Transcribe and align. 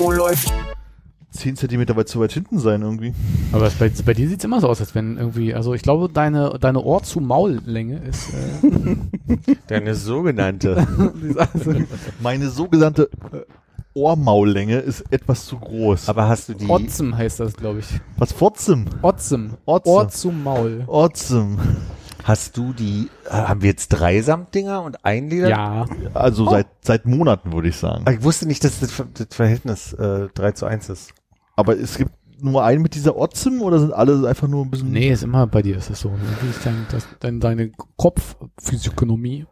Oh, 0.00 0.10
läuft. 0.12 0.52
10 1.32 1.56
Zentimeter 1.56 1.96
weit 1.96 2.08
zu 2.08 2.20
weit 2.20 2.32
hinten 2.32 2.58
sein 2.58 2.82
irgendwie. 2.82 3.12
Aber 3.52 3.70
bei, 3.78 3.90
bei 4.04 4.14
dir 4.14 4.28
sieht's 4.28 4.44
immer 4.44 4.60
so 4.60 4.68
aus, 4.68 4.80
als 4.80 4.94
wenn 4.94 5.16
irgendwie, 5.16 5.54
also 5.54 5.74
ich 5.74 5.82
glaube, 5.82 6.08
deine, 6.08 6.56
deine 6.60 6.82
Ohr-zu-Maul-Länge 6.82 7.98
ist, 7.98 8.30
äh, 8.32 8.96
Deine 9.68 9.94
sogenannte. 9.94 10.76
also, 11.36 11.74
Meine 12.20 12.48
sogenannte 12.48 13.10
Ohrmaullänge 13.94 14.78
ist 14.78 15.04
etwas 15.10 15.46
zu 15.46 15.58
groß. 15.58 16.08
Aber 16.08 16.28
hast 16.28 16.48
du 16.48 16.54
die. 16.54 16.68
Otzem 16.68 17.16
heißt 17.16 17.40
das, 17.40 17.54
glaube 17.54 17.80
ich. 17.80 17.86
Was 18.16 18.32
Fotzem? 18.32 18.86
Otzem. 19.02 19.54
Otzem. 19.66 19.92
Ohr 19.92 20.08
zu 20.08 20.30
Maul. 20.30 20.84
Otzem. 20.86 21.58
Hast 22.28 22.58
du 22.58 22.74
die. 22.74 23.08
Äh, 23.24 23.30
haben 23.32 23.62
wir 23.62 23.70
jetzt 23.70 23.88
drei 23.88 24.20
Samtdinger 24.20 24.82
und 24.82 25.02
ein 25.02 25.30
Leder? 25.30 25.48
Ja. 25.48 25.86
Also 26.12 26.48
seit, 26.50 26.66
seit 26.82 27.06
Monaten 27.06 27.54
würde 27.54 27.68
ich 27.68 27.76
sagen. 27.76 28.02
Aber 28.02 28.12
Ich 28.12 28.22
wusste 28.22 28.46
nicht, 28.46 28.62
dass 28.64 28.80
das, 28.80 29.02
das 29.14 29.28
Verhältnis 29.30 29.94
äh, 29.94 30.28
3 30.34 30.52
zu 30.52 30.66
1 30.66 30.90
ist. 30.90 31.14
Aber 31.56 31.78
es 31.78 31.96
gibt 31.96 32.12
nur 32.42 32.62
einen 32.62 32.82
mit 32.82 32.94
dieser 32.94 33.16
Otzem 33.16 33.62
oder 33.62 33.78
sind 33.78 33.94
alle 33.94 34.28
einfach 34.28 34.46
nur 34.46 34.62
ein 34.62 34.70
bisschen. 34.70 34.92
Nee, 34.92 35.10
ist 35.10 35.22
immer 35.22 35.46
bei 35.46 35.62
dir 35.62 35.78
ist 35.78 35.88
das 35.88 36.00
so. 36.00 36.12
Wie 36.42 36.50
ist 36.50 36.66
dein, 36.66 36.86
das, 36.90 37.08
dein, 37.18 37.40
deine 37.40 37.70
Kopfphysiognomie 37.96 39.46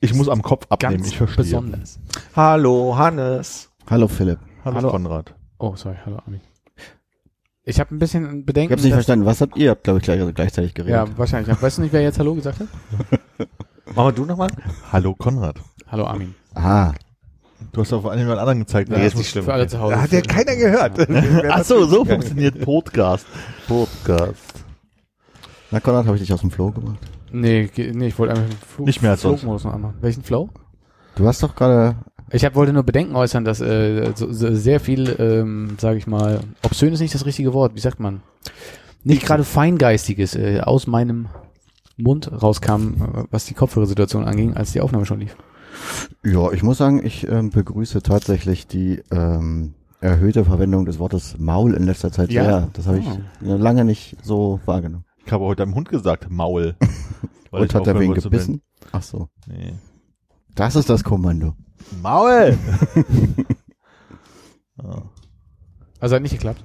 Ich 0.00 0.14
muss 0.14 0.30
am 0.30 0.40
Kopf 0.40 0.66
abnehmen, 0.70 0.96
ganz 0.96 1.08
ich 1.08 1.18
verstehe. 1.18 1.44
besonders. 1.44 2.00
Hallo, 2.34 2.96
Hannes. 2.96 3.70
Hallo 3.90 4.08
Philipp. 4.08 4.38
Hallo, 4.64 4.76
Hallo. 4.76 4.90
Konrad. 4.90 5.34
Oh, 5.58 5.76
sorry, 5.76 5.96
hallo 6.06 6.16
Armin. 6.24 6.40
Ich 7.64 7.78
habe 7.78 7.94
ein 7.94 7.98
bisschen 7.98 8.44
Bedenken. 8.44 8.72
Ich 8.72 8.76
hab's 8.76 8.84
nicht 8.84 8.92
verstanden. 8.92 9.24
Was 9.24 9.40
habt 9.40 9.56
ihr? 9.56 9.64
Ihr 9.64 9.70
habt, 9.70 9.84
glaube 9.84 9.98
ich, 9.98 10.04
gleich, 10.04 10.20
also 10.20 10.32
gleichzeitig 10.32 10.74
geredet. 10.74 10.94
Ja, 10.94 11.18
wahrscheinlich. 11.18 11.62
Weißt 11.62 11.78
du 11.78 11.82
nicht, 11.82 11.92
wer 11.92 12.02
jetzt 12.02 12.18
Hallo 12.18 12.34
gesagt 12.34 12.58
hat? 12.60 12.68
Machen 13.94 14.06
wir 14.06 14.12
du 14.12 14.24
nochmal? 14.24 14.50
Hallo 14.90 15.14
Konrad. 15.14 15.56
Hallo 15.86 16.06
Armin. 16.06 16.34
Ah, 16.54 16.92
Du 17.70 17.80
hast 17.80 17.92
auf 17.92 18.02
jemand 18.02 18.40
anderen 18.40 18.58
gezeigt. 18.58 18.90
Nee, 18.90 18.98
ne? 18.98 19.06
ist 19.06 19.16
nicht 19.16 19.30
schlimm. 19.30 19.44
Für 19.44 19.52
alle 19.52 19.68
zu 19.68 19.78
Hause. 19.78 19.94
Da 19.94 20.02
hat 20.02 20.10
ja 20.10 20.20
keiner 20.20 20.56
gehört. 20.56 20.98
Ach 21.48 21.64
so, 21.64 21.86
so 21.86 22.04
funktioniert 22.04 22.60
Podcast. 22.60 23.24
Podcast. 23.68 24.64
na 25.70 25.78
Konrad, 25.78 26.06
habe 26.06 26.16
ich 26.16 26.22
dich 26.22 26.32
aus 26.32 26.40
dem 26.40 26.50
Flow 26.50 26.72
gemacht? 26.72 26.98
Nee, 27.30 27.70
nee, 27.76 28.08
ich 28.08 28.18
wollte 28.18 28.34
einfach 28.34 28.48
den 28.48 28.58
Flug, 28.58 28.86
Nicht 28.86 29.00
mehr 29.00 29.12
als 29.12 29.22
sonst. 29.22 29.40
Flugmodus 29.40 29.64
noch 29.64 29.74
anmachen. 29.74 29.94
Welchen 30.00 30.24
Flow? 30.24 30.50
Du 31.14 31.26
hast 31.26 31.40
doch 31.42 31.54
gerade, 31.54 31.96
Ich 32.32 32.44
hab, 32.44 32.54
wollte 32.54 32.72
nur 32.72 32.82
Bedenken 32.82 33.14
äußern, 33.14 33.44
dass 33.44 33.60
äh, 33.60 34.12
so, 34.14 34.32
so 34.32 34.54
sehr 34.54 34.80
viel, 34.80 35.14
ähm, 35.18 35.76
sage 35.78 35.98
ich 35.98 36.06
mal, 36.06 36.40
obszön 36.62 36.92
ist 36.92 37.00
nicht 37.00 37.14
das 37.14 37.26
richtige 37.26 37.52
Wort, 37.52 37.74
wie 37.74 37.80
sagt 37.80 38.00
man? 38.00 38.22
Nicht 39.04 39.26
gerade 39.26 39.44
Feingeistiges 39.44 40.34
äh, 40.34 40.60
aus 40.60 40.86
meinem 40.86 41.28
Mund 41.98 42.30
rauskam, 42.42 42.94
äh, 43.02 43.24
was 43.30 43.44
die 43.44 43.54
Kopfhörersituation 43.54 44.24
anging, 44.24 44.54
als 44.54 44.72
die 44.72 44.80
Aufnahme 44.80 45.04
schon 45.04 45.20
lief. 45.20 45.36
ja, 46.24 46.50
ich 46.52 46.62
muss 46.62 46.78
sagen, 46.78 47.04
ich 47.04 47.28
ähm, 47.28 47.50
begrüße 47.50 48.02
tatsächlich 48.02 48.66
die 48.66 49.02
ähm, 49.10 49.74
erhöhte 50.00 50.44
Verwendung 50.44 50.86
des 50.86 50.98
Wortes 50.98 51.36
Maul 51.38 51.74
in 51.74 51.84
letzter 51.84 52.10
Zeit 52.12 52.32
Ja? 52.32 52.44
sehr. 52.44 52.68
Das 52.72 52.86
habe 52.86 52.98
ich 52.98 53.06
Oh. 53.06 53.18
lange 53.56 53.84
nicht 53.84 54.16
so 54.22 54.60
wahrgenommen. 54.64 55.04
Ich 55.24 55.32
habe 55.32 55.44
heute 55.44 55.62
einem 55.62 55.74
Hund 55.74 55.88
gesagt, 55.88 56.30
Maul. 56.30 56.76
Weil 57.50 57.62
Und 57.62 57.70
ich 57.70 57.74
hat 57.74 57.86
er 57.86 58.00
wen 58.00 58.14
gebissen? 58.14 58.62
Ach 58.90 59.02
so. 59.02 59.28
Nee. 59.46 59.74
Das 60.54 60.76
ist 60.76 60.90
das 60.90 61.04
Kommando. 61.04 61.54
Maul! 62.02 62.58
Also 66.00 66.16
hat 66.16 66.22
nicht 66.22 66.32
geklappt. 66.32 66.64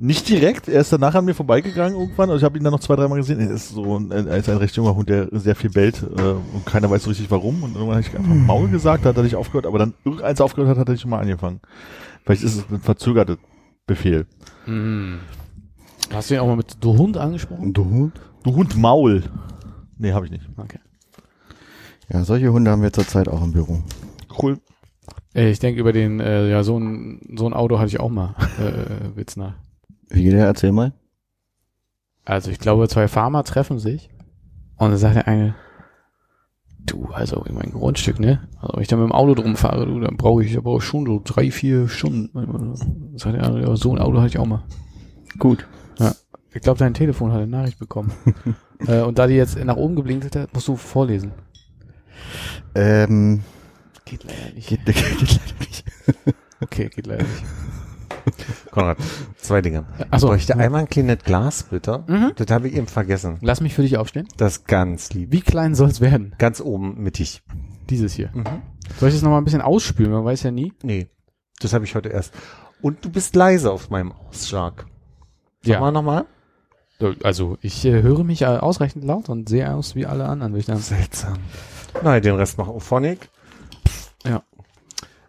Nicht 0.00 0.28
direkt, 0.28 0.68
er 0.68 0.80
ist 0.80 0.92
danach 0.92 1.14
an 1.14 1.26
mir 1.26 1.34
vorbeigegangen 1.34 1.98
irgendwann 1.98 2.30
und 2.30 2.38
ich 2.38 2.44
habe 2.44 2.56
ihn 2.56 2.64
dann 2.64 2.72
noch 2.72 2.80
zwei, 2.80 2.96
dreimal 2.96 3.18
gesehen. 3.18 3.40
Er 3.40 3.50
ist 3.50 3.70
so 3.70 3.98
ein, 3.98 4.10
er 4.10 4.36
ist 4.38 4.48
ein 4.48 4.56
recht 4.56 4.74
junger 4.74 4.94
Hund, 4.94 5.08
der 5.08 5.28
sehr 5.32 5.54
viel 5.54 5.70
bellt 5.70 6.02
äh, 6.02 6.22
und 6.22 6.64
keiner 6.64 6.88
weiß 6.88 7.02
so 7.02 7.10
richtig 7.10 7.30
warum. 7.30 7.62
Und 7.62 7.74
irgendwann 7.74 7.96
habe 7.96 8.06
ich 8.06 8.16
einfach 8.16 8.34
Maul 8.34 8.68
gesagt, 8.68 9.04
da 9.04 9.10
hat 9.10 9.16
er 9.18 9.24
nicht 9.24 9.36
aufgehört, 9.36 9.66
aber 9.66 9.78
dann 9.78 9.92
irgendeins 10.04 10.40
aufgehört 10.40 10.70
hat, 10.70 10.78
hat 10.78 10.88
er 10.88 10.96
schon 10.96 11.10
mal 11.10 11.20
angefangen. 11.20 11.60
Vielleicht 12.24 12.42
ist 12.42 12.56
es 12.56 12.64
ein 12.70 12.80
verzögerter 12.80 13.36
Befehl. 13.86 14.26
Mhm. 14.66 15.18
Hast 16.10 16.30
du 16.30 16.34
ihn 16.34 16.40
auch 16.40 16.46
mal 16.46 16.56
mit 16.56 16.76
Du 16.80 16.96
Hund 16.96 17.18
angesprochen? 17.18 17.74
Du? 17.74 18.12
Du 18.44 18.54
Hund 18.54 18.76
Maul. 18.76 19.24
Nee, 19.98 20.12
habe 20.12 20.24
ich 20.24 20.32
nicht. 20.32 20.48
Okay. 20.56 20.78
Ja, 22.10 22.24
solche 22.24 22.52
Hunde 22.52 22.70
haben 22.70 22.82
wir 22.82 22.92
zurzeit 22.92 23.28
auch 23.28 23.42
im 23.42 23.52
Büro. 23.52 23.82
Cool. 24.40 24.58
Äh, 25.34 25.50
Ich 25.50 25.58
denke 25.58 25.80
über 25.80 25.92
den, 25.92 26.20
äh, 26.20 26.48
ja, 26.48 26.62
so 26.62 26.78
ein, 26.78 27.20
so 27.36 27.46
ein 27.46 27.52
Auto 27.52 27.78
hatte 27.78 27.88
ich 27.88 28.00
auch 28.00 28.08
mal, 28.10 28.34
äh, 28.58 29.16
Witz 29.16 29.36
nach. 29.36 29.54
Wie 30.08 30.22
geht 30.22 30.32
der? 30.32 30.46
Erzähl 30.46 30.72
mal. 30.72 30.92
Also 32.24 32.50
ich 32.50 32.58
glaube, 32.58 32.88
zwei 32.88 33.08
Farmer 33.08 33.44
treffen 33.44 33.78
sich 33.78 34.10
und 34.76 34.90
dann 34.90 34.98
sagt 34.98 35.16
der 35.16 35.28
eine, 35.28 35.54
du, 36.78 37.06
also 37.12 37.42
in 37.44 37.54
mein 37.54 37.72
Grundstück, 37.72 38.20
ne? 38.20 38.48
Also 38.60 38.74
wenn 38.74 38.82
ich 38.82 38.88
da 38.88 38.96
mit 38.96 39.08
dem 39.08 39.12
Auto 39.12 39.34
drum 39.34 39.56
fahre, 39.56 39.86
du, 39.86 40.00
dann 40.00 40.16
brauche 40.16 40.44
ich 40.44 40.56
aber 40.56 40.70
auch 40.70 40.80
schon 40.82 41.06
so 41.06 41.20
drei, 41.22 41.50
vier 41.50 41.88
Stunden. 41.88 42.30
Dann 42.34 43.18
Sagt 43.18 43.34
der 43.34 43.44
andere, 43.44 43.62
ja, 43.62 43.76
so 43.76 43.92
ein 43.92 43.98
Auto 43.98 44.18
hatte 44.18 44.28
ich 44.28 44.38
auch 44.38 44.46
mal. 44.46 44.64
Gut. 45.38 45.66
Ich 46.54 46.62
glaube, 46.62 46.78
dein 46.78 46.94
Telefon 46.94 47.30
hat 47.30 47.38
eine 47.38 47.46
Nachricht 47.46 47.78
bekommen. 47.78 48.10
äh, 48.86 49.02
und 49.02 49.18
da 49.18 49.26
die 49.26 49.34
jetzt 49.34 49.62
nach 49.62 49.76
oben 49.76 49.96
geblinkt 49.96 50.34
hat, 50.34 50.52
musst 50.54 50.66
du 50.66 50.76
vorlesen. 50.76 51.32
Ähm, 52.74 53.42
Geht 54.04 54.24
leider 54.24 54.54
nicht. 54.54 54.68
geht, 54.68 54.84
geht 54.86 54.96
leider 54.96 55.58
nicht. 55.60 55.84
Okay, 56.60 56.88
geht 56.88 57.06
leider 57.06 57.22
nicht. 57.24 57.44
Konrad, 58.70 58.98
zwei 59.38 59.62
Dinge. 59.62 59.86
Achso, 60.10 60.26
Ich 60.26 60.30
bräuchte 60.32 60.56
einmal 60.58 60.82
ein 60.82 60.88
kleines 60.88 61.18
Glas, 61.24 61.62
bitte. 61.62 62.04
Mhm. 62.06 62.32
Das 62.36 62.50
habe 62.50 62.68
ich 62.68 62.74
eben 62.74 62.86
vergessen. 62.86 63.38
lass 63.40 63.60
mich 63.60 63.74
für 63.74 63.82
dich 63.82 63.96
aufstehen. 63.96 64.28
Das 64.36 64.58
ist 64.58 64.66
ganz 64.68 65.12
lieb. 65.14 65.32
Wie 65.32 65.40
klein 65.40 65.74
soll's 65.74 66.00
werden? 66.00 66.34
Ganz 66.38 66.60
oben 66.60 67.02
mittig. 67.02 67.42
Dieses 67.88 68.12
hier. 68.12 68.30
Mhm. 68.34 68.44
Soll 68.98 69.08
ich 69.08 69.14
das 69.14 69.22
nochmal 69.22 69.40
ein 69.40 69.44
bisschen 69.44 69.62
ausspülen? 69.62 70.12
Man 70.12 70.24
weiß 70.24 70.42
ja 70.42 70.50
nie. 70.50 70.74
Nee, 70.82 71.08
das 71.60 71.72
habe 71.72 71.84
ich 71.86 71.94
heute 71.94 72.10
erst. 72.10 72.34
Und 72.82 73.04
du 73.04 73.10
bist 73.10 73.34
leise 73.34 73.72
auf 73.72 73.88
meinem 73.90 74.12
Ausschlag. 74.12 74.86
Sag 75.64 75.80
mal 75.80 75.90
nochmal. 75.90 76.26
Also 77.22 77.56
ich 77.62 77.84
äh, 77.84 78.02
höre 78.02 78.24
mich 78.24 78.42
äh, 78.42 78.46
ausreichend 78.46 79.04
laut 79.04 79.28
und 79.28 79.48
sehe 79.48 79.72
aus 79.72 79.94
wie 79.94 80.04
alle 80.06 80.26
anderen, 80.26 80.52
würde 80.52 80.60
ich 80.60 80.66
sagen. 80.66 80.80
Seltsam. 80.80 81.38
Nein, 82.02 82.22
den 82.22 82.34
Rest 82.34 82.58
macht 82.58 82.70
Ophonic. 82.70 83.28
Ja. 84.24 84.42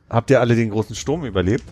Habt 0.09 0.29
ihr 0.29 0.39
alle 0.39 0.55
den 0.55 0.69
großen 0.71 0.95
Sturm 0.95 1.25
überlebt? 1.25 1.63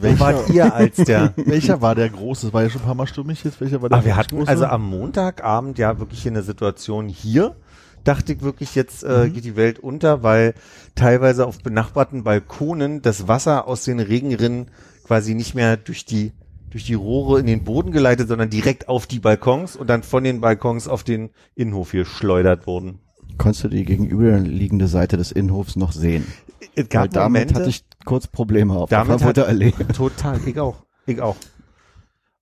Welcher, 0.00 0.20
wart 0.20 0.50
ihr 0.50 0.74
als 0.74 0.96
der... 0.96 1.32
welcher 1.36 1.80
war 1.80 1.94
der 1.94 2.08
große? 2.10 2.46
Das 2.46 2.52
war 2.52 2.62
ja 2.62 2.70
schon 2.70 2.80
ein 2.82 2.86
paar 2.86 2.94
Mal 2.94 3.06
stürmig 3.06 3.42
jetzt. 3.44 3.60
Welcher 3.60 3.80
war 3.80 3.88
der 3.88 3.98
Ah, 3.98 4.04
wir 4.04 4.16
hatten 4.16 4.36
große? 4.36 4.48
also 4.48 4.66
am 4.66 4.88
Montagabend 4.88 5.78
ja 5.78 5.98
wirklich 5.98 6.22
hier 6.22 6.32
eine 6.32 6.42
Situation 6.42 7.08
hier. 7.08 7.56
Dachte 8.02 8.34
ich 8.34 8.42
wirklich, 8.42 8.74
jetzt 8.74 9.02
äh, 9.02 9.30
geht 9.30 9.44
die 9.44 9.56
Welt 9.56 9.78
unter, 9.78 10.22
weil 10.22 10.54
teilweise 10.94 11.46
auf 11.46 11.62
benachbarten 11.62 12.22
Balkonen 12.22 13.00
das 13.02 13.28
Wasser 13.28 13.66
aus 13.66 13.84
den 13.84 13.98
Regenrinnen 13.98 14.68
quasi 15.06 15.34
nicht 15.34 15.54
mehr 15.54 15.76
durch 15.76 16.04
die 16.04 16.32
durch 16.74 16.84
die 16.86 16.94
Rohre 16.94 17.38
in 17.38 17.46
den 17.46 17.62
Boden 17.62 17.92
geleitet, 17.92 18.26
sondern 18.26 18.50
direkt 18.50 18.88
auf 18.88 19.06
die 19.06 19.20
Balkons 19.20 19.76
und 19.76 19.88
dann 19.88 20.02
von 20.02 20.24
den 20.24 20.40
Balkons 20.40 20.88
auf 20.88 21.04
den 21.04 21.30
Innenhof 21.54 21.92
hier 21.92 22.04
schleudert 22.04 22.66
wurden. 22.66 22.98
Konntest 23.38 23.62
du 23.62 23.68
die 23.68 23.84
gegenüberliegende 23.84 24.88
Seite 24.88 25.16
des 25.16 25.30
Innenhofs 25.30 25.76
noch 25.76 25.92
sehen? 25.92 26.26
Es 26.74 26.78
Weil 26.78 26.84
gab 26.86 27.10
damit 27.12 27.42
Momente, 27.42 27.54
hatte 27.54 27.68
ich 27.70 27.84
kurz 28.04 28.26
Probleme 28.26 28.74
auf 28.74 28.90
Damit 28.90 29.20
der 29.20 29.26
hat- 29.28 29.38
Allee. 29.38 29.70
Total, 29.96 30.40
ich 30.44 30.58
auch. 30.58 30.74
Ich 31.06 31.20
auch. 31.20 31.36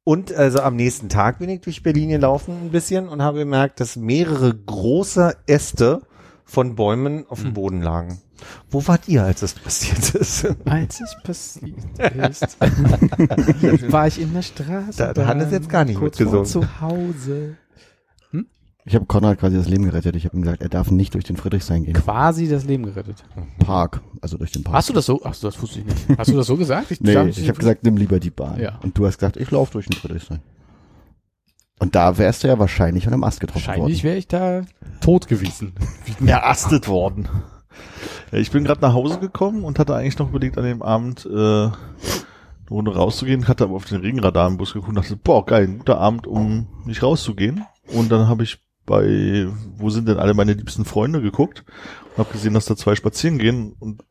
Und 0.03 0.33
also 0.33 0.61
am 0.61 0.77
nächsten 0.77 1.11
Tag 1.11 1.39
bin 1.39 1.51
ich 1.51 1.61
durch 1.61 1.83
Berlin 1.83 2.09
gelaufen 2.09 2.57
ein 2.63 2.71
bisschen 2.71 3.11
und 3.11 3.21
habe 3.21 3.41
gemerkt, 3.41 3.81
dass 3.81 3.97
mehrere 3.97 4.55
große 4.55 5.37
Äste 5.47 6.01
von 6.47 6.75
Bäumen 6.75 7.27
auf 7.29 7.43
dem 7.43 7.53
Boden 7.53 7.83
lagen. 7.83 8.23
Wo 8.71 8.87
wart 8.87 9.09
ihr, 9.09 9.25
als 9.25 9.41
das 9.41 9.55
passiert 9.55 10.15
ist? 10.15 10.47
Als 10.65 11.01
es 11.01 11.17
passiert 11.23 11.77
ist, 12.31 12.57
war 13.93 14.07
ich 14.07 14.21
in 14.21 14.33
der 14.35 14.43
Straße. 14.43 14.99
Da- 14.99 15.13
da 15.13 15.27
hat 15.27 15.39
es 15.39 15.51
jetzt 15.53 15.69
gar 15.69 15.85
nicht 15.85 15.99
kurz 15.99 16.19
mitgesungen. 16.19 16.47
vor 16.47 16.63
zu 16.63 16.81
Hause. 16.81 17.57
Ich 18.85 18.97
habe 18.97 19.07
Konrad 19.07 19.39
quasi 19.39 19.57
das 19.57 19.69
Leben 19.69 19.85
gerettet. 19.85 20.17
Ich 20.17 20.25
habe 20.25 20.37
ihm 20.37 20.43
gesagt, 20.43 20.61
er 20.61 20.69
darf 20.69 20.91
nicht 20.91 21.15
durch 21.15 21.23
den 21.23 21.37
Friedrichshain 21.37 21.85
gehen. 21.85 21.95
Quasi 21.95 22.49
das 22.49 22.65
Leben 22.65 22.83
gerettet. 22.85 23.23
Park, 23.61 24.01
also 24.21 24.37
durch 24.39 24.51
den 24.51 24.65
Park. 24.65 24.75
Hast 24.77 24.89
du 24.89 24.93
das 24.93 25.07
so? 25.07 25.21
Ach, 25.23 25.35
so, 25.35 25.47
das 25.47 25.63
wusste 25.63 25.79
ich 25.79 25.85
nicht. 25.85 26.19
Hast 26.19 26.31
du 26.33 26.37
das 26.37 26.49
so 26.49 26.57
gesagt? 26.57 26.91
Ich, 26.91 27.01
Nee, 27.01 27.13
ich 27.29 27.47
habe 27.49 27.59
gesagt, 27.61 27.85
nimm 27.85 27.97
lieber 27.97 28.19
die 28.19 28.31
Bahn. 28.31 28.59
Ja. 28.61 28.81
Und 28.83 28.99
du 28.99 29.07
hast 29.07 29.19
gesagt, 29.19 29.37
ich 29.37 29.49
laufe 29.53 29.71
durch 29.75 29.87
den 29.87 29.97
Friedrichshain. 29.97 30.41
Und 31.79 31.95
da 31.95 32.19
wärst 32.19 32.43
du 32.43 32.49
ja 32.49 32.59
wahrscheinlich 32.59 33.07
an 33.07 33.13
einem 33.13 33.23
Ast 33.23 33.39
getroffen 33.39 33.67
wahrscheinlich 33.69 33.99
worden. 33.99 34.05
wäre 34.05 34.17
ich 34.17 34.27
da 34.27 34.63
tot 35.01 35.29
gewesen. 35.29 35.75
erastet 36.27 36.89
worden. 36.89 37.29
Ich 38.33 38.51
bin 38.51 38.65
gerade 38.65 38.81
nach 38.81 38.95
Hause 38.95 39.19
gekommen 39.19 39.65
und 39.65 39.79
hatte 39.79 39.95
eigentlich 39.95 40.19
noch 40.19 40.31
überlegt, 40.31 40.59
an 40.59 40.65
dem 40.65 40.83
Abend 40.83 41.27
äh, 41.27 41.31
eine 41.33 41.73
Runde 42.71 42.95
rauszugehen, 42.95 43.49
hatte 43.49 43.65
aber 43.65 43.75
auf 43.75 43.85
den 43.85 44.01
Regenradar 44.01 44.49
im 44.49 44.57
Bus 44.57 44.73
geguckt 44.73 44.91
und 44.91 44.95
dachte, 44.97 45.17
boah, 45.17 45.45
geil, 45.45 45.65
ein 45.65 45.79
guter 45.79 45.99
Abend, 45.99 46.27
um 46.27 46.67
nicht 46.85 47.03
rauszugehen. 47.03 47.65
Und 47.93 48.11
dann 48.11 48.29
habe 48.29 48.43
ich 48.43 48.59
bei 48.85 49.47
Wo 49.77 49.91
sind 49.91 50.09
denn 50.09 50.19
alle 50.19 50.35
meine 50.35 50.55
liebsten 50.55 50.85
Freunde 50.85 51.23
geguckt 51.23 51.65
und 52.11 52.19
habe 52.19 52.33
gesehen, 52.33 52.55
dass 52.55 52.67
da 52.67 52.77
zwei 52.77 52.95
spazieren 52.95 53.39
gehen 53.39 53.75
und 53.79 54.03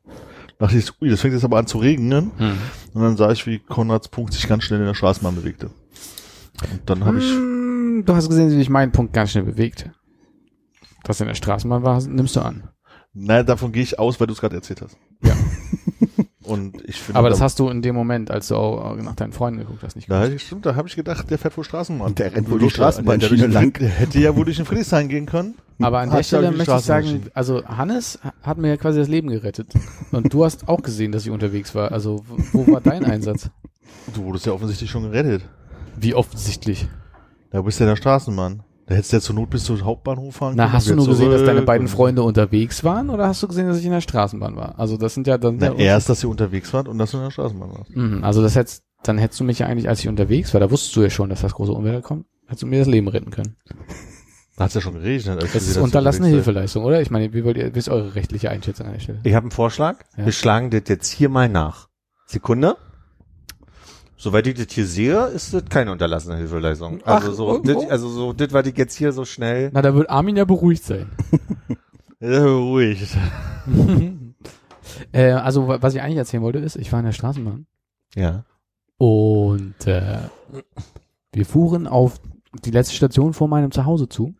dachte 0.59 0.77
ich, 0.77 0.91
ui, 1.01 1.09
das 1.09 1.21
fängt 1.21 1.33
jetzt 1.33 1.43
aber 1.43 1.57
an 1.57 1.67
zu 1.67 1.79
regnen. 1.79 2.31
Hm. 2.37 2.57
Und 2.93 3.01
dann 3.01 3.17
sah 3.17 3.31
ich, 3.31 3.45
wie 3.47 3.59
Konrads 3.59 4.07
Punkt 4.07 4.33
sich 4.33 4.47
ganz 4.47 4.63
schnell 4.63 4.79
in 4.79 4.85
der 4.85 4.93
Straßenbahn 4.93 5.35
bewegte. 5.35 5.71
Und 6.71 6.81
dann 6.85 7.03
habe 7.05 7.17
ich, 7.17 7.25
Hm, 7.25 7.51
Du 8.05 8.15
hast 8.15 8.29
gesehen, 8.29 8.49
wie 8.49 8.55
sich 8.55 8.69
mein 8.69 8.91
Punkt 8.91 9.13
ganz 9.13 9.31
schnell 9.31 9.43
bewegt. 9.43 9.89
Dass 11.03 11.19
er 11.19 11.25
in 11.25 11.29
der 11.29 11.35
Straßenbahn 11.35 11.83
war, 11.83 12.01
nimmst 12.01 12.35
du 12.35 12.41
an. 12.41 12.69
Naja, 13.13 13.43
davon 13.43 13.71
gehe 13.71 13.83
ich 13.83 13.99
aus, 13.99 14.19
weil 14.19 14.27
du 14.27 14.33
es 14.33 14.39
gerade 14.41 14.55
erzählt 14.55 14.81
hast. 14.81 14.97
Ja. 15.23 15.33
Und 16.43 16.81
ich 16.89 16.99
finde, 16.99 17.19
Aber 17.19 17.29
das 17.29 17.37
da- 17.39 17.45
hast 17.45 17.59
du 17.59 17.69
in 17.69 17.81
dem 17.81 17.95
Moment, 17.95 18.29
als 18.31 18.47
du 18.49 18.55
auch 18.55 18.95
nach 18.97 19.15
deinen 19.15 19.31
Freunden 19.31 19.59
geguckt 19.59 19.83
hast, 19.83 19.95
nicht 19.95 20.09
Da, 20.09 20.25
gewusst. 20.27 20.45
stimmt, 20.47 20.65
da 20.65 20.75
habe 20.75 20.87
ich 20.87 20.95
gedacht, 20.95 21.29
der 21.29 21.37
fährt 21.37 21.55
wohl 21.55 21.63
Straßenbahn. 21.63 22.15
Der 22.15 22.33
rennt 22.33 22.49
wohl 22.49 22.59
die 22.59 22.69
Straßenbahnschiene 22.69 23.37
der, 23.37 23.47
der, 23.47 23.61
lang. 23.61 23.79
Hätte 23.79 24.19
ja 24.19 24.35
wohl 24.35 24.43
durch 24.45 24.57
den 24.57 24.65
Friedrichshain 24.65 25.07
gehen 25.07 25.27
können. 25.27 25.55
Aber 25.79 25.99
an 25.99 26.09
der 26.09 26.23
Stelle 26.23 26.47
möchte 26.51 26.63
ich 26.63 26.65
Straßenbahn 26.83 27.03
sagen, 27.05 27.31
also 27.33 27.63
Hannes 27.65 28.19
hat 28.43 28.57
mir 28.57 28.69
ja 28.69 28.77
quasi 28.77 28.99
das 28.99 29.07
Leben 29.07 29.29
gerettet. 29.29 29.73
Und 30.11 30.33
du 30.33 30.43
hast 30.43 30.67
auch 30.67 30.81
gesehen, 30.81 31.11
dass 31.11 31.23
ich 31.25 31.31
unterwegs 31.31 31.73
war. 31.73 31.91
Also 31.91 32.25
wo 32.51 32.67
war 32.67 32.81
dein 32.81 33.05
Einsatz? 33.05 33.49
Du 34.13 34.23
wurdest 34.23 34.45
ja 34.45 34.51
offensichtlich 34.51 34.89
schon 34.89 35.03
gerettet. 35.03 35.43
Wie 35.95 36.15
offensichtlich. 36.15 36.87
Da 37.51 37.61
bist 37.61 37.79
du 37.79 37.83
ja 37.85 37.91
der 37.91 37.95
Straßenbahn. 37.97 38.63
Da 38.87 38.95
hättest 38.95 39.11
du 39.13 39.17
ja 39.17 39.21
zur 39.21 39.35
Not 39.35 39.49
bis 39.49 39.63
zum 39.63 39.83
Hauptbahnhof 39.85 40.35
fahren 40.35 40.53
Na, 40.57 40.63
können 40.65 40.73
hast 40.73 40.89
du 40.89 40.95
nur 40.95 41.07
gesehen, 41.07 41.31
dass 41.31 41.43
deine 41.45 41.61
beiden 41.61 41.87
und- 41.87 41.93
Freunde 41.93 42.23
unterwegs 42.23 42.83
waren 42.83 43.09
oder 43.09 43.27
hast 43.27 43.41
du 43.43 43.47
gesehen, 43.47 43.67
dass 43.67 43.77
ich 43.77 43.85
in 43.85 43.91
der 43.91 44.01
Straßenbahn 44.01 44.55
war? 44.55 44.77
Also 44.79 44.97
das 44.97 45.13
sind 45.13 45.27
ja 45.27 45.37
dann 45.37 45.57
Na, 45.59 45.67
ja, 45.67 45.73
erst, 45.75 46.09
dass 46.09 46.23
ihr 46.23 46.29
unterwegs 46.29 46.73
wart 46.73 46.87
und 46.87 46.97
dass 46.97 47.11
du 47.11 47.17
in 47.17 47.23
der 47.23 47.31
Straßenbahn 47.31 47.69
warst. 47.71 47.95
Mhm, 47.95 48.23
also 48.23 48.41
das 48.41 48.55
hättest, 48.55 48.83
dann 49.03 49.17
hättest 49.17 49.39
du 49.39 49.43
mich 49.43 49.59
ja 49.59 49.67
eigentlich, 49.67 49.87
als 49.87 49.99
ich 50.01 50.07
unterwegs 50.09 50.53
war, 50.53 50.59
da 50.59 50.69
wusstest 50.71 50.95
du 50.95 51.01
ja 51.03 51.09
schon, 51.09 51.29
dass 51.29 51.41
das 51.41 51.53
große 51.53 51.71
Unwetter 51.71 52.01
kommt, 52.01 52.25
hättest 52.47 52.63
du 52.63 52.67
mir 52.67 52.79
das 52.79 52.87
Leben 52.87 53.07
retten 53.07 53.31
können. 53.31 53.55
Da 54.57 54.65
hat's 54.65 54.75
ja 54.75 54.81
schon 54.81 54.93
geregnet. 54.93 55.41
als 55.41 55.53
Das 55.53 55.63
ist 55.65 55.77
unterlassene 55.77 56.27
Hilfeleistung, 56.27 56.83
oder? 56.83 57.01
Ich 57.01 57.09
meine, 57.09 57.33
wie 57.33 57.43
wollt 57.45 57.57
ihr, 57.57 57.73
wie 57.73 57.79
ist 57.79 57.89
eure 57.89 58.13
rechtliche 58.15 58.51
Einschätzung 58.51 58.85
an 58.85 58.93
der 58.93 58.99
Stelle? 58.99 59.19
Ich 59.23 59.33
habe 59.33 59.45
einen 59.45 59.51
Vorschlag. 59.51 59.99
Ja. 60.17 60.25
Wir 60.25 60.33
schlagen 60.33 60.69
das 60.69 60.83
jetzt 60.87 61.07
hier 61.09 61.29
mal 61.29 61.49
nach. 61.49 61.87
Sekunde. 62.27 62.75
Soweit 64.21 64.45
ich 64.45 64.53
das 64.53 64.71
hier 64.71 64.85
sehe, 64.85 65.25
ist 65.29 65.51
das 65.51 65.65
keine 65.65 65.91
unterlassene 65.91 66.37
Hilfeleistung. 66.37 67.01
Also 67.03 67.31
Ach, 67.31 67.33
so, 67.33 67.49
oh, 67.49 67.57
das, 67.57 67.75
oh. 67.75 67.89
also 67.89 68.07
so, 68.07 68.33
das, 68.33 68.53
was 68.53 68.67
ich 68.67 68.77
jetzt 68.77 68.95
hier 68.95 69.11
so 69.13 69.25
schnell. 69.25 69.71
Na, 69.73 69.81
da 69.81 69.95
wird 69.95 70.11
Armin 70.11 70.37
ja 70.37 70.45
beruhigt 70.45 70.83
sein. 70.83 71.09
ruhig. 72.21 73.17
äh, 75.11 75.31
also, 75.31 75.67
wa- 75.67 75.79
was 75.81 75.95
ich 75.95 76.03
eigentlich 76.03 76.17
erzählen 76.17 76.43
wollte, 76.43 76.59
ist, 76.59 76.75
ich 76.75 76.91
war 76.91 76.99
in 76.99 77.05
der 77.07 77.13
Straßenbahn 77.13 77.65
Ja. 78.15 78.45
und 78.99 79.87
äh, 79.87 80.19
wir 81.33 81.45
fuhren 81.47 81.87
auf 81.87 82.21
die 82.63 82.69
letzte 82.71 82.93
Station 82.93 83.33
vor 83.33 83.47
meinem 83.47 83.71
Zuhause 83.71 84.07
zu 84.07 84.35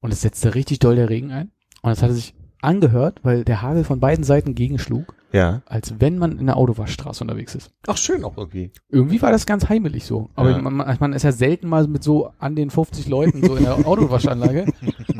und 0.00 0.14
es 0.14 0.22
setzte 0.22 0.54
richtig 0.54 0.78
doll 0.78 0.96
der 0.96 1.10
Regen 1.10 1.30
ein 1.30 1.50
und 1.82 1.90
es 1.90 2.02
hatte 2.02 2.14
sich 2.14 2.34
angehört, 2.62 3.20
weil 3.22 3.44
der 3.44 3.60
Hagel 3.60 3.84
von 3.84 4.00
beiden 4.00 4.24
Seiten 4.24 4.54
gegenschlug, 4.54 5.14
Ja. 5.32 5.60
als 5.66 5.94
wenn 6.00 6.16
man 6.18 6.38
in 6.38 6.46
der 6.46 6.56
Autowaschstraße 6.56 7.22
unterwegs 7.22 7.54
ist. 7.54 7.70
Ach, 7.86 7.96
schön 7.98 8.24
auch 8.24 8.38
irgendwie. 8.38 8.72
Irgendwie 8.88 9.20
war 9.20 9.30
das 9.30 9.44
ganz 9.46 9.68
heimelig 9.68 10.04
so. 10.06 10.30
Aber 10.34 10.50
Ja. 10.52 10.58
man, 10.58 10.74
man, 10.74 10.96
man 11.00 11.12
ist 11.12 11.22
ja 11.22 11.32
selten 11.32 11.68
mal 11.68 11.86
mit 11.86 12.02
so 12.02 12.32
an 12.38 12.56
den 12.56 12.70
50 12.70 13.08
Leuten 13.08 13.44
so 13.44 13.54
in 13.56 13.64
der 13.64 13.86
Autowaschanlage. 13.86 14.66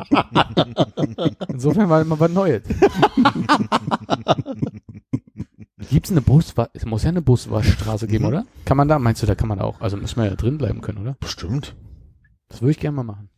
Insofern 1.47 1.89
war 1.89 2.01
immer 2.01 2.19
was 2.19 2.31
Neues. 2.31 2.63
Gibt's 5.89 6.11
eine 6.11 6.21
Bus? 6.21 6.53
Es 6.73 6.85
muss 6.85 7.03
ja 7.03 7.09
eine 7.09 7.21
Buswaschstraße 7.21 8.07
geben, 8.07 8.25
oder? 8.25 8.45
Kann 8.65 8.77
man 8.77 8.87
da? 8.87 8.99
Meinst 8.99 9.23
du, 9.23 9.27
da 9.27 9.35
kann 9.35 9.47
man 9.47 9.59
auch? 9.59 9.79
Also 9.81 9.97
müssen 9.97 10.17
wir 10.21 10.25
ja 10.29 10.35
drin 10.35 10.57
bleiben 10.57 10.81
können, 10.81 10.99
oder? 10.99 11.15
Bestimmt. 11.19 11.75
Das 12.49 12.61
würde 12.61 12.71
ich 12.71 12.79
gerne 12.79 12.95
mal 12.97 13.03
machen. 13.03 13.29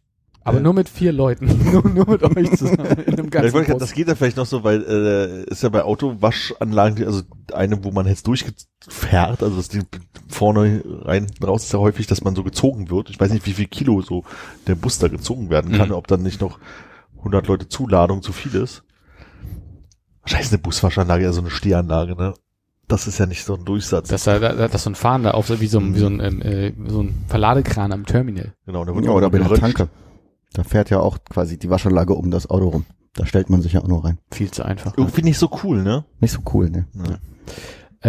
Aber 0.43 0.57
Ja. 0.57 0.63
nur 0.63 0.73
mit 0.73 0.89
vier 0.89 1.11
Leuten. 1.11 1.45
nur, 1.71 1.87
nur 1.87 2.09
mit 2.09 2.23
euch 2.23 2.51
zusammen. 2.57 2.79
In 3.05 3.13
einem 3.13 3.25
Ja, 3.25 3.41
ganzen 3.41 3.51
grad- 3.51 3.67
Bus. 3.67 3.77
das 3.79 3.93
geht 3.93 4.07
ja 4.07 4.15
vielleicht 4.15 4.37
noch 4.37 4.45
so, 4.47 4.63
weil 4.63 4.81
äh, 4.83 5.51
ist 5.51 5.61
ja 5.63 5.69
bei 5.69 5.83
Autowaschanlagen, 5.83 6.95
die- 6.95 7.05
also 7.05 7.21
eine, 7.53 7.83
wo 7.83 7.91
man 7.91 8.07
jetzt 8.07 8.25
durchfährt, 8.27 9.43
also 9.43 9.55
das 9.57 9.67
Ding 9.69 9.85
vorne 10.29 10.81
rein 11.03 11.27
raus 11.43 11.65
ist 11.65 11.73
ja 11.73 11.79
häufig, 11.79 12.07
dass 12.07 12.23
man 12.23 12.35
so 12.35 12.43
gezogen 12.43 12.89
wird. 12.89 13.09
Ich 13.11 13.19
weiß 13.19 13.31
nicht, 13.31 13.45
wie 13.45 13.53
viel 13.53 13.67
Kilo 13.67 14.01
so 14.01 14.23
der 14.67 14.75
Bus 14.75 14.97
da 14.97 15.09
gezogen 15.09 15.49
werden 15.51 15.73
kann, 15.73 15.89
Mhm. 15.89 15.95
ob 15.95 16.07
dann 16.07 16.23
nicht 16.23 16.41
noch 16.41 16.57
100 17.19 17.45
Leute 17.47 17.67
Zuladung 17.69 18.23
zu 18.23 18.31
viel 18.33 18.55
ist. 18.55 18.83
Ist 20.25 20.51
eine 20.53 20.57
Buswaschanlage 20.61 21.23
ja 21.23 21.33
so 21.33 21.41
eine 21.41 21.49
Stehanlage, 21.49 22.15
ne? 22.15 22.33
Das 22.87 23.07
ist 23.07 23.17
ja 23.19 23.25
nicht 23.25 23.43
so 23.43 23.55
ein 23.55 23.63
Durchsatz. 23.65 24.09
dass 24.09 24.23
da, 24.25 24.37
da, 24.39 24.67
dass 24.67 24.83
so 24.83 24.89
ein 24.89 24.95
Fahrender 24.95 25.35
auf 25.35 25.47
so 25.47 25.61
wie 25.61 25.67
so 25.67 25.79
ein, 25.79 25.95
wie 25.95 25.99
so 25.99 26.07
ein, 26.07 26.19
ähm, 26.19 26.41
äh, 26.41 26.73
so 26.87 27.01
ein 27.03 27.23
Verladekran 27.27 27.91
am 27.91 28.05
Terminal. 28.05 28.53
genau, 28.65 28.83
da 28.85 28.93
wird 28.95 29.05
Ja, 29.05 29.11
auch 29.11 29.15
oder 29.15 29.29
bei 29.29 29.37
der. 29.39 29.49
Tanke. 29.57 29.87
Da 30.53 30.63
fährt 30.63 30.89
ja 30.89 30.99
auch 30.99 31.17
quasi 31.29 31.57
die 31.57 31.69
Waschanlage 31.69 32.13
um 32.13 32.29
das 32.31 32.49
Auto 32.49 32.69
rum. 32.69 32.85
Da 33.13 33.25
stellt 33.25 33.49
man 33.49 33.61
sich 33.61 33.73
ja 33.73 33.81
auch 33.81 33.87
nur 33.87 34.03
rein. 34.05 34.19
Viel 34.31 34.51
zu 34.51 34.63
einfach. 34.63 34.93
Irgendwie 34.97 35.21
nicht 35.23 35.37
so 35.37 35.49
cool, 35.63 35.83
ne? 35.83 36.05
Nicht 36.19 36.31
so 36.31 36.39
cool, 36.53 36.69
ne? 36.69 36.87
Ja. 36.93 37.17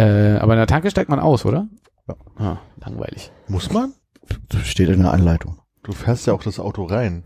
Äh, 0.01 0.37
aber 0.39 0.53
in 0.53 0.57
der 0.59 0.67
Tanke 0.67 0.89
steigt 0.89 1.09
man 1.09 1.19
aus, 1.19 1.45
oder? 1.45 1.67
Ja. 2.07 2.15
Ah, 2.37 2.57
langweilig. 2.83 3.31
Muss 3.47 3.71
man? 3.71 3.93
Das 4.49 4.65
steht 4.67 4.89
in 4.89 5.01
der 5.01 5.11
Anleitung. 5.13 5.57
Du 5.83 5.91
fährst 5.91 6.25
ja 6.27 6.33
auch 6.33 6.43
das 6.43 6.59
Auto 6.59 6.83
rein. 6.85 7.23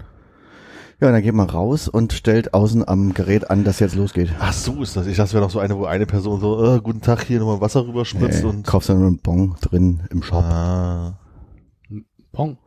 Ja, 1.00 1.12
dann 1.12 1.22
geht 1.22 1.36
man 1.36 1.48
raus 1.48 1.88
und 1.88 2.12
stellt 2.14 2.56
außen 2.56 2.88
am 2.88 3.14
Gerät 3.14 3.52
an, 3.52 3.64
dass 3.64 3.80
jetzt 3.80 3.94
losgeht. 3.96 4.32
Ach 4.40 4.52
so 4.52 4.82
ist 4.82 4.98
das. 4.98 5.06
Ich 5.06 5.16
dachte, 5.18 5.28
es 5.28 5.34
wäre 5.36 5.44
noch 5.44 5.52
so 5.52 5.60
eine, 5.60 5.78
wo 5.78 5.86
eine 5.86 6.08
Person 6.08 6.42
so, 6.42 6.76
äh, 6.76 6.82
guten 6.82 7.02
Tag, 7.02 7.24
hier 7.26 7.40
nochmal 7.40 7.62
Wasser 7.62 7.86
rüberspritzt 7.88 8.44
Nee, 8.44 8.50
und. 8.50 8.66
kaufst 8.66 8.90
dann 8.90 8.98
nur 8.98 9.08
einen 9.08 9.20
Bon 9.20 9.56
drin 9.62 10.02
im 10.10 10.24
Shop. 10.24 10.44
Ah. 10.44 11.20
Pong. 12.32 12.58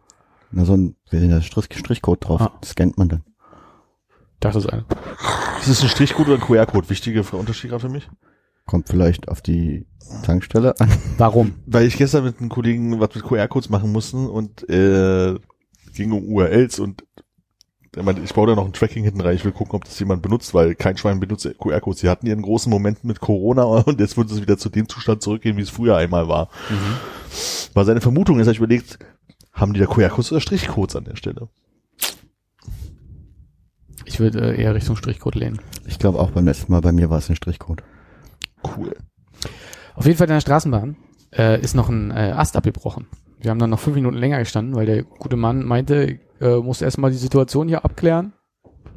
Na, 0.52 0.64
so 0.64 0.76
ein, 0.76 0.96
der 1.12 1.40
Strich, 1.42 1.66
Strichcode 1.72 2.24
drauf. 2.24 2.40
Ah. 2.40 2.58
Scannt 2.64 2.98
man 2.98 3.08
dann. 3.08 3.22
Dachte 4.40 4.58
es 4.58 4.66
eine. 4.66 4.84
Ist 5.60 5.68
das 5.68 5.82
ein 5.82 5.88
Strichcode 5.88 6.28
oder 6.28 6.36
ein 6.36 6.40
QR-Code? 6.40 6.88
Wichtige 6.88 7.22
Unterschied 7.22 7.70
gerade 7.70 7.82
für 7.82 7.92
mich. 7.92 8.08
Kommt 8.66 8.88
vielleicht 8.88 9.28
auf 9.28 9.42
die 9.42 9.86
Tankstelle 10.24 10.78
an. 10.80 10.90
Warum? 11.18 11.54
Weil 11.66 11.86
ich 11.86 11.96
gestern 11.96 12.24
mit 12.24 12.40
einem 12.40 12.48
Kollegen 12.48 12.98
was 13.00 13.14
mit 13.14 13.24
QR-Codes 13.24 13.68
machen 13.68 13.92
mussten 13.92 14.28
und 14.28 14.68
äh, 14.68 15.38
ging 15.94 16.12
um 16.12 16.24
URLs 16.24 16.78
und 16.78 17.04
er 17.96 18.04
meinte, 18.04 18.22
ich 18.22 18.32
baue 18.32 18.46
da 18.46 18.54
noch 18.54 18.64
ein 18.64 18.72
Tracking 18.72 19.02
hinten 19.02 19.20
rein, 19.20 19.34
ich 19.34 19.44
will 19.44 19.50
gucken, 19.50 19.74
ob 19.74 19.84
das 19.84 19.98
jemand 19.98 20.22
benutzt, 20.22 20.54
weil 20.54 20.76
kein 20.76 20.96
Schwein 20.96 21.18
benutzt 21.18 21.48
QR-Codes. 21.58 22.00
Sie 22.00 22.08
hatten 22.08 22.26
ihren 22.26 22.42
großen 22.42 22.70
Moment 22.70 23.04
mit 23.04 23.20
Corona 23.20 23.64
und 23.86 24.00
jetzt 24.00 24.16
wird 24.16 24.30
es 24.30 24.40
wieder 24.40 24.56
zu 24.56 24.68
dem 24.68 24.88
Zustand 24.88 25.22
zurückgehen, 25.22 25.56
wie 25.56 25.62
es 25.62 25.70
früher 25.70 25.96
einmal 25.96 26.28
war. 26.28 26.48
War 27.74 27.84
seine 27.84 28.00
Vermutung, 28.00 28.38
habe 28.38 28.50
ich 28.50 28.58
überlegt, 28.58 28.98
haben 29.52 29.72
die 29.72 29.80
da 29.80 29.86
QR-Codes 29.86 30.32
oder 30.32 30.40
Strichcodes 30.40 30.96
an 30.96 31.04
der 31.04 31.16
Stelle? 31.16 31.48
Ich 34.04 34.18
würde 34.18 34.54
äh, 34.54 34.60
eher 34.60 34.74
Richtung 34.74 34.96
Strichcode 34.96 35.36
lehnen. 35.36 35.60
Ich 35.86 35.98
glaube 35.98 36.18
auch 36.18 36.30
beim 36.30 36.44
letzten 36.44 36.72
Mal 36.72 36.80
bei 36.80 36.92
mir 36.92 37.10
war 37.10 37.18
es 37.18 37.28
ein 37.28 37.36
Strichcode. 37.36 37.82
Cool. 38.76 38.94
Auf 39.94 40.06
jeden 40.06 40.16
Fall 40.16 40.26
in 40.26 40.34
der 40.34 40.40
Straßenbahn 40.40 40.96
äh, 41.32 41.60
ist 41.60 41.74
noch 41.74 41.88
ein 41.88 42.10
äh, 42.10 42.32
Ast 42.36 42.56
abgebrochen. 42.56 43.06
Wir 43.38 43.50
haben 43.50 43.58
dann 43.58 43.70
noch 43.70 43.80
fünf 43.80 43.96
Minuten 43.96 44.16
länger 44.16 44.38
gestanden, 44.38 44.74
weil 44.74 44.86
der 44.86 45.02
gute 45.02 45.36
Mann 45.36 45.64
meinte, 45.64 46.18
äh, 46.40 46.56
muss 46.56 46.82
erstmal 46.82 47.10
die 47.10 47.16
Situation 47.16 47.68
hier 47.68 47.84
abklären, 47.84 48.32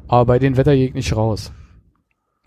aber 0.06 0.26
bei 0.26 0.38
den 0.38 0.56
Wetter 0.56 0.74
geht 0.74 0.94
nicht 0.94 1.16
raus. 1.16 1.52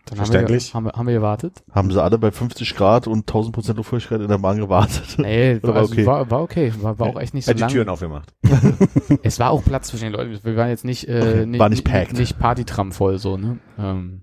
Dann 0.09 0.19
haben 0.19 0.25
wir, 0.27 0.31
Verständlich. 0.31 0.73
haben, 0.73 0.85
wir, 0.85 0.91
haben 0.93 1.07
wir 1.07 1.13
gewartet. 1.13 1.63
Haben 1.71 1.91
sie 1.91 2.01
alle 2.01 2.17
bei 2.17 2.31
50 2.31 2.75
Grad 2.75 3.07
und 3.07 3.19
1000 3.19 3.53
Prozent 3.53 3.77
Luftfeuchtigkeit 3.77 4.21
in 4.21 4.27
der 4.27 4.37
Bahn 4.37 4.57
gewartet? 4.57 5.03
Nee, 5.17 5.59
war, 5.61 5.69
war 5.73 5.81
also 5.81 5.93
okay? 5.93 6.05
war, 6.05 6.31
war 6.31 6.41
okay. 6.41 6.73
War, 6.81 6.97
war 6.99 7.07
auch 7.07 7.19
echt 7.19 7.33
nicht 7.33 7.45
so 7.45 7.51
Er 7.51 7.53
hat 7.53 7.57
die 7.57 7.61
lang. 7.61 7.69
Türen 7.71 7.89
aufgemacht. 7.89 8.33
Es 9.23 9.39
war 9.39 9.51
auch 9.51 9.63
Platz 9.63 9.87
zwischen 9.87 10.05
den 10.05 10.13
Leuten. 10.13 10.39
Wir 10.43 10.55
waren 10.55 10.69
jetzt 10.69 10.85
nicht, 10.85 11.07
äh, 11.07 11.19
Okay, 11.19 11.45
nicht, 11.45 11.59
war 11.59 11.69
nicht 11.69 11.83
packed. 11.83 12.13
nicht 12.17 12.39
Partytram 12.39 12.91
voll 12.91 13.19
so, 13.19 13.37
ne? 13.37 13.59
Ähm, 13.77 14.21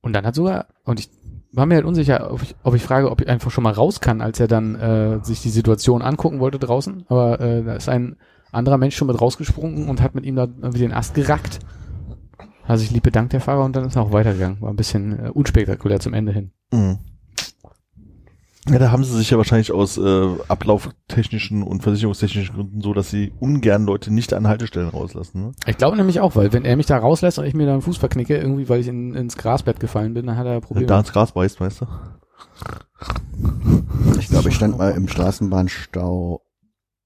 und 0.00 0.12
dann 0.14 0.26
hat 0.26 0.34
sogar, 0.34 0.66
und 0.84 0.98
ich 0.98 1.10
war 1.52 1.66
mir 1.66 1.76
halt 1.76 1.84
unsicher, 1.84 2.32
ob 2.32 2.42
ich, 2.42 2.56
ob 2.62 2.74
ich 2.74 2.82
frage, 2.82 3.10
ob 3.10 3.20
ich 3.20 3.28
einfach 3.28 3.50
schon 3.50 3.62
mal 3.62 3.72
raus 3.72 4.00
kann, 4.00 4.20
als 4.20 4.40
er 4.40 4.48
dann 4.48 4.74
äh, 4.74 5.24
sich 5.24 5.42
die 5.42 5.50
Situation 5.50 6.02
angucken 6.02 6.40
wollte 6.40 6.58
draußen. 6.58 7.04
Aber 7.08 7.40
äh, 7.40 7.62
da 7.62 7.74
ist 7.74 7.88
ein 7.88 8.16
anderer 8.50 8.78
Mensch 8.78 8.96
schon 8.96 9.08
mit 9.08 9.20
rausgesprungen 9.20 9.88
und 9.88 10.00
hat 10.02 10.14
mit 10.14 10.24
ihm 10.24 10.34
da 10.36 10.44
irgendwie 10.44 10.80
den 10.80 10.92
Ast 10.92 11.14
gerackt. 11.14 11.60
Hat 12.64 12.78
sich 12.78 12.90
lieb 12.90 13.02
bedankt, 13.02 13.32
der 13.32 13.40
Fahrer, 13.40 13.64
und 13.64 13.74
dann 13.74 13.84
ist 13.84 13.96
er 13.96 14.02
auch 14.02 14.12
weitergegangen. 14.12 14.60
War 14.60 14.70
ein 14.70 14.76
bisschen 14.76 15.26
äh, 15.26 15.30
unspektakulär 15.30 16.00
zum 16.00 16.14
Ende 16.14 16.32
hin. 16.32 16.52
Mhm. 16.72 16.98
Ja, 18.68 18.78
da 18.78 18.92
haben 18.92 19.02
sie 19.02 19.16
sich 19.16 19.28
ja 19.30 19.36
wahrscheinlich 19.38 19.72
aus 19.72 19.98
äh, 19.98 20.28
ablauftechnischen 20.46 21.64
und 21.64 21.82
versicherungstechnischen 21.82 22.54
Gründen 22.54 22.80
so, 22.80 22.94
dass 22.94 23.10
sie 23.10 23.32
ungern 23.40 23.84
Leute 23.84 24.14
nicht 24.14 24.32
an 24.32 24.46
Haltestellen 24.46 24.88
rauslassen. 24.88 25.46
Ne? 25.46 25.52
Ich 25.66 25.78
glaube 25.78 25.96
nämlich 25.96 26.20
auch, 26.20 26.36
weil 26.36 26.52
wenn 26.52 26.64
er 26.64 26.76
mich 26.76 26.86
da 26.86 26.96
rauslässt 26.98 27.40
und 27.40 27.44
ich 27.44 27.54
mir 27.54 27.66
da 27.66 27.72
einen 27.72 27.82
Fuß 27.82 27.96
verknicke, 27.96 28.36
irgendwie, 28.36 28.68
weil 28.68 28.78
ich 28.78 28.86
in, 28.86 29.16
ins 29.16 29.36
Grasbett 29.36 29.80
gefallen 29.80 30.14
bin, 30.14 30.26
dann 30.26 30.36
hat 30.36 30.46
er 30.46 30.54
Wenn 30.54 30.60
Probleme. 30.60 30.86
da 30.86 31.00
ins 31.00 31.12
Gras 31.12 31.32
beißt, 31.32 31.60
weißt 31.60 31.80
du? 31.80 31.86
Ich 34.20 34.28
glaube, 34.28 34.48
ich 34.48 34.54
stand 34.54 34.78
mal 34.78 34.92
im 34.92 35.08
Straßenbahnstau. 35.08 36.42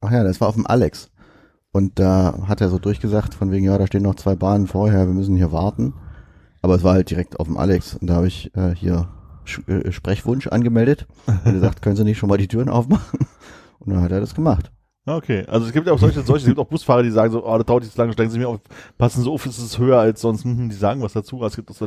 Ach 0.02 0.10
ja, 0.10 0.24
das 0.24 0.42
war 0.42 0.48
auf 0.48 0.56
dem 0.56 0.66
Alex. 0.66 1.10
Und 1.76 1.98
da 1.98 2.38
hat 2.48 2.62
er 2.62 2.70
so 2.70 2.78
durchgesagt, 2.78 3.34
von 3.34 3.50
wegen, 3.50 3.66
ja, 3.66 3.76
da 3.76 3.86
stehen 3.86 4.02
noch 4.02 4.14
zwei 4.14 4.34
Bahnen 4.34 4.66
vorher, 4.66 5.06
wir 5.06 5.12
müssen 5.12 5.36
hier 5.36 5.52
warten. 5.52 5.92
Aber 6.62 6.74
es 6.74 6.82
war 6.82 6.94
halt 6.94 7.10
direkt 7.10 7.38
auf 7.38 7.48
dem 7.48 7.58
Alex. 7.58 7.96
Und 7.96 8.06
da 8.06 8.14
habe 8.14 8.28
ich 8.28 8.50
äh, 8.56 8.74
hier 8.74 9.08
Sch 9.44 9.60
äh, 9.68 9.92
Sprechwunsch 9.92 10.46
angemeldet. 10.46 11.06
Und 11.44 11.52
gesagt, 11.52 11.82
können 11.82 11.94
Sie 11.94 12.04
nicht 12.04 12.16
schon 12.16 12.30
mal 12.30 12.38
die 12.38 12.48
Türen 12.48 12.70
aufmachen? 12.70 13.18
Und 13.78 13.92
dann 13.92 14.00
hat 14.00 14.10
er 14.10 14.20
das 14.20 14.34
gemacht. 14.34 14.72
Okay, 15.04 15.44
also 15.48 15.66
es 15.66 15.72
gibt 15.74 15.86
auch 15.90 15.98
solche, 15.98 16.22
solche, 16.22 16.44
es 16.44 16.48
gibt 16.48 16.58
auch 16.58 16.66
Busfahrer, 16.66 17.02
die 17.02 17.10
sagen 17.10 17.30
so, 17.30 17.46
oh, 17.46 17.58
das 17.58 17.66
dauert 17.66 17.84
jetzt 17.84 17.98
lange, 17.98 18.14
steigen 18.14 18.30
Sie 18.30 18.38
mir 18.38 18.48
auf, 18.48 18.60
passen 18.96 19.22
Sie 19.22 19.30
auf, 19.30 19.44
es 19.44 19.58
ist 19.58 19.78
höher 19.78 20.00
als 20.00 20.22
sonst, 20.22 20.44
hm, 20.44 20.70
die 20.70 20.74
sagen 20.74 21.02
was 21.02 21.12
dazu, 21.12 21.44
es 21.44 21.54
gibt 21.54 21.68
das, 21.68 21.78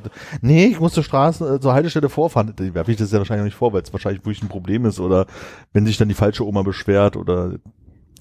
nee, 0.41 0.67
ich 0.67 0.79
muss 0.79 0.93
zur 0.93 1.03
Straße, 1.03 1.55
äh, 1.55 1.59
zur 1.59 1.73
Haltestelle 1.73 2.07
vorfahren, 2.07 2.53
die 2.57 2.73
werfe 2.73 2.91
ich 2.91 2.97
das 2.97 3.11
ja 3.11 3.17
wahrscheinlich 3.17 3.43
nicht 3.45 3.57
vor, 3.57 3.73
weil 3.73 3.81
es 3.81 3.91
wahrscheinlich 3.91 4.21
wirklich 4.21 4.41
ein 4.41 4.47
Problem 4.47 4.85
ist 4.85 5.01
oder 5.01 5.25
wenn 5.73 5.85
sich 5.85 5.97
dann 5.97 6.07
die 6.07 6.13
falsche 6.13 6.47
Oma 6.47 6.61
beschwert 6.61 7.17
oder 7.17 7.55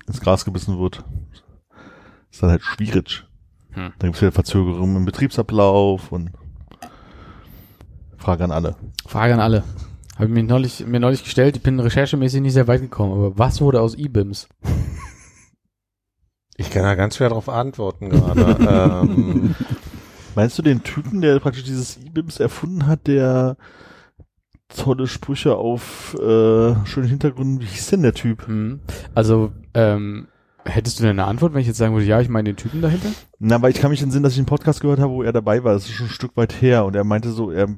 ins 0.08 0.20
Gras 0.20 0.44
gebissen 0.44 0.80
wird, 0.80 1.04
ist 2.30 2.42
dann 2.42 2.50
halt 2.50 2.62
schwierig. 2.62 3.24
Hm. 3.70 3.92
Dann 3.98 4.08
gibt 4.08 4.16
es 4.16 4.22
wieder 4.22 4.32
Verzögerungen 4.32 4.96
im 4.96 5.04
Betriebsablauf 5.04 6.12
und 6.12 6.30
Frage 8.16 8.44
an 8.44 8.50
alle. 8.50 8.76
Frage 9.06 9.34
an 9.34 9.40
alle. 9.40 9.64
Habe 10.16 10.26
ich 10.26 10.30
mir 10.30 10.42
neulich, 10.42 10.84
mir 10.84 11.00
neulich 11.00 11.22
gestellt, 11.22 11.56
ich 11.56 11.62
bin 11.62 11.78
recherchemäßig 11.78 12.40
nicht 12.40 12.54
sehr 12.54 12.66
weit 12.66 12.80
gekommen, 12.80 13.12
aber 13.12 13.38
was 13.38 13.60
wurde 13.60 13.80
aus 13.80 13.94
E-Bims? 13.94 14.48
Ich 16.60 16.72
kann 16.72 16.82
da 16.82 16.96
ganz 16.96 17.16
schwer 17.16 17.28
drauf 17.28 17.48
antworten 17.48 18.10
gerade. 18.10 18.56
ähm, 19.08 19.54
Meinst 20.34 20.58
du 20.58 20.62
den 20.62 20.82
Typen, 20.82 21.20
der 21.20 21.38
praktisch 21.40 21.64
dieses 21.64 21.96
E-Bims 21.96 22.38
erfunden 22.40 22.86
hat, 22.86 23.06
der 23.06 23.56
tolle 24.68 25.06
Sprüche 25.06 25.56
auf 25.56 26.14
äh, 26.14 26.86
schönen 26.86 27.08
Hintergründen, 27.08 27.60
wie 27.60 27.66
hieß 27.66 27.88
denn 27.88 28.02
der 28.02 28.14
Typ? 28.14 28.46
Hm. 28.46 28.80
Also, 29.14 29.52
ähm, 29.74 30.28
hättest 30.68 30.98
du 30.98 31.02
denn 31.02 31.18
eine 31.18 31.28
Antwort, 31.28 31.54
wenn 31.54 31.60
ich 31.60 31.66
jetzt 31.66 31.78
sagen 31.78 31.94
würde, 31.94 32.06
ja, 32.06 32.20
ich 32.20 32.28
meine 32.28 32.50
den 32.50 32.56
Typen 32.56 32.80
dahinter? 32.80 33.08
Na, 33.38 33.56
aber 33.56 33.70
ich 33.70 33.76
kann 33.76 33.90
mich 33.90 34.02
entsinnen, 34.02 34.22
dass 34.22 34.34
ich 34.34 34.38
einen 34.38 34.46
Podcast 34.46 34.80
gehört 34.80 35.00
habe, 35.00 35.12
wo 35.12 35.22
er 35.22 35.32
dabei 35.32 35.64
war. 35.64 35.74
Das 35.74 35.84
ist 35.84 35.92
schon 35.92 36.06
ein 36.06 36.12
Stück 36.12 36.36
weit 36.36 36.60
her. 36.60 36.84
Und 36.84 36.94
er 36.94 37.04
meinte 37.04 37.30
so, 37.30 37.50
er, 37.50 37.68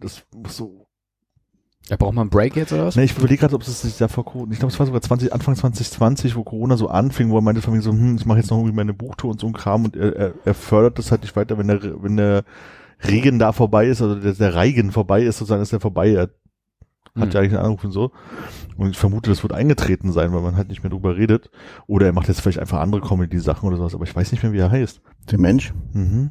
das 0.00 0.22
muss 0.34 0.56
so. 0.56 0.86
Ja, 1.88 1.96
braucht 1.96 2.14
man 2.14 2.22
einen 2.22 2.30
Break 2.30 2.54
jetzt 2.54 2.72
oder 2.72 2.86
was? 2.86 2.96
Ne, 2.96 3.04
ich 3.04 3.16
überlege 3.16 3.40
gerade, 3.40 3.54
ob 3.54 3.62
es 3.62 3.82
sich 3.82 3.96
da 3.96 4.06
vor 4.06 4.24
Corona, 4.24 4.52
ich 4.52 4.58
glaube, 4.58 4.72
es 4.72 4.78
war 4.78 4.86
sogar 4.86 5.02
20, 5.02 5.32
Anfang 5.32 5.56
2020, 5.56 6.36
wo 6.36 6.44
Corona 6.44 6.76
so 6.76 6.88
anfing, 6.88 7.30
wo 7.30 7.38
er 7.38 7.42
meinte 7.42 7.60
von 7.60 7.74
mir 7.74 7.82
so, 7.82 7.90
hm, 7.90 8.16
ich 8.16 8.24
mache 8.24 8.38
jetzt 8.38 8.50
noch 8.50 8.58
irgendwie 8.58 8.76
meine 8.76 8.94
Buchtour 8.94 9.32
und 9.32 9.40
so 9.40 9.48
ein 9.48 9.52
Kram 9.52 9.84
und 9.84 9.96
er, 9.96 10.14
er, 10.14 10.34
er 10.44 10.54
fördert 10.54 10.98
das 10.98 11.10
halt 11.10 11.22
nicht 11.22 11.34
weiter, 11.34 11.58
wenn 11.58 11.66
der, 11.66 12.02
wenn 12.02 12.16
der 12.16 12.44
Regen 13.04 13.40
da 13.40 13.52
vorbei 13.52 13.86
ist, 13.86 14.00
oder 14.00 14.16
der, 14.16 14.32
der 14.34 14.54
Reigen 14.54 14.92
vorbei 14.92 15.22
ist, 15.22 15.38
sozusagen 15.38 15.62
ist 15.62 15.72
der 15.72 15.80
vorbei. 15.80 16.12
Er 16.12 16.30
hat 17.16 17.24
Hm. 17.24 17.30
ja 17.32 17.40
eigentlich 17.40 17.56
einen 17.56 17.64
Anruf 17.66 17.84
und 17.84 17.92
so. 17.92 18.10
Und 18.76 18.90
ich 18.90 18.98
vermute, 18.98 19.30
das 19.30 19.42
wird 19.42 19.52
eingetreten 19.52 20.12
sein, 20.12 20.32
weil 20.32 20.40
man 20.40 20.56
halt 20.56 20.68
nicht 20.68 20.82
mehr 20.82 20.90
drüber 20.90 21.16
redet. 21.16 21.50
Oder 21.86 22.06
er 22.06 22.12
macht 22.12 22.28
jetzt 22.28 22.40
vielleicht 22.40 22.58
einfach 22.58 22.80
andere 22.80 23.00
Comedy-Sachen 23.02 23.66
oder 23.68 23.76
sowas, 23.76 23.94
aber 23.94 24.04
ich 24.04 24.14
weiß 24.16 24.32
nicht 24.32 24.42
mehr, 24.42 24.52
wie 24.52 24.58
er 24.58 24.70
heißt. 24.70 25.00
Der 25.30 25.38
Mensch. 25.38 25.74
Mhm. 25.92 26.30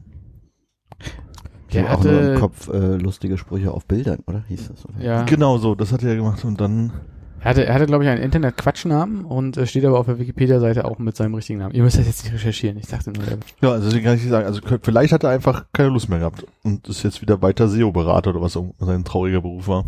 Der 1.73 1.87
habe 1.87 1.99
auch 1.99 2.03
nur 2.03 2.13
hatte- 2.13 2.31
im 2.33 2.39
Kopf 2.39 2.67
äh, 2.69 2.95
lustige 2.97 3.37
Sprüche 3.37 3.71
auf 3.71 3.85
Bildern, 3.85 4.19
oder? 4.27 4.43
Hieß 4.47 4.69
das? 4.69 4.85
Oder? 4.85 5.01
Ja. 5.03 5.23
Genau 5.23 5.57
so, 5.57 5.75
das 5.75 5.91
hat 5.93 6.03
er 6.03 6.15
gemacht 6.15 6.43
und 6.43 6.59
dann, 6.59 6.91
Er 7.39 7.45
hatte, 7.51 7.65
er 7.65 7.73
hatte 7.73 7.85
glaube 7.85 8.03
ich, 8.03 8.09
einen 8.09 8.21
Internet-Quatschnamen 8.21 9.23
und 9.23 9.55
äh, 9.55 9.65
steht 9.65 9.85
aber 9.85 9.97
auf 9.99 10.05
der 10.07 10.19
Wikipedia-Seite 10.19 10.83
auch 10.83 10.99
mit 10.99 11.15
seinem 11.15 11.33
richtigen 11.35 11.59
Namen. 11.59 11.73
Ihr 11.73 11.83
müsst 11.83 11.97
das 11.97 12.07
jetzt 12.07 12.25
nicht 12.25 12.33
recherchieren. 12.33 12.77
Ich 12.77 12.87
dachte 12.87 13.11
nur, 13.11 13.23
der 13.23 13.37
ja, 13.61 13.71
also 13.71 13.85
deswegen 13.87 14.03
kann 14.03 14.15
ich 14.15 14.21
nicht 14.23 14.31
sagen, 14.31 14.45
also 14.45 14.59
vielleicht 14.81 15.13
hat 15.13 15.23
er 15.23 15.29
einfach 15.29 15.65
keine 15.71 15.89
Lust 15.89 16.09
mehr 16.09 16.19
gehabt 16.19 16.45
und 16.63 16.89
ist 16.89 17.03
jetzt 17.03 17.21
wieder 17.21 17.41
weiter 17.41 17.69
SEO-Berater 17.69 18.31
oder 18.31 18.41
was 18.41 18.57
auch 18.57 18.73
sein 18.79 19.05
trauriger 19.05 19.41
Beruf 19.41 19.67
war. 19.69 19.85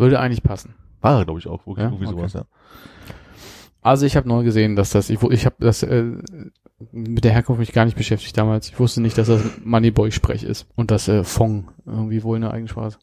Würde 0.00 0.18
eigentlich 0.18 0.42
passen. 0.42 0.74
War 1.00 1.18
er, 1.20 1.24
glaube 1.24 1.38
ich, 1.40 1.46
auch, 1.46 1.66
wirklich, 1.66 1.84
Ja? 1.84 1.90
irgendwie 1.90 2.06
Okay. 2.06 2.16
sowas, 2.16 2.32
ja. 2.32 2.44
Also 3.82 4.04
ich 4.04 4.16
habe 4.16 4.28
neu 4.28 4.44
gesehen, 4.44 4.76
dass 4.76 4.90
das, 4.90 5.08
ich, 5.08 5.22
ich 5.22 5.46
habe 5.46 5.56
das 5.60 5.82
äh, 5.82 6.12
mit 6.92 7.24
der 7.24 7.32
Herkunft 7.32 7.60
mich 7.60 7.72
gar 7.72 7.84
nicht 7.86 7.96
beschäftigt 7.96 8.36
damals. 8.36 8.68
Ich 8.68 8.78
wusste 8.78 9.00
nicht, 9.00 9.16
dass 9.16 9.28
das 9.28 9.42
Moneyboy-Sprech 9.64 10.42
ist 10.44 10.66
und 10.76 10.90
dass 10.90 11.08
äh, 11.08 11.24
Fong 11.24 11.70
irgendwie 11.86 12.22
wohl 12.22 12.36
eine 12.36 12.50
Eigensprache 12.50 12.88
ist. 12.88 12.98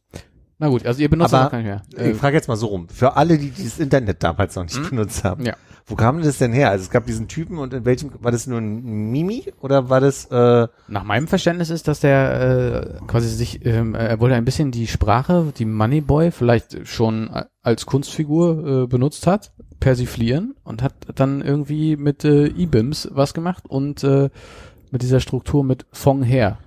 Na 0.59 0.69
gut, 0.69 0.85
also 0.85 0.99
ihr 1.01 1.09
benutzt 1.09 1.33
Aber 1.33 1.43
das 1.43 1.51
gar 1.51 1.57
nicht 1.59 1.67
mehr. 1.67 1.81
Äh, 2.07 2.11
ich 2.11 2.17
frage 2.17 2.35
jetzt 2.35 2.47
mal 2.47 2.55
so 2.55 2.67
rum. 2.67 2.89
Für 2.89 3.15
alle, 3.15 3.37
die 3.37 3.51
dieses 3.51 3.77
Internet 3.79 4.23
damals 4.23 4.55
noch 4.55 4.63
nicht 4.63 4.75
Hm? 4.77 4.89
benutzt 4.89 5.23
haben. 5.23 5.45
Ja. 5.45 5.55
Wo 5.85 5.95
kam 5.95 6.21
das 6.21 6.37
denn 6.39 6.51
her? 6.51 6.71
Also 6.71 6.83
es 6.83 6.89
gab 6.89 7.05
diesen 7.05 7.27
Typen 7.27 7.59
und 7.59 7.73
in 7.73 7.85
welchem, 7.85 8.11
war 8.21 8.31
das 8.31 8.45
nur 8.47 8.59
ein 8.59 9.11
Mimi 9.11 9.45
oder 9.61 9.89
war 9.89 10.01
das, 10.01 10.25
äh, 10.25 10.67
Nach 10.87 11.03
meinem 11.03 11.27
Verständnis 11.27 11.69
ist, 11.69 11.87
dass 11.87 11.99
der 12.01 12.97
äh, 13.01 13.05
quasi 13.07 13.29
sich, 13.29 13.65
ähm, 13.65 13.93
er 13.95 14.19
wollte 14.19 14.35
ein 14.35 14.43
bisschen 14.45 14.71
die 14.71 14.87
Sprache, 14.87 15.53
die 15.57 15.63
Moneyboy 15.65 16.31
vielleicht 16.31 16.87
schon 16.87 17.29
a- 17.29 17.45
als 17.61 17.85
Kunstfigur 17.85 18.83
äh, 18.83 18.87
benutzt 18.87 19.27
hat, 19.27 19.53
persiflieren 19.79 20.55
und 20.63 20.81
hat 20.81 20.93
dann 21.15 21.41
irgendwie 21.41 21.95
mit 21.95 22.25
äh, 22.25 22.47
E-Bims 22.47 23.09
was 23.13 23.33
gemacht 23.33 23.63
und 23.69 24.03
äh, 24.03 24.29
mit 24.91 25.03
dieser 25.03 25.19
Struktur 25.19 25.63
mit 25.63 25.85
Fong 25.91 26.23
her. 26.23 26.57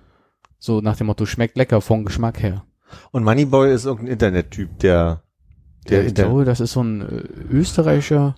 So 0.58 0.80
nach 0.80 0.96
dem 0.96 1.08
Motto, 1.08 1.26
schmeckt 1.26 1.56
lecker, 1.58 1.80
Fong 1.80 2.04
Geschmack 2.04 2.40
her. 2.42 2.64
Und 3.12 3.24
Moneyboy 3.24 3.72
ist 3.72 3.84
irgendein 3.86 4.12
Internettyp, 4.12 4.78
der, 4.80 5.22
der, 5.88 6.06
ich 6.06 6.14
glaube, 6.14 6.44
das 6.44 6.60
ist 6.60 6.72
so 6.72 6.82
ein 6.82 7.00
äh, 7.02 7.22
österreichischer 7.50 8.34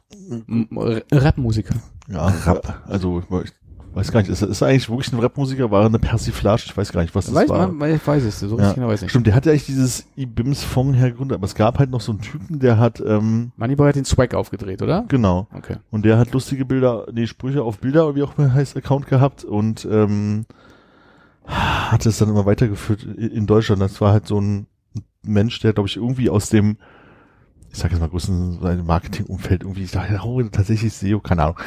Rapmusiker. 1.13 1.75
Ja, 2.09 2.27
Rap. 2.47 2.83
Also, 2.89 3.23
ich 3.45 3.53
weiß 3.95 4.11
gar 4.11 4.21
nicht, 4.21 4.31
ist, 4.31 4.43
ist 4.43 4.61
er 4.63 4.69
eigentlich 4.69 4.89
wirklich 4.89 5.13
ein 5.13 5.19
Rapmusiker? 5.19 5.71
War 5.71 5.83
er 5.83 5.87
eine 5.87 5.99
Persiflage? 5.99 6.63
Ich 6.67 6.77
weiß 6.77 6.93
gar 6.93 7.03
nicht, 7.03 7.15
was 7.15 7.27
das 7.27 7.35
Weiß 7.35 7.49
war. 7.49 7.69
man, 7.69 7.95
ich 7.95 8.07
weiß 8.07 8.23
es, 8.25 8.41
so 8.41 8.59
Ja. 8.59 8.73
genau 8.73 8.89
weiß 8.89 9.01
ich 9.01 9.03
nicht. 9.03 9.11
Stimmt, 9.11 9.27
der 9.27 9.35
hat 9.35 9.45
ja 9.47 9.53
eigentlich 9.53 9.67
dieses 9.67 10.07
IBIMS 10.17 10.65
Fong 10.65 10.95
hergegründet, 10.95 11.37
aber 11.37 11.45
es 11.45 11.55
gab 11.55 11.79
halt 11.79 11.91
noch 11.91 12.01
so 12.01 12.13
einen 12.13 12.21
Typen, 12.23 12.59
der 12.59 12.79
hat, 12.79 13.03
ähm, 13.07 13.53
Moneyboy 13.57 13.89
hat 13.89 13.97
den 13.97 14.05
Swag 14.07 14.35
aufgedreht, 14.35 14.81
oder? 14.83 15.05
genau, 15.09 15.47
Okay. 15.55 15.77
und 15.91 16.05
der 16.05 16.19
hat 16.19 16.33
lustige 16.33 16.65
Bilder, 16.65 17.07
nee, 17.13 17.27
Sprüche 17.27 17.63
auf 17.63 17.79
Bilder, 17.79 18.07
oder 18.07 18.17
wie 18.17 18.23
auch 18.23 18.37
immer 18.39 18.53
heißt, 18.55 18.77
Account 18.77 19.07
gehabt 19.09 19.45
und 19.45 19.87
ähm, 19.91 20.47
hat 21.47 22.07
es 22.07 22.19
dann 22.19 22.29
immer 22.29 22.47
weitergeführt 22.47 23.03
in 23.05 23.47
Deutschland. 23.47 23.83
Das 23.83 24.01
war 24.01 24.13
halt 24.13 24.27
so 24.27 24.41
ein 24.41 24.67
Mensch, 25.23 25.61
der, 25.61 25.73
glaube 25.73 25.89
ich, 25.89 25.97
irgendwie 25.97 26.31
aus 26.31 26.49
dem, 26.49 26.77
ich 27.71 27.79
sag 27.79 27.91
jetzt 27.91 28.01
mal 28.01 28.09
größten 28.09 28.61
seinem 28.61 28.87
Marketingumfeld 28.87 29.63
irgendwie, 29.63 29.85
ich 29.85 29.91
dachte, 29.93 30.21
oh, 30.25 30.43
tatsächlich 30.45 30.93
SEO, 30.93 31.21
keine 31.21 31.43
Ahnung, 31.45 31.59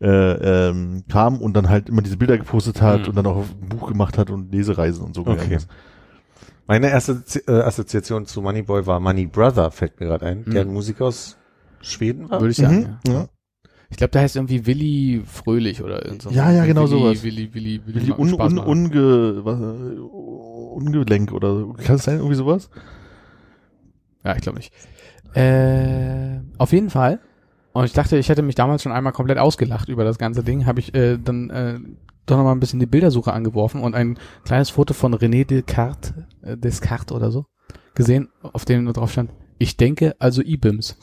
äh, 0.00 0.68
ähm, 0.68 1.04
kam 1.08 1.38
und 1.40 1.54
dann 1.54 1.68
halt 1.68 1.88
immer 1.88 2.02
diese 2.02 2.16
Bilder 2.16 2.38
gepostet 2.38 2.80
hat 2.80 3.02
Mhm. 3.02 3.08
und 3.08 3.16
dann 3.16 3.26
auch 3.26 3.44
ein 3.60 3.68
Buch 3.68 3.88
gemacht 3.88 4.16
hat 4.18 4.30
und 4.30 4.52
Lesereisen 4.52 5.04
und 5.04 5.14
so 5.14 5.22
Okay. 5.22 5.32
gegangen 5.32 5.52
ist. 5.52 5.68
Meine 6.66 6.88
erste 6.88 7.22
äh, 7.48 7.52
Assoziation 7.62 8.26
zu 8.26 8.42
Moneyboy 8.42 8.86
war 8.86 9.00
Money 9.00 9.26
Brother, 9.26 9.70
fällt 9.70 9.98
mir 10.00 10.06
gerade 10.06 10.26
ein, 10.26 10.44
der 10.44 10.62
Hm. 10.62 10.68
ein 10.68 10.72
Musiker 10.72 11.06
aus 11.06 11.36
Schweden 11.82 12.30
war. 12.30 12.40
Würde 12.40 12.52
ich 12.52 12.58
sagen, 12.58 12.98
Mhm, 13.04 13.10
ja. 13.12 13.20
ja. 13.20 13.28
Ich 13.90 13.96
glaube, 13.96 14.12
der 14.12 14.22
heißt 14.22 14.36
irgendwie 14.36 14.66
Willi 14.66 15.22
Fröhlich 15.24 15.82
oder 15.82 16.04
irgend 16.04 16.22
so. 16.22 16.30
Ja, 16.30 16.50
ja, 16.52 16.64
genau 16.64 16.82
Willi, 16.82 16.90
sowas. 16.90 17.22
Willi, 17.22 17.52
Willi, 17.52 17.80
Willi, 17.84 18.08
Willi 18.08 18.12
un, 18.12 18.32
un, 18.34 18.58
unge, 18.58 19.44
was, 19.44 19.60
äh, 19.60 19.98
ungelenk 20.00 21.32
oder 21.32 21.66
kann 21.76 21.96
es 21.96 22.04
sein, 22.04 22.18
irgendwie 22.18 22.36
sowas? 22.36 22.70
Ja, 24.24 24.36
ich 24.36 24.42
glaube 24.42 24.58
nicht. 24.58 24.72
Äh, 25.34 26.40
auf 26.58 26.72
jeden 26.72 26.90
Fall. 26.90 27.20
Und 27.72 27.84
ich 27.84 27.92
dachte, 27.92 28.16
ich 28.16 28.28
hätte 28.28 28.42
mich 28.42 28.54
damals 28.54 28.82
schon 28.82 28.92
einmal 28.92 29.12
komplett 29.12 29.38
ausgelacht 29.38 29.88
über 29.88 30.04
das 30.04 30.18
ganze 30.18 30.42
Ding. 30.42 30.66
Habe 30.66 30.80
ich 30.80 30.94
äh, 30.94 31.18
dann 31.18 31.50
äh, 31.50 31.78
doch 32.26 32.36
noch 32.36 32.44
mal 32.44 32.52
ein 32.52 32.60
bisschen 32.60 32.80
die 32.80 32.86
Bildersuche 32.86 33.32
angeworfen 33.32 33.82
und 33.82 33.94
ein 33.94 34.18
kleines 34.44 34.70
Foto 34.70 34.94
von 34.94 35.14
René 35.14 35.44
Descartes, 35.44 36.14
äh, 36.42 36.56
Descartes 36.56 37.14
oder 37.14 37.30
so, 37.30 37.46
gesehen, 37.94 38.28
auf 38.42 38.64
dem 38.64 38.84
nur 38.84 38.92
drauf 38.92 39.12
stand, 39.12 39.30
ich 39.60 39.76
denke, 39.76 40.16
also 40.18 40.40
IBIMS. 40.42 40.96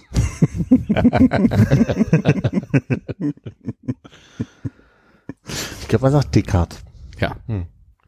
Ich 5.79 5.87
glaube, 5.87 6.03
man 6.03 6.11
sagt 6.11 6.35
Descartes. 6.35 6.83
Ja. 7.19 7.37
Hm. 7.45 7.67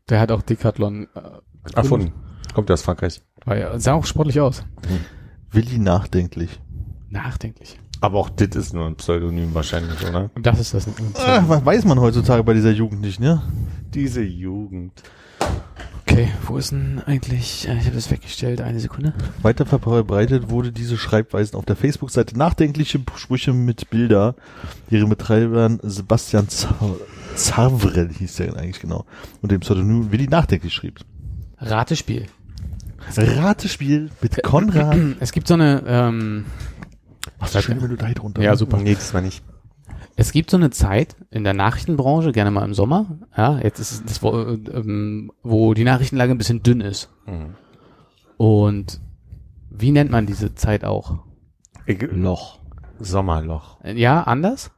Der 0.10 0.20
hat 0.20 0.32
auch 0.32 0.42
Decathlon 0.42 1.08
äh. 1.16 1.76
Erfunden. 1.76 2.12
Kommt 2.54 2.72
aus 2.72 2.82
Frankreich. 2.82 3.22
War 3.46 3.58
ja, 3.58 3.80
sah 3.80 3.94
auch 3.94 4.06
sportlich 4.06 4.42
aus. 4.42 4.66
Willi 5.52 5.78
nachdenklich. 5.78 6.60
Nachdenklich. 7.10 7.80
Aber 8.02 8.18
auch 8.18 8.30
dit 8.30 8.56
ist 8.56 8.74
nur 8.74 8.88
ein 8.88 8.96
Pseudonym 8.96 9.54
wahrscheinlich, 9.54 10.04
oder? 10.08 10.32
Das 10.42 10.60
ist 10.60 10.74
das. 10.74 10.88
Ach, 11.16 11.48
was 11.48 11.64
weiß 11.64 11.86
man 11.86 12.00
heutzutage 12.00 12.44
bei 12.44 12.54
dieser 12.54 12.72
Jugend 12.72 13.02
nicht, 13.02 13.20
ne? 13.20 13.44
Diese 13.94 14.24
Jugend. 14.24 15.04
Okay, 16.12 16.28
wo 16.48 16.58
ist 16.58 16.72
denn 16.72 17.04
eigentlich, 17.06 17.68
äh, 17.68 17.78
ich 17.78 17.86
habe 17.86 17.96
das 17.96 18.10
weggestellt, 18.10 18.62
eine 18.62 18.80
Sekunde. 18.80 19.14
Weiter 19.44 19.68
verbreitet 19.68 20.50
wurde 20.50 20.72
diese 20.72 20.98
Schreibweisen 20.98 21.56
auf 21.56 21.66
der 21.66 21.76
Facebook-Seite 21.76 22.36
nachdenkliche 22.36 23.00
Sprüche 23.16 23.54
mit 23.54 23.92
Bilder, 23.92 24.34
deren 24.90 25.10
Betreibern 25.10 25.80
Sebastian 25.84 26.50
Zar 26.50 26.96
Zarvrel 27.36 28.10
hieß 28.12 28.38
der 28.38 28.58
eigentlich 28.58 28.82
genau, 28.82 29.06
und 29.42 29.52
dem 29.52 29.60
Pseudonym 29.60 30.12
Willi 30.12 30.28
nachdenklich 30.28 30.74
schrieb. 30.74 31.00
Ratespiel. 31.60 32.26
Ratespiel 33.16 34.10
mit 34.22 34.42
Konrad. 34.42 34.98
Es 35.20 35.32
gibt 35.32 35.48
so 35.48 35.54
eine, 35.54 35.84
ähm, 35.86 36.46
Ach, 37.38 37.52
da 37.52 37.62
schöne 37.62 37.82
Melodie 37.82 38.16
drunter. 38.16 38.42
Ja, 38.42 38.52
ne? 38.52 38.58
super. 38.58 38.78
Nee, 38.78 38.96
das 38.96 39.14
war 39.14 39.22
nicht. 39.22 39.44
Es 40.20 40.32
gibt 40.32 40.50
so 40.52 40.58
eine 40.58 40.70
Zeit 40.70 41.16
in 41.32 41.44
der 41.44 41.54
Nachrichtenbranche, 41.54 42.32
gerne 42.32 42.52
mal 42.52 42.66
im 42.66 42.74
Sommer, 42.74 43.20
ja, 43.38 43.60
jetzt 43.60 43.80
ist 43.80 43.92
es 43.92 44.04
das, 44.06 44.22
wo, 44.24 44.32
äh, 44.38 44.54
ähm, 44.74 45.32
wo 45.44 45.74
die 45.74 45.84
Nachrichtenlage 45.84 46.32
ein 46.32 46.38
bisschen 46.38 46.62
dünn 46.64 46.82
ist. 46.82 47.10
Mhm. 47.26 47.56
Und 48.38 49.02
wie 49.70 49.92
nennt 49.92 50.12
man 50.12 50.26
diese 50.26 50.56
Zeit 50.56 50.84
auch? 50.86 51.20
Ich, 51.86 52.02
Loch. 52.12 52.60
Sommerloch. 53.00 53.84
Äh, 53.84 53.94
Ja, 53.98 54.24
anders? 54.24 54.72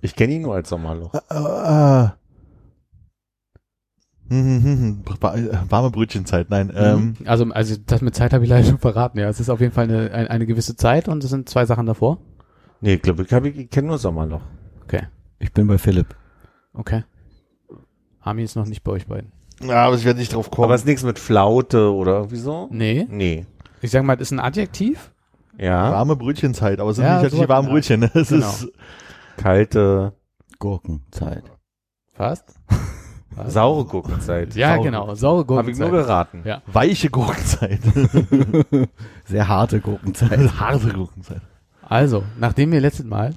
Ich 0.00 0.14
kenne 0.14 0.34
ihn 0.34 0.42
nur 0.42 0.54
als 0.54 0.68
Sommerloch. 0.68 1.12
Ah, 1.28 2.14
Ba- 5.20 5.34
äh, 5.36 5.50
Warme 5.68 5.90
Brötchenzeit, 5.90 6.50
nein. 6.50 6.72
Ähm, 6.74 7.14
Also, 7.24 7.44
also 7.52 7.76
das 7.86 8.00
mit 8.00 8.14
Zeit 8.14 8.32
habe 8.32 8.44
ich 8.44 8.50
leider 8.50 8.66
schon 8.66 8.78
verraten. 8.78 9.18
Ja, 9.18 9.28
es 9.28 9.40
ist 9.40 9.50
auf 9.50 9.60
jeden 9.60 9.72
Fall 9.72 9.84
eine, 9.84 10.30
eine 10.30 10.46
gewisse 10.46 10.76
Zeit 10.76 11.08
und 11.08 11.22
es 11.24 11.30
sind 11.30 11.48
zwei 11.48 11.66
Sachen 11.66 11.86
davor. 11.86 12.18
Nee, 12.84 12.94
ich 12.94 13.02
glaube, 13.02 13.22
ich, 13.48 13.70
kenne 13.70 13.88
nur 13.88 13.96
Sommerloch. 13.98 14.42
Okay, 14.82 15.04
Ich 15.38 15.50
bin 15.54 15.66
bei 15.66 15.78
Philipp. 15.78 16.14
okay. 16.74 17.04
Armin 18.20 18.44
ist 18.44 18.56
noch 18.56 18.66
nicht 18.66 18.84
bei 18.84 18.92
euch 18.92 19.06
beiden. 19.06 19.32
ja, 19.62 19.86
aber 19.86 19.96
ich 19.96 20.04
werde 20.04 20.18
nicht 20.18 20.34
drauf 20.34 20.50
kommen. 20.50 20.64
Aber 20.66 20.74
es 20.74 20.82
ist 20.82 20.86
nichts 20.86 21.02
mit 21.02 21.18
Flaute 21.18 21.92
oder 21.94 22.16
irgendwie 22.16 22.36
so? 22.36 22.68
Nee. 22.70 23.06
Nee. 23.08 23.46
Ich 23.80 23.90
sag 23.90 24.02
mal, 24.04 24.16
das 24.16 24.28
ist 24.28 24.32
ein 24.32 24.40
Adjektiv. 24.40 25.12
Ja. 25.58 25.92
warme 25.92 26.16
Brötchenzeit, 26.16 26.78
aber 26.80 26.90
es 26.90 26.96
sind 26.96 27.04
Ja, 27.06 27.22
nicht 27.22 27.30
so- 27.30 27.40
die 27.42 27.48
warmen 27.48 27.68
ja. 27.68 27.72
Brötchen. 27.74 28.00
ne? 28.00 28.10
Es 28.14 28.28
Genau. 28.28 28.48
ist 28.48 28.68
Kalte, 29.38 30.12
Gurkenzeit. 30.58 31.44
Fast? 32.12 32.54
Was? 33.30 33.52
saure 33.54 33.84
Gurkenzeit. 33.86 34.54
Ja, 34.56 34.74
Saure 34.74 34.84
genau. 34.84 35.14
Saure 35.14 35.56
Habe 35.56 35.70
ich 35.70 35.78
nur 35.78 35.88
Gurkenzeit. 35.90 36.32
geraten. 36.32 36.42
Ja. 36.44 36.62
weiche 36.66 37.08
Gurkenzeit. 37.08 37.80
Sehr 39.24 39.48
harte 39.48 39.80
Gurkenzeit. 39.80 40.60
Harte 40.60 40.88
Gurkenzeit. 40.90 41.40
Also, 41.88 42.24
nachdem 42.38 42.72
wir 42.72 42.80
letztes 42.80 43.04
Mal 43.06 43.34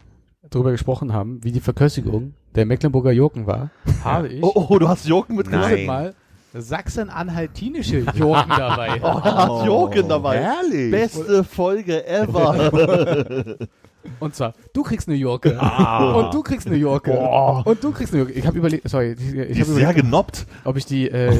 darüber 0.50 0.72
gesprochen 0.72 1.14
haben, 1.14 1.44
wie 1.44 1.52
die 1.52 1.60
Verköstigung 1.60 2.34
der 2.56 2.66
Mecklenburger 2.66 3.12
Jurken 3.12 3.46
war, 3.48 3.70
habe 4.04 4.28
ich 4.30 4.44
Oh, 4.44 4.68
oh, 4.70 4.80
du 4.80 4.88
hast 4.88 5.06
Jurken 5.08 5.36
mitgebracht? 5.36 5.66
dieses 5.72 5.88
Nein. 5.88 6.04
Mal 6.04 6.14
Sachsen-Anhaltinische 6.54 8.00
Jurken 8.16 8.50
dabei. 8.58 9.00
Oh, 9.02 9.20
da 9.24 9.48
hast 9.48 9.66
Jurken 9.66 10.08
dabei. 10.08 10.40
Herrlich. 10.40 10.92
Beste 10.92 11.44
Folge 11.44 12.06
ever. 12.08 13.58
Und 14.22 14.34
zwar, 14.36 14.54
du 14.74 14.84
kriegst 14.84 15.08
eine 15.10 15.18
Jurke. 15.18 15.60
Ah. 15.62 16.14
Und 16.14 16.34
du 16.34 16.42
kriegst 16.42 16.66
eine 16.68 16.78
Jurke. 16.78 17.12
Boah. 17.12 17.64
Und 17.68 17.84
du 17.84 17.92
kriegst 17.92 18.14
eine 18.14 18.24
Jurke. 18.24 18.34
Ich 18.34 18.48
habe 18.48 18.58
überlegt, 18.58 18.90
sorry, 18.90 19.12
ich, 19.20 19.34
ich 19.36 19.60
habe 19.60 19.72
sehr 19.74 19.94
genoppt. 19.94 20.48
ob 20.64 20.78
ich 20.78 20.86
die, 20.86 21.10
äh, 21.10 21.38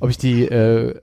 ob 0.00 0.08
ich 0.08 0.16
die, 0.16 0.46
äh, 0.48 0.98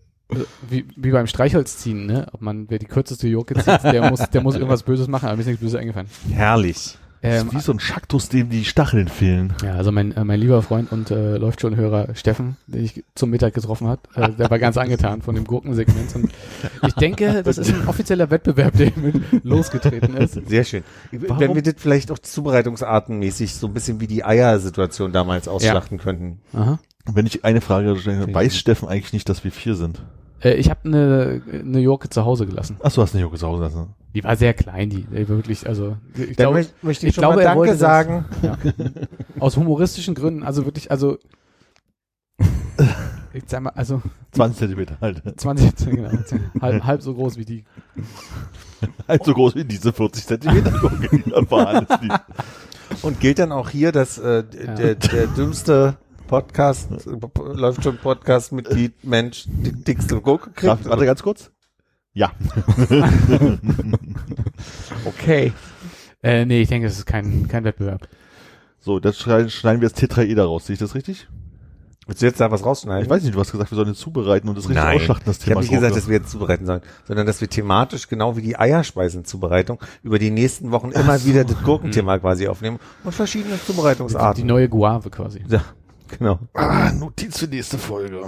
wie, 0.69 0.85
wie 0.95 1.11
beim 1.11 1.27
Streichholz 1.27 1.77
ziehen, 1.77 2.05
ne? 2.05 2.27
Ob 2.33 2.41
man, 2.41 2.69
wer 2.69 2.79
die 2.79 2.85
kürzeste 2.87 3.27
Jurke 3.27 3.55
zieht, 3.55 3.83
der 3.83 4.09
muss, 4.09 4.19
der 4.29 4.41
muss 4.41 4.55
irgendwas 4.55 4.83
Böses 4.83 5.07
machen, 5.07 5.25
aber 5.27 5.35
mir 5.35 5.41
ist 5.41 5.47
nichts 5.47 5.61
Böses 5.61 5.79
eingefallen. 5.79 6.07
Herrlich. 6.31 6.97
Das 7.25 7.41
Ähm, 7.41 7.47
ist 7.47 7.53
wie 7.55 7.59
so 7.61 7.71
ein 7.71 7.79
Schaktus, 7.79 8.27
dem 8.27 8.49
die 8.49 8.65
Stacheln 8.65 9.07
fehlen. 9.07 9.53
Ja, 9.63 9.75
also 9.75 9.93
mein, 9.93 10.11
äh, 10.11 10.25
mein 10.25 10.41
lieber 10.41 10.61
Freund 10.61 10.91
und 10.91 11.09
äh, 11.09 11.37
läuft 11.37 11.61
schon 11.61 11.77
Hörer 11.77 12.13
Steffen, 12.15 12.57
den 12.67 12.83
ich 12.83 13.01
zum 13.15 13.29
Mittag 13.29 13.53
getroffen 13.53 13.87
hat, 13.87 14.01
äh, 14.15 14.29
der 14.33 14.49
war 14.51 14.59
ganz 14.59 14.75
angetan 14.75 15.21
von 15.21 15.33
dem 15.33 15.45
Gurkensegment. 15.45 16.13
Und 16.15 16.31
ich 16.85 16.93
denke, 16.95 17.41
das 17.41 17.57
ist 17.57 17.73
ein 17.73 17.87
offizieller 17.87 18.29
Wettbewerb, 18.29 18.75
der 18.75 18.91
mit 18.97 19.15
losgetreten 19.45 20.17
ist. 20.17 20.33
Sehr 20.49 20.65
schön. 20.65 20.83
Warum- 21.13 21.39
Wenn 21.39 21.55
wir 21.55 21.61
das 21.61 21.75
vielleicht 21.77 22.11
auch 22.11 22.19
zubereitungsartenmäßig 22.19 23.55
so 23.55 23.67
ein 23.67 23.73
bisschen 23.73 24.01
wie 24.01 24.07
die 24.07 24.25
Eiersituation 24.25 25.11
damals 25.13 25.47
ausschlachten 25.47 25.99
könnten. 25.99 26.39
Aha. 26.53 26.79
Wenn 27.05 27.25
ich 27.25 27.45
eine 27.45 27.61
Frage 27.61 27.95
stelle, 27.97 28.33
weiß 28.33 28.57
Steffen 28.57 28.87
eigentlich 28.89 29.13
nicht, 29.13 29.29
dass 29.29 29.43
wir 29.45 29.51
vier 29.51 29.75
sind? 29.75 30.01
Äh, 30.43 30.53
ich 30.55 30.69
habe 30.69 30.81
eine, 30.85 31.41
eine 31.51 31.79
Jurke 31.79 32.09
zu 32.09 32.25
Hause 32.25 32.45
gelassen. 32.45 32.77
Achso, 32.81 33.01
hast 33.01 33.13
nicht 33.13 33.21
Jurke 33.21 33.37
zu 33.37 33.47
Hause 33.47 33.63
lassen. 33.63 33.93
Die 34.13 34.23
war 34.23 34.35
sehr 34.35 34.53
klein, 34.53 34.89
die, 34.89 35.03
die 35.03 35.27
wirklich, 35.27 35.67
also 35.67 35.97
ich 36.15 36.35
Dann 36.35 36.35
glaube, 36.35 36.57
möcht- 36.59 36.73
möchte 36.83 37.05
ich, 37.07 37.09
ich 37.09 37.15
schon 37.15 37.21
glaube, 37.23 37.37
mal 37.37 37.43
Danke 37.43 37.59
wollte 37.59 37.71
das- 37.73 37.79
sagen. 37.79 38.25
ja, 38.41 38.57
aus 39.39 39.57
humoristischen 39.57 40.13
Gründen, 40.15 40.43
also 40.43 40.65
wirklich, 40.65 40.91
also 40.91 41.17
ich 43.33 43.43
sag 43.47 43.61
mal, 43.61 43.71
also 43.71 44.01
20 44.31 44.59
Zentimeter 44.59 44.97
halt. 45.01 45.21
20, 45.39 45.75
genau, 45.89 46.09
halb, 46.61 46.83
halb 46.83 47.01
so 47.01 47.13
groß 47.15 47.37
wie 47.37 47.45
die. 47.45 47.63
Halt 49.07 49.23
so 49.23 49.33
groß 49.33 49.55
wie 49.55 49.65
diese 49.65 49.93
40 49.93 50.25
Zentimeter 50.25 50.71
Gurke, 50.71 51.09
die 51.17 51.29
da 51.29 51.49
war. 51.49 51.67
Alles 51.67 51.87
lieb. 52.01 52.13
Und 53.01 53.19
gilt 53.19 53.39
dann 53.39 53.51
auch 53.51 53.69
hier, 53.69 53.91
dass 53.91 54.17
äh, 54.19 54.43
Ja. 54.65 54.75
der, 54.75 54.95
der 54.95 55.27
dümmste 55.37 55.95
Podcast, 56.27 56.89
läuft 57.53 57.83
schon 57.83 57.97
Podcast-Mitglied, 57.97 59.03
Mensch, 59.03 59.45
die 59.47 59.71
dickste 59.71 60.19
Gurke 60.21 60.49
Darf, 60.61 60.79
kriegt? 60.79 60.89
warte 60.89 61.05
ganz 61.05 61.21
kurz. 61.23 61.51
Ja. 62.13 62.31
Okay. 65.05 65.51
Äh, 66.21 66.45
nee, 66.45 66.61
ich 66.61 66.69
denke, 66.69 66.87
das 66.87 66.97
ist 66.97 67.05
kein, 67.05 67.47
kein 67.47 67.63
Wettbewerb. 67.63 68.07
So, 68.79 68.99
das 68.99 69.19
schneiden, 69.19 69.49
schneiden 69.49 69.81
wir 69.81 69.89
das 69.89 69.97
Tetraeder 69.97 70.45
raus. 70.45 70.65
Sehe 70.65 70.73
ich 70.75 70.79
das 70.79 70.95
richtig? 70.95 71.27
Willst 72.05 72.21
du 72.21 72.25
jetzt 72.25 72.39
da 72.41 72.51
was 72.51 72.65
rausschneiden? 72.65 73.03
Ich 73.03 73.09
weiß 73.09 73.23
nicht, 73.23 73.33
du 73.35 73.39
hast 73.39 73.51
gesagt, 73.51 73.71
wir 73.71 73.75
sollen 73.75 73.89
jetzt 73.89 73.99
zubereiten 73.99 74.49
und 74.49 74.57
das 74.57 74.65
richtig 74.69 74.83
Nein, 74.83 74.97
ausschlachten, 74.97 75.25
das 75.25 75.37
ich 75.37 75.43
Thema. 75.45 75.55
habe 75.55 75.65
nicht 75.65 75.73
gesagt, 75.73 75.95
dass 75.95 76.07
wir 76.07 76.17
jetzt 76.17 76.29
zubereiten 76.31 76.65
sollen, 76.65 76.81
sondern 77.05 77.25
dass 77.25 77.39
wir 77.41 77.49
thematisch 77.49 78.07
genau 78.09 78.35
wie 78.37 78.41
die 78.41 78.57
Eierspeisenzubereitung 78.57 79.79
über 80.01 80.19
die 80.19 80.29
nächsten 80.31 80.71
Wochen 80.71 80.91
immer 80.91 81.23
wieder 81.23 81.45
das 81.45 81.61
Gurkenthema 81.63 82.19
quasi 82.19 82.47
aufnehmen 82.47 82.79
und 83.05 83.13
verschiedene 83.15 83.55
Die 83.55 83.65
Zubereitungsarten. 83.65 84.45
neue 84.45 84.67
Guave 84.67 85.09
quasi. 85.09 85.43
ja, 85.47 85.61
genau. 86.17 86.39
Ah, 86.53 86.91
Notiz 86.91 87.39
für 87.39 87.47
nächste 87.47 87.77
Folge. 87.77 88.21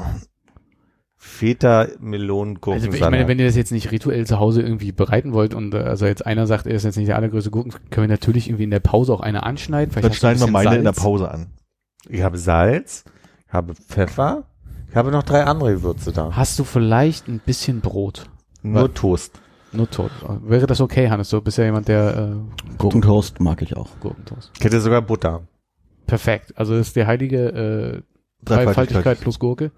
Feta, 1.17 1.88
Melonen, 2.00 2.58
Also 2.62 2.76
ich 2.76 2.82
meine, 2.84 2.89
Gurkensalat. 3.00 3.28
wenn 3.28 3.39
ihr 3.39 3.45
das 3.48 3.56
jetzt 3.56 3.71
nicht 3.71 3.91
rituell 3.91 4.28
zu 4.28 4.39
Hause 4.39 4.62
irgendwie 4.62 4.91
bereiten 4.91 5.34
wollt 5.34 5.54
und 5.56 5.74
äh, 5.74 5.78
also 5.80 6.06
jetzt 6.06 6.26
einer 6.26 6.45
sagt, 6.45 6.67
er 6.67 6.76
ist 6.76 6.84
jetzt 6.84 6.98
nicht 6.98 7.08
der 7.08 7.15
allergrößte 7.15 7.50
Gurken, 7.50 7.71
können 7.89 8.08
wir 8.08 8.13
natürlich 8.13 8.48
irgendwie 8.48 8.65
in 8.65 8.69
der 8.71 8.80
Pause 8.80 9.12
auch 9.13 9.21
eine 9.21 9.43
anschneiden. 9.43 9.91
Vielleicht 9.91 10.06
Dann 10.06 10.13
schneiden 10.13 10.39
wir 10.41 10.48
meine 10.52 10.76
in 10.76 10.84
der 10.84 10.93
Salz. 10.93 11.04
Pause 11.04 11.32
an. 11.32 11.48
ich 12.10 12.21
habe 12.21 12.38
Salz, 12.38 13.06
ich 13.48 13.54
habe 13.54 13.74
Pfeffer, 13.74 14.43
ich 14.89 14.95
habe 14.95 15.12
noch 15.12 15.24
drei 15.24 15.43
andere 15.45 15.74
Gewürze 15.74 16.12
da. 16.12 16.32
Hast 16.36 16.60
du 16.60 16.63
vielleicht 16.63 17.28
ein 17.28 17.39
bisschen 17.43 17.82
Brot? 17.82 18.30
Nur 18.62 18.93
Toast. 18.93 19.41
Nur 19.71 19.89
tot. 19.89 20.12
Wäre 20.43 20.67
das 20.67 20.80
okay, 20.80 21.10
Hannes? 21.10 21.30
Du 21.30 21.41
bist 21.41 21.58
ja 21.58 21.65
jemand, 21.65 21.88
der 21.88 22.15
äh, 22.17 22.78
Gurkentoast 22.78 23.39
mag 23.41 23.62
ich 23.62 23.76
auch. 23.76 23.89
Gurkentoast. 24.00 24.52
Ich 24.58 24.63
hätte 24.63 24.80
sogar 24.80 25.02
Butter. 25.02 25.41
Perfekt. 26.08 26.54
Also 26.58 26.78
das 26.78 26.88
ist 26.88 26.96
die 26.96 27.06
heilige 27.06 27.38
äh, 27.50 28.02
Dreifaltigkeit 28.44 29.20
plus 29.20 29.39
Gurke. 29.39 29.72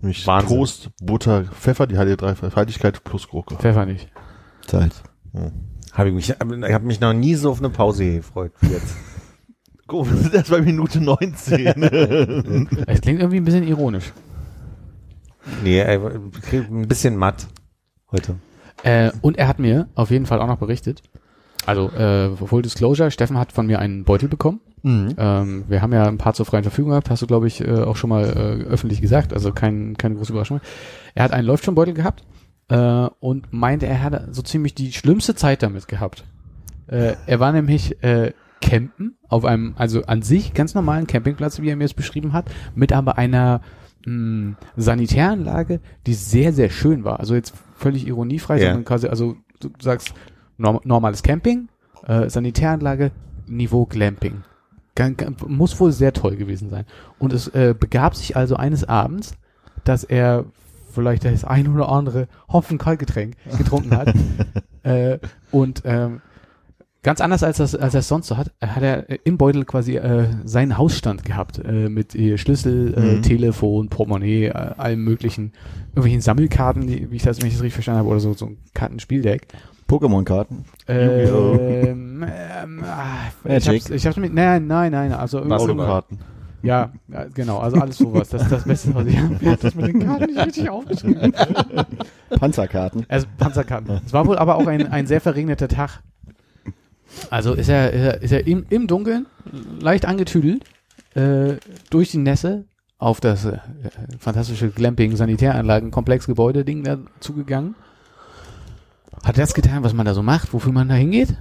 Nämlich 0.00 0.26
Wahnsinn. 0.26 0.58
Toast, 0.58 0.90
Butter, 1.00 1.44
Pfeffer, 1.44 1.86
die 1.86 1.96
heilige 1.96 2.16
Dreifaltigkeit 2.16 3.04
plus 3.04 3.28
Gurke. 3.28 3.56
Pfeffer 3.56 3.86
nicht. 3.86 4.08
Salz. 4.66 5.02
Habe 5.92 6.08
ich 6.08 6.14
mich, 6.14 6.30
ich 6.30 6.36
habe 6.40 6.86
mich 6.86 7.00
noch 7.00 7.12
nie 7.12 7.34
so 7.34 7.50
auf 7.50 7.58
eine 7.58 7.70
Pause 7.70 8.16
gefreut 8.16 8.52
wie 8.60 8.72
jetzt. 8.72 8.96
Guck, 9.86 10.10
wir 10.10 10.16
sind 10.16 10.34
erst 10.34 10.50
bei 10.50 10.62
Minute 10.62 11.00
19. 11.00 11.66
Es 12.86 13.00
klingt 13.00 13.20
irgendwie 13.20 13.36
ein 13.36 13.44
bisschen 13.44 13.66
ironisch. 13.66 14.12
nee, 15.62 15.82
ein 15.82 16.88
bisschen 16.88 17.16
matt 17.16 17.46
heute. 18.10 18.36
Äh, 18.82 19.12
und 19.20 19.36
er 19.36 19.46
hat 19.46 19.58
mir 19.58 19.88
auf 19.94 20.10
jeden 20.10 20.26
Fall 20.26 20.40
auch 20.40 20.46
noch 20.46 20.58
berichtet. 20.58 21.02
Also, 21.66 21.90
äh, 21.90 22.34
Full 22.36 22.62
Disclosure, 22.62 23.10
Steffen 23.10 23.38
hat 23.38 23.52
von 23.52 23.66
mir 23.66 23.78
einen 23.78 24.04
Beutel 24.04 24.28
bekommen. 24.28 24.60
Ähm, 24.84 25.64
wir 25.66 25.80
haben 25.80 25.92
ja 25.92 26.06
ein 26.06 26.18
paar 26.18 26.34
zur 26.34 26.44
freien 26.46 26.62
Verfügung 26.62 26.90
gehabt, 26.90 27.08
hast 27.10 27.22
du, 27.22 27.26
glaube 27.26 27.46
ich, 27.46 27.60
äh, 27.66 27.70
auch 27.82 27.96
schon 27.96 28.10
mal 28.10 28.24
äh, 28.24 28.64
öffentlich 28.64 29.00
gesagt, 29.00 29.32
also 29.32 29.50
kein, 29.52 29.96
keine 29.96 30.14
große 30.16 30.32
Überraschung. 30.32 30.60
Er 31.14 31.24
hat 31.24 31.32
einen 31.32 31.46
Läuft 31.46 31.64
schon 31.64 31.74
Beutel 31.74 31.94
gehabt 31.94 32.24
äh, 32.68 32.76
und 33.20 33.50
meinte, 33.52 33.86
er 33.86 34.02
hatte 34.02 34.28
so 34.30 34.42
ziemlich 34.42 34.74
die 34.74 34.92
schlimmste 34.92 35.34
Zeit 35.34 35.62
damit 35.62 35.88
gehabt. 35.88 36.24
Äh, 36.86 37.14
er 37.26 37.40
war 37.40 37.52
nämlich 37.52 38.02
äh, 38.02 38.32
campen 38.60 39.16
auf 39.28 39.44
einem, 39.46 39.72
also 39.78 40.02
an 40.04 40.20
sich 40.22 40.52
ganz 40.54 40.74
normalen 40.74 41.06
Campingplatz, 41.06 41.60
wie 41.60 41.70
er 41.70 41.76
mir 41.76 41.84
es 41.84 41.94
beschrieben 41.94 42.32
hat, 42.34 42.46
mit 42.74 42.92
aber 42.92 43.16
einer 43.16 43.62
mh, 44.06 44.56
Sanitäranlage, 44.76 45.80
die 46.06 46.14
sehr, 46.14 46.52
sehr 46.52 46.68
schön 46.70 47.04
war. 47.04 47.20
Also 47.20 47.34
jetzt 47.34 47.54
völlig 47.74 48.06
ironiefrei, 48.06 48.58
Ja. 48.58 48.66
sondern 48.66 48.84
quasi, 48.84 49.08
also 49.08 49.36
du 49.60 49.70
sagst 49.80 50.12
norm 50.58 50.80
normales 50.84 51.22
Camping, 51.22 51.68
äh, 52.06 52.28
Sanitäranlage, 52.28 53.12
Niveau 53.46 53.86
Glamping. 53.86 54.42
Muss 55.46 55.78
wohl 55.80 55.92
sehr 55.92 56.12
toll 56.12 56.36
gewesen 56.36 56.70
sein. 56.70 56.84
Und 57.18 57.32
es 57.32 57.48
äh, 57.48 57.74
begab 57.78 58.14
sich 58.14 58.36
also 58.36 58.56
eines 58.56 58.84
Abends, 58.84 59.34
dass 59.84 60.04
er 60.04 60.44
vielleicht 60.92 61.24
das 61.24 61.44
ein 61.44 61.68
oder 61.68 61.88
andere 61.88 62.28
Hopfen 62.52 62.78
Kaltgetränk 62.78 63.36
getrunken 63.58 63.96
hat. 63.96 64.14
äh, 64.84 65.18
und 65.50 65.82
ähm, 65.84 66.20
ganz 67.02 67.20
anders 67.20 67.42
als 67.42 67.56
das, 67.58 67.74
als 67.74 67.94
er 67.94 68.00
es 68.00 68.08
sonst 68.08 68.28
so 68.28 68.36
hat, 68.36 68.52
äh, 68.60 68.68
hat 68.68 68.82
er 68.82 69.10
äh, 69.10 69.18
im 69.24 69.36
Beutel 69.36 69.64
quasi 69.64 69.96
äh, 69.96 70.28
seinen 70.44 70.78
Hausstand 70.78 71.24
gehabt 71.24 71.58
äh, 71.58 71.88
mit 71.88 72.14
äh, 72.14 72.38
Schlüssel, 72.38 72.94
äh, 72.94 73.00
Mhm. 73.16 73.22
Telefon, 73.22 73.88
Portemonnaie, 73.88 74.46
äh, 74.46 74.50
allem 74.52 75.02
möglichen, 75.02 75.52
irgendwelchen 75.90 76.20
Sammelkarten, 76.20 76.86
die, 76.86 77.10
wie 77.10 77.16
ich 77.16 77.22
das, 77.22 77.40
wenn 77.40 77.48
ich 77.48 77.54
das 77.54 77.62
richtig 77.62 77.74
verstanden 77.74 77.98
habe, 77.98 78.08
oder 78.10 78.20
so, 78.20 78.32
so 78.32 78.46
ein 78.46 78.58
Kartenspieldeck. 78.74 79.48
Pokémon-Karten. 79.88 80.64
Ähm, 80.88 82.24
ähm, 82.62 82.84
ah, 82.84 83.30
ich 83.44 83.68
hab's, 83.68 83.90
ich 83.90 84.06
hab's 84.06 84.16
mit, 84.16 84.32
nein, 84.34 84.66
nein, 84.66 84.90
nein, 84.92 85.12
also 85.12 85.40
Autokarten. 85.40 86.18
ja, 86.62 86.90
ja, 87.08 87.26
genau, 87.34 87.58
also 87.58 87.76
alles 87.78 87.98
sowas. 87.98 88.30
Das 88.30 88.42
ist 88.42 88.52
das 88.52 88.64
Beste, 88.64 88.94
was 88.94 89.06
ich 89.06 89.18
habe. 89.18 89.34
Ich 89.40 89.58
das 89.58 89.74
mit 89.74 89.86
den 89.86 90.06
Karten 90.06 90.26
nicht 90.26 90.46
richtig 90.46 90.70
aufgeschrieben. 90.70 91.32
Panzerkarten. 92.38 93.04
Also 93.08 93.26
Panzerkarten. 93.38 94.00
Es 94.04 94.12
war 94.12 94.26
wohl 94.26 94.38
aber 94.38 94.56
auch 94.56 94.66
ein, 94.66 94.90
ein 94.90 95.06
sehr 95.06 95.20
verregneter 95.20 95.68
Tag. 95.68 96.02
Also 97.30 97.54
ist 97.54 97.68
er, 97.68 97.92
ist 97.92 98.02
er, 98.02 98.22
ist 98.22 98.32
er 98.32 98.44
im, 98.46 98.66
im 98.70 98.86
Dunkeln, 98.86 99.26
leicht 99.80 100.06
angetüdelt, 100.06 100.64
äh, 101.14 101.54
durch 101.90 102.10
die 102.10 102.18
Nässe 102.18 102.64
auf 102.98 103.20
das 103.20 103.44
äh, 103.44 103.58
fantastische 104.18 104.70
Glamping-Sanitäranlagen-Komplexgebäude-Ding 104.70 106.82
da 106.84 106.98
zugegangen. 107.20 107.74
Hat 109.22 109.38
das 109.38 109.54
getan, 109.54 109.82
was 109.84 109.92
man 109.94 110.06
da 110.06 110.14
so 110.14 110.22
macht, 110.22 110.52
wofür 110.52 110.72
man 110.72 110.88
da 110.88 110.94
hingeht? 110.94 111.36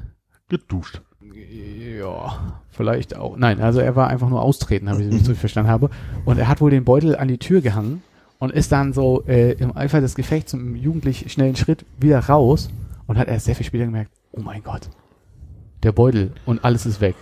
Geduscht. 0.49 1.01
ja, 1.21 2.61
vielleicht 2.69 3.15
auch. 3.15 3.37
Nein, 3.37 3.61
also 3.61 3.79
er 3.79 3.95
war 3.95 4.07
einfach 4.07 4.29
nur 4.29 4.41
austreten, 4.41 4.89
habe 4.89 5.01
ich 5.01 5.11
nicht 5.11 5.25
so 5.25 5.33
verstanden 5.33 5.71
habe. 5.71 5.89
Und 6.25 6.37
er 6.37 6.47
hat 6.47 6.61
wohl 6.61 6.71
den 6.71 6.83
Beutel 6.83 7.15
an 7.15 7.27
die 7.27 7.37
Tür 7.37 7.61
gehangen 7.61 8.03
und 8.39 8.51
ist 8.51 8.71
dann 8.71 8.93
so 8.93 9.23
äh, 9.25 9.53
im 9.53 9.75
Eifer 9.75 10.01
des 10.01 10.15
Gefechts 10.15 10.53
im 10.53 10.75
jugendlich 10.75 11.31
schnellen 11.31 11.55
Schritt 11.55 11.85
wieder 11.99 12.19
raus 12.19 12.69
und 13.07 13.17
hat 13.17 13.27
erst 13.27 13.45
sehr 13.45 13.55
viel 13.55 13.65
später 13.65 13.85
gemerkt, 13.85 14.11
oh 14.31 14.41
mein 14.41 14.63
Gott, 14.63 14.89
der 15.83 15.91
Beutel 15.91 16.31
und 16.45 16.63
alles 16.63 16.85
ist 16.85 17.01
weg. 17.01 17.15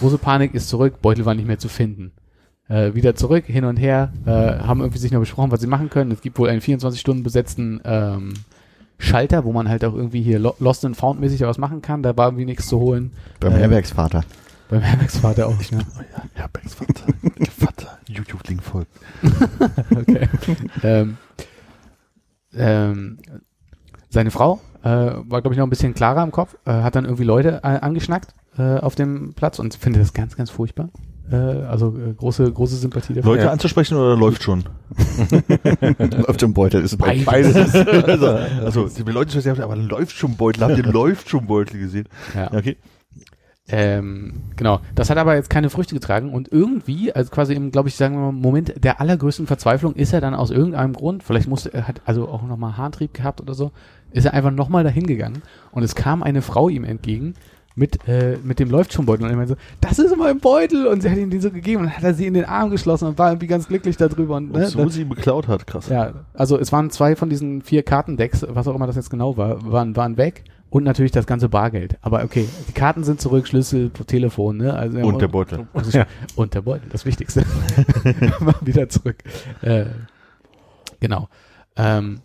Große 0.00 0.18
Panik 0.18 0.54
ist 0.54 0.68
zurück, 0.68 1.00
Beutel 1.02 1.24
war 1.24 1.34
nicht 1.34 1.46
mehr 1.46 1.58
zu 1.58 1.68
finden. 1.68 2.12
Äh, 2.68 2.94
wieder 2.94 3.14
zurück, 3.16 3.46
hin 3.46 3.64
und 3.64 3.76
her, 3.76 4.12
äh, 4.26 4.30
haben 4.30 4.80
irgendwie 4.80 4.98
sich 4.98 5.10
noch 5.10 5.20
besprochen, 5.20 5.50
was 5.50 5.60
sie 5.60 5.66
machen 5.66 5.90
können. 5.90 6.12
Es 6.12 6.20
gibt 6.20 6.38
wohl 6.38 6.48
einen 6.48 6.60
24 6.60 7.00
Stunden 7.00 7.22
besetzten 7.24 7.80
ähm, 7.84 8.34
Schalter, 9.00 9.44
wo 9.44 9.52
man 9.52 9.68
halt 9.68 9.84
auch 9.84 9.94
irgendwie 9.94 10.22
hier 10.22 10.38
Lo- 10.38 10.54
Lost 10.60 10.84
and 10.84 10.96
Found 10.96 11.20
mäßig 11.20 11.40
was 11.40 11.58
machen 11.58 11.82
kann. 11.82 12.02
Da 12.02 12.16
war 12.16 12.26
irgendwie 12.28 12.44
nichts 12.44 12.66
zu 12.68 12.78
holen. 12.78 13.12
Beim 13.40 13.52
Ähm, 13.54 13.58
Herbergsvater. 13.58 14.22
Beim 14.68 14.82
Herbergsvater 14.82 15.48
auch. 15.48 15.58
Ne? 15.72 15.78
Ja, 16.14 16.22
Herbergsvater. 16.34 17.04
Vater. 17.58 17.98
YouTube-Link 18.08 18.62
folgt. 18.62 18.90
Okay. 19.96 20.28
ähm, 20.82 21.16
ähm, 22.54 23.18
seine 24.08 24.30
Frau 24.30 24.60
äh, 24.82 24.88
war, 24.88 25.40
glaube 25.40 25.52
ich, 25.52 25.58
noch 25.58 25.66
ein 25.66 25.70
bisschen 25.70 25.94
klarer 25.94 26.22
im 26.22 26.30
Kopf, 26.32 26.56
äh, 26.64 26.70
hat 26.72 26.96
dann 26.96 27.04
irgendwie 27.04 27.24
Leute 27.24 27.60
äh, 27.62 27.66
angeschnackt 27.80 28.34
äh, 28.58 28.78
auf 28.78 28.94
dem 28.94 29.34
Platz 29.34 29.58
und 29.58 29.74
findet 29.74 30.02
das 30.02 30.12
ganz, 30.12 30.36
ganz 30.36 30.50
furchtbar. 30.50 30.88
Äh, 31.30 31.36
also 31.36 31.96
äh, 31.96 32.12
große, 32.14 32.50
große 32.50 32.76
Sympathie 32.76 33.14
dafür. 33.14 33.36
Leute 33.36 33.50
anzusprechen 33.50 33.96
oder 33.96 34.16
läuft 34.16 34.42
schon? 34.42 34.64
Auf 36.26 36.36
dem 36.38 36.52
Beutel 36.52 36.82
ist 36.82 36.96
Beides. 36.96 37.24
Beides. 37.24 37.74
also, 38.04 38.26
also, 38.26 38.88
die 38.88 39.10
Leute 39.10 39.40
sagen, 39.40 39.62
aber 39.62 39.76
läuft 39.76 40.16
schon 40.16 40.36
Beutel. 40.36 40.64
Habt 40.64 40.76
ihr 40.76 40.84
läuft 40.84 41.28
schon 41.28 41.46
Beutel 41.46 41.78
gesehen? 41.78 42.08
Ja. 42.34 42.50
Ja, 42.52 42.58
okay. 42.58 42.76
Ähm, 43.72 44.42
genau. 44.56 44.80
Das 44.96 45.10
hat 45.10 45.18
aber 45.18 45.36
jetzt 45.36 45.50
keine 45.50 45.70
Früchte 45.70 45.94
getragen 45.94 46.32
und 46.32 46.50
irgendwie, 46.50 47.12
also 47.12 47.30
quasi 47.30 47.54
im, 47.54 47.70
glaube 47.70 47.88
ich, 47.88 47.94
sagen 47.94 48.16
wir 48.16 48.32
mal, 48.32 48.32
Moment 48.32 48.82
der 48.82 49.00
allergrößten 49.00 49.46
Verzweiflung 49.46 49.94
ist 49.94 50.12
er 50.12 50.20
dann 50.20 50.34
aus 50.34 50.50
irgendeinem 50.50 50.94
Grund, 50.94 51.22
vielleicht 51.22 51.46
musste 51.46 51.72
er 51.72 51.86
hat 51.86 52.00
also 52.04 52.26
auch 52.28 52.42
nochmal 52.42 52.76
Haartrieb 52.76 53.14
gehabt 53.14 53.40
oder 53.40 53.54
so, 53.54 53.70
ist 54.10 54.24
er 54.24 54.34
einfach 54.34 54.50
nochmal 54.50 54.82
dahin 54.82 55.06
gegangen 55.06 55.42
und 55.70 55.84
es 55.84 55.94
kam 55.94 56.24
eine 56.24 56.42
Frau 56.42 56.68
ihm 56.68 56.82
entgegen 56.82 57.34
mit, 57.74 58.06
äh, 58.08 58.36
mit 58.42 58.58
dem 58.58 58.70
läuft 58.70 58.92
schon 58.92 59.06
Beutel 59.06 59.24
und 59.24 59.30
er 59.30 59.36
meinte 59.36 59.54
so, 59.54 59.60
das 59.80 59.98
ist 59.98 60.16
mein 60.16 60.38
Beutel 60.38 60.86
und 60.86 61.02
sie 61.02 61.10
hat 61.10 61.16
ihm 61.16 61.30
den 61.30 61.40
so 61.40 61.50
gegeben 61.50 61.82
und 61.82 61.86
dann 61.88 61.96
hat 61.96 62.04
er 62.04 62.14
sie 62.14 62.26
in 62.26 62.34
den 62.34 62.44
Arm 62.44 62.70
geschlossen 62.70 63.06
und 63.06 63.18
war 63.18 63.30
irgendwie 63.30 63.46
ganz 63.46 63.68
glücklich 63.68 63.96
darüber 63.96 64.36
und, 64.36 64.52
ne, 64.52 64.64
Und 64.64 64.66
so 64.66 64.88
sie 64.88 65.02
ihn 65.02 65.08
beklaut 65.08 65.48
hat, 65.48 65.66
krass. 65.66 65.88
ja, 65.88 66.12
also 66.34 66.58
es 66.58 66.72
waren 66.72 66.90
zwei 66.90 67.16
von 67.16 67.30
diesen 67.30 67.62
vier 67.62 67.82
Kartendecks, 67.82 68.44
was 68.48 68.66
auch 68.68 68.74
immer 68.74 68.86
das 68.86 68.96
jetzt 68.96 69.10
genau 69.10 69.36
war, 69.36 69.70
waren, 69.70 69.96
waren 69.96 70.16
weg 70.16 70.44
und 70.70 70.84
natürlich 70.84 71.12
das 71.12 71.26
ganze 71.26 71.48
Bargeld. 71.48 71.98
Aber 72.00 72.22
okay, 72.24 72.48
die 72.68 72.72
Karten 72.72 73.04
sind 73.04 73.20
zurück, 73.20 73.46
Schlüssel, 73.46 73.90
Telefon, 73.90 74.56
ne? 74.56 74.72
Also, 74.74 74.98
Und 74.98 75.20
der 75.20 75.28
Beutel. 75.28 75.66
Und 76.36 76.54
der 76.54 76.62
Beutel, 76.62 76.88
das 76.90 77.04
Wichtigste. 77.04 77.42
War 78.40 78.54
wieder 78.62 78.88
zurück. 78.88 79.16
Äh, 79.62 79.86
genau. 81.00 81.28
Ähm, 81.76 82.20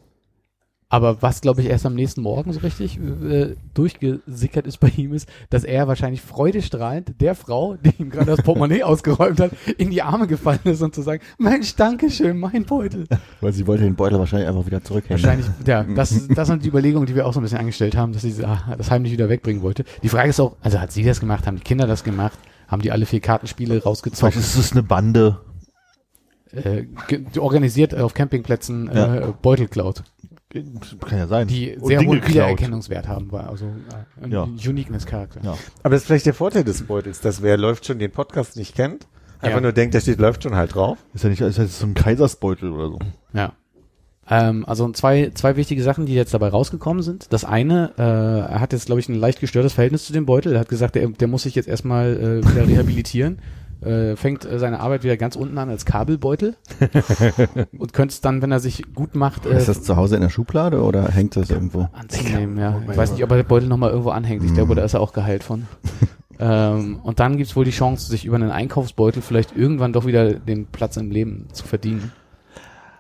aber 0.96 1.22
was, 1.22 1.42
glaube 1.42 1.62
ich, 1.62 1.68
erst 1.68 1.86
am 1.86 1.94
nächsten 1.94 2.22
Morgen 2.22 2.54
so 2.54 2.62
richtig 2.62 2.98
äh, 2.98 3.56
durchgesickert 3.74 4.66
ist 4.66 4.78
bei 4.80 4.88
ihm, 4.96 5.14
ist, 5.14 5.28
dass 5.50 5.66
er 5.66 5.90
wahrscheinlich 5.90 6.22
freudestrahlend 6.22 7.20
der 7.20 7.36
Frau, 7.36 7.76
die 7.76 7.94
ihm 8.02 8.10
gerade 8.10 8.28
das 8.28 8.42
Portemonnaie 8.42 8.84
ausgeräumt 8.84 9.42
hat, 9.42 9.52
in 9.78 9.90
die 9.90 10.02
Arme 10.02 10.26
gefallen 10.28 10.60
ist 10.64 10.82
und 10.82 10.96
zu 10.96 11.02
sagen, 11.02 11.22
Mensch, 11.38 11.76
danke 11.76 12.10
schön, 12.10 12.40
mein 12.40 12.64
Beutel. 12.64 13.08
Weil 13.42 13.52
sie 13.52 13.68
wollte 13.68 13.84
den 13.84 13.96
Beutel 13.96 14.20
wahrscheinlich 14.20 14.48
einfach 14.48 14.66
wieder 14.66 14.82
zurückhängen. 14.82 15.22
Wahrscheinlich, 15.22 15.48
ja, 15.68 15.84
das, 15.96 16.28
das 16.30 16.48
sind 16.48 16.64
die 16.64 16.70
Überlegungen, 16.70 17.06
die 17.08 17.16
wir 17.16 17.28
auch 17.28 17.34
so 17.34 17.42
ein 17.42 17.44
bisschen 17.44 17.60
angestellt 17.60 17.98
haben, 17.98 18.14
dass 18.14 18.22
sie 18.22 18.34
ah, 18.46 18.76
das 18.78 18.90
heimlich 18.90 19.12
wieder 19.12 19.28
wegbringen 19.28 19.62
wollte. 19.62 19.84
Die 20.02 20.10
Frage 20.10 20.30
ist 20.30 20.40
auch, 20.40 20.56
also 20.62 20.80
hat 20.80 20.94
sie 20.94 21.04
das 21.04 21.20
gemacht, 21.20 21.46
haben 21.46 21.58
die 21.58 21.64
Kinder 21.64 21.88
das 21.88 22.06
gemacht, 22.06 22.40
haben 22.70 22.82
die 22.82 22.92
alle 22.92 23.06
vier 23.06 23.20
Kartenspiele 23.20 23.84
rausgezogen, 23.84 24.32
Vielleicht 24.32 24.48
ist 24.48 24.58
es 24.58 24.72
eine 24.72 24.84
Bande. 24.84 25.40
äh, 26.54 26.86
organisiert 27.38 27.94
auf 27.94 28.14
Campingplätzen 28.14 28.88
äh, 28.90 28.96
Ja. 29.22 29.34
Beutel 29.42 29.68
klaut, 29.68 30.04
Kann 31.08 31.18
ja 31.20 31.28
sein. 31.28 31.48
die 31.48 31.78
sehr 31.84 32.00
hohen. 32.06 32.26
Wiedererkennungswert 32.26 33.08
haben, 33.08 33.32
war 33.32 33.50
also 33.50 33.66
äh, 33.66 34.24
ein 34.26 34.32
Ja. 34.32 34.44
Uniqueness-Charakter. 34.44 35.42
Ja. 35.44 35.58
Aber 35.84 35.92
das 35.96 36.02
ist 36.02 36.08
vielleicht 36.08 36.26
der 36.26 36.34
Vorteil 36.34 36.64
des 36.64 36.84
Beutels, 36.84 37.22
dass 37.22 37.42
wer 37.42 37.58
läuft 37.58 37.86
schon 37.86 38.00
den 38.00 38.12
Podcast 38.12 38.56
nicht 38.58 38.76
kennt, 38.76 39.08
einfach 39.40 39.58
Ja. 39.58 39.62
nur 39.62 39.72
denkt, 39.74 39.96
da 39.96 40.00
steht 40.00 40.20
läuft 40.20 40.44
schon 40.44 40.56
halt 40.56 40.76
drauf. 40.76 40.98
Ist 41.14 41.24
ja 41.24 41.30
nicht, 41.30 41.42
ist 41.42 41.58
ja 41.58 41.66
so 41.66 41.86
ein 41.86 41.94
Kaisersbeutel 41.94 42.72
oder 42.72 42.90
so. 42.90 43.00
Ja. 43.34 43.54
Ähm, 44.28 44.66
also 44.68 44.92
zwei, 44.92 45.30
zwei 45.36 45.56
wichtige 45.56 45.84
Sachen, 45.84 46.08
die 46.08 46.16
jetzt 46.16 46.34
dabei 46.34 46.48
rausgekommen 46.48 47.04
sind. 47.04 47.32
Das 47.32 47.46
eine, 47.46 47.92
äh, 47.98 48.02
er 48.52 48.60
hat 48.60 48.74
jetzt, 48.74 48.88
glaube 48.88 49.00
ich, 49.00 49.08
ein 49.08 49.14
leicht 49.16 49.40
gestörtes 49.40 49.74
Verhältnis 49.74 50.06
zu 50.06 50.14
dem 50.14 50.26
Beutel. 50.26 50.54
Er 50.54 50.62
hat 50.62 50.70
gesagt, 50.70 50.96
der, 50.96 51.08
der 51.10 51.28
muss 51.28 51.44
sich 51.44 51.54
jetzt 51.54 51.68
erstmal 51.68 52.42
äh, 52.44 52.50
wieder 52.52 52.68
rehabilitieren. 52.68 53.40
Äh, 53.82 54.16
fängt 54.16 54.46
äh, 54.46 54.58
seine 54.58 54.80
Arbeit 54.80 55.04
wieder 55.04 55.18
ganz 55.18 55.36
unten 55.36 55.58
an 55.58 55.70
als 55.70 55.86
Kabelbeutel 55.86 56.56
und 57.78 57.94
könnte 57.94 58.14
es 58.14 58.22
dann, 58.22 58.42
wenn 58.42 58.52
er 58.52 58.60
sich 58.60 58.84
gut 58.96 59.16
macht, 59.16 59.46
äh, 59.46 59.58
Ist 59.58 59.68
das 59.68 59.84
zu 59.84 59.96
Hause 59.96 60.16
in 60.16 60.22
der 60.22 60.30
Schublade 60.30 60.82
oder 60.82 61.10
hängt 61.10 61.36
das 61.36 61.50
irgendwo? 61.50 61.90
anzunehmen. 61.94 62.58
Ja. 62.58 62.82
Ich 62.90 62.98
weiß 62.98 63.12
nicht, 63.12 63.24
ob 63.24 63.30
er 63.32 63.38
der 63.38 63.44
Beutel 63.44 63.68
nochmal 63.68 63.92
irgendwo 63.92 64.10
anhängt. 64.10 64.44
Ich 64.44 64.54
glaube, 64.54 64.76
da 64.76 64.84
ist 64.84 64.94
er 64.96 65.02
auch 65.02 65.14
geheilt 65.14 65.44
von. 65.44 65.68
ähm, 66.40 67.00
und 67.04 67.20
dann 67.20 67.38
gibt's 67.38 67.56
wohl 67.56 67.66
die 67.66 67.72
Chance, 67.72 68.10
sich 68.10 68.26
über 68.26 68.38
einen 68.38 68.52
Einkaufsbeutel 68.52 69.22
vielleicht 69.22 69.56
irgendwann 69.56 69.94
doch 69.94 70.06
wieder 70.06 70.34
den 70.34 70.66
Platz 70.66 70.98
im 70.98 71.12
Leben 71.12 71.48
zu 71.52 71.66
verdienen. 71.66 72.12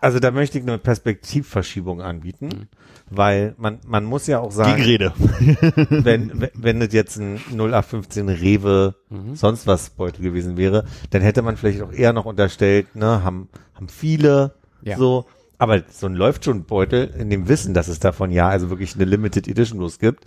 Also 0.01 0.19
da 0.19 0.31
möchte 0.31 0.58
ich 0.60 0.63
eine 0.63 0.77
Perspektivverschiebung 0.77 2.01
anbieten, 2.01 2.67
weil 3.10 3.55
man, 3.58 3.79
man 3.88 4.03
muss 4.05 4.27
ja 4.27 4.39
auch 4.39 4.51
sagen, 4.51 4.75
Gegenrede. 4.75 5.13
wenn, 5.89 6.39
wenn- 6.41 6.49
wenn 6.53 6.79
das 6.79 6.93
jetzt 6.93 7.17
ein 7.17 7.38
0815 7.51 8.29
Rewe 8.29 8.95
sonst 9.34 9.67
was 9.67 9.89
Beutel 9.91 10.21
gewesen 10.23 10.58
wäre, 10.58 10.86
dann 11.12 11.21
hätte 11.21 11.41
man 11.41 11.58
vielleicht 11.58 11.81
auch 11.81 11.91
eher 11.91 12.13
noch 12.13 12.25
unterstellt, 12.25 12.95
ne, 12.95 13.23
haben, 13.23 13.49
haben 13.73 13.88
viele 13.89 14.53
Ja. 14.81 14.97
so, 14.97 15.25
aber 15.58 15.84
so 15.89 16.05
ein 16.08 16.15
läuft 16.15 16.45
schon 16.45 16.65
Beutel 16.65 17.13
in 17.17 17.29
dem 17.29 17.47
Wissen, 17.47 17.73
dass 17.73 17.88
es 17.88 17.99
davon 17.99 18.29
ja 18.31 18.49
also 18.49 18.69
wirklich 18.69 18.95
eine 18.95 19.05
Limited 19.05 19.47
Edition 19.47 19.79
bloß 19.79 19.99
gibt, 19.99 20.25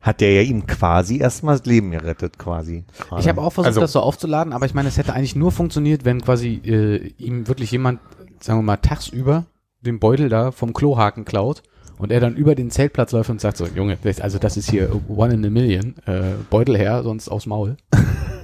hat 0.00 0.20
der 0.20 0.32
ja 0.32 0.42
ihm 0.42 0.66
quasi 0.66 1.18
erstmal 1.18 1.58
das 1.58 1.66
Leben 1.66 1.90
gerettet, 1.90 2.38
quasi. 2.38 2.84
Ich 3.18 3.28
habe 3.28 3.40
auch 3.42 3.50
versucht, 3.52 3.66
Also- 3.68 3.80
das 3.80 3.92
so 3.92 4.00
aufzuladen, 4.00 4.52
aber 4.52 4.66
ich 4.66 4.74
meine, 4.74 4.88
es 4.88 4.96
hätte 4.96 5.12
eigentlich 5.12 5.36
nur 5.36 5.52
funktioniert, 5.52 6.04
wenn 6.04 6.22
quasi 6.22 6.60
äh, 6.64 7.12
ihm 7.18 7.48
wirklich 7.48 7.70
jemand, 7.70 8.00
sagen 8.40 8.58
wir 8.60 8.62
mal, 8.62 8.76
tagsüber 8.78 9.44
den 9.82 9.98
Beutel 9.98 10.28
da 10.28 10.52
vom 10.52 10.72
Klohaken 10.72 11.24
klaut 11.24 11.62
und 11.98 12.12
er 12.12 12.20
dann 12.20 12.34
über 12.34 12.54
den 12.54 12.70
Zeltplatz 12.70 13.12
läuft 13.12 13.28
und 13.30 13.40
sagt 13.40 13.58
so, 13.58 13.66
Junge, 13.66 13.98
also 14.20 14.38
das 14.38 14.56
ist 14.56 14.70
hier 14.70 14.90
one 15.08 15.34
in 15.34 15.44
a 15.44 15.50
million, 15.50 15.94
äh, 16.06 16.32
Beutel 16.48 16.76
her, 16.78 17.02
sonst 17.02 17.28
aufs 17.28 17.46
Maul. 17.46 17.76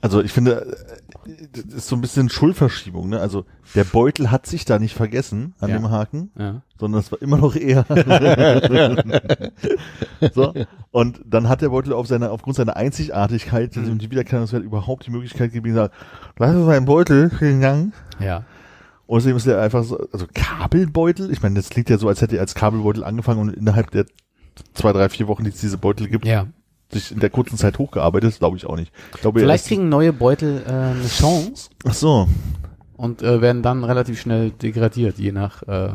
Also 0.00 0.22
ich 0.22 0.32
finde, 0.32 0.76
äh, 1.26 1.32
das 1.52 1.74
ist 1.74 1.88
so 1.88 1.96
ein 1.96 2.00
bisschen 2.00 2.28
Schuldverschiebung. 2.28 3.08
Ne? 3.08 3.18
Also 3.20 3.44
der 3.74 3.84
Beutel 3.84 4.30
hat 4.30 4.46
sich 4.46 4.64
da 4.64 4.78
nicht 4.78 4.94
vergessen 4.94 5.54
an 5.60 5.70
Ja. 5.70 5.76
dem 5.78 5.90
Haken, 5.90 6.30
Ja. 6.38 6.62
sondern 6.78 7.00
es 7.00 7.10
war 7.10 7.20
immer 7.20 7.36
noch 7.38 7.56
er. 7.56 7.84
so. 10.34 10.54
Und 10.90 11.20
dann 11.24 11.48
hat 11.48 11.62
der 11.62 11.68
Beutel 11.70 11.92
auf 11.92 12.06
seine, 12.06 12.30
aufgrund 12.30 12.56
seiner 12.56 12.76
Einzigartigkeit 12.76 13.76
Mhm. 13.76 13.90
und 13.90 14.02
die 14.02 14.10
Wiedererkennungswert 14.10 14.62
überhaupt 14.62 15.06
die 15.06 15.10
Möglichkeit 15.10 15.52
gegeben, 15.52 15.74
sagen, 15.74 15.92
lass 16.38 16.54
uns 16.54 16.66
meinen 16.66 16.86
Beutel, 16.86 17.30
vielen 17.30 17.60
Dank. 17.60 17.92
Ja. 18.20 18.44
Außerdem 19.06 19.36
ist 19.36 19.46
er 19.46 19.60
einfach 19.62 19.84
so, 19.84 19.98
also 20.12 20.26
Kabelbeutel. 20.34 21.30
Ich 21.32 21.42
meine, 21.42 21.54
das 21.54 21.70
klingt 21.70 21.88
ja 21.88 21.96
so, 21.98 22.08
als 22.08 22.20
hätte 22.20 22.36
er 22.36 22.42
als 22.42 22.54
Kabelbeutel 22.54 23.04
angefangen 23.04 23.40
und 23.40 23.54
innerhalb 23.54 23.90
der 23.90 24.04
zwei, 24.74 24.92
drei, 24.92 25.08
vier 25.08 25.28
Wochen, 25.28 25.44
die 25.44 25.50
es 25.50 25.60
diese 25.60 25.78
Beutel 25.78 26.08
gibt, 26.08 26.26
Ja. 26.26 26.46
Sich 26.92 27.12
in 27.12 27.20
der 27.20 27.30
kurzen 27.30 27.56
Zeit 27.58 27.78
hochgearbeitet. 27.78 28.38
Glaube 28.38 28.56
ich 28.56 28.66
auch 28.66 28.76
nicht. 28.76 28.92
Ich 29.14 29.20
glaube, 29.20 29.40
Vielleicht 29.40 29.66
kriegen 29.66 29.88
neue 29.88 30.12
Beutel 30.12 30.62
äh, 30.66 30.70
eine 30.70 31.06
Chance 31.08 31.70
Ach 31.86 31.94
so. 31.94 32.28
und 32.96 33.22
äh, 33.22 33.40
werden 33.40 33.62
dann 33.62 33.84
relativ 33.84 34.20
schnell 34.20 34.50
degradiert, 34.50 35.18
je 35.18 35.32
nach 35.32 35.62
äh, 35.64 35.90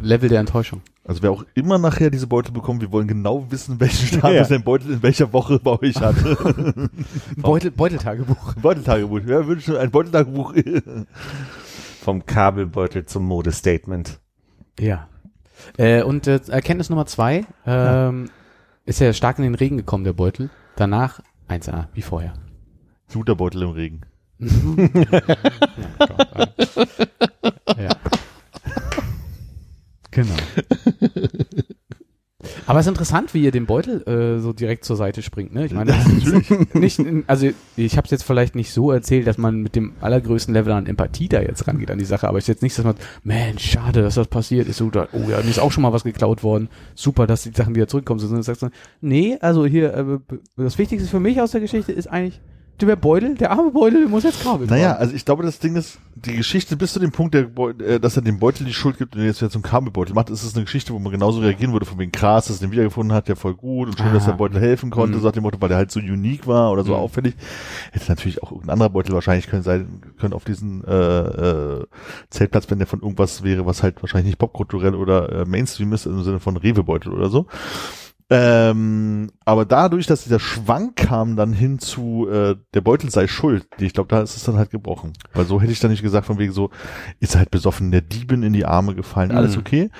Level 0.00 0.28
der 0.28 0.40
Enttäuschung. 0.40 0.82
Also 1.04 1.20
wer 1.22 1.32
auch 1.32 1.44
immer 1.54 1.78
nachher 1.78 2.10
diese 2.10 2.28
Beutel 2.28 2.52
bekommt, 2.52 2.80
wir 2.80 2.92
wollen 2.92 3.08
genau 3.08 3.44
wissen, 3.50 3.80
welchen 3.80 4.06
Status 4.06 4.32
Ja. 4.32 4.44
der 4.44 4.58
Beutel 4.60 4.92
in 4.92 5.02
welcher 5.02 5.32
Woche 5.32 5.58
bei 5.58 5.72
euch 5.80 5.96
hat. 6.00 6.14
Ein 6.24 6.90
Beutel, 7.36 7.70
Beuteltagebuch. 7.72 8.54
Beuteltagebuch. 8.54 9.20
Wer 9.24 9.46
wünscht 9.48 9.66
schon 9.66 9.76
ein 9.78 9.90
Beuteltagebuch? 9.90 10.54
Vom 12.02 12.24
Kabelbeutel 12.26 13.06
zum 13.06 13.24
Modestatement. 13.26 14.20
Ja. 14.78 15.08
Äh, 15.76 16.02
und 16.02 16.26
äh, 16.26 16.40
Erkenntnis 16.48 16.90
Nummer 16.90 17.06
zwei, 17.06 17.44
ähm, 17.66 18.30
ist 18.84 19.00
ja 19.00 19.12
stark 19.12 19.38
in 19.38 19.44
den 19.44 19.54
Regen 19.54 19.76
gekommen, 19.76 20.04
der 20.04 20.12
Beutel. 20.12 20.50
Danach 20.76 21.20
1A, 21.48 21.86
wie 21.94 22.02
vorher. 22.02 22.34
Bluterbeutel 23.08 23.62
im 23.62 23.70
Regen. 23.70 24.00
ja. 27.76 27.96
Genau. 30.14 30.34
Aber 32.66 32.80
es 32.80 32.86
ist 32.86 32.90
interessant, 32.90 33.34
wie 33.34 33.42
ihr 33.42 33.50
den 33.50 33.66
Beutel 33.66 34.02
äh, 34.02 34.40
so 34.40 34.52
direkt 34.52 34.84
zur 34.84 34.96
Seite 34.96 35.22
springt. 35.22 35.54
Ne? 35.54 35.66
Ich 35.66 35.72
meine, 35.72 35.92
das 35.92 36.06
ist 36.06 36.74
nicht, 36.74 37.00
also 37.26 37.48
ich 37.76 37.96
habe 37.96 38.04
es 38.04 38.10
jetzt 38.10 38.24
vielleicht 38.24 38.54
nicht 38.54 38.72
so 38.72 38.90
erzählt, 38.90 39.26
dass 39.26 39.38
man 39.38 39.62
mit 39.62 39.76
dem 39.76 39.92
allergrößten 40.00 40.52
Level 40.52 40.72
an 40.72 40.86
Empathie 40.86 41.28
da 41.28 41.40
jetzt 41.40 41.66
rangeht 41.66 41.90
an 41.90 41.98
die 41.98 42.04
Sache. 42.04 42.28
Aber 42.28 42.38
es 42.38 42.44
ist 42.44 42.48
jetzt 42.48 42.62
nicht, 42.62 42.76
dass 42.76 42.84
man, 42.84 42.96
Mensch, 43.22 43.70
schade, 43.70 44.02
dass 44.02 44.14
das 44.14 44.28
passiert 44.28 44.68
ist. 44.68 44.78
So, 44.78 44.90
da, 44.90 45.08
oh 45.12 45.30
ja, 45.30 45.38
mir 45.38 45.50
ist 45.50 45.60
auch 45.60 45.72
schon 45.72 45.82
mal 45.82 45.92
was 45.92 46.04
geklaut 46.04 46.42
worden. 46.42 46.68
Super, 46.94 47.26
dass 47.26 47.42
die 47.42 47.50
Sachen 47.50 47.74
wieder 47.74 47.88
zurückkommen. 47.88 48.20
Sondern 48.20 48.38
du 48.38 48.42
sagst, 48.42 48.66
nee, 49.00 49.38
also 49.40 49.66
hier, 49.66 49.94
äh, 49.94 50.34
das 50.56 50.78
Wichtigste 50.78 51.08
für 51.08 51.20
mich 51.20 51.40
aus 51.40 51.52
der 51.52 51.60
Geschichte 51.60 51.92
ist 51.92 52.06
eigentlich 52.06 52.40
der 52.86 52.96
Beutel, 52.96 53.34
der 53.34 53.50
arme 53.50 53.70
Beutel, 53.70 54.00
der 54.00 54.08
muss 54.08 54.22
jetzt 54.24 54.42
Kabel 54.42 54.66
Naja, 54.66 54.88
tragen. 54.90 55.00
also 55.00 55.14
ich 55.14 55.24
glaube, 55.24 55.42
das 55.42 55.58
Ding 55.58 55.76
ist, 55.76 55.98
die 56.14 56.36
Geschichte 56.36 56.76
bis 56.76 56.92
zu 56.92 56.98
dem 57.00 57.10
Punkt, 57.12 57.34
der, 57.34 57.48
äh, 57.80 57.98
dass 57.98 58.16
er 58.16 58.22
dem 58.22 58.38
Beutel 58.38 58.64
die 58.66 58.72
Schuld 58.74 58.98
gibt 58.98 59.16
und 59.16 59.22
jetzt 59.24 59.40
wieder 59.40 59.50
zum 59.50 59.62
Kabelbeutel 59.62 60.14
macht, 60.14 60.30
ist 60.30 60.42
es 60.44 60.54
eine 60.54 60.64
Geschichte, 60.64 60.92
wo 60.92 60.98
man 60.98 61.10
genauso 61.12 61.40
reagieren 61.40 61.72
würde, 61.72 61.86
von 61.86 61.98
wegen 61.98 62.12
krass, 62.12 62.46
dass 62.46 62.60
er 62.60 62.66
den 62.66 62.72
wiedergefunden 62.72 63.14
hat, 63.14 63.28
der 63.28 63.36
voll 63.36 63.54
gut 63.54 63.88
und 63.88 63.98
schön, 63.98 64.08
Ah. 64.08 64.12
dass 64.14 64.26
der 64.26 64.32
Beutel 64.32 64.60
helfen 64.60 64.90
konnte, 64.90 65.16
Mhm. 65.16 65.22
sagt 65.22 65.36
dem 65.36 65.42
Motto, 65.42 65.60
weil 65.60 65.68
der 65.68 65.78
halt 65.78 65.90
so 65.90 66.00
unique 66.00 66.46
war 66.46 66.70
oder 66.72 66.84
so 66.84 66.92
Mhm. 66.92 66.98
auffällig. 66.98 67.34
Hätte 67.92 68.06
natürlich 68.08 68.42
auch 68.42 68.50
irgendein 68.52 68.74
anderer 68.74 68.90
Beutel 68.90 69.14
wahrscheinlich 69.14 69.48
können 69.48 69.62
sein, 69.62 70.02
können 70.18 70.32
auf 70.34 70.44
diesen 70.44 70.84
äh, 70.84 70.92
äh, 70.92 71.86
Zeltplatz, 72.30 72.70
wenn 72.70 72.78
der 72.78 72.86
von 72.86 73.00
irgendwas 73.00 73.42
wäre, 73.42 73.66
was 73.66 73.82
halt 73.82 74.02
wahrscheinlich 74.02 74.26
nicht 74.26 74.38
popkulturell 74.38 74.94
oder 74.94 75.30
äh, 75.32 75.44
Mainstream 75.44 75.92
ist, 75.92 76.06
im 76.06 76.22
Sinne 76.22 76.40
von 76.40 76.56
Rewe-Beutel 76.56 77.12
oder 77.12 77.28
so. 77.30 77.46
Ähm, 78.34 79.30
aber 79.44 79.64
dadurch, 79.66 80.06
dass 80.06 80.24
dieser 80.24 80.40
Schwank 80.40 80.96
kam 80.96 81.36
dann 81.36 81.52
hin 81.52 81.78
zu 81.78 82.26
äh, 82.30 82.56
der 82.72 82.80
Beutel 82.80 83.10
sei 83.10 83.26
schuld, 83.26 83.66
ich 83.78 83.92
glaube, 83.92 84.08
da 84.08 84.22
ist 84.22 84.36
es 84.36 84.44
dann 84.44 84.56
halt 84.56 84.70
gebrochen. 84.70 85.12
Weil 85.34 85.44
so 85.44 85.60
hätte 85.60 85.72
ich 85.72 85.80
dann 85.80 85.90
nicht 85.90 86.02
gesagt, 86.02 86.26
von 86.26 86.38
wegen 86.38 86.52
so, 86.52 86.70
ist 87.20 87.36
halt 87.36 87.50
besoffen 87.50 87.90
der 87.90 88.00
Diebin 88.00 88.42
in 88.42 88.52
die 88.54 88.64
Arme 88.64 88.94
gefallen, 88.94 89.32
alles 89.32 89.54
Mhm. 89.56 89.60
okay. 89.60 89.90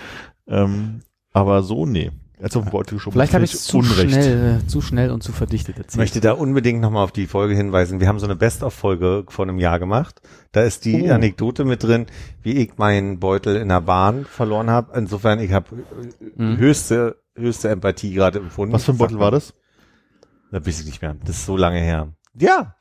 Ähm, 0.49 1.01
aber 1.33 1.63
so, 1.63 1.85
nee. 1.87 2.11
Als 2.43 2.57
auf 2.57 2.65
den 2.65 2.73
Beutel 2.73 2.95
geschoben. 2.97 3.13
Vielleicht 3.13 3.35
habe 3.35 3.45
ich 3.45 3.55
es 3.55 3.63
zu 3.63 3.85
schnell, 3.85 4.61
äh, 4.65 4.67
zu 4.67 4.81
schnell 4.81 5.13
und 5.13 5.23
zu 5.23 5.31
verdichtet 5.31 5.77
Ich 5.77 5.83
erzählt. 5.85 5.99
möchte 6.01 6.21
da 6.21 6.33
unbedingt 6.33 6.81
nochmal 6.81 7.05
auf 7.05 7.13
die 7.13 7.29
Folge 7.29 7.55
hinweisen. 7.55 8.01
Wir 8.01 8.09
haben 8.09 8.19
so 8.19 8.27
eine 8.27 8.35
Best-of-Folge 8.35 9.27
vor 9.29 9.45
einem 9.45 9.61
Jahr 9.61 9.79
gemacht. 9.79 10.21
Da 10.51 10.63
ist 10.63 10.85
die 10.85 11.03
Oh. 11.09 11.13
Anekdote 11.13 11.65
mit 11.65 11.85
drin, 11.85 12.07
wie 12.43 12.55
ich 12.55 12.79
meinen 12.79 13.21
Beutel 13.21 13.55
in 13.55 13.69
der 13.69 13.81
Bahn 13.81 14.25
verloren 14.25 14.71
habe. 14.71 14.99
Insofern, 14.99 15.39
ich 15.39 15.53
habe 15.53 15.67
Mhm. 16.37 16.57
höchste, 16.57 17.15
höchste 17.35 17.69
Empathie 17.69 18.13
gerade 18.15 18.39
empfunden. 18.39 18.73
Was 18.73 18.85
für 18.85 18.93
ein 18.93 18.99
Beutel 18.99 19.19
war 19.19 19.31
das? 19.31 19.55
Da 20.51 20.65
weiß 20.65 20.81
ich 20.81 20.87
nicht 20.87 21.03
mehr. 21.03 21.15
Das 21.25 21.37
ist 21.37 21.47
so 21.47 21.57
lange 21.57 21.81
her. 21.81 22.15
Ja. 22.35 22.77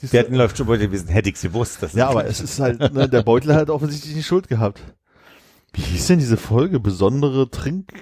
Wir 0.00 0.20
hätten 0.20 0.34
läuft 0.34 0.58
schon 0.58 0.66
Beutel 0.66 0.88
gewesen, 0.88 1.08
hätte 1.08 1.30
ich's 1.30 1.42
gewusst. 1.42 1.82
Das 1.82 1.94
Ja, 1.94 2.08
aber 2.08 2.26
es 2.26 2.40
ist 2.40 2.60
halt, 2.60 2.92
ne, 2.92 3.08
der 3.08 3.22
Beutel 3.22 3.54
hat 3.54 3.70
offensichtlich 3.70 4.14
die 4.14 4.22
Schuld 4.22 4.48
gehabt. 4.48 4.80
Wie 5.72 5.80
hieß 5.82 6.06
denn 6.08 6.18
diese 6.18 6.36
Folge? 6.36 6.80
Besondere 6.80 7.50
Trink 7.50 7.92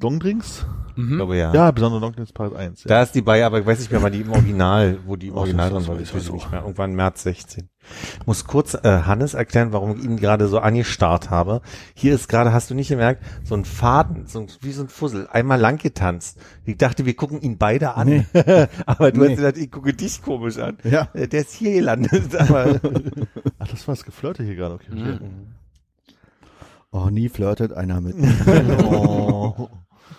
Longdrinks? 0.00 0.66
ich 0.96 1.02
Mhm. 1.02 1.16
glaube 1.16 1.36
ja. 1.36 1.52
Ja, 1.52 1.70
besondere 1.72 2.00
Longdrinks 2.00 2.32
Part 2.32 2.54
1. 2.54 2.84
Ja. 2.84 2.88
Da 2.88 3.02
ist 3.02 3.12
die 3.16 3.22
bei, 3.22 3.44
aber 3.44 3.58
ich 3.60 3.66
weiß 3.66 3.78
nicht 3.80 3.90
mehr, 3.90 4.00
wann 4.02 4.12
die 4.12 4.20
im 4.20 4.30
Original, 4.30 4.98
wo 5.06 5.16
die 5.16 5.28
im 5.28 5.34
Ach, 5.34 5.38
Original 5.40 5.70
drin 5.70 5.86
war. 5.88 5.96
Ich 5.96 6.02
ich 6.02 6.14
weiß 6.14 6.30
nicht 6.30 6.50
mehr. 6.52 6.60
Irgendwann 6.62 6.94
März 6.94 7.22
16. 7.24 7.68
Ich 8.20 8.26
muss 8.26 8.44
kurz 8.44 8.74
äh, 8.74 9.02
Hannes 9.04 9.34
erklären, 9.34 9.72
warum 9.72 9.96
ich 9.98 10.04
ihn 10.04 10.16
gerade 10.16 10.46
so 10.48 10.58
angestarrt 10.60 11.30
habe. 11.30 11.62
Hier 11.94 12.14
ist 12.14 12.28
gerade, 12.28 12.52
hast 12.52 12.70
du 12.70 12.74
nicht 12.74 12.88
gemerkt, 12.88 13.24
so 13.44 13.54
ein 13.56 13.64
Faden, 13.64 14.26
so 14.26 14.40
ein, 14.40 14.46
wie 14.60 14.72
so 14.72 14.82
ein 14.82 14.88
Fussel, 14.88 15.28
einmal 15.32 15.58
lang 15.60 15.78
getanzt. 15.78 16.38
Ich 16.64 16.76
dachte, 16.76 17.06
wir 17.06 17.14
gucken 17.16 17.40
ihn 17.40 17.58
beide 17.58 17.94
an. 17.94 18.24
aber 18.86 19.10
du 19.12 19.20
Nee. 19.20 19.28
hast 19.30 19.36
gesagt, 19.36 19.58
ich 19.58 19.70
gucke 19.72 19.94
dich 19.94 20.22
komisch 20.22 20.58
an. 20.58 20.78
Ja. 20.84 21.08
Äh, 21.14 21.26
Der 21.28 21.40
ist 21.40 21.52
hier 21.54 21.72
gelandet. 21.72 22.34
Aber 22.40 22.80
Ach, 23.58 23.68
das 23.68 23.86
war 23.88 23.94
das 23.94 24.04
Geflirte 24.04 24.42
hier 24.44 24.54
gerade. 24.54 24.74
Okay, 24.74 24.86
okay. 24.92 25.18
Mhm. 25.20 25.54
Oh, 26.92 27.10
nie 27.10 27.28
flirtet 27.28 27.72
einer 27.72 28.00
mit. 28.00 28.14
Oh. 28.84 29.68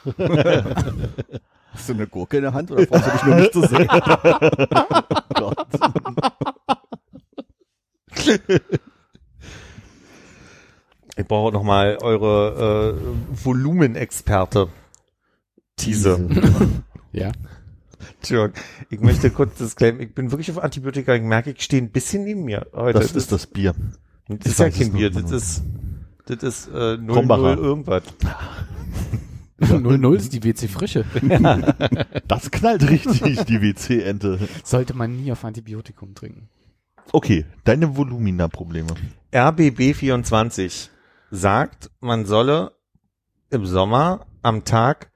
Hast 1.74 1.90
du 1.90 1.94
eine 1.94 2.08
Gurke 2.08 2.38
in 2.38 2.44
der 2.44 2.54
Hand 2.54 2.72
oder 2.72 2.86
brauchst 2.86 3.08
du 3.08 3.12
dich 3.12 3.24
nur 3.24 3.36
nicht 3.36 3.54
zu 3.54 3.62
sehen? 3.68 3.88
Gott. 5.34 5.68
ich 11.18 11.28
brauche 11.28 11.52
noch 11.52 11.64
mal 11.64 11.98
eure 12.02 12.96
äh, 12.96 13.46
Volumenexperte. 13.46 14.70
Tease. 15.76 16.28
Ja. 17.12 17.32
Entschuldigung. 18.18 18.62
Ich 18.90 19.00
möchte 19.00 19.30
kurz 19.30 19.58
das 19.58 19.78
claimen. 19.78 20.02
Ich 20.02 20.14
bin 20.14 20.32
wirklich 20.32 20.52
auf 20.52 20.62
Antibiotika. 20.62 21.16
Ich 21.16 21.22
merke, 21.22 21.52
ich 21.52 21.62
stehe 21.62 21.82
ein 21.82 21.90
bisschen 21.90 22.26
neben 22.26 22.44
mir 22.44 22.68
heute. 22.74 23.00
Das 23.00 23.14
ist 23.14 23.32
das 23.32 23.48
Bier. 23.48 23.74
Das 24.28 24.52
ist 24.52 24.60
ja 24.60 24.70
kein 24.70 24.92
Bier. 24.92 25.12
Das 25.12 25.32
ist, 25.32 25.64
das 26.26 26.44
ist 26.44 26.68
äh, 26.68 26.98
0, 26.98 27.08
Krombacher. 27.08 27.56
0 27.56 27.58
irgendwas. 27.58 28.04
0-0 29.60 30.16
ist 30.18 30.34
die 30.34 30.44
WC 30.44 30.68
Frische. 30.68 31.06
Das 32.28 32.52
knallt 32.52 32.90
richtig, 32.90 33.46
die 33.46 33.62
WC-Ente. 33.62 34.40
Sollte 34.64 34.94
man 34.96 35.16
nie 35.16 35.32
auf 35.32 35.46
Antibiotikum 35.46 36.16
trinken. 36.16 36.50
Okay, 37.12 37.46
deine 37.64 37.96
Volumina-Probleme. 37.96 38.94
RBB24 39.32 40.90
sagt, 41.32 41.92
man 42.00 42.26
solle 42.26 42.72
im 43.52 43.66
Sommer 43.66 44.26
am 44.42 44.64
Tag 44.66 45.12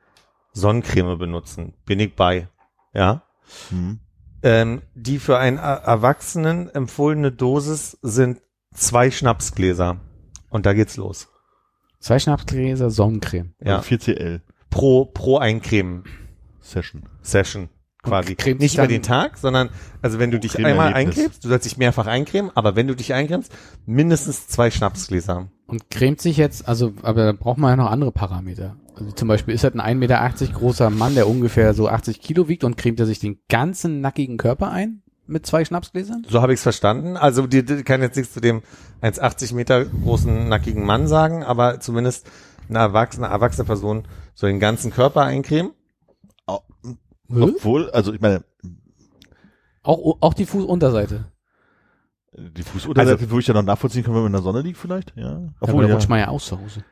Sonnencreme 0.54 1.18
benutzen. 1.18 1.74
Bin 1.86 2.00
ich 2.00 2.16
bei. 2.16 2.48
Ja. 2.94 3.24
Hm. 3.70 4.00
Ähm, 4.44 4.82
die 4.94 5.20
für 5.20 5.38
einen 5.38 5.58
Er- 5.58 5.84
Erwachsenen 5.84 6.70
empfohlene 6.70 7.32
Dosis 7.32 7.98
sind 8.02 8.42
zwei 8.74 9.12
Schnapsgläser. 9.12 10.00
Und 10.50 10.66
da 10.66 10.74
geht's 10.74 10.98
los. 10.98 11.29
Zwei 12.00 12.20
Schnapsgläser 12.20 12.90
Sonnencreme. 12.90 13.54
Ja. 13.64 13.78
Also 13.78 13.90
4CL 13.90 14.42
Pro, 14.70 15.06
pro 15.06 15.38
Eincremen 15.38 16.04
Session. 16.62 17.04
Session 17.22 17.70
quasi. 18.04 18.38
Nicht 18.58 18.76
über 18.76 18.88
den 18.88 19.02
Tag, 19.02 19.38
sondern 19.38 19.70
also 20.02 20.20
wenn 20.20 20.32
du 20.32 20.40
dich 20.40 20.64
einmal 20.64 20.94
eincremst, 20.94 21.44
du 21.44 21.50
sollst 21.50 21.66
dich 21.66 21.78
mehrfach 21.78 22.08
eincremen, 22.08 22.52
aber 22.56 22.76
wenn 22.76 22.88
du 22.88 22.96
dich 22.96 23.14
eincremst, 23.14 23.52
mindestens 23.86 24.48
zwei 24.48 24.72
Schnapsgläser. 24.72 25.50
Und 25.68 25.90
cremt 25.90 26.22
sich 26.22 26.38
jetzt, 26.38 26.68
also, 26.68 26.94
aber 27.04 27.26
da 27.26 27.32
braucht 27.34 27.58
man 27.58 27.72
ja 27.72 27.76
noch 27.76 27.92
andere 27.92 28.12
Parameter. 28.12 28.78
Also 28.96 29.12
zum 29.12 29.28
Beispiel 29.28 29.54
ist 29.54 29.64
halt 29.64 29.76
ein 29.76 29.82
1,80 29.82 29.96
Meter 29.96 30.54
großer 30.54 30.90
Mann, 30.90 31.16
der 31.16 31.28
ungefähr 31.28 31.74
so 31.74 31.88
80 31.88 32.22
Kilo 32.22 32.48
wiegt 32.48 32.64
und 32.64 32.78
cremt 32.78 33.00
er 33.00 33.06
sich 33.06 33.20
den 33.20 33.40
ganzen 33.50 34.02
nackigen 34.02 34.38
Körper 34.38 34.72
ein 34.72 35.04
mit 35.30 35.46
zwei 35.46 35.64
Schnapsgläsern? 35.64 36.26
So 36.28 36.42
habe 36.42 36.54
ich 36.54 36.60
es 36.60 36.64
verstanden. 36.64 37.18
Also 37.18 37.48
die, 37.48 37.64
die 37.64 37.84
kann 37.84 38.02
jetzt 38.02 38.18
nichts 38.18 38.34
zu 38.34 38.42
dem 38.42 38.62
1,80 39.02 39.56
Meter 39.56 39.86
großen 39.86 40.50
nackigen 40.50 40.86
Mann 40.86 41.08
sagen, 41.08 41.44
aber 41.44 41.80
zumindest 41.80 42.30
eine 42.68 42.80
erwachsene, 42.80 43.28
erwachsene 43.28 43.66
Person 43.66 44.08
soll 44.36 44.50
den 44.52 44.60
ganzen 44.60 44.92
Körper 44.92 45.24
eincremen. 45.24 45.72
Obwohl, 47.32 47.90
also 47.92 48.14
ich 48.14 48.22
meine, 48.22 48.44
Auch, 49.84 50.18
auch 50.20 50.34
die 50.34 50.46
Fußunterseite. 50.46 51.26
die 52.34 52.64
Fußunterseite 52.64 53.18
Also- 53.18 53.30
würde 53.30 53.42
ich 53.42 53.48
ja 53.48 53.54
noch 53.54 53.64
nachvollziehen 53.64 54.04
können, 54.04 54.16
wenn 54.16 54.24
man 54.24 54.30
in 54.32 54.34
der 54.34 54.42
Sonne 54.42 54.62
liegt 54.62 54.78
vielleicht. 54.78 55.14
Ja. 55.16 55.42
Obwohl, 55.60 55.84
da 55.84 55.90
ja. 55.90 55.96
rutscht 55.96 56.10
man 56.10 56.20
ja 56.20 56.28
aus 56.28 56.48
zu 56.48 56.60
Hause. 56.60 56.84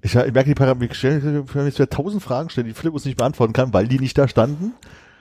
Ich, 0.00 0.14
ich 0.14 0.32
merke 0.32 0.50
die 0.50 0.54
Parameter, 0.54 0.92
ich 0.92 0.98
stelle 0.98 1.20
mir 1.20 1.64
jetzt 1.66 1.92
tausend 1.92 2.22
Fragen 2.22 2.50
stellen, 2.50 2.66
die 2.68 2.72
Philipp 2.72 2.94
uns 2.94 3.04
nicht 3.04 3.16
beantworten 3.18 3.52
kann, 3.52 3.72
weil 3.74 3.88
die 3.88 3.98
nicht 3.98 4.16
da 4.16 4.28
standen. 4.28 4.72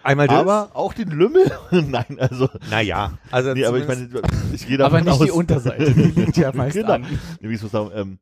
Einmal 0.08 0.28
das. 0.28 0.38
Aber 0.38 0.70
auch 0.74 0.94
den 0.94 1.10
Lümmel? 1.10 1.52
Nein, 1.72 2.18
also, 2.18 2.50
naja, 2.70 3.18
also 3.30 3.54
nee, 3.54 3.66
aber 3.66 3.78
ich 3.80 3.88
meine, 3.88 4.10
ich 4.54 4.66
gehe 4.66 4.78
davon 4.78 5.00
Aber 5.00 5.04
nicht 5.04 5.20
aus. 5.20 5.26
die 5.26 5.32
Unterseite, 5.32 5.94
die 5.94 6.22
liegt 6.22 6.38
ja 6.38 6.52
meist 6.56 6.76
genau. 6.76 6.94
an. 6.94 7.02
Nee, 7.42 7.50
wie 7.50 7.54
ich 7.56 7.60
so 7.60 7.68
sagen, 7.68 7.92
ähm, 7.94 8.20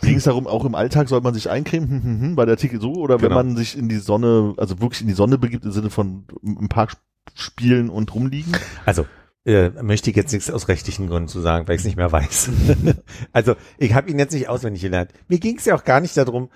ging 0.00 0.16
es 0.16 0.24
darum, 0.24 0.46
auch 0.46 0.64
im 0.64 0.74
Alltag 0.74 1.10
soll 1.10 1.20
man 1.20 1.34
sich 1.34 1.50
eincremen, 1.50 1.90
hm, 1.90 2.02
hm, 2.02 2.20
hm, 2.20 2.36
war 2.38 2.46
der 2.46 2.54
Artikel 2.54 2.80
so, 2.80 2.94
oder 2.94 3.18
Genau. 3.18 3.28
wenn 3.28 3.46
man 3.48 3.56
sich 3.56 3.76
in 3.76 3.90
die 3.90 3.98
Sonne, 3.98 4.54
also 4.56 4.80
wirklich 4.80 5.02
in 5.02 5.08
die 5.08 5.14
Sonne 5.14 5.36
begibt, 5.36 5.66
im 5.66 5.72
Sinne 5.72 5.90
von 5.90 6.24
im 6.42 6.68
Park 6.70 6.94
spielen 7.34 7.90
und 7.90 8.14
rumliegen? 8.14 8.52
Also, 8.86 9.04
äh, 9.44 9.70
möchte 9.82 10.08
ich 10.10 10.16
jetzt 10.16 10.32
nichts 10.32 10.50
aus 10.50 10.68
rechtlichen 10.68 11.06
Gründen 11.08 11.28
zu 11.28 11.40
sagen, 11.40 11.68
weil 11.68 11.74
ich 11.74 11.80
es 11.80 11.84
nicht 11.86 11.96
mehr 11.96 12.12
weiß. 12.12 12.50
also, 13.32 13.56
ich 13.76 13.92
habe 13.94 14.10
ihn 14.10 14.18
jetzt 14.18 14.32
nicht 14.32 14.48
auswendig 14.48 14.82
gelernt. 14.82 15.12
Mir 15.28 15.38
ging 15.38 15.58
es 15.58 15.66
ja 15.66 15.74
auch 15.74 15.84
gar 15.84 16.00
nicht 16.00 16.16
darum. 16.16 16.48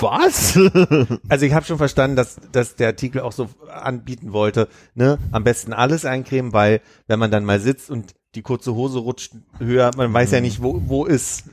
Was? 0.00 0.56
Also, 1.28 1.46
ich 1.46 1.52
habe 1.54 1.64
schon 1.64 1.78
verstanden, 1.78 2.16
dass, 2.16 2.36
dass 2.52 2.76
der 2.76 2.88
Artikel 2.88 3.20
auch 3.20 3.32
so 3.32 3.48
anbieten 3.70 4.32
wollte, 4.32 4.68
ne, 4.94 5.18
am 5.30 5.44
besten 5.44 5.72
alles 5.72 6.04
eincremen, 6.04 6.52
weil 6.52 6.80
wenn 7.06 7.18
man 7.18 7.30
dann 7.30 7.44
mal 7.44 7.60
sitzt 7.60 7.90
und 7.90 8.14
die 8.34 8.42
kurze 8.42 8.74
Hose 8.74 8.98
rutscht 8.98 9.34
höher, 9.58 9.90
man 9.96 10.12
weiß 10.12 10.30
ja 10.30 10.40
nicht, 10.40 10.62
wo, 10.62 10.82
wo 10.86 11.04
ist, 11.04 11.44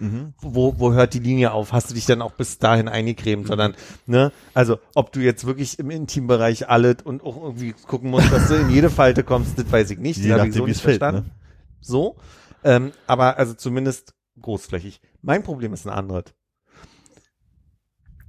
wo, 0.41 0.75
wo 0.80 0.93
hört 0.93 1.13
die 1.13 1.19
Linie 1.19 1.52
auf, 1.52 1.73
hast 1.73 1.89
du 1.89 1.93
dich 1.93 2.06
dann 2.06 2.21
auch 2.21 2.32
bis 2.32 2.58
dahin 2.58 2.88
eingecremt, 2.88 3.47
sondern, 3.47 3.75
ne, 4.06 4.32
also, 4.54 4.80
ob 4.95 5.12
du 5.12 5.19
jetzt 5.19 5.45
wirklich 5.45 5.78
im 5.80 5.89
Intimbereich 5.91 6.69
alles 6.69 6.97
und 7.04 7.23
auch 7.23 7.41
irgendwie 7.41 7.73
gucken 7.73 8.10
musst, 8.10 8.32
dass 8.32 8.47
du 8.47 8.56
in 8.56 8.69
jede 8.69 8.89
Falte 8.89 9.23
kommst, 9.23 9.60
das 9.60 9.71
weiß 9.71 9.91
ich 9.91 9.99
nicht, 9.99 10.23
das 10.23 10.32
habe 10.32 10.47
ich 10.47 10.56
so 10.56 10.65
nicht 10.65 10.82
fällt, 10.82 10.99
verstanden. 10.99 11.30
ne? 11.30 11.36
So, 11.82 12.15
ähm, 12.63 12.91
aber 13.08 13.38
also 13.38 13.54
zumindest 13.54 14.13
großflächig. 14.41 15.02
Mein 15.21 15.43
Problem 15.43 15.73
ist 15.73 15.86
ein 15.86 15.91
anderes. 15.93 16.25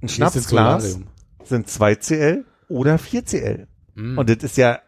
Ein 0.01 0.09
Schnapsglas 0.09 0.99
sind 1.43 1.69
2 1.69 1.95
CL 1.95 2.45
oder 2.67 2.97
4 2.97 3.25
CL. 3.25 3.67
Mm. 3.95 4.17
Und 4.17 4.29
das 4.29 4.43
ist 4.43 4.57
ja, 4.57 4.79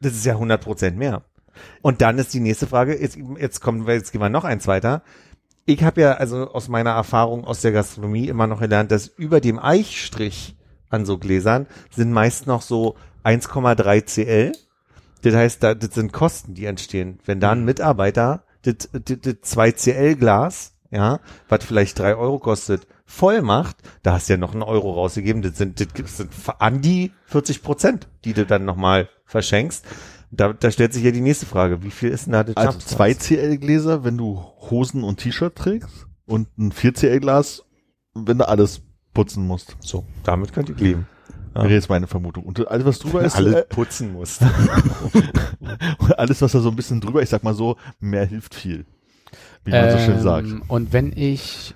das 0.00 0.12
ist 0.14 0.24
ja 0.24 0.34
100 0.34 0.60
Prozent 0.62 0.96
mehr. 0.96 1.22
Und 1.82 2.00
dann 2.00 2.18
ist 2.18 2.34
die 2.34 2.40
nächste 2.40 2.66
Frage, 2.66 2.98
jetzt, 3.00 3.18
jetzt 3.38 3.60
kommen 3.60 3.86
wir, 3.86 3.94
jetzt 3.94 4.12
gehen 4.12 4.20
wir 4.20 4.30
noch 4.30 4.44
eins 4.44 4.66
weiter. 4.66 5.02
ich 5.64 5.84
habe 5.84 6.00
ja 6.00 6.14
also 6.14 6.50
aus 6.50 6.68
meiner 6.68 6.90
Erfahrung 6.90 7.44
aus 7.44 7.60
der 7.60 7.72
Gastronomie 7.72 8.28
immer 8.28 8.46
noch 8.46 8.60
gelernt, 8.60 8.90
dass 8.90 9.06
über 9.06 9.40
dem 9.40 9.58
Eichstrich 9.58 10.56
an 10.88 11.06
so 11.06 11.18
Gläsern 11.18 11.66
sind 11.90 12.12
meist 12.12 12.46
noch 12.46 12.62
so 12.62 12.96
1,3 13.24 14.04
CL. 14.06 14.52
Das 15.22 15.34
heißt, 15.34 15.62
da, 15.62 15.74
das 15.74 15.94
sind 15.94 16.12
Kosten, 16.12 16.54
die 16.54 16.64
entstehen. 16.64 17.20
Wenn 17.24 17.38
da 17.38 17.52
ein 17.52 17.64
Mitarbeiter 17.64 18.44
das, 18.62 18.88
das, 18.92 19.18
das 19.20 19.34
2 19.42 19.72
CL 19.72 20.16
Glas, 20.16 20.72
ja, 20.90 21.20
was 21.48 21.64
vielleicht 21.64 21.98
drei 21.98 22.14
Euro 22.16 22.38
kostet, 22.38 22.86
voll 23.12 23.42
macht, 23.42 23.76
da 24.02 24.14
hast 24.14 24.28
du 24.28 24.32
ja 24.32 24.36
noch 24.38 24.54
einen 24.54 24.62
Euro 24.62 24.92
rausgegeben, 24.92 25.42
das 25.42 25.58
sind, 25.58 25.78
das 25.80 26.16
sind 26.16 26.30
an 26.58 26.80
die 26.80 27.12
40 27.26 27.62
Prozent, 27.62 28.08
die 28.24 28.32
du 28.32 28.46
dann 28.46 28.64
nochmal 28.64 29.08
verschenkst. 29.26 29.84
Da, 30.30 30.54
da 30.54 30.70
stellt 30.70 30.94
sich 30.94 31.04
ja 31.04 31.10
die 31.10 31.20
nächste 31.20 31.44
Frage, 31.44 31.82
wie 31.82 31.90
viel 31.90 32.08
ist 32.08 32.24
denn 32.24 32.32
da 32.32 32.42
das 32.42 32.56
Also 32.56 32.72
Schnaps? 32.72 32.86
2 32.86 33.14
CL 33.14 33.58
Gläser, 33.58 34.02
wenn 34.02 34.16
du 34.16 34.42
Hosen 34.70 35.04
und 35.04 35.18
T-Shirt 35.18 35.54
trägst 35.54 36.06
und 36.24 36.48
ein 36.58 36.72
4 36.72 36.94
CL 36.94 37.20
Glas, 37.20 37.64
wenn 38.14 38.38
du 38.38 38.48
alles 38.48 38.80
putzen 39.12 39.46
musst. 39.46 39.76
So, 39.80 40.06
damit 40.24 40.54
könnt 40.54 40.70
ihr 40.70 40.76
leben. 40.76 41.06
Ja. 41.54 41.64
Wäre 41.64 41.74
jetzt 41.74 41.90
meine 41.90 42.06
Vermutung. 42.06 42.44
Und 42.44 42.66
alles, 42.66 42.86
was 42.86 42.98
drüber 42.98 43.22
ist, 43.22 43.36
Alle 43.36 43.60
äh, 43.60 43.64
putzen 43.66 44.14
musst. 44.14 44.40
alles, 46.16 46.40
was 46.40 46.52
da 46.52 46.60
so 46.60 46.70
ein 46.70 46.76
bisschen 46.76 47.02
drüber, 47.02 47.22
ich 47.22 47.28
sag 47.28 47.42
mal 47.44 47.52
so, 47.52 47.76
mehr 48.00 48.24
hilft 48.24 48.54
viel. 48.54 48.86
Wie 49.64 49.70
man 49.70 49.90
so 49.90 49.98
schön 49.98 50.20
sagt. 50.20 50.48
Ähm, 50.48 50.62
Und 50.66 50.94
wenn 50.94 51.12
ich, 51.14 51.74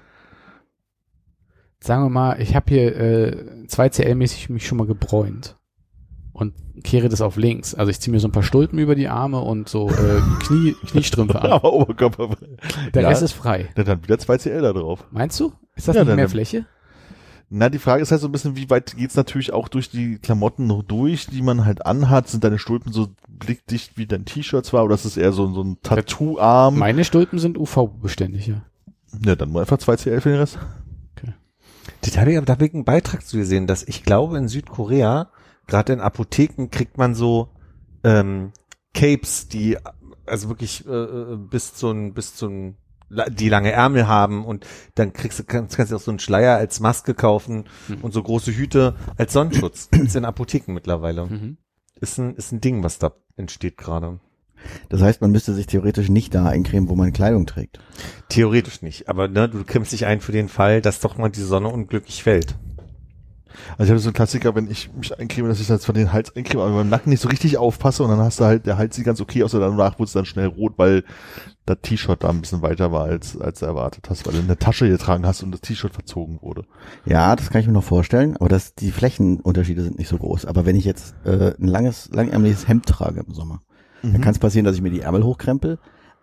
sagen 1.86 2.02
wir 2.04 2.10
mal, 2.10 2.40
ich 2.40 2.54
habe 2.56 2.66
hier 2.68 2.96
äh, 2.96 3.44
2CL-mäßig 3.68 4.50
mich 4.52 4.66
schon 4.66 4.78
mal 4.78 4.86
gebräunt 4.86 5.56
und 6.32 6.54
kehre 6.84 7.08
das 7.08 7.20
auf 7.20 7.36
links. 7.36 7.74
Also 7.74 7.90
ich 7.90 8.00
ziehe 8.00 8.12
mir 8.12 8.20
so 8.20 8.28
ein 8.28 8.32
paar 8.32 8.42
Stulpen 8.42 8.78
über 8.78 8.94
die 8.94 9.08
Arme 9.08 9.40
und 9.40 9.68
so 9.68 9.88
äh, 9.88 10.20
Knie, 10.44 10.74
Kniestrümpfe 10.86 11.40
an. 11.40 11.52
Aber 11.52 11.72
Oberkörper. 11.72 12.36
Der 12.92 13.02
ja, 13.02 13.08
Rest 13.08 13.22
ist 13.22 13.32
frei. 13.32 13.68
Ja, 13.76 13.84
dann 13.84 14.02
wieder 14.02 14.18
2 14.18 14.38
CL 14.38 14.60
da 14.62 14.72
drauf. 14.72 15.06
Meinst 15.10 15.38
du? 15.40 15.52
Ist 15.74 15.88
das 15.88 15.96
Ja, 15.96 16.02
nicht 16.02 16.10
dann- 16.10 16.16
mehr 16.16 16.28
Fläche? 16.28 16.66
Na, 17.48 17.68
die 17.68 17.78
Frage 17.78 18.02
ist 18.02 18.10
halt 18.10 18.20
so 18.20 18.26
ein 18.26 18.32
bisschen, 18.32 18.56
wie 18.56 18.68
weit 18.70 18.96
geht's 18.96 19.14
natürlich 19.14 19.52
auch 19.52 19.68
durch 19.68 19.88
die 19.88 20.18
Klamotten 20.18 20.66
noch 20.66 20.82
durch, 20.82 21.28
die 21.28 21.42
man 21.42 21.64
halt 21.64 21.86
anhat. 21.86 22.26
Sind 22.28 22.42
deine 22.42 22.58
Stulpen 22.58 22.92
so 22.92 23.06
blickdicht 23.28 23.96
wie 23.96 24.06
dein 24.06 24.24
T-Shirt 24.24 24.66
zwar, 24.66 24.84
oder 24.84 24.96
ist 24.96 25.04
es 25.04 25.16
eher 25.16 25.30
so, 25.30 25.46
so 25.54 25.62
ein 25.62 25.78
Tattoo-Arm? 25.80 26.76
Meine 26.76 27.04
Stulpen 27.04 27.38
sind 27.38 27.56
UV-beständig, 27.56 28.48
ja. 28.48 28.62
Ja, 29.24 29.36
dann 29.36 29.52
nur 29.52 29.60
einfach 29.60 29.78
2 29.78 29.94
CL 29.96 30.20
für 30.20 30.30
den 30.30 30.38
Rest. 30.40 30.58
Das 32.02 32.16
habe 32.18 32.32
ich 32.32 32.36
aber 32.36 32.46
da 32.46 32.54
habe 32.54 32.66
ich 32.66 32.74
einen 32.74 32.84
Beitrag 32.84 33.24
zu 33.26 33.36
gesehen, 33.36 33.66
dass 33.66 33.82
ich 33.82 34.02
glaube 34.02 34.38
in 34.38 34.48
Südkorea, 34.48 35.30
gerade 35.66 35.92
in 35.92 36.00
Apotheken 36.00 36.68
kriegt 36.70 36.98
man 36.98 37.14
so 37.14 37.48
ähm, 38.04 38.52
Capes, 38.94 39.48
die 39.48 39.78
also 40.26 40.48
wirklich 40.48 40.86
äh, 40.86 40.90
äh, 40.90 41.36
bis 41.36 41.74
zu 41.74 41.90
ein, 41.90 42.14
bis 42.14 42.34
zu 42.34 42.48
ein, 42.48 42.76
die 43.30 43.48
lange 43.48 43.70
Ärmel 43.70 44.08
haben 44.08 44.44
und 44.44 44.66
dann 44.96 45.12
kriegst 45.12 45.38
du 45.38 45.44
kannst, 45.44 45.76
kannst 45.76 45.92
du 45.92 45.96
auch 45.96 46.00
so 46.00 46.10
einen 46.10 46.18
Schleier 46.18 46.56
als 46.56 46.80
Maske 46.80 47.14
kaufen 47.14 47.68
Mhm. 47.88 47.98
und 48.02 48.12
so 48.12 48.22
große 48.22 48.52
Hüte 48.52 48.96
als 49.16 49.32
Sonnenschutz. 49.32 49.90
Gibt's 49.90 50.14
in 50.16 50.24
Apotheken 50.24 50.72
mittlerweile. 50.72 51.26
Mhm. 51.26 51.58
Ist 52.00 52.18
ein 52.18 52.34
ist 52.34 52.52
ein 52.52 52.60
Ding, 52.60 52.82
was 52.82 52.98
da 52.98 53.12
entsteht 53.36 53.76
gerade. 53.76 54.18
Das 54.88 55.02
heißt, 55.02 55.20
man 55.20 55.32
müsste 55.32 55.54
sich 55.54 55.66
theoretisch 55.66 56.08
nicht 56.08 56.34
da 56.34 56.46
eincremen, 56.46 56.88
wo 56.88 56.94
man 56.94 57.12
Kleidung 57.12 57.46
trägt. 57.46 57.78
Theoretisch 58.28 58.82
nicht, 58.82 59.08
aber 59.08 59.28
ne, 59.28 59.48
du 59.48 59.64
krimmst 59.64 59.92
dich 59.92 60.06
ein 60.06 60.20
für 60.20 60.32
den 60.32 60.48
Fall, 60.48 60.80
dass 60.80 61.00
doch 61.00 61.16
mal 61.18 61.30
die 61.30 61.40
Sonne 61.40 61.68
unglücklich 61.68 62.22
fällt. 62.22 62.56
Also 63.78 63.84
ich 63.84 63.90
habe 63.90 63.98
so 63.98 64.08
einen 64.08 64.14
Klassiker, 64.14 64.54
wenn 64.54 64.70
ich 64.70 64.90
mich 64.94 65.18
eincreme, 65.18 65.48
dass 65.48 65.60
ich 65.60 65.68
jetzt 65.68 65.86
von 65.86 65.94
den 65.94 66.12
Hals 66.12 66.34
eincreme, 66.34 66.60
aber 66.60 66.74
beim 66.76 66.88
Nacken 66.88 67.10
nicht 67.10 67.20
so 67.20 67.28
richtig 67.28 67.58
aufpasse 67.58 68.02
und 68.02 68.10
dann 68.10 68.20
hast 68.20 68.40
du 68.40 68.44
halt, 68.44 68.66
der 68.66 68.78
Hals 68.78 68.96
sieht 68.96 69.04
ganz 69.04 69.20
okay 69.20 69.42
aus 69.42 69.54
und 69.54 69.60
danach 69.60 69.98
wurde 69.98 70.06
es 70.06 70.12
dann 70.12 70.24
schnell 70.24 70.46
rot, 70.46 70.74
weil 70.76 71.04
das 71.64 71.78
T-Shirt 71.82 72.22
da 72.22 72.28
ein 72.28 72.40
bisschen 72.40 72.62
weiter 72.62 72.92
war, 72.92 73.04
als, 73.04 73.38
als 73.38 73.60
du 73.60 73.66
erwartet 73.66 74.08
hast, 74.08 74.26
weil 74.26 74.34
du 74.34 74.40
eine 74.40 74.58
Tasche 74.58 74.88
getragen 74.88 75.26
hast 75.26 75.42
und 75.42 75.50
das 75.50 75.60
T-Shirt 75.60 75.92
verzogen 75.92 76.40
wurde. 76.42 76.64
Ja, 77.04 77.34
das 77.34 77.50
kann 77.50 77.60
ich 77.60 77.66
mir 77.66 77.72
noch 77.72 77.84
vorstellen, 77.84 78.36
aber 78.36 78.48
das, 78.48 78.74
die 78.74 78.92
Flächenunterschiede 78.92 79.82
sind 79.82 79.98
nicht 79.98 80.08
so 80.08 80.18
groß. 80.18 80.46
Aber 80.46 80.64
wenn 80.64 80.76
ich 80.76 80.84
jetzt 80.84 81.14
äh, 81.24 81.54
ein 81.60 81.66
langes, 81.66 82.08
langärmeliges 82.12 82.68
Hemd 82.68 82.86
trage 82.86 83.24
im 83.26 83.34
Sommer, 83.34 83.62
dann 84.02 84.20
kann 84.20 84.32
es 84.32 84.38
passieren, 84.38 84.64
dass 84.64 84.76
ich 84.76 84.82
mir 84.82 84.90
die 84.90 85.00
Ärmel 85.00 85.24
hochkrempel, 85.24 85.78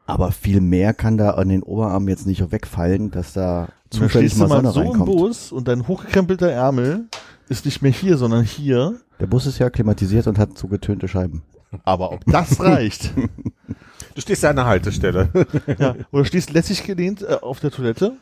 aber 0.06 0.32
viel 0.32 0.62
mehr 0.62 0.94
kann 0.94 1.18
da 1.18 1.32
an 1.32 1.50
den 1.50 1.64
Oberarmen 1.64 2.08
jetzt 2.10 2.26
nicht 2.28 2.52
wegfallen, 2.52 3.12
dass 3.12 3.34
da 3.34 3.70
zufällig 3.90 4.36
mal 4.38 4.48
mal 4.48 4.56
Sonne 4.58 4.72
so 4.72 4.82
im 4.82 4.88
reinkommt. 4.88 5.06
Bus 5.12 5.52
und 5.52 5.68
dein 5.68 5.88
hochgekrempelter 5.88 6.50
Ärmel 6.52 7.06
ist 7.50 7.66
nicht 7.66 7.82
mehr 7.82 7.92
hier, 7.92 8.18
sondern 8.18 8.44
hier. 8.44 8.96
Der 9.20 9.28
Bus 9.28 9.46
ist 9.46 9.60
ja 9.60 9.70
klimatisiert 9.70 10.28
und 10.28 10.38
hat 10.40 10.58
so 10.58 10.68
getönte 10.68 11.08
Scheiben. 11.08 11.44
Aber 11.84 12.12
ob 12.12 12.24
das 12.26 12.60
reicht? 12.64 13.14
Du 14.16 14.22
stehst 14.22 14.44
ja 14.44 14.52
an 14.52 14.56
der 14.58 14.66
Haltestelle. 14.66 15.30
ja. 15.80 15.96
Oder 16.12 16.26
stehst 16.26 16.52
lässig 16.54 16.84
gelehnt 16.84 17.22
äh, 17.24 17.38
auf 17.42 17.60
der 17.60 17.72
Toilette 17.72 18.14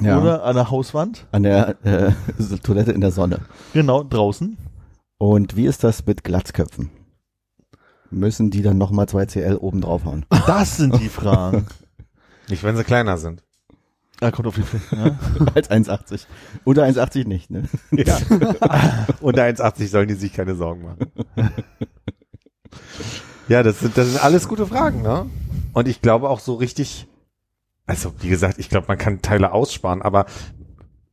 Ja. 0.00 0.20
oder 0.20 0.44
an 0.44 0.54
der 0.54 0.70
Hauswand. 0.70 1.26
An 1.32 1.42
der 1.42 1.76
äh, 1.84 2.12
Toilette 2.62 2.92
in 2.92 3.00
der 3.00 3.10
Sonne. 3.10 3.40
Genau, 3.72 4.02
draußen. 4.04 4.56
Und 5.18 5.56
wie 5.56 5.66
ist 5.66 5.82
das 5.84 6.06
mit 6.06 6.22
Glatzköpfen? 6.22 6.90
Müssen 8.10 8.50
die 8.50 8.62
dann 8.62 8.78
nochmal 8.78 9.08
2 9.08 9.26
CL 9.26 9.56
oben 9.56 9.80
draufhauen? 9.80 10.24
Das 10.46 10.76
sind 10.76 10.98
die 11.00 11.08
Fragen. 11.08 11.66
Nicht, 12.48 12.62
wenn 12.62 12.76
sie 12.76 12.84
kleiner 12.84 13.18
sind. 13.18 13.42
Ah, 14.20 14.30
kommt 14.30 14.48
auf 14.48 14.54
die 14.56 14.62
Fläche. 14.62 14.96
Ja. 14.96 15.18
Als 15.54 15.70
1,80. 15.70 16.26
Unter 16.64 16.84
1,80 16.84 17.28
nicht, 17.28 17.50
ne? 17.50 17.64
Ja. 17.92 18.18
Unter 19.20 19.44
1,80 19.44 19.88
sollen 19.88 20.08
die 20.08 20.14
sich 20.14 20.32
keine 20.32 20.54
Sorgen 20.54 20.82
machen. 20.82 21.12
ja, 23.48 23.62
das 23.62 23.80
sind, 23.80 23.96
das 23.96 24.08
sind 24.08 24.24
alles 24.24 24.48
gute 24.48 24.66
Fragen, 24.66 25.02
ne? 25.02 25.26
Und 25.72 25.86
ich 25.86 26.00
glaube 26.00 26.30
auch 26.30 26.40
so 26.40 26.54
richtig, 26.54 27.06
also 27.86 28.12
wie 28.20 28.28
gesagt, 28.28 28.58
ich 28.58 28.68
glaube, 28.68 28.88
man 28.88 28.98
kann 28.98 29.22
Teile 29.22 29.52
aussparen, 29.52 30.02
aber 30.02 30.26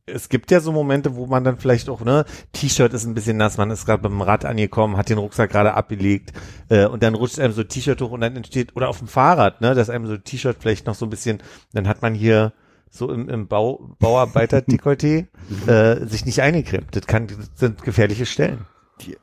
es 0.06 0.28
gibt 0.28 0.52
ja 0.52 0.60
so 0.60 0.70
Momente, 0.70 1.16
wo 1.16 1.26
man 1.26 1.42
dann 1.42 1.58
vielleicht 1.58 1.88
auch, 1.88 2.00
ne, 2.04 2.24
T-Shirt 2.52 2.94
ist 2.94 3.04
ein 3.06 3.14
bisschen 3.14 3.36
nass, 3.36 3.58
man 3.58 3.70
ist 3.70 3.86
gerade 3.86 4.02
beim 4.02 4.20
Rad 4.22 4.44
angekommen, 4.44 4.96
hat 4.96 5.08
den 5.08 5.18
Rucksack 5.18 5.50
gerade 5.50 5.74
abgelegt 5.74 6.32
äh, 6.68 6.86
und 6.86 7.02
dann 7.02 7.14
rutscht 7.14 7.40
einem 7.40 7.52
so 7.52 7.64
T-Shirt 7.64 8.00
hoch 8.00 8.12
und 8.12 8.20
dann 8.20 8.36
entsteht, 8.36 8.76
oder 8.76 8.88
auf 8.88 8.98
dem 8.98 9.08
Fahrrad, 9.08 9.60
ne, 9.60 9.74
dass 9.74 9.90
einem 9.90 10.06
so 10.06 10.16
T-Shirt 10.16 10.58
vielleicht 10.60 10.86
noch 10.86 10.94
so 10.94 11.06
ein 11.06 11.10
bisschen, 11.10 11.42
dann 11.72 11.88
hat 11.88 12.02
man 12.02 12.14
hier 12.14 12.52
so 12.88 13.12
im, 13.12 13.28
im 13.28 13.48
Bau, 13.48 13.96
Bauarbeiter-Dekolleté 13.98 15.26
äh, 15.66 16.06
sich 16.06 16.24
nicht 16.24 16.40
eingecremt. 16.40 16.94
Das, 16.94 17.06
kann, 17.06 17.26
das 17.26 17.50
sind 17.56 17.82
gefährliche 17.82 18.26
Stellen. 18.26 18.64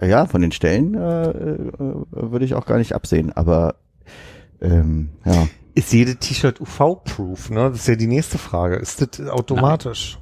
Ja, 0.01 0.27
von 0.27 0.41
den 0.41 0.51
Stellen 0.51 0.95
äh, 0.95 1.29
äh, 1.29 2.03
würde 2.11 2.45
ich 2.45 2.55
auch 2.55 2.65
gar 2.65 2.77
nicht 2.77 2.93
absehen, 2.93 3.31
aber 3.31 3.75
ähm, 4.61 5.09
ja. 5.25 5.47
Ist 5.75 5.91
jede 5.91 6.17
T-Shirt 6.17 6.61
UV-proof, 6.61 7.49
ne? 7.49 7.71
Das 7.71 7.79
ist 7.79 7.87
ja 7.87 7.95
die 7.95 8.05
nächste 8.05 8.37
Frage. 8.37 8.75
Ist 8.75 9.01
das 9.01 9.27
automatisch? 9.27 10.19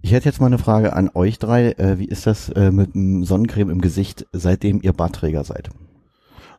Ich 0.00 0.12
hätte 0.12 0.26
jetzt 0.26 0.40
mal 0.40 0.46
eine 0.46 0.58
Frage 0.58 0.94
an 0.94 1.10
euch 1.14 1.38
drei. 1.38 1.72
Äh, 1.72 1.98
wie 1.98 2.04
ist 2.06 2.26
das 2.26 2.48
äh, 2.50 2.70
mit 2.70 2.94
dem 2.94 3.24
Sonnencreme 3.24 3.70
im 3.70 3.80
Gesicht, 3.80 4.26
seitdem 4.32 4.80
ihr 4.82 4.92
Bartträger 4.92 5.44
seid? 5.44 5.70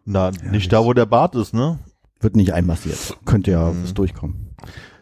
Na, 0.05 0.31
nicht 0.51 0.71
da, 0.73 0.83
wo 0.83 0.93
der 0.93 1.05
Bart 1.05 1.35
ist, 1.35 1.53
ne? 1.53 1.79
Wird 2.19 2.35
nicht 2.35 2.53
einmassiert. 2.53 3.17
Könnte 3.25 3.51
ja 3.51 3.69
Mhm. 3.71 3.83
was 3.83 3.93
durchkommen. 3.93 4.47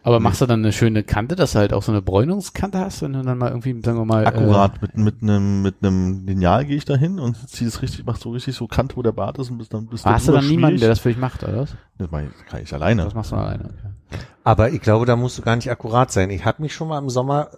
Aber 0.04 0.20
machst 0.20 0.40
du 0.40 0.46
dann 0.46 0.60
eine 0.60 0.72
schöne 0.72 1.02
Kante, 1.02 1.34
dass 1.36 1.52
du 1.52 1.58
halt 1.58 1.72
auch 1.72 1.82
so 1.82 1.90
eine 1.92 2.00
Bräunungskante 2.00 2.78
hast, 2.78 3.02
wenn 3.02 3.12
du 3.12 3.22
dann 3.22 3.36
mal 3.36 3.48
irgendwie, 3.48 3.78
sagen 3.84 3.98
wir 3.98 4.04
mal, 4.04 4.26
Akkurat, 4.26 4.80
mit, 4.80 4.96
mit 4.96 5.22
einem 5.22 5.60
mit 5.62 5.74
einem 5.82 6.24
Lineal 6.24 6.64
gehe 6.64 6.76
ich 6.76 6.84
da 6.84 6.94
hin 6.96 7.18
und 7.18 7.36
ziehe 7.50 7.68
es 7.68 7.82
richtig, 7.82 8.06
mach 8.06 8.16
so 8.16 8.30
richtig 8.30 8.54
so 8.54 8.66
Kant, 8.68 8.96
wo 8.96 9.02
der 9.02 9.12
Bart 9.12 9.38
ist 9.38 9.50
und 9.50 9.58
bis 9.58 9.68
dann 9.68 9.86
bis 9.88 10.06
Äh, 10.06 10.10
hast 10.10 10.28
du 10.28 10.32
dann 10.32 10.46
niemanden, 10.46 10.78
der 10.80 10.88
das 10.88 11.00
für 11.00 11.08
dich 11.10 11.18
macht, 11.18 11.42
oder 11.42 11.58
was? 11.62 11.74
Das 11.98 12.08
mach 12.10 12.20
ich, 12.20 12.46
kann 12.48 12.62
ich 12.62 12.72
alleine. 12.72 13.04
Das 13.04 13.14
machst 13.14 13.32
du 13.32 13.36
alleine. 13.36 13.64
Okay. 13.64 14.18
Aber 14.44 14.70
ich 14.70 14.80
glaube, 14.80 15.04
da 15.04 15.16
musst 15.16 15.36
du 15.36 15.42
gar 15.42 15.56
nicht 15.56 15.70
akkurat 15.70 16.10
sein. 16.12 16.30
Ich 16.30 16.44
habe 16.44 16.62
mich 16.62 16.72
schon 16.72 16.88
mal 16.88 16.98
im 16.98 17.10
Sommer 17.10 17.48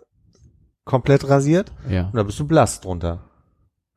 komplett 0.84 1.28
rasiert 1.28 1.72
Ja. 1.88 2.06
und 2.06 2.16
da 2.16 2.22
bist 2.22 2.38
du 2.40 2.46
blass 2.46 2.80
drunter. 2.80 3.20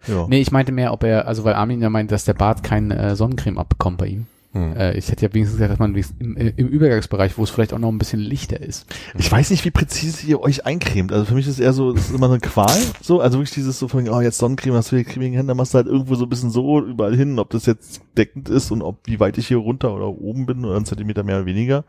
Ja. 0.07 0.27
Nee, 0.27 0.41
ich 0.41 0.51
meinte 0.51 0.71
mehr, 0.71 0.91
ob 0.91 1.03
er, 1.03 1.27
also 1.27 1.43
weil 1.45 1.53
Armin 1.53 1.81
ja 1.81 1.89
meint, 1.89 2.11
dass 2.11 2.25
der 2.25 2.33
Bart 2.33 2.61
keine 2.63 2.97
äh, 2.97 3.15
Sonnencreme 3.15 3.57
abbekommt 3.57 3.97
bei 3.97 4.07
ihm. 4.07 4.27
Hm. 4.53 4.75
Äh, 4.75 4.97
ich 4.97 5.09
hätte 5.09 5.25
ja 5.25 5.33
wenigstens 5.33 5.57
gesagt, 5.57 5.71
dass 5.71 5.79
man 5.79 5.95
im, 6.19 6.37
äh, 6.37 6.53
im 6.55 6.67
Übergangsbereich, 6.67 7.37
wo 7.39 7.43
es 7.43 7.49
vielleicht 7.49 7.73
auch 7.73 7.79
noch 7.79 7.89
ein 7.89 7.97
bisschen 7.97 8.19
lichter 8.19 8.61
ist. 8.61 8.85
Ich 9.17 9.31
weiß 9.31 9.49
nicht, 9.49 9.65
wie 9.65 9.71
präzise 9.71 10.27
ihr 10.27 10.41
euch 10.41 10.65
eincremt. 10.67 11.11
Also 11.11 11.25
für 11.25 11.33
mich 11.33 11.47
ist 11.47 11.53
es 11.53 11.59
eher 11.59 11.73
so, 11.73 11.91
es 11.91 12.11
ist 12.11 12.15
immer 12.15 12.27
so 12.27 12.33
eine 12.33 12.41
Qual. 12.41 12.77
So, 13.01 13.19
also 13.19 13.39
wirklich 13.39 13.55
dieses 13.55 13.79
so 13.79 13.87
von, 13.87 14.07
oh, 14.07 14.21
jetzt 14.21 14.37
Sonnencreme, 14.37 14.75
hast 14.75 14.91
du 14.91 14.95
hier 14.95 15.05
cremigen 15.05 15.35
Hände, 15.35 15.49
dann 15.49 15.57
machst 15.57 15.73
du 15.73 15.77
halt 15.77 15.87
irgendwo 15.87 16.13
so 16.13 16.25
ein 16.25 16.29
bisschen 16.29 16.51
so 16.51 16.79
überall 16.81 17.15
hin, 17.15 17.39
ob 17.39 17.49
das 17.49 17.65
jetzt 17.65 18.01
deckend 18.15 18.47
ist 18.47 18.69
und 18.69 18.83
ob, 18.83 18.99
wie 19.05 19.19
weit 19.19 19.39
ich 19.39 19.47
hier 19.47 19.57
runter 19.57 19.91
oder 19.91 20.07
oben 20.07 20.45
bin 20.45 20.63
oder 20.63 20.75
einen 20.75 20.85
Zentimeter 20.85 21.23
mehr 21.23 21.37
oder 21.37 21.45
weniger. 21.47 21.83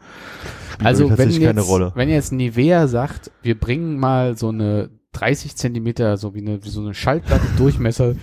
Spielt 0.73 0.87
also 0.87 1.19
wenn 1.19 1.31
jetzt, 1.31 1.69
wenn 1.95 2.09
jetzt 2.09 2.33
Nivea 2.33 2.89
sagt, 2.89 3.31
wir 3.43 3.61
bringen 3.61 3.99
mal 3.99 4.39
so 4.39 4.49
eine 4.49 4.89
30 5.15 5.57
Zentimeter, 5.57 6.17
so 6.17 6.35
wie, 6.35 6.41
eine, 6.41 6.65
wie 6.65 6.69
so 6.69 6.81
eine 6.81 6.95
Schallplatte 6.95 7.47
Durchmesser 7.57 8.15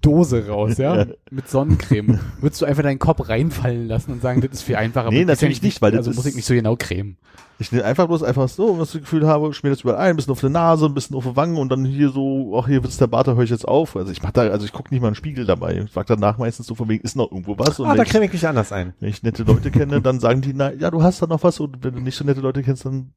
Dose 0.00 0.46
raus, 0.48 0.76
ja, 0.78 0.96
Ja. 0.96 1.06
mit 1.30 1.48
Sonnencreme. 1.48 2.20
Würdest 2.40 2.60
du 2.60 2.66
einfach 2.66 2.82
deinen 2.82 2.98
Kopf 2.98 3.28
reinfallen 3.28 3.86
lassen 3.88 4.12
und 4.12 4.22
sagen, 4.22 4.40
das 4.42 4.50
ist 4.52 4.62
viel 4.62 4.76
einfacher. 4.76 5.10
Nee, 5.10 5.24
das 5.24 5.40
natürlich 5.40 5.62
nicht, 5.62 5.80
weil 5.80 5.92
das 5.92 5.98
also 5.98 6.10
ist- 6.10 6.16
muss 6.16 6.26
ich 6.26 6.34
nicht 6.34 6.44
so 6.46 6.54
genau 6.54 6.76
cremen. 6.76 7.16
Ich 7.60 7.70
nehme 7.70 7.84
einfach 7.84 8.08
bloß 8.08 8.24
einfach 8.24 8.48
so, 8.48 8.78
was 8.80 8.88
ich 8.88 8.92
das 8.94 9.02
Gefühl 9.02 9.26
habe, 9.28 9.52
schmier 9.54 9.70
das 9.70 9.82
überall 9.82 10.00
ein, 10.00 10.10
ein 10.10 10.16
bisschen 10.16 10.32
auf 10.32 10.40
die 10.40 10.48
Nase, 10.48 10.86
ein 10.86 10.94
bisschen 10.94 11.14
auf 11.16 11.24
die 11.24 11.36
Wangen 11.36 11.56
und 11.56 11.68
dann 11.70 11.84
hier 11.84 12.08
so, 12.10 12.58
ach 12.60 12.66
hier 12.66 12.82
wird's 12.82 12.96
der 12.96 13.06
Bart, 13.06 13.28
da 13.28 13.34
höre 13.34 13.44
ich 13.44 13.50
jetzt 13.50 13.66
auf. 13.68 13.94
Also 13.96 14.10
ich 14.10 14.22
mach 14.22 14.32
da, 14.32 14.42
also 14.42 14.66
ich 14.66 14.72
gucke 14.72 14.92
nicht 14.92 15.00
mal 15.00 15.06
einen 15.06 15.14
Spiegel 15.14 15.46
dabei. 15.46 15.82
Ich 15.84 15.90
frag 15.92 16.06
danach 16.08 16.36
meistens 16.36 16.66
so 16.66 16.74
von 16.74 16.88
wegen, 16.88 17.04
ist 17.04 17.14
noch 17.16 17.30
irgendwo 17.30 17.56
was? 17.58 17.78
Und 17.78 17.86
Ah, 17.86 17.94
da 17.94 18.02
ich, 18.02 18.08
creme 18.08 18.24
ich 18.24 18.32
mich 18.32 18.46
anders 18.48 18.72
ein. 18.72 18.92
wenn 18.98 19.08
ich 19.08 19.22
nette 19.22 19.44
Leute 19.44 19.70
kenne, 19.70 20.00
dann 20.02 20.18
sagen 20.18 20.40
die, 20.40 20.52
na, 20.52 20.72
ja, 20.72 20.90
du 20.90 21.02
hast 21.04 21.22
da 21.22 21.26
noch 21.28 21.42
was 21.44 21.60
und 21.60 21.82
wenn 21.84 21.94
du 21.94 22.00
nicht 22.00 22.16
so 22.16 22.24
nette 22.24 22.40
Leute 22.40 22.62
kennst, 22.64 22.84
dann 22.86 23.12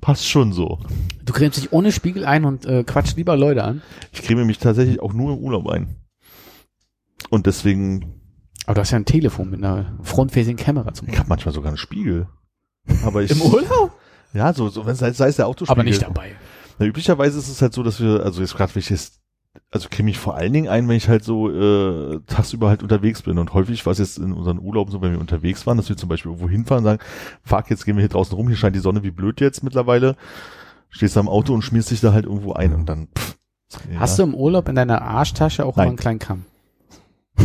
passt 0.00 0.28
schon 0.28 0.52
so. 0.52 0.78
Du 1.24 1.32
cremst 1.32 1.58
dich 1.58 1.72
ohne 1.72 1.92
Spiegel 1.92 2.24
ein 2.24 2.44
und 2.44 2.66
äh, 2.66 2.84
quatscht 2.84 3.16
lieber 3.16 3.36
Leute 3.36 3.64
an. 3.64 3.82
Ich 4.12 4.22
creme 4.22 4.44
mich 4.44 4.58
tatsächlich 4.58 5.00
auch 5.00 5.12
nur 5.12 5.34
im 5.34 5.38
Urlaub 5.38 5.68
ein. 5.68 5.96
Und 7.30 7.46
deswegen, 7.46 8.20
Aber 8.64 8.74
du 8.74 8.80
hast 8.80 8.92
ja 8.92 8.98
ein 8.98 9.04
Telefon 9.04 9.50
mit 9.50 9.62
einer 9.62 9.98
Front-Facing-Kamera 10.02 10.94
zum 10.94 11.08
ich 11.08 11.18
habe 11.18 11.28
manchmal 11.28 11.54
sogar 11.54 11.68
einen 11.68 11.78
Spiegel. 11.78 12.28
Aber 13.04 13.22
ich, 13.22 13.30
Im 13.30 13.42
Urlaub? 13.42 13.92
Ja, 14.32 14.52
so, 14.52 14.68
so 14.68 14.86
wenn 14.86 14.94
sei, 14.94 15.12
sei 15.12 15.28
es 15.28 15.36
der 15.36 15.46
Autospiegel. 15.46 15.72
Aber 15.72 15.84
nicht 15.84 16.02
dabei. 16.02 16.36
Na, 16.78 16.86
üblicherweise 16.86 17.38
ist 17.38 17.48
es 17.48 17.60
halt 17.60 17.72
so, 17.72 17.82
dass 17.82 18.00
wir, 18.00 18.22
also 18.22 18.40
jetzt 18.40 18.56
gerade, 18.56 18.74
wenn 18.74 18.80
ich 18.80 18.90
jetzt, 18.90 19.20
also 19.70 19.88
creme 19.90 20.08
ich 20.08 20.18
vor 20.18 20.36
allen 20.36 20.52
Dingen 20.52 20.68
ein, 20.68 20.88
wenn 20.88 20.96
ich 20.96 21.08
halt 21.08 21.24
so 21.24 21.50
äh, 21.50 22.20
tagsüber 22.26 22.68
halt 22.68 22.82
unterwegs 22.82 23.22
bin. 23.22 23.38
Und 23.38 23.54
häufig 23.54 23.84
war 23.86 23.92
es 23.92 23.98
jetzt 23.98 24.18
in 24.18 24.32
unseren 24.32 24.58
Urlauben 24.58 24.92
so, 24.92 25.02
wenn 25.02 25.12
wir 25.12 25.20
unterwegs 25.20 25.66
waren, 25.66 25.76
dass 25.76 25.88
wir 25.88 25.96
zum 25.96 26.08
Beispiel 26.08 26.30
irgendwo 26.30 26.48
hinfahren 26.48 26.84
und 26.84 26.90
sagen, 26.90 27.02
fuck, 27.42 27.70
jetzt 27.70 27.84
gehen 27.84 27.96
wir 27.96 28.02
hier 28.02 28.08
draußen 28.08 28.34
rum, 28.34 28.48
hier 28.48 28.56
scheint 28.56 28.76
die 28.76 28.80
Sonne 28.80 29.02
wie 29.02 29.10
blöd 29.10 29.40
jetzt 29.40 29.62
mittlerweile. 29.62 30.16
Stehst 30.90 31.16
du 31.16 31.20
am 31.20 31.28
Auto 31.28 31.52
und 31.52 31.62
schmierst 31.62 31.90
dich 31.90 32.00
da 32.00 32.12
halt 32.12 32.24
irgendwo 32.24 32.54
ein 32.54 32.72
und 32.72 32.86
dann 32.86 33.08
pff, 33.16 33.38
Hast 33.98 34.18
du 34.18 34.22
im 34.22 34.34
Urlaub 34.34 34.68
in 34.68 34.74
deiner 34.74 35.02
Arschtasche 35.02 35.66
auch 35.66 35.76
Nein. 35.76 35.84
immer 35.84 35.90
einen 35.90 35.98
kleinen 35.98 36.18
Kamm? 36.18 36.44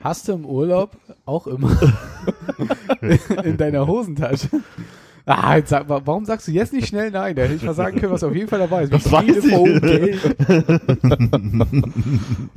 Hast 0.00 0.28
du 0.28 0.32
im 0.32 0.46
Urlaub 0.46 0.96
auch 1.24 1.48
immer 1.48 1.76
in 3.44 3.56
deiner 3.56 3.86
Hosentasche? 3.86 4.48
Ah, 5.30 5.56
jetzt 5.56 5.68
sag, 5.68 5.86
wa- 5.90 6.00
warum 6.04 6.24
sagst 6.24 6.48
du 6.48 6.52
jetzt 6.52 6.72
nicht 6.72 6.88
schnell 6.88 7.10
nein? 7.10 7.36
Da 7.36 7.42
hätte 7.42 7.52
ich 7.54 7.62
mal 7.62 7.74
sagen 7.74 8.00
können, 8.00 8.12
was 8.12 8.24
auf 8.24 8.34
jeden 8.34 8.48
Fall 8.48 8.60
dabei 8.60 8.84
ist. 8.84 8.92
Das 8.94 9.12
weiß 9.12 9.44
ich. 9.44 9.52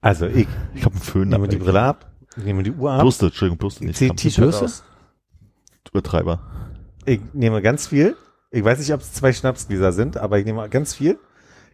Also 0.00 0.26
ich 0.26 0.46
Ich 0.74 0.84
habe 0.84 0.94
einen 0.94 1.02
Föhn 1.02 1.28
nehme 1.28 1.48
die 1.48 1.56
dabei. 1.56 1.64
Brille 1.70 1.82
ab, 1.82 2.10
ich 2.36 2.44
nehme 2.44 2.62
die 2.62 2.70
Uhr 2.70 2.92
ab, 2.92 3.02
Bürste, 3.02 3.26
Entschuldigung, 3.26 3.58
Bürste 3.58 3.84
ich 3.84 4.00
nicht. 4.00 4.08
Kamm. 4.08 4.16
T-Shirt. 4.16 4.82
Übertreiber. 5.92 6.40
Ich 7.06 7.20
nehme 7.32 7.62
ganz 7.62 7.86
viel. 7.88 8.16
Ich 8.50 8.62
weiß 8.64 8.78
nicht, 8.78 8.92
ob 8.92 9.00
es 9.00 9.12
zwei 9.12 9.32
Schnapsgläser 9.32 9.92
sind, 9.92 10.16
aber 10.16 10.38
ich 10.38 10.44
nehme 10.44 10.68
ganz 10.68 10.94
viel, 10.94 11.18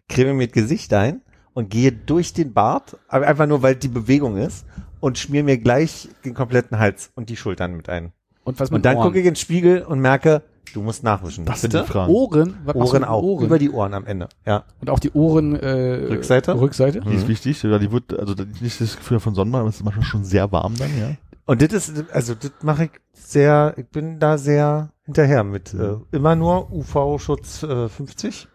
creme 0.09 0.33
mir 0.35 0.47
das 0.47 0.53
Gesicht 0.53 0.93
ein 0.93 1.21
und 1.53 1.69
gehe 1.69 1.91
durch 1.91 2.33
den 2.33 2.53
Bart, 2.53 2.97
aber 3.07 3.27
einfach 3.27 3.45
nur, 3.47 3.61
weil 3.61 3.75
die 3.75 3.87
Bewegung 3.87 4.37
ist 4.37 4.65
und 4.99 5.17
schmier 5.19 5.43
mir 5.43 5.57
gleich 5.57 6.09
den 6.25 6.33
kompletten 6.33 6.79
Hals 6.79 7.11
und 7.15 7.29
die 7.29 7.37
Schultern 7.37 7.73
mit 7.75 7.89
ein. 7.89 8.11
Und 8.43 8.59
was 8.59 8.69
mit 8.71 8.77
Und 8.77 8.85
dann 8.85 8.97
Ohren? 8.97 9.05
gucke 9.07 9.19
ich 9.19 9.25
in 9.25 9.31
den 9.31 9.35
Spiegel 9.37 9.81
und 9.83 9.99
merke, 9.99 10.41
du 10.73 10.81
musst 10.81 11.03
nachwischen. 11.03 11.45
Das 11.45 11.61
sind 11.61 11.73
die 11.73 11.83
Fragen. 11.83 12.11
Ohren? 12.11 12.57
Was 12.65 12.75
Ohren 12.75 13.03
auch. 13.03 13.23
Ohren? 13.23 13.45
Über 13.45 13.57
die 13.59 13.69
Ohren 13.71 13.93
am 13.93 14.05
Ende. 14.05 14.27
Ja. 14.45 14.63
Und 14.81 14.89
auch 14.89 14.99
die 14.99 15.11
Ohren 15.11 15.55
äh, 15.55 16.05
Rückseite? 16.09 16.59
Rückseite? 16.59 17.01
Die 17.01 17.13
ist 17.15 17.27
wichtig, 17.27 17.61
ja, 17.63 17.79
die 17.79 17.91
wird, 17.91 18.17
also 18.17 18.33
das- 18.33 18.47
nicht 18.61 18.81
das 18.81 18.97
Gefühl 18.97 19.19
von 19.19 19.33
Sonnenbrand, 19.35 19.61
aber 19.61 19.69
es 19.69 19.77
ist 19.77 19.83
manchmal 19.83 20.05
schon 20.05 20.23
sehr 20.23 20.51
warm 20.51 20.75
dann, 20.77 20.89
ja. 20.99 21.15
Und 21.45 21.61
das 21.61 21.73
ist, 21.73 22.05
also 22.13 22.35
das 22.35 22.51
mache 22.61 22.85
ich 22.85 22.91
sehr, 23.11 23.73
ich 23.77 23.87
bin 23.87 24.19
da 24.19 24.37
sehr 24.37 24.89
hinterher 25.05 25.43
mit 25.43 25.73
äh, 25.73 25.95
immer 26.11 26.35
nur 26.35 26.71
UV-Schutz 26.71 27.63
äh, 27.63 27.89
50. 27.89 28.47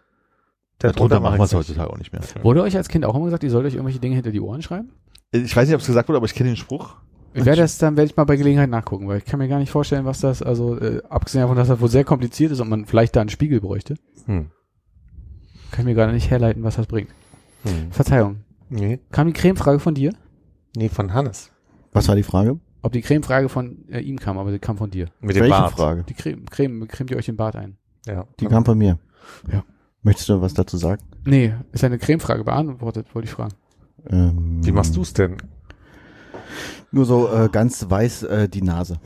Darunter 0.79 1.19
machen 1.19 1.37
wir 1.37 1.43
es 1.43 1.53
heutzutage 1.53 1.89
auch 1.91 1.97
nicht 1.97 2.13
mehr. 2.13 2.21
Wurde 2.41 2.61
euch 2.63 2.75
als 2.77 2.87
Kind 2.87 3.05
auch 3.05 3.13
immer 3.15 3.25
gesagt, 3.25 3.43
ihr 3.43 3.51
sollt 3.51 3.65
euch 3.65 3.73
irgendwelche 3.73 3.99
Dinge 3.99 4.15
hinter 4.15 4.31
die 4.31 4.39
Ohren 4.39 4.61
schreiben? 4.61 4.91
Ich 5.31 5.55
weiß 5.55 5.67
nicht, 5.67 5.75
ob 5.75 5.81
es 5.81 5.87
gesagt 5.87 6.07
wurde, 6.09 6.17
aber 6.17 6.25
ich 6.25 6.33
kenne 6.33 6.49
den 6.49 6.55
Spruch. 6.57 6.95
Ich 7.33 7.45
werde 7.45 7.61
das 7.61 7.77
dann 7.77 7.95
werde 7.97 8.09
ich 8.11 8.17
mal 8.17 8.23
bei 8.23 8.35
Gelegenheit 8.37 8.69
nachgucken, 8.69 9.07
weil 9.07 9.19
ich 9.19 9.25
kann 9.25 9.39
mir 9.39 9.47
gar 9.47 9.59
nicht 9.59 9.69
vorstellen, 9.71 10.05
was 10.05 10.19
das, 10.19 10.41
also 10.41 10.77
äh, 10.79 11.01
abgesehen 11.09 11.41
davon, 11.41 11.55
dass 11.57 11.67
das 11.67 11.79
wohl 11.79 11.89
sehr 11.89 12.03
kompliziert 12.03 12.51
ist 12.51 12.59
und 12.59 12.69
man 12.69 12.85
vielleicht 12.85 13.15
da 13.15 13.21
einen 13.21 13.29
Spiegel 13.29 13.61
bräuchte, 13.61 13.95
Hm. 14.25 14.49
kann 15.71 15.81
ich 15.81 15.85
mir 15.85 15.93
gerade 15.95 16.13
nicht 16.13 16.29
herleiten, 16.29 16.63
was 16.63 16.75
das 16.77 16.87
bringt. 16.87 17.09
Hm. 17.63 17.91
Verzeihung. 17.91 18.37
Nee, 18.69 18.99
Kam 19.11 19.27
die 19.27 19.33
Cremefrage 19.33 19.79
von 19.79 19.93
dir? 19.95 20.13
nee, 20.75 20.89
von 20.89 21.13
Hannes. 21.13 21.51
Was 21.93 22.07
war 22.07 22.15
die 22.15 22.23
Frage? 22.23 22.59
Ob 22.81 22.91
die 22.93 23.01
Cremefrage 23.01 23.49
von 23.49 23.85
äh, 23.89 23.99
ihm 23.99 24.19
kam, 24.19 24.37
aber 24.37 24.51
sie 24.51 24.59
kam 24.59 24.77
von 24.77 24.89
dir. 24.89 25.07
Mit 25.19 25.35
dem 25.35 25.41
Welche 25.41 25.49
Bart. 25.49 25.73
Frage? 25.73 26.03
Die 26.07 26.13
Creme, 26.13 26.45
Creme, 26.45 26.87
cremt 26.87 27.11
ihr 27.11 27.17
euch 27.17 27.25
den 27.25 27.35
Bart 27.35 27.55
ein? 27.55 27.77
Ja. 28.05 28.25
Die 28.39 28.45
kam 28.45 28.63
von 28.63 28.77
mir. 28.77 28.97
Ja. 29.51 29.63
Möchtest 30.01 30.29
du 30.29 30.39
was 30.41 30.53
dazu 30.53 30.77
sagen? 30.77 31.01
Nee, 31.25 31.53
ist 31.73 31.83
eine 31.83 31.97
Cremefrage 31.97 32.43
beantwortet, 32.43 33.07
wollte 33.13 33.27
ich 33.27 33.33
fragen. 33.33 33.53
Ähm, 34.07 34.65
Wie 34.65 34.71
machst 34.71 34.95
du's 34.95 35.11
denn? 35.13 35.35
Nur 36.91 37.05
so 37.05 37.29
äh, 37.31 37.49
ganz 37.51 37.89
weiß 37.89 38.23
äh, 38.23 38.49
die 38.49 38.61
Nase. 38.61 38.99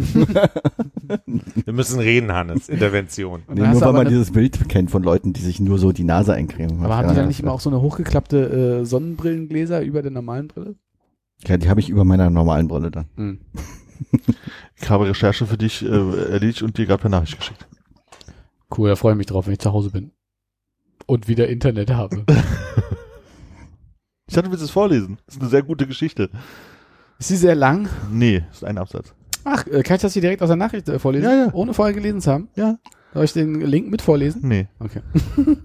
Wir 1.64 1.72
müssen 1.72 2.00
reden, 2.00 2.32
Hannes. 2.32 2.68
Intervention. 2.68 3.42
Nee, 3.48 3.60
nur 3.60 3.80
weil 3.80 3.82
aber 3.82 3.98
man 3.98 4.08
dieses 4.08 4.30
Bild 4.30 4.68
kennt 4.68 4.90
von 4.90 5.02
Leuten, 5.02 5.32
die 5.32 5.40
sich 5.40 5.60
nur 5.60 5.78
so 5.78 5.92
die 5.92 6.04
Nase 6.04 6.34
eincremen. 6.34 6.84
Aber 6.84 6.96
haben 6.96 7.06
ja, 7.06 7.10
die 7.12 7.16
dann 7.16 7.28
nicht 7.28 7.40
immer 7.40 7.52
auch 7.52 7.60
so 7.60 7.70
eine 7.70 7.80
hochgeklappte 7.80 8.80
äh, 8.80 8.84
Sonnenbrillengläser 8.84 9.82
über 9.82 10.02
der 10.02 10.10
normalen 10.10 10.48
Brille? 10.48 10.76
Ja, 11.46 11.56
die 11.56 11.68
habe 11.68 11.80
ich 11.80 11.88
über 11.88 12.04
meiner 12.04 12.30
normalen 12.30 12.68
Brille 12.68 12.90
dann. 12.90 13.06
Hm. 13.16 13.40
Ich 14.82 14.88
habe 14.88 15.06
Recherche 15.06 15.44
für 15.44 15.58
dich 15.58 15.84
äh, 15.84 15.86
erledigt 16.32 16.62
und 16.62 16.78
dir 16.78 16.86
gerade 16.86 17.02
per 17.02 17.10
Nachricht 17.10 17.38
geschickt. 17.38 17.68
Cool, 18.74 18.88
da 18.88 18.96
freue 18.96 19.12
ich 19.12 19.18
mich 19.18 19.26
drauf, 19.26 19.46
wenn 19.46 19.52
ich 19.52 19.58
zu 19.58 19.72
Hause 19.72 19.90
bin. 19.90 20.12
Und 21.06 21.28
wieder 21.28 21.48
Internet 21.48 21.90
habe. 21.90 22.24
Ich 24.30 24.36
dachte, 24.36 24.46
du 24.46 24.52
willst 24.52 24.64
es 24.64 24.70
vorlesen. 24.70 25.18
Das 25.26 25.34
ist 25.34 25.40
eine 25.40 25.50
sehr 25.50 25.64
gute 25.64 25.88
Geschichte. 25.88 26.30
Ist 27.18 27.28
sie 27.28 27.36
sehr 27.36 27.56
lang? 27.56 27.88
Nee, 28.12 28.44
ist 28.52 28.64
ein 28.64 28.78
Absatz. 28.78 29.12
Ach, 29.42 29.66
äh, 29.66 29.82
kann 29.82 29.96
ich 29.96 30.02
das 30.02 30.12
hier 30.12 30.22
direkt 30.22 30.40
aus 30.40 30.46
der 30.46 30.56
Nachricht 30.56 30.88
äh, 30.88 31.00
vorlesen? 31.00 31.24
Ja, 31.24 31.34
ja. 31.34 31.52
Ohne 31.52 31.74
vorher 31.74 31.92
gelesen 31.92 32.20
zu 32.20 32.30
haben? 32.30 32.48
Ja. 32.54 32.78
Soll 33.12 33.24
ich 33.24 33.32
den 33.32 33.60
Link 33.60 33.90
mit 33.90 34.02
vorlesen? 34.02 34.42
Nee. 34.46 34.68
Okay. 34.78 35.00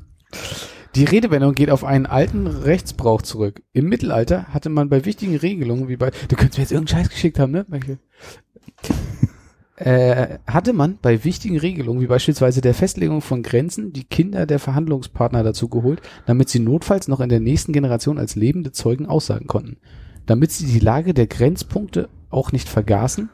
Die 0.96 1.04
Redewendung 1.04 1.54
geht 1.54 1.70
auf 1.70 1.84
einen 1.84 2.08
alten 2.08 2.48
Rechtsbrauch 2.48 3.22
zurück. 3.22 3.62
Im 3.72 3.88
Mittelalter 3.88 4.46
hatte 4.46 4.70
man 4.70 4.90
bei 4.90 5.06
wichtigen 5.06 5.36
Regelungen, 5.36 5.88
wie 5.88 5.98
bei, 5.98 6.10
du 6.28 6.36
könntest 6.36 6.58
mir 6.58 6.64
jetzt 6.64 6.72
irgendeinen 6.72 7.04
Scheiß 7.04 7.10
geschickt 7.12 7.38
haben, 7.38 7.52
ne? 7.52 7.68
Äh, 9.78 10.40
hatte 10.48 10.72
man 10.72 10.98
bei 11.02 11.26
wichtigen 11.26 11.58
Regelungen, 11.58 12.00
wie 12.00 12.08
beispielsweise 12.08 12.62
der 12.62 12.74
Festlegung 12.74 13.22
von 13.22 13.44
Grenzen, 13.44 13.92
die 13.92 14.06
Kinder 14.06 14.46
der 14.46 14.60
Verhandlungspartner 14.60 15.44
dazu 15.44 15.68
geholt, 15.68 16.02
damit 16.26 16.48
sie 16.48 16.60
notfalls 16.60 17.10
noch 17.10 17.20
in 17.20 17.28
der 17.28 17.42
nächsten 17.42 17.74
Generation 17.74 18.18
als 18.18 18.36
lebende 18.36 18.72
Zeugen 18.72 19.06
aussagen 19.06 19.48
konnten. 19.48 19.78
Damit 20.26 20.52
sie 20.52 20.66
die 20.66 20.80
Lage 20.80 21.14
der 21.14 21.28
Grenzpunkte 21.28 22.08
auch 22.30 22.54
nicht 22.54 22.70
vergaßen, 22.70 23.30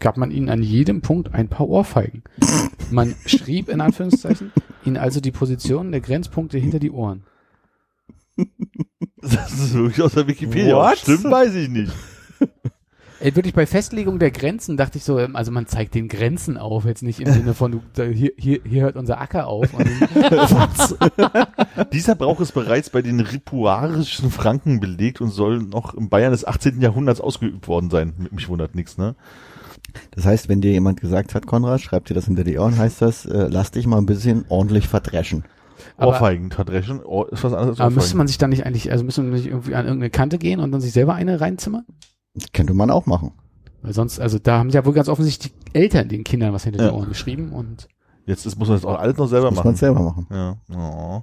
gab 0.00 0.16
man 0.16 0.32
ihnen 0.32 0.48
an 0.48 0.62
jedem 0.62 1.00
Punkt 1.00 1.32
ein 1.32 1.48
paar 1.48 1.68
Ohrfeigen. 1.68 2.24
Man 2.90 3.14
schrieb 3.26 3.68
in 3.68 3.80
Anführungszeichen 3.80 4.52
ihnen 4.84 4.96
also 4.96 5.20
die 5.20 5.32
Positionen 5.32 5.92
der 5.92 6.00
Grenzpunkte 6.00 6.58
hinter 6.58 6.80
die 6.80 6.90
Ohren. 6.90 7.24
Das 9.20 9.52
ist 9.52 9.74
wirklich 9.74 10.02
aus 10.02 10.12
der 10.12 10.26
Wikipedia. 10.26 10.76
What? 10.76 10.98
Stimmt, 10.98 11.24
weiß 11.24 11.54
ich 11.54 11.68
nicht. 11.68 11.92
Ey, 13.20 13.34
wirklich 13.34 13.52
bei 13.52 13.66
Festlegung 13.66 14.20
der 14.20 14.30
Grenzen 14.30 14.76
dachte 14.76 14.98
ich 14.98 15.04
so, 15.04 15.18
ähm, 15.18 15.34
also 15.34 15.50
man 15.50 15.66
zeigt 15.66 15.94
den 15.96 16.06
Grenzen 16.08 16.56
auf, 16.56 16.84
jetzt 16.84 17.02
nicht 17.02 17.18
im 17.20 17.32
Sinne 17.32 17.52
von, 17.52 17.72
du, 17.72 17.80
da, 17.94 18.04
hier, 18.04 18.30
hier, 18.36 18.60
hier 18.64 18.82
hört 18.82 18.96
unser 18.96 19.20
Acker 19.20 19.48
auf. 19.48 19.74
Und 19.74 19.88
Dieser 21.92 22.14
Brauch 22.14 22.40
ist 22.40 22.52
bereits 22.52 22.90
bei 22.90 23.02
den 23.02 23.18
ripuarischen 23.20 24.30
Franken 24.30 24.78
belegt 24.78 25.20
und 25.20 25.30
soll 25.30 25.58
noch 25.58 25.94
im 25.94 26.08
Bayern 26.08 26.30
des 26.32 26.46
18. 26.46 26.80
Jahrhunderts 26.80 27.20
ausgeübt 27.20 27.66
worden 27.66 27.90
sein. 27.90 28.28
Mich 28.30 28.48
wundert 28.48 28.76
nichts, 28.76 28.98
ne? 28.98 29.16
Das 30.12 30.24
heißt, 30.24 30.48
wenn 30.48 30.60
dir 30.60 30.70
jemand 30.70 31.00
gesagt 31.00 31.34
hat, 31.34 31.46
Konrad, 31.46 31.80
schreib 31.80 32.04
dir 32.04 32.14
das 32.14 32.26
hinter 32.26 32.44
die 32.44 32.58
Ohren, 32.58 32.78
heißt 32.78 33.02
das, 33.02 33.26
äh, 33.26 33.48
lass 33.50 33.72
dich 33.72 33.86
mal 33.86 33.98
ein 33.98 34.06
bisschen 34.06 34.44
ordentlich 34.48 34.86
verdreschen. 34.86 35.44
Aber- 35.96 36.12
Ohrfeigen, 36.12 36.50
verdreschen, 36.50 37.02
Ohr, 37.02 37.32
ist 37.32 37.42
was 37.42 37.52
anderes 37.52 37.78
als 37.78 37.80
aber 37.80 37.94
müsste 37.94 38.16
man 38.16 38.26
sich 38.28 38.38
dann 38.38 38.50
nicht 38.50 38.66
eigentlich, 38.66 38.92
also 38.92 39.04
müsste 39.04 39.22
man 39.22 39.32
nicht 39.32 39.46
irgendwie 39.46 39.74
an 39.74 39.86
irgendeine 39.86 40.10
Kante 40.10 40.38
gehen 40.38 40.60
und 40.60 40.70
dann 40.72 40.80
sich 40.80 40.92
selber 40.92 41.14
eine 41.14 41.40
reinzimmern? 41.40 41.84
Das 42.38 42.52
könnte 42.52 42.74
man 42.74 42.90
auch 42.90 43.06
machen. 43.06 43.32
Weil 43.82 43.92
sonst, 43.92 44.18
also 44.20 44.38
da 44.38 44.58
haben 44.58 44.70
ja 44.70 44.84
wohl 44.84 44.92
ganz 44.92 45.08
offensichtlich 45.08 45.52
die 45.54 45.74
Eltern 45.78 46.08
den 46.08 46.24
Kindern 46.24 46.52
was 46.52 46.64
hinter 46.64 46.82
Ja. 46.82 46.90
die 46.90 46.94
Ohren 46.96 47.08
geschrieben 47.08 47.52
und 47.52 47.88
Jetzt 48.26 48.44
ist, 48.44 48.58
muss 48.58 48.68
man 48.68 48.76
das 48.76 48.84
auch 48.84 48.98
alles 48.98 49.16
noch 49.16 49.26
selber 49.26 49.46
Das 49.50 49.54
muss 49.56 49.64
man 49.64 49.72
machen. 49.72 49.76
selber 49.78 50.00
machen. 50.02 50.26
Ja. 50.30 50.56
Oh. 50.76 51.22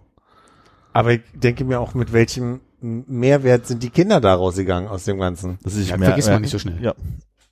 Aber 0.93 1.11
ich 1.11 1.21
denke 1.35 1.63
mir 1.65 1.79
auch, 1.79 1.93
mit 1.93 2.13
welchem 2.13 2.61
Mehrwert 2.81 3.67
sind 3.67 3.83
die 3.83 3.89
Kinder 3.89 4.19
da 4.21 4.33
rausgegangen 4.33 4.89
aus 4.89 5.03
dem 5.05 5.19
Ganzen? 5.19 5.59
Das 5.63 5.75
ist 5.75 5.89
Ja, 5.89 5.97
mehr, 5.97 6.07
vergisst 6.09 6.29
man 6.29 6.41
nicht 6.41 6.51
so 6.51 6.57
schnell. 6.59 6.81
Ja. 6.81 6.93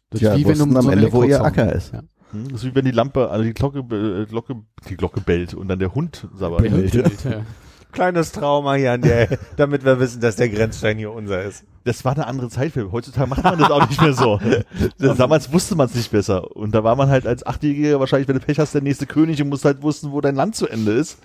das 0.10 0.22
Ja, 0.22 0.34
wussten 0.44 0.76
am 0.76 0.88
einen 0.88 1.00
Ende, 1.00 1.14
wo 1.14 1.24
ihr 1.24 1.44
Acker 1.44 1.72
ist. 1.74 1.94
Ja. 1.94 2.00
Hm, 2.32 2.46
Das 2.52 2.64
ist 2.64 2.66
wie 2.66 2.74
wenn 2.76 2.86
die 2.86 2.92
Lampe, 2.92 3.30
also 3.30 3.44
die 3.44 3.54
Glocke, 3.54 3.80
äh, 3.80 4.26
Glocke, 4.26 4.56
die 4.90 4.96
Glocke 4.98 5.22
bellt 5.22 5.54
und 5.54 5.68
dann 5.68 5.78
der 5.80 5.94
Hund 5.94 6.28
sabbert. 6.34 6.62
Bellt. 6.62 6.92
Bellt, 6.94 7.24
ja. 7.26 7.42
Kleines 7.94 8.32
Trauma 8.32 8.74
hier 8.74 8.92
an 8.94 9.02
der, 9.02 9.38
damit 9.56 9.86
wir 9.86 10.00
wissen, 10.00 10.20
dass 10.20 10.36
der 10.36 10.50
Grenzstein 10.50 10.98
hier 10.98 11.12
unser 11.12 11.44
ist. 11.44 11.64
Das 11.86 12.04
war 12.06 12.14
eine 12.14 12.28
andere 12.28 12.50
Zeit. 12.50 12.72
für- 12.74 12.92
Heutzutage 12.92 13.28
macht 13.30 13.44
man 13.44 13.60
das 13.60 13.72
auch 13.72 13.88
nicht 13.88 14.02
mehr 14.02 14.14
so. 14.14 14.40
Das, 14.98 15.18
damals 15.18 15.52
wusste 15.54 15.76
man 15.76 15.88
es 15.88 15.96
nicht 15.96 16.12
besser. 16.12 16.56
Und 16.56 16.74
da 16.74 16.84
war 16.84 16.96
man 16.96 17.10
halt 17.10 17.28
als 17.28 17.46
Achtjähriger 17.46 18.00
wahrscheinlich, 18.00 18.28
wenn 18.28 18.40
du 18.40 18.46
Pech 18.46 18.58
hast, 18.60 18.74
der 18.74 18.82
nächste 18.82 19.06
König 19.06 19.42
und 19.42 19.50
musst 19.50 19.66
halt 19.66 19.82
wussten, 19.82 20.12
wo 20.12 20.22
dein 20.22 20.36
Land 20.36 20.56
zu 20.56 20.68
Ende 20.68 20.92
ist. 20.94 21.18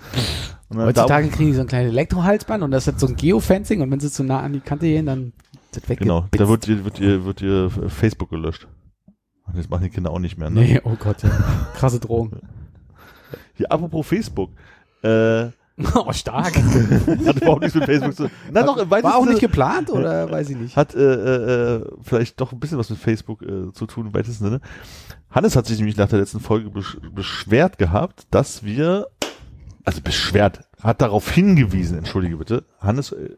Und 0.69 0.79
dann 0.79 0.87
Heutzutage 0.87 1.29
kriegen 1.29 1.51
die 1.51 1.55
so 1.57 1.63
ein 1.63 1.67
kleines 1.67 1.93
Elektrohalsband 1.93 2.63
und 2.63 2.71
das 2.71 2.87
ist 2.87 3.01
so 3.01 3.07
ein 3.07 3.17
Geofencing 3.17 3.81
und 3.81 3.91
wenn 3.91 4.01
sie 4.01 4.11
zu 4.11 4.23
nah 4.25 4.41
an 4.41 4.53
die 4.53 4.61
Kante 4.61 4.87
gehen, 4.87 5.07
dann 5.07 5.33
ist 5.73 5.83
das 5.83 5.89
weg. 5.89 6.01
Genau, 6.01 6.27
da 6.33 6.49
wird 6.49 6.67
ihr, 6.69 6.85
wird 6.85 6.99
ihr, 7.01 7.25
wird 7.25 7.41
ihr 7.41 7.71
Facebook 7.89 8.31
gelöscht. 8.31 8.67
Und 9.47 9.57
Das 9.57 9.69
machen 9.71 9.85
die 9.85 9.91
Kinder 9.91 10.11
auch 10.11 10.19
nicht 10.19 10.37
mehr, 10.37 10.51
ne? 10.51 10.61
Nee, 10.61 10.81
oh 10.85 10.97
Gott, 10.99 11.23
ja. 11.23 11.31
krasse 11.75 12.01
Drohung. 12.01 12.33
Hier, 13.55 13.71
apropos 13.73 14.07
Facebook. 14.07 14.51
Äh, 15.03 15.47
Oh, 15.95 16.13
stark. 16.13 16.55
hat 17.27 17.37
überhaupt 17.37 17.63
nichts 17.63 17.77
mit 17.77 17.85
Facebook 17.85 18.15
zu 18.15 18.23
tun. 18.25 18.31
Na 18.51 18.63
doch, 18.63 18.77
im 18.77 18.91
War 18.91 19.17
auch 19.17 19.27
nicht 19.27 19.41
geplant 19.41 19.91
oder 19.91 20.31
weiß 20.31 20.51
ich 20.51 20.57
nicht. 20.57 20.77
hat 20.77 20.95
äh, 20.95 20.99
äh, 20.99 21.77
äh, 21.77 21.91
vielleicht 22.03 22.41
doch 22.41 22.53
ein 22.53 22.59
bisschen 22.59 22.79
was 22.79 22.91
mit 22.91 22.99
Facebook 22.99 23.43
äh, 23.43 23.73
zu 23.73 23.87
tun 23.87 24.07
im 24.07 24.15
weitesten 24.15 24.45
Sinne. 24.45 24.61
Hannes 25.31 25.57
hat 25.57 25.67
sich 25.67 25.79
nämlich 25.79 25.97
nach 25.97 26.09
der 26.09 26.19
letzten 26.19 26.41
Folge 26.41 26.71
besch 26.71 26.99
beschwert 27.13 27.79
gehabt, 27.79 28.27
dass 28.31 28.65
wir, 28.65 29.07
also 29.85 30.01
beschwert, 30.01 30.61
hat 30.83 31.01
darauf 31.01 31.31
hingewiesen, 31.31 31.99
entschuldige 31.99 32.37
bitte, 32.37 32.65
Hannes 32.81 33.13
äh, 33.13 33.37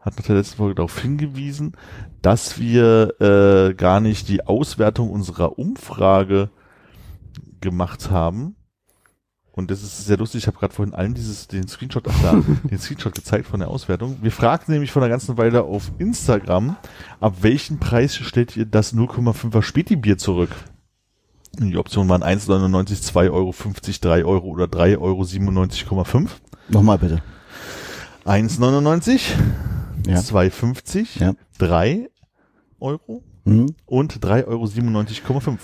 hat 0.00 0.18
nach 0.18 0.26
der 0.26 0.36
letzten 0.36 0.56
Folge 0.56 0.74
darauf 0.74 0.98
hingewiesen, 0.98 1.72
dass 2.20 2.58
wir 2.58 3.20
äh, 3.20 3.74
gar 3.74 4.00
nicht 4.00 4.28
die 4.28 4.46
Auswertung 4.46 5.10
unserer 5.10 5.58
Umfrage 5.58 6.50
gemacht 7.60 8.10
haben. 8.10 8.56
Und 9.56 9.70
das 9.70 9.82
ist 9.84 10.04
sehr 10.04 10.16
lustig. 10.16 10.42
Ich 10.42 10.46
habe 10.48 10.58
gerade 10.58 10.74
vorhin 10.74 10.94
allen 10.94 11.14
dieses 11.14 11.46
den 11.46 11.68
Screenshot 11.68 12.08
ach 12.08 12.22
da, 12.22 12.42
den 12.68 12.78
Screenshot 12.78 13.14
gezeigt 13.14 13.46
von 13.46 13.60
der 13.60 13.68
Auswertung. 13.68 14.16
Wir 14.20 14.32
fragten 14.32 14.72
nämlich 14.72 14.90
vor 14.90 15.00
einer 15.00 15.08
ganzen 15.10 15.38
Weile 15.38 15.62
auf 15.62 15.92
Instagram, 15.98 16.76
ab 17.20 17.36
welchen 17.42 17.78
Preis 17.78 18.16
stellt 18.16 18.56
ihr 18.56 18.66
das 18.66 18.94
0,5er 18.94 19.62
Späti-Bier 19.62 20.18
zurück? 20.18 20.50
Und 21.60 21.70
die 21.70 21.76
Optionen 21.76 22.08
waren 22.08 22.24
1,99, 22.24 23.12
2,50 23.12 23.30
Euro, 23.32 23.54
3 24.00 24.24
Euro 24.24 24.46
oder 24.48 24.64
3,97,5 24.64 25.92
Euro. 25.92 26.28
Nochmal 26.68 26.98
bitte. 26.98 27.22
1,99, 28.24 29.20
Ja. 30.08 30.18
2,50, 30.18 31.20
Ja. 31.20 31.34
3 31.58 32.08
Euro 32.80 33.22
Hm? 33.44 33.66
und 33.86 34.14
3,97,5 34.24 35.30
Euro. 35.30 35.58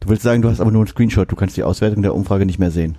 Du 0.00 0.08
willst 0.08 0.22
sagen, 0.24 0.42
du 0.42 0.50
hast 0.50 0.60
aber 0.60 0.72
nur 0.72 0.80
einen 0.80 0.88
Screenshot. 0.88 1.30
Du 1.30 1.36
kannst 1.36 1.56
die 1.56 1.62
Auswertung 1.62 2.02
der 2.02 2.14
Umfrage 2.14 2.44
nicht 2.46 2.58
mehr 2.58 2.70
sehen. 2.70 2.98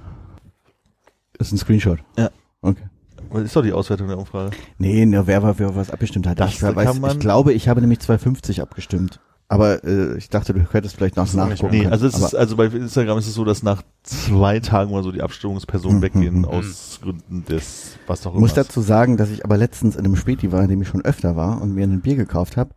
Das 1.37 1.47
ist 1.47 1.53
ein 1.53 1.57
Screenshot. 1.57 1.99
Ja. 2.17 2.29
Okay. 2.61 2.83
Was 3.29 3.43
ist 3.43 3.55
doch 3.55 3.61
die 3.63 3.73
Auswertung 3.73 4.07
der 4.07 4.17
Umfrage? 4.17 4.51
Nee, 4.77 5.05
nur 5.05 5.27
wer 5.27 5.43
war 5.43 5.55
für 5.55 5.75
was 5.75 5.91
abgestimmt 5.91 6.27
hat. 6.27 6.39
Das 6.39 6.51
ich, 6.53 6.63
weiß, 6.63 6.73
kann 6.75 7.01
man- 7.01 7.11
ich 7.11 7.19
glaube, 7.19 7.53
ich 7.53 7.67
habe 7.67 7.81
nämlich 7.81 7.99
250 7.99 8.61
abgestimmt. 8.61 9.19
Aber 9.49 9.81
äh, 9.85 10.17
ich 10.17 10.27
dachte, 10.29 10.53
du 10.53 10.59
hättest 10.73 10.97
vielleicht 10.97 11.15
noch 11.15 11.31
nachgucken 11.33 11.71
Nee, 11.71 11.79
können. 11.83 11.93
also 11.93 12.05
ist, 12.07 12.35
also 12.35 12.57
bei 12.57 12.65
Instagram 12.65 13.17
ist 13.17 13.27
es 13.27 13.33
so, 13.33 13.45
dass 13.45 13.63
nach 13.63 13.81
zwei 14.03 14.59
Tagen 14.59 14.91
oder 14.91 15.03
so 15.03 15.11
die 15.13 15.21
Abstimmungspersonen 15.21 15.99
Mhm. 15.99 16.01
weggehen 16.01 16.37
Mhm. 16.39 16.45
aus 16.45 16.99
Gründen 17.01 17.45
des, 17.45 17.91
was 18.07 18.21
auch 18.25 18.31
Ich 18.31 18.35
immer. 18.35 18.41
muss 18.41 18.53
dazu 18.55 18.81
sagen, 18.81 19.15
dass 19.15 19.29
ich 19.29 19.45
aber 19.45 19.55
letztens 19.57 19.95
in 19.95 20.03
einem 20.03 20.17
Späti 20.17 20.51
war, 20.51 20.63
in 20.63 20.69
dem 20.69 20.81
ich 20.81 20.87
schon 20.89 21.03
öfter 21.05 21.37
war 21.37 21.61
und 21.61 21.73
mir 21.75 21.85
ein 21.85 22.01
Bier 22.01 22.15
gekauft 22.17 22.57
habe 22.57 22.71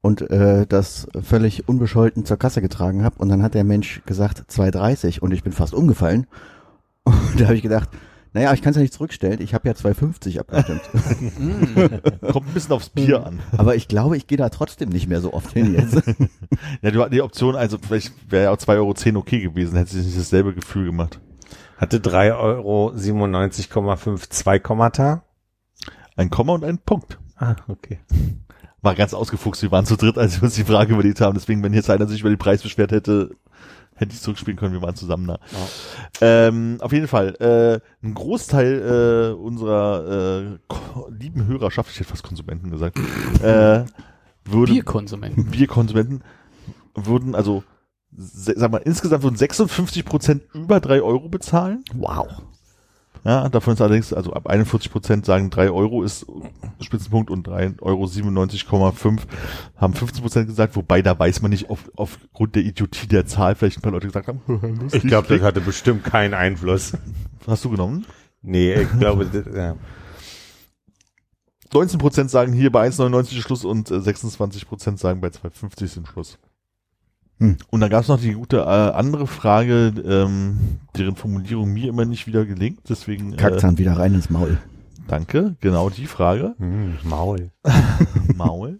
und 0.00 0.22
äh, 0.30 0.66
das 0.66 1.08
völlig 1.22 1.68
unbescholten 1.68 2.24
zur 2.24 2.38
Kasse 2.38 2.62
getragen 2.62 3.04
habe 3.04 3.16
und 3.18 3.28
dann 3.28 3.42
hat 3.42 3.52
der 3.52 3.64
Mensch 3.64 4.00
gesagt 4.06 4.44
2,30 4.50 5.20
und 5.20 5.30
ich 5.32 5.42
bin 5.42 5.52
fast 5.52 5.74
umgefallen 5.74 6.26
und 7.04 7.40
da 7.40 7.44
habe 7.44 7.56
ich 7.56 7.62
gedacht, 7.62 7.90
naja, 8.34 8.52
ich 8.52 8.62
kann 8.62 8.70
es 8.70 8.76
ja 8.76 8.82
nicht 8.82 8.92
zurückstellen, 8.92 9.40
ich 9.40 9.54
habe 9.54 9.68
ja 9.68 9.74
2,50 9.74 10.40
abgestimmt. 10.40 10.82
Kommt 12.32 12.48
ein 12.48 12.52
bisschen 12.52 12.72
aufs 12.72 12.88
Bier 12.88 13.24
an. 13.24 13.38
aber 13.56 13.76
ich 13.76 13.86
glaube, 13.86 14.16
ich 14.16 14.26
gehe 14.26 14.36
da 14.36 14.48
trotzdem 14.48 14.88
nicht 14.88 15.08
mehr 15.08 15.20
so 15.20 15.32
oft 15.32 15.52
hin 15.52 15.74
jetzt. 15.74 16.02
Ja, 16.82 16.90
du 16.90 17.00
hattest 17.00 17.14
die 17.14 17.22
Option, 17.22 17.56
also 17.56 17.78
vielleicht 17.78 18.12
wäre 18.30 18.44
ja 18.44 18.50
auch 18.50 18.56
2,10 18.56 18.76
Euro 18.76 19.20
okay 19.20 19.40
gewesen, 19.40 19.76
hätte 19.76 19.92
sich 19.92 20.06
nicht 20.06 20.18
dasselbe 20.18 20.54
Gefühl 20.54 20.86
gemacht. 20.86 21.20
Hatte 21.76 21.98
3,97,5 21.98 24.06
Euro 24.06 24.18
zwei 24.28 24.58
Kommata. 24.58 25.22
Ein 26.16 26.30
Komma 26.30 26.54
und 26.54 26.64
ein 26.64 26.78
Punkt. 26.78 27.18
Ah, 27.36 27.56
okay. 27.68 28.00
War 28.82 28.94
ganz 28.94 29.14
ausgefuchst, 29.14 29.62
wir 29.62 29.70
waren 29.70 29.86
zu 29.86 29.96
dritt, 29.96 30.18
als 30.18 30.36
wir 30.36 30.44
uns 30.44 30.54
die 30.54 30.64
Frage 30.64 30.94
überlegt 30.94 31.20
haben. 31.20 31.34
Deswegen, 31.34 31.62
wenn 31.62 31.72
jetzt 31.72 31.90
einer 31.90 32.06
sich 32.06 32.20
über 32.20 32.30
den 32.30 32.38
Preis 32.38 32.62
beschwert 32.62 32.92
hätte, 32.92 33.30
hätte 33.94 34.12
ich 34.12 34.20
zurückspielen 34.20 34.58
können, 34.58 34.72
wir 34.74 34.82
waren 34.82 34.96
zusammen 34.96 35.26
da. 35.26 35.38
Ähm, 36.20 36.78
auf 36.80 36.92
jeden 36.92 37.08
Fall, 37.08 37.34
äh, 37.36 38.06
ein 38.06 38.14
Großteil 38.14 39.32
äh, 39.32 39.40
unserer 39.40 40.58
äh, 40.68 40.74
lieben 41.10 41.46
Hörerschaft, 41.46 41.90
ich 41.90 42.00
hätte 42.00 42.10
fast 42.10 42.22
Konsumenten 42.22 42.70
gesagt, 42.70 42.98
äh, 43.42 43.84
würde 44.44 44.72
Bierkonsumenten. 44.72 45.50
Bierkonsumenten 45.50 46.22
würden, 46.94 47.34
also 47.34 47.64
sag 48.16 48.70
mal, 48.70 48.78
insgesamt 48.78 49.22
würden 49.22 49.36
56 49.36 50.04
Prozent 50.04 50.42
über 50.52 50.80
drei 50.80 51.02
Euro 51.02 51.28
bezahlen. 51.28 51.84
wow. 51.94 52.28
Ja, 53.24 53.48
davon 53.48 53.72
ist 53.72 53.80
allerdings, 53.80 54.12
also 54.12 54.34
ab 54.34 54.46
41 54.48 54.92
Prozent 54.92 55.24
sagen 55.24 55.48
3 55.48 55.70
Euro 55.70 56.02
ist 56.02 56.26
Spitzenpunkt 56.80 57.30
und 57.30 57.48
3,97,5 57.48 58.72
Euro 58.72 58.92
haben 59.76 59.94
15 59.94 60.22
Prozent 60.22 60.46
gesagt, 60.46 60.76
wobei 60.76 61.00
da 61.00 61.18
weiß 61.18 61.40
man 61.40 61.50
nicht, 61.50 61.70
auf, 61.70 61.90
aufgrund 61.96 62.54
der 62.54 62.64
Idiotie 62.64 63.06
der 63.06 63.24
Zahl 63.24 63.54
vielleicht 63.54 63.78
ein 63.78 63.80
paar 63.80 63.92
Leute 63.92 64.08
gesagt 64.08 64.28
haben, 64.28 64.88
Ich 64.92 65.02
glaube, 65.02 65.28
das 65.28 65.40
hatte 65.40 65.62
bestimmt 65.62 66.04
keinen 66.04 66.34
Einfluss. 66.34 66.92
hast 67.46 67.64
du 67.64 67.70
genommen? 67.70 68.04
Nee, 68.42 68.74
ich 68.74 68.98
glaube, 68.98 69.26
ja. 69.56 69.76
19 71.72 71.98
Prozent 71.98 72.30
sagen 72.30 72.52
hier 72.52 72.70
bei 72.70 72.86
1,99 72.86 73.20
ist 73.38 73.42
Schluss 73.42 73.64
und 73.64 73.90
äh, 73.90 74.00
26 74.00 74.68
Prozent 74.68 75.00
sagen 75.00 75.22
bei 75.22 75.28
2,50 75.28 75.86
sind 75.86 76.08
Schluss. 76.08 76.38
Hm. 77.38 77.56
Und 77.70 77.80
dann 77.80 77.90
gab 77.90 78.02
es 78.02 78.08
noch 78.08 78.20
die 78.20 78.32
gute 78.32 78.58
äh, 78.58 78.62
andere 78.62 79.26
Frage, 79.26 79.92
ähm, 80.06 80.78
deren 80.96 81.16
Formulierung 81.16 81.72
mir 81.72 81.88
immer 81.88 82.04
nicht 82.04 82.26
wieder 82.26 82.44
gelingt, 82.44 82.80
deswegen 82.88 83.32
äh, 83.32 83.36
Kackzahn 83.36 83.78
wieder 83.78 83.98
rein 83.98 84.14
ins 84.14 84.30
Maul. 84.30 84.58
danke, 85.08 85.56
genau 85.60 85.90
die 85.90 86.06
Frage. 86.06 86.54
Hm, 86.58 86.98
Maul. 87.02 87.50
Maul. 88.36 88.78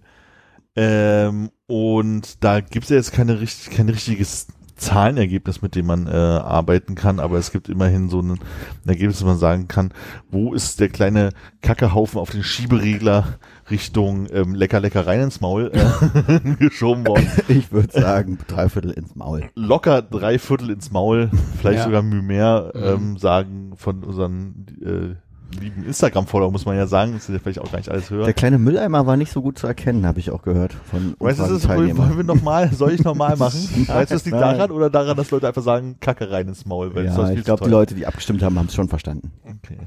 ähm, 0.77 1.51
und 1.67 2.45
da 2.45 2.61
gibt's 2.61 2.91
ja 2.91 2.97
jetzt 2.97 3.13
keine 3.13 3.41
richtig, 3.41 3.75
kein 3.75 3.89
richtiges 3.89 4.47
Zahlenergebnis, 4.77 5.63
mit 5.63 5.75
dem 5.75 5.87
man 5.87 6.07
äh, 6.07 6.11
arbeiten 6.11 6.95
kann, 6.95 7.21
aber 7.21 7.39
es 7.39 7.53
gibt 7.53 7.69
immerhin 7.69 8.09
so 8.09 8.21
ein, 8.21 8.33
ein 8.33 8.89
Ergebnis, 8.89 9.19
dass 9.19 9.27
man 9.27 9.39
sagen 9.39 9.69
kann, 9.69 9.93
wo 10.31 10.53
ist 10.53 10.81
der 10.81 10.89
kleine 10.89 11.31
Kackehaufen 11.63 12.19
auf 12.19 12.31
den 12.31 12.43
Schieberegler 12.43 13.39
Richtung 13.71 14.27
ähm, 14.33 14.55
lecker 14.55 14.81
lecker 14.81 15.07
rein 15.07 15.21
ins 15.21 15.41
Maul 15.41 15.71
äh, 15.73 16.41
geschoben 16.59 17.07
worden. 17.07 17.27
Ich 17.49 17.73
würde 17.73 17.93
sagen, 17.99 18.39
dreiviertel 18.47 18.91
ins 18.91 19.15
Maul. 19.15 19.45
Locker 19.55 20.03
drei 20.03 20.39
Viertel 20.39 20.71
ins 20.71 20.91
Maul, 20.91 21.31
vielleicht 21.59 21.79
Ja. 21.79 21.85
sogar 21.85 22.03
mehr, 22.03 22.73
Mhm. 22.75 22.83
ähm, 22.83 23.17
sagen 23.19 23.73
von 23.77 24.05
unseren 24.05 24.67
äh, 24.85 25.61
lieben 25.61 25.85
Instagram-Follower, 25.85 26.51
muss 26.51 26.67
man 26.67 26.77
ja 26.77 26.87
sagen, 26.87 27.13
das 27.15 27.27
sind 27.27 27.37
ja 27.37 27.41
vielleicht 27.41 27.61
auch 27.61 27.71
gar 27.71 27.79
nicht 27.79 27.89
alles 27.89 28.11
hören. 28.11 28.25
Der 28.25 28.35
kleine 28.35 28.59
Mülleimer 28.59 29.07
war 29.07 29.17
nicht 29.17 29.31
so 29.33 29.41
gut 29.41 29.57
zu 29.59 29.67
erkennen, 29.67 30.05
habe 30.05 30.19
ich 30.19 30.31
auch 30.31 30.43
gehört 30.43 30.73
von 30.91 31.15
Weißt 31.21 31.39
du, 31.39 31.43
das 31.45 31.53
ist, 31.53 31.69
wollen 31.69 31.97
wir 32.17 32.25
nochmal, 32.25 32.73
soll 32.73 32.93
ich 32.93 33.05
nochmal 33.05 33.37
machen? 33.37 33.61
Weißt 33.87 34.11
du, 34.11 34.15
das 34.17 34.25
liegt 34.25 34.37
daran 34.37 34.71
oder 34.73 34.91
daran, 34.91 35.17
dass 35.17 35.31
Leute 35.31 35.47
einfach 35.47 35.63
sagen, 35.63 35.97
Kacke 36.01 36.31
rein 36.31 36.49
ins 36.49 36.67
Maul? 36.67 36.95
Weil 36.95 37.05
Ja, 37.07 37.29
ist 37.31 37.39
ich 37.39 37.45
glaube, 37.45 37.65
die. 37.65 37.71
Leute, 37.71 37.95
die 37.95 38.07
abgestimmt 38.07 38.43
haben, 38.43 38.59
haben 38.59 38.67
es 38.67 38.75
schon 38.75 38.89
verstanden. 38.89 39.31
Okay. 39.45 39.79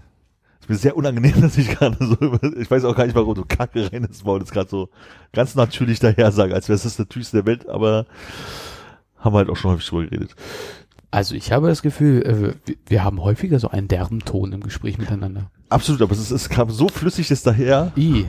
Ist 0.67 0.69
mir 0.69 0.75
sehr 0.75 0.97
unangenehm, 0.97 1.33
dass 1.41 1.57
ich 1.57 1.69
gerade 1.69 1.97
so, 1.99 2.17
ich 2.59 2.69
weiß 2.69 2.83
auch 2.85 2.95
gar 2.95 3.05
nicht, 3.05 3.15
warum 3.15 3.35
du 3.35 3.45
Kacke 3.45 3.91
rein 3.91 4.03
ins 4.03 4.23
Maul, 4.23 4.39
das 4.39 4.51
gerade 4.51 4.69
so 4.69 4.89
ganz 5.33 5.55
natürlich 5.55 5.99
daher 5.99 6.31
sage, 6.31 6.53
als 6.53 6.67
wäre 6.67 6.75
es 6.75 6.83
das 6.83 6.99
Natürlichste 6.99 7.37
der 7.37 7.45
Welt, 7.45 7.69
aber 7.69 8.05
haben 9.17 9.33
wir 9.33 9.39
halt 9.39 9.49
auch 9.49 9.55
schon 9.55 9.71
häufig 9.71 9.87
drüber 9.87 10.03
geredet. 10.05 10.35
Also 11.09 11.35
ich 11.35 11.53
habe 11.53 11.67
das 11.69 11.81
Gefühl, 11.81 12.21
äh, 12.67 12.71
wir- 12.85 13.03
haben 13.03 13.21
häufiger 13.21 13.59
so 13.59 13.69
einen 13.69 13.87
derben 13.87 14.19
Ton 14.19 14.51
im 14.51 14.61
Gespräch 14.61 14.97
miteinander. 14.97 15.49
Absolut, 15.69 16.01
aber 16.01 16.11
es, 16.11 16.19
ist, 16.19 16.31
es 16.31 16.49
kam 16.49 16.69
so 16.69 16.89
flüssig 16.89 17.29
das 17.29 17.43
daher. 17.43 17.91
I. 17.97 18.25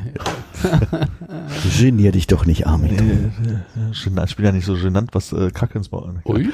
Genier 1.79 2.13
dich 2.13 2.29
doch 2.29 2.47
nicht, 2.47 2.67
Armin. 2.67 3.33
Genannt, 4.05 4.31
ich 4.31 4.37
bin 4.37 4.45
ja 4.45 4.53
nicht 4.53 4.65
so 4.65 4.75
genannt, 4.75 5.11
was 5.13 5.33
äh, 5.33 5.51
Kacke 5.51 5.79
ins 5.79 5.91
Maul 5.91 6.21
Ui. 6.25 6.49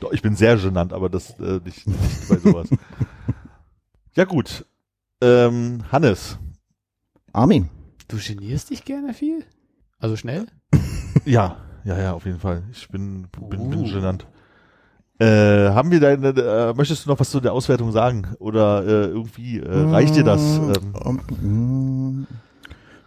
Doch, 0.00 0.12
ich 0.12 0.22
bin 0.22 0.36
sehr 0.36 0.56
genannt, 0.56 0.92
aber 0.92 1.08
das 1.08 1.30
äh, 1.40 1.60
nicht, 1.64 1.86
nicht 1.86 2.28
bei 2.28 2.36
sowas. 2.36 2.68
Ja 4.18 4.24
gut. 4.24 4.66
Ähm, 5.22 5.84
Hannes. 5.92 6.38
Armin, 7.32 7.68
Du 8.08 8.16
genierst 8.16 8.70
dich 8.70 8.84
gerne 8.84 9.14
viel? 9.14 9.44
Also 10.00 10.16
schnell? 10.16 10.46
Ja, 11.24 11.56
ja, 11.84 11.98
ja, 11.98 12.12
auf 12.14 12.24
jeden 12.24 12.40
Fall. 12.40 12.62
Ich 12.72 12.88
bin, 12.88 13.28
bin, 13.48 13.70
bin 13.70 13.80
Uh. 13.80 13.92
genannt. 13.92 14.26
Äh, 15.18 15.70
haben 15.70 15.90
wir 15.90 16.00
deine, 16.00 16.28
äh, 16.30 16.74
möchtest 16.74 17.04
du 17.04 17.10
noch 17.10 17.20
was 17.20 17.30
zu 17.30 17.40
der 17.40 17.52
Auswertung 17.52 17.92
sagen? 17.92 18.34
Oder 18.38 18.84
äh, 18.84 19.04
irgendwie 19.06 19.58
äh, 19.58 19.68
reicht 19.68 20.16
dir 20.16 20.24
das? 20.24 20.58
Ähm, 20.58 20.94
Ähm, 21.04 22.22
mm, 22.22 22.26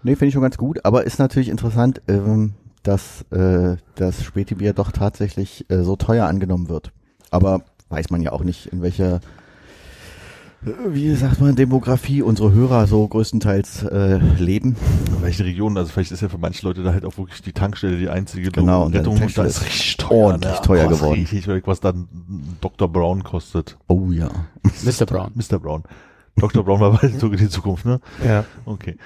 nee, 0.04 0.16
finde 0.16 0.28
ich 0.28 0.34
schon 0.34 0.44
ganz 0.44 0.58
gut, 0.58 0.86
aber 0.86 1.04
ist 1.06 1.20
natürlich 1.20 1.50
interessant, 1.50 2.02
ähm, 2.08 2.54
dass 2.84 3.24
äh, 3.32 3.78
das 3.96 4.24
Spätibier 4.24 4.74
doch 4.74 4.92
tatsächlich 4.92 5.66
äh, 5.70 5.84
so 5.84 5.96
teuer 5.96 6.28
angenommen 6.28 6.70
wird. 6.70 6.92
Aber 7.32 7.64
weiß 7.90 8.10
man 8.12 8.22
ja 8.22 8.32
auch 8.34 8.44
nicht, 8.44 8.68
in 8.68 8.82
welcher 8.82 9.20
Wie 10.64 11.16
sagt 11.16 11.42
man, 11.42 11.56
Demografie, 11.56 12.22
unsere 12.22 12.54
Hörer 12.54 12.86
so 12.86 13.08
größtenteils 13.08 13.82
äh, 13.84 14.18
leben. 14.18 14.76
Welche 15.22 15.44
Region, 15.44 15.76
also 15.76 15.92
vielleicht 15.92 16.12
ist 16.12 16.22
ja 16.22 16.30
für 16.30 16.38
manche 16.38 16.64
Leute 16.68 16.84
da 16.84 16.94
halt 16.94 17.04
auch 17.04 17.18
wirklich 17.18 17.42
die 17.42 17.52
Tankstelle 17.52 17.98
die 17.98 18.10
einzige 18.10 18.52
Genau, 18.52 18.86
und 18.86 18.94
Rettung 18.94 19.14
und 19.14 19.20
da 19.20 19.22
Tankstelle 19.22 19.48
ist 19.48 19.66
richtig 19.66 19.98
teuer. 19.98 20.18
ordentlich 20.20 20.54
ne? 20.54 20.62
teuer 20.62 20.92
ist 20.92 21.00
geworden. 21.00 21.20
Richtig, 21.20 21.68
was 21.68 21.80
dann 21.80 22.08
Dr. 22.62 22.88
Brown 22.88 23.24
kostet. 23.24 23.78
Oh 23.88 24.12
ja. 24.12 24.30
Mr. 24.84 25.08
Brown. 25.08 25.32
Mr. 25.34 25.58
Brown. 25.58 25.84
Dr. 26.36 26.64
Brown 26.64 26.80
war 26.80 26.92
bald 27.02 27.24
in 27.24 27.38
die 27.38 27.50
Zukunft, 27.50 27.86
ne? 27.86 28.00
Ja. 28.24 28.46
Okay. 28.66 28.98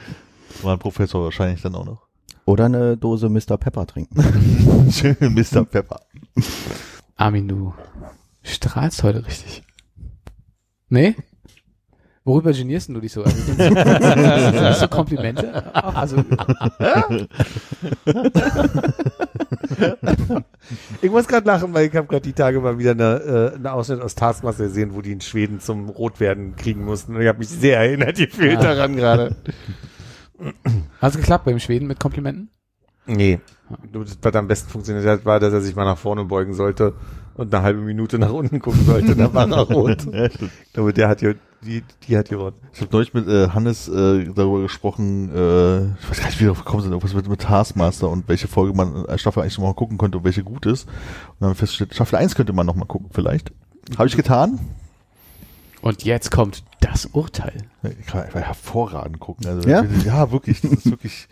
War 0.62 0.74
ein 0.74 0.80
Professor 0.80 1.24
wahrscheinlich 1.24 1.62
dann 1.62 1.76
auch 1.76 1.86
noch. 1.86 2.08
Oder 2.44 2.66
eine 2.66 2.98
Dose 2.98 3.30
Mr. 3.30 3.58
Pepper 3.58 3.88
trinken. 3.88 4.92
Schön 4.92 5.16
Mr. 5.22 5.64
Pepper. 5.64 6.02
Armin, 7.16 7.48
du 7.48 7.74
strahlst 8.44 9.04
heute 9.04 9.26
richtig. 9.26 9.64
Nee? 10.90 11.16
Worüber 12.26 12.52
genierst 12.54 12.88
denn 12.88 12.96
du 12.96 13.02
dich 13.02 13.14
so? 13.14 13.24
Also, 13.24 13.38
sind 13.38 13.76
das 13.76 14.80
so 14.80 14.88
Komplimente? 14.88 15.64
Ach, 15.74 15.96
Also, 15.96 16.18
Ich 21.02 21.12
muss 21.12 21.28
gerade 21.28 21.46
lachen, 21.48 21.74
weil 21.74 21.88
ich 21.88 21.96
habe 21.96 22.08
gerade 22.08 22.22
die 22.24 22.34
Tage 22.34 22.60
mal 22.60 22.78
wieder 22.80 22.92
eine, 22.92 23.52
äh, 23.54 23.56
eine 23.56 23.72
Ausschnitt 23.74 24.02
aus 24.02 24.16
Taskmaster 24.16 24.64
gesehen, 24.66 24.96
wo 24.96 25.02
die 25.02 25.12
in 25.12 25.22
Schweden 25.22 25.60
zum 25.60 25.90
Rotwerden 25.90 26.56
kriegen 26.56 26.84
mussten. 26.84 27.16
Und 27.16 27.22
ich 27.22 27.28
habe 27.28 27.40
mich 27.40 27.50
sehr 27.50 27.78
erinnert, 27.80 28.18
gefühlt 28.18 28.58
Ah. 28.58 28.62
daran 28.74 28.96
gerade. 28.96 29.36
hat's 31.02 31.16
geklappt 31.18 31.46
beim 31.46 31.60
Schweden 31.60 31.88
mit 31.88 32.00
Komplimenten? 32.00 32.50
Nee. 33.06 33.40
Was 34.22 34.36
am 34.36 34.48
besten 34.48 34.70
funktioniert 34.70 35.06
hat, 35.06 35.26
war, 35.26 35.40
dass 35.40 35.54
er 35.54 35.62
sich 35.62 35.76
mal 35.76 35.86
nach 35.86 35.98
vorne 35.98 36.26
beugen 36.26 36.54
sollte 36.56 36.94
und 37.36 37.54
eine 37.54 37.64
halbe 37.64 37.82
Minute 37.82 38.18
nach 38.20 38.32
unten 38.32 38.60
gucken 38.60 38.86
sollte. 38.86 39.16
Dann 39.16 39.34
war 39.34 39.50
er 39.50 39.62
rot. 39.64 40.06
Ja, 40.14 40.30
stimmt. 40.30 40.52
Aber 40.76 40.94
der 40.94 41.08
hat 41.08 41.22
ja, 41.22 41.34
die, 41.62 41.84
die 42.08 42.18
hat 42.18 42.30
gewonnen. 42.30 42.56
Ich 42.74 42.82
habe 42.82 42.92
neulich 42.92 43.14
mit 43.14 43.28
äh, 43.28 43.50
Hannes 43.50 43.88
äh, 43.88 44.26
darüber 44.34 44.62
gesprochen, 44.62 45.30
äh, 45.34 45.86
ich 46.00 46.10
weiß 46.10 46.20
gar 46.20 46.26
nicht, 46.28 46.40
wie 46.40 46.46
wir 46.46 46.54
gekommen 46.54 46.84
sind, 46.84 46.92
irgendwas 46.92 47.14
mit, 47.14 47.28
mit 47.28 47.42
Taskmaster 47.42 48.10
und 48.10 48.28
welche 48.28 48.48
Folge 48.48 48.76
man 48.76 49.06
äh, 49.06 49.18
Staffel 49.18 49.42
eigentlich 49.42 49.58
noch 49.58 49.66
mal 49.66 49.74
gucken 49.74 49.98
könnte 49.98 50.18
und 50.20 50.24
welche 50.24 50.44
gut 50.44 50.66
ist. 50.66 50.84
Und 50.88 50.94
dann 51.40 51.50
haben 51.50 51.56
wir 51.56 51.60
festgestellt, 51.60 51.94
Staffel 51.96 52.18
1 52.18 52.36
könnte 52.36 52.54
man 52.54 52.66
noch 52.66 52.76
mal 52.76 52.86
gucken 52.86 53.10
vielleicht. 53.12 53.52
Habe 53.98 54.08
ich 54.08 54.16
getan. 54.16 54.60
Und 55.82 56.04
jetzt 56.04 56.32
kommt 56.32 56.64
das 56.82 57.06
Urteil. 57.08 57.54
Ich 58.00 58.08
kann 58.08 58.24
einfach 58.24 58.42
hervorragend 58.42 59.20
gucken. 59.20 59.46
Also, 59.48 59.70
Ja? 59.70 59.84
ja, 60.04 60.32
wirklich. 60.32 60.62
Das 60.62 60.72
ist 60.72 60.90
wirklich. 60.90 61.28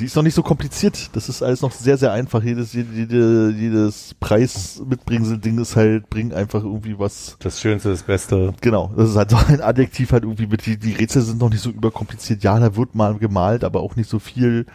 Die 0.00 0.06
ist 0.06 0.16
noch 0.16 0.24
nicht 0.24 0.34
so 0.34 0.42
kompliziert. 0.42 1.10
Das 1.14 1.28
ist 1.28 1.42
alles 1.42 1.62
noch 1.62 1.70
sehr, 1.70 1.96
sehr 1.96 2.12
einfach. 2.12 2.42
Jedes, 2.42 2.72
jede, 2.72 3.54
jedes 3.56 4.14
Preis 4.18 4.82
mitbringen 4.84 5.40
Ding 5.40 5.58
ist 5.58 5.76
halt, 5.76 6.10
bring 6.10 6.32
einfach 6.32 6.64
irgendwie 6.64 6.98
was. 6.98 7.36
Das 7.38 7.60
Schönste, 7.60 7.90
das 7.90 8.02
Beste. 8.02 8.54
Genau. 8.60 8.92
Das 8.96 9.10
ist 9.10 9.16
halt 9.16 9.30
so 9.30 9.36
ein 9.36 9.60
Adjektiv 9.60 10.10
halt 10.10 10.24
irgendwie 10.24 10.48
mit, 10.48 10.66
die, 10.66 10.76
die 10.76 10.94
Rätsel 10.94 11.22
sind 11.22 11.40
noch 11.40 11.50
nicht 11.50 11.62
so 11.62 11.70
überkompliziert. 11.70 12.42
Ja, 12.42 12.58
da 12.58 12.74
wird 12.74 12.94
mal 12.96 13.16
gemalt, 13.18 13.62
aber 13.62 13.80
auch 13.80 13.94
nicht 13.94 14.10
so 14.10 14.18
viel. 14.18 14.66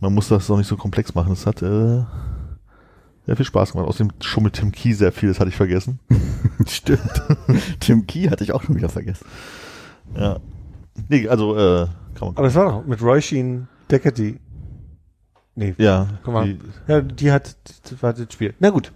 Man 0.00 0.12
muss 0.12 0.28
das 0.28 0.48
noch 0.48 0.58
nicht 0.58 0.66
so 0.66 0.76
komplex 0.76 1.14
machen. 1.14 1.30
Das 1.30 1.46
hat, 1.46 1.62
äh, 1.62 2.02
sehr 3.26 3.36
viel 3.36 3.46
Spaß 3.46 3.72
gemacht. 3.72 3.88
Außerdem 3.88 4.12
schummelt 4.20 4.54
Tim 4.54 4.72
Key 4.72 4.92
sehr 4.92 5.12
viel, 5.12 5.28
das 5.28 5.38
hatte 5.38 5.50
ich 5.50 5.56
vergessen. 5.56 6.00
Stimmt. 6.66 7.22
Tim 7.80 8.06
Key 8.06 8.28
hatte 8.28 8.42
ich 8.42 8.52
auch 8.52 8.62
schon 8.62 8.74
wieder 8.74 8.88
vergessen. 8.88 9.24
Ja. 10.16 10.38
Nee, 11.08 11.28
also, 11.28 11.56
äh, 11.56 11.86
kann 12.14 12.28
man 12.28 12.36
Aber 12.36 12.46
das 12.46 12.54
war 12.54 12.70
doch 12.70 12.86
mit 12.86 13.00
Roy 13.00 13.22
Sheen 13.22 13.68
Deckerty. 13.92 14.40
Nee. 15.54 15.74
Ja, 15.78 16.08
Guck 16.24 16.32
mal. 16.34 16.46
die, 16.46 16.58
Ja, 16.88 17.00
die 17.02 17.30
hat, 17.30 17.54
das 17.90 18.02
war 18.02 18.12
das 18.14 18.32
Spiel. 18.32 18.54
Na 18.58 18.70
gut. 18.70 18.90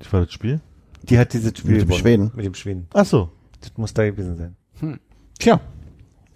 das 0.00 0.12
war 0.12 0.22
das 0.22 0.32
Spiel. 0.32 0.60
Die 1.04 1.18
hat 1.18 1.32
dieses 1.32 1.56
Spiel 1.56 1.72
Mit 1.72 1.80
dem 1.82 1.86
gewonnen. 1.88 2.00
Schweden? 2.00 2.30
Mit 2.34 2.44
dem 2.44 2.54
Schweden. 2.54 2.86
Ach 2.92 3.04
so. 3.06 3.30
Das 3.60 3.72
muss 3.76 3.94
da 3.94 4.04
gewesen 4.04 4.36
sein. 4.36 4.98
Tja. 5.38 5.60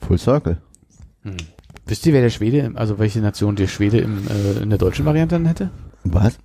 Full 0.01 0.19
Circle. 0.19 0.59
Wisst 1.87 2.07
ihr, 2.07 2.13
wer 2.13 2.23
der 2.23 2.31
Schwede, 2.31 2.73
also 2.75 2.99
welche 3.01 3.21
Nation 3.21 3.57
der 3.57 3.67
Schwede 3.67 3.99
im, 3.99 4.27
äh, 4.29 4.63
in 4.63 4.71
der 4.71 4.79
deutschen 4.79 5.05
Variante 5.05 5.35
dann 5.35 5.47
hätte? 5.47 5.71
Was? 6.05 6.39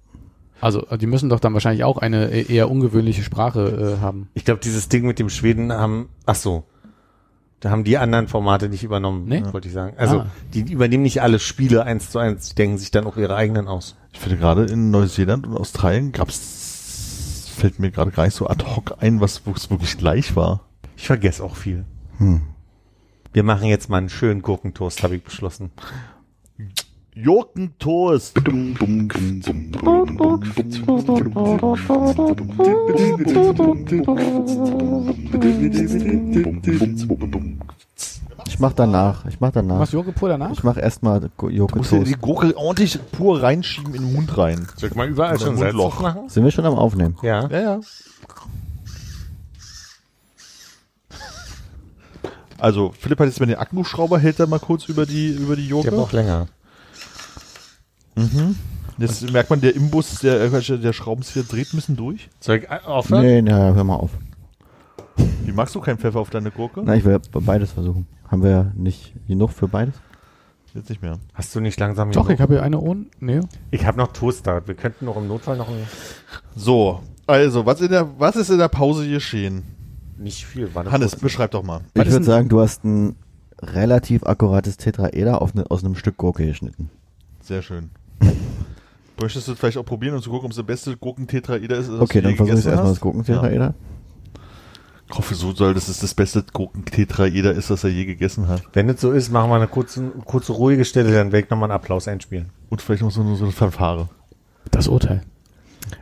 Also, 0.59 0.82
die 0.97 1.07
müssen 1.07 1.30
doch 1.30 1.39
dann 1.39 1.53
wahrscheinlich 1.53 1.84
auch 1.84 1.97
eine 1.97 2.32
e- 2.32 2.51
eher 2.53 2.70
ungewöhnliche 2.70 3.24
Sprache 3.24 3.97
äh, 3.97 4.01
haben. 4.01 4.30
Ich 4.36 4.45
glaube, 4.45 4.59
dieses 4.64 4.89
Ding 4.89 5.05
mit 5.07 5.18
dem 5.20 5.30
Schweden 5.30 5.72
haben, 5.72 6.09
ach 6.26 6.36
so. 6.36 6.64
Da 7.62 7.70
haben 7.70 7.84
die 7.84 7.97
anderen 7.97 8.28
Formate 8.28 8.70
nicht 8.70 8.84
übernommen, 8.84 9.26
Nee? 9.28 9.43
wollte 9.51 9.68
ich 9.68 9.74
sagen. 9.74 9.95
Also, 9.97 10.22
Ah. 10.22 10.26
die 10.53 10.62
übernehmen 10.74 11.03
nicht 11.03 11.22
alle 11.22 11.38
Spiele 11.39 11.84
eins 11.86 12.09
zu 12.09 12.18
eins, 12.20 12.49
die 12.49 12.55
denken 12.55 12.78
sich 12.80 12.91
dann 12.91 13.05
auch 13.05 13.18
ihre 13.18 13.36
eigenen 13.36 13.68
aus. 13.68 13.95
Ich 14.14 14.20
finde 14.20 14.38
gerade 14.38 14.66
in 14.66 14.89
Neuseeland 14.91 15.45
und 15.47 15.55
Australien 15.55 16.12
gab's, 16.12 17.51
fällt 17.55 17.80
mir 17.80 17.91
gerade 17.91 18.12
gar 18.12 18.26
nicht 18.26 18.36
so 18.36 18.47
ad 18.47 18.66
hoc 18.66 18.95
ein, 18.99 19.22
was 19.22 19.45
wo 19.45 19.51
es 19.51 19.70
wirklich 19.70 19.95
gleich 19.97 20.36
war. 20.36 20.62
Ich 20.97 21.05
vergesse 21.07 21.43
auch 21.43 21.55
viel. 21.55 21.86
Hm. 22.18 22.41
Wir 23.32 23.43
machen 23.43 23.68
jetzt 23.68 23.89
mal 23.89 23.99
einen 23.99 24.09
schönen 24.09 24.41
Gurkentoast, 24.41 25.03
habe 25.03 25.16
ich 25.16 25.24
beschlossen. 25.24 25.70
Jurkentoast. 27.14 28.38
Ich 38.47 38.59
mach 38.59 38.74
danach. 38.74 39.26
Ich 39.26 39.39
mach 39.39 39.51
danach. 39.51 39.80
Was 39.80 39.91
Joghurt 39.91 40.16
pur 40.16 40.30
danach? 40.30 40.51
Ich 40.51 40.64
mach 40.64 40.78
erstmal 40.78 41.30
Joke 41.49 41.74
Du 41.74 41.78
musst 41.78 41.91
dir 41.91 41.97
Toast. 41.99 42.12
die 42.12 42.16
Gurke 42.20 42.57
ordentlich 42.57 42.99
pur 43.12 43.41
reinschieben 43.41 43.93
in 43.93 44.01
den 44.03 44.14
Mund 44.14 44.38
rein. 44.38 44.68
Soll 44.76 44.89
ich 44.89 44.95
mal 44.95 45.07
überall 45.07 45.39
schon 45.39 45.57
Salz 45.57 45.76
drauf 45.76 45.99
machen? 46.01 46.30
Sind 46.30 46.43
wir 46.43 46.51
schon 46.51 46.66
am 46.66 46.76
Aufnehmen? 46.76 47.16
Ja. 47.22 47.47
Ja, 47.49 47.59
ja. 47.62 47.80
Also, 52.57 52.93
Philipp 52.99 53.20
hat 53.20 53.28
jetzt 53.28 53.39
mal 53.39 53.47
den 53.47 53.55
Akkuschrauber, 53.57 54.20
hält 54.20 54.39
er 54.39 54.45
mal 54.45 54.59
kurz 54.59 54.86
über 54.86 55.05
die, 55.07 55.30
über 55.30 55.55
die 55.55 55.66
Ich 55.66 55.72
habe 55.74 55.88
Joke. 55.88 55.97
auch 56.01 56.12
länger. 58.16 58.55
Jetzt 58.97 59.32
merkt 59.32 59.49
man, 59.49 59.62
der 59.62 59.76
Imbus, 59.76 60.20
der, 60.20 60.41
äh, 60.41 60.78
der 60.80 60.93
Schraubenzieher 60.93 61.43
dreht 61.43 61.74
ein 61.74 61.78
bisschen 61.78 61.95
durch. 61.95 62.30
Soll 62.39 62.57
ich 62.57 62.70
aufhören? 62.70 63.24
Nee, 63.24 63.41
na, 63.41 63.74
hör 63.74 63.84
mal 63.84 63.95
auf. 63.95 64.12
Wie 65.45 65.51
magst 65.51 65.74
du 65.76 65.80
keinen 65.82 65.97
Pfeffer 65.97 66.20
auf 66.20 66.30
deine 66.30 66.51
Gurke? 66.51 66.82
Na, 66.84 66.95
ich 66.95 67.03
will 67.03 67.20
beides 67.34 67.72
versuchen. 67.72 68.07
Haben 68.28 68.43
wir 68.43 68.49
ja 68.49 68.72
nicht 68.76 69.14
genug 69.28 69.51
für 69.51 69.68
beides? 69.68 69.95
Jetzt 70.74 70.89
nicht 70.89 71.01
mehr. 71.01 71.18
Hast 71.34 71.53
du 71.55 71.59
nicht 71.59 71.80
langsam 71.80 72.12
Doch, 72.12 72.24
genug? 72.24 72.36
ich 72.36 72.41
habe 72.41 72.53
hier 72.53 72.64
eine 72.64 72.80
ohne. 72.80 73.05
Nee. 73.20 73.41
Ich 73.72 73.86
habe 73.86 73.97
noch 73.97 74.14
Toast 74.14 74.47
da. 74.47 74.66
Wir 74.66 74.76
könnten 74.76 75.05
noch 75.05 75.18
im 75.18 75.28
Notfall 75.28 75.57
noch 75.57 75.68
ein, 75.68 75.86
So, 76.55 77.01
also, 77.28 77.66
was, 77.66 77.82
in 77.82 77.89
der, 77.89 78.07
was 78.20 78.36
ist 78.36 78.49
in 78.49 78.57
der 78.57 78.70
Pause 78.70 79.07
geschehen? 79.09 79.64
nicht 80.18 80.45
viel. 80.45 80.74
War 80.76 80.86
Hannes, 80.91 81.12
kurze- 81.14 81.24
beschreib 81.24 81.51
doch 81.51 81.64
mal. 81.64 81.82
Ich 81.95 82.05
würde 82.12 82.24
sagen, 82.24 82.47
du 82.47 82.62
hast 82.62 82.84
ein 82.86 83.16
relativ 83.59 84.24
akkurates 84.24 84.78
Tetraeder 84.78 85.41
auf 85.41 85.55
ne, 85.55 85.66
aus 85.70 85.84
einem 85.84 85.95
Stück 85.95 86.18
Gurke 86.18 86.45
geschnitten. 86.45 86.91
Sehr 87.41 87.64
schön. 87.64 87.89
Möchtest 89.22 89.47
du 89.47 89.55
vielleicht 89.55 89.78
auch 89.78 89.86
probieren 89.86 90.15
und 90.15 90.24
zu 90.24 90.30
gucken, 90.32 90.45
ob 90.45 90.51
es 90.51 90.55
der 90.57 90.63
beste 90.63 90.97
Gurkentetraeder 90.97 91.78
ist? 91.78 91.89
das 91.89 91.99
Okay, 91.99 92.22
du 92.22 92.28
dann 92.30 92.38
versuche 92.38 92.59
ich 92.59 92.65
erstmal 92.65 92.91
das 92.91 92.99
Gurkentetraeder. 92.99 93.65
Ja. 93.65 93.74
Ich 95.11 95.17
hoffe, 95.17 95.36
so 95.36 95.51
soll, 95.53 95.74
dass 95.74 95.89
es 95.89 95.99
das 95.99 96.13
beste 96.13 96.43
Gurkentetraeder 96.53 97.51
ist, 97.51 97.69
das 97.69 97.84
er 97.84 97.89
je 97.91 98.05
gegessen 98.05 98.47
hat. 98.47 98.63
Wenn 98.74 98.89
es 98.89 99.01
so 99.01 99.11
ist, 99.11 99.30
machen 99.30 99.49
wir 99.51 99.57
eine 99.57 99.67
kurze, 99.67 100.01
kurze 100.26 100.53
ruhige 100.53 100.86
Stelle, 100.86 101.11
dann 101.13 101.32
werde 101.32 101.43
ich 101.45 101.49
nochmal 101.51 101.69
einen 101.69 101.76
Applaus 101.76 102.07
einspielen. 102.07 102.49
Und 102.69 102.82
vielleicht 102.82 103.03
noch 103.03 103.11
so, 103.11 103.22
eine- 103.22 103.36
so 103.36 103.43
eine 103.43 103.51
Fanfare. 103.51 104.09
Das 104.72 104.88
Urteil. 104.88 105.22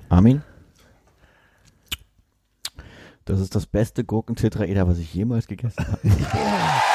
Armin? 0.09 0.43
Das 3.25 3.39
ist 3.39 3.53
das 3.55 3.65
beste 3.65 4.03
Gurkentetraeder, 4.03 4.87
was 4.87 4.97
ich 4.99 5.13
jemals 5.13 5.47
gegessen 5.47 5.85
habe. 5.87 5.99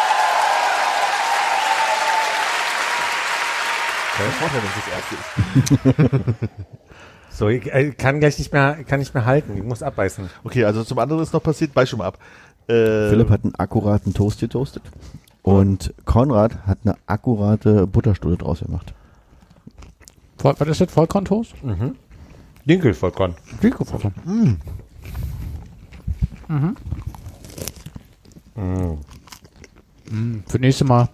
So, 7.34 7.48
ich 7.48 7.66
äh, 7.72 7.90
kann 7.90 8.20
gleich 8.20 8.38
nicht 8.38 8.52
mehr, 8.52 8.84
kann 8.84 9.00
nicht 9.00 9.12
mehr 9.12 9.24
halten. 9.24 9.56
Ich 9.56 9.64
muss 9.64 9.82
abbeißen. 9.82 10.30
Okay, 10.44 10.64
also 10.64 10.84
zum 10.84 11.00
anderen 11.00 11.20
ist 11.20 11.32
noch 11.32 11.42
passiert, 11.42 11.74
beiß 11.74 11.88
schon 11.88 11.98
mal 11.98 12.06
ab. 12.06 12.18
Äh, 12.68 13.10
Philipp 13.10 13.28
hat 13.28 13.42
einen 13.42 13.56
akkuraten 13.56 14.14
Toast 14.14 14.38
getoastet. 14.38 14.84
Und 15.42 15.92
Konrad 16.04 16.64
hat 16.64 16.78
eine 16.84 16.96
akkurate 17.06 17.88
Butterstulle 17.88 18.36
draus 18.36 18.60
gemacht. 18.60 18.94
Voll, 20.38 20.54
was 20.58 20.68
ist 20.68 20.80
das? 20.80 20.92
Vollkorntoast? 20.92 21.54
Mhm. 21.64 21.96
Dinkelvollkorn. 22.66 23.34
Vollkorn. 24.24 24.24
Mhm. 24.24 24.58
Mm, 30.10 30.40
für 30.46 30.58
nächste 30.58 30.84
Mal 30.84 31.08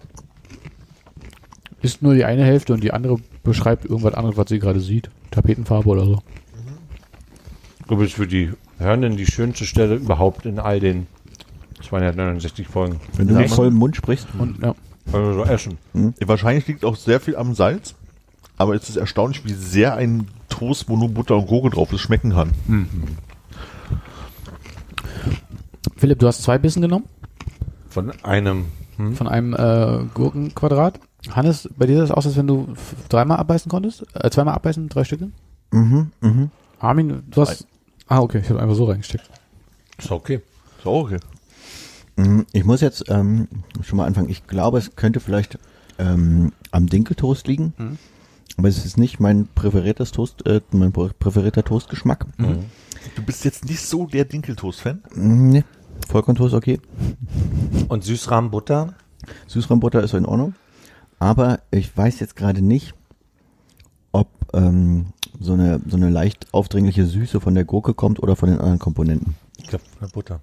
ist 1.83 2.03
nur 2.03 2.15
die 2.15 2.25
eine 2.25 2.45
Hälfte 2.45 2.73
und 2.73 2.83
die 2.83 2.93
andere 2.93 3.17
beschreibt 3.43 3.85
irgendwas 3.85 4.15
anderes, 4.15 4.37
was 4.37 4.49
sie 4.49 4.59
gerade 4.59 4.81
sieht. 4.81 5.11
Tapetenfarbe 5.31 5.89
oder 5.89 6.05
so. 6.05 6.23
Du 7.89 8.01
ist 8.01 8.15
für 8.15 8.27
die 8.27 8.51
Hörenden 8.79 9.17
die 9.17 9.27
schönste 9.27 9.65
Stelle 9.65 9.97
überhaupt 9.97 10.47
in 10.47 10.59
all 10.59 10.81
den 10.81 11.07
269 11.83 12.69
Folgen. 12.69 13.01
Wenn 13.17 13.29
du 13.29 13.35
mit 13.35 13.51
vollem 13.51 13.75
Mund 13.75 13.97
sprichst. 13.97 14.29
Und 14.39 14.63
ja. 14.63 14.75
Also 15.13 15.33
so 15.33 15.45
essen. 15.45 15.79
Wahrscheinlich 16.25 16.67
liegt 16.67 16.85
auch 16.85 16.97
sehr 16.97 17.21
viel 17.21 17.37
am 17.37 17.55
Salz. 17.55 17.95
Aber 18.59 18.75
es 18.75 18.89
ist 18.89 18.97
erstaunlich, 18.97 19.45
wie 19.45 19.55
sehr 19.55 19.95
ein 19.95 20.29
Toast, 20.51 20.89
wo 20.89 20.97
nur 20.97 21.09
Butter 21.09 21.37
und 21.37 21.47
Gurke 21.47 21.71
drauf 21.71 21.93
ist, 21.93 22.01
schmecken 22.01 22.33
kann. 22.33 22.53
Philipp, 25.97 26.19
du 26.19 26.27
hast 26.27 26.43
zwei 26.43 26.59
Bissen 26.59 26.83
genommen 26.83 27.07
Von 27.89 28.13
einem. 28.23 28.67
Hm? 28.97 29.17
von 29.17 29.29
einem 29.29 29.55
äh, 29.55 30.05
Gurkenquadrat. 30.13 31.01
Hannes, 31.31 31.69
bei 31.77 31.87
dir 31.87 31.99
sah 31.99 32.05
es 32.05 32.11
aus, 32.11 32.27
als 32.27 32.37
wenn 32.37 32.47
du 32.47 32.69
dreimal 33.09 33.39
abbeißen 33.39 33.71
konntest? 33.71 34.05
Äh, 34.15 34.31
zweimal 34.31 34.55
abbeißen, 34.55 34.89
drei 34.89 35.05
Stücke? 35.05 35.31
Mhm, 35.71 36.11
mhm. 36.21 36.51
Armin, 36.79 37.23
du 37.31 37.41
hast. 37.43 37.67
Ah, 38.09 38.21
okay, 38.21 38.39
ich 38.43 38.49
habe 38.51 38.61
einfach 38.61 38.75
so 38.75 38.85
reingesteckt. 38.87 39.29
Ist 39.99 40.11
okay. 40.11 40.41
So, 40.83 40.93
okay. 40.93 41.19
Mhm, 42.17 42.47
Ich 42.53 42.65
muss 42.65 42.81
jetzt 42.81 43.05
ähm, 43.09 43.49
schon 43.83 43.99
mal 43.99 44.07
anfangen. 44.07 44.31
Ich 44.31 44.47
glaube, 44.47 44.79
es 44.79 44.97
könnte 44.97 45.21
vielleicht 45.21 45.59
ähm, 45.99 46.53
am 46.71 46.87
Dinkeltoast 46.87 47.47
liegen. 47.47 47.75
Mhm. 47.77 47.99
Aber 48.57 48.69
es 48.69 48.85
ist 48.85 48.99
nicht 48.99 49.21
mein 49.21 49.47
präferiertes 49.55 50.11
Toast, 50.13 50.45
äh, 50.47 50.61
mein 50.73 50.93
prä- 50.93 51.13
präferierter 51.19 51.63
Toastgeschmack. 51.65 52.27
Du 52.39 53.23
bist 53.25 53.45
jetzt 53.45 53.65
nicht 53.67 53.81
so 53.87 54.07
der 54.07 54.25
Dinkeltoast-Fan? 54.25 55.03
Mhm. 55.15 55.49
Nee. 55.51 55.65
Vollkorntoast 56.09 56.55
okay. 56.55 56.81
Und 57.89 58.05
Süßrahmenbutter? 58.05 58.95
Süßrahmbutter 59.47 60.03
ist 60.03 60.15
in 60.15 60.27
Ordnung. 60.27 60.55
Aber 61.21 61.61
ich 61.71 61.97
weiß 61.97 62.19
jetzt 62.19 62.35
gerade 62.35 62.63
nicht, 62.63 62.95
ob 64.11 64.29
ähm, 64.55 65.07
so 65.39 65.53
eine 65.53 65.81
so 65.87 65.97
eine 65.97 66.11
leicht 66.11 66.49
aufdringliche 66.53 67.07
Süße 67.07 67.41
von 67.41 67.55
der 67.55 67.65
Gurke 67.65 67.95
kommt 67.95 68.23
oder 68.23 68.35
von 68.35 68.49
den 68.49 68.59
anderen 68.59 68.79
Komponenten. 68.79 69.37
Ich 69.59 69.69
glaube, 69.69 69.85
eine 70.01 70.09
Butter. 70.11 70.43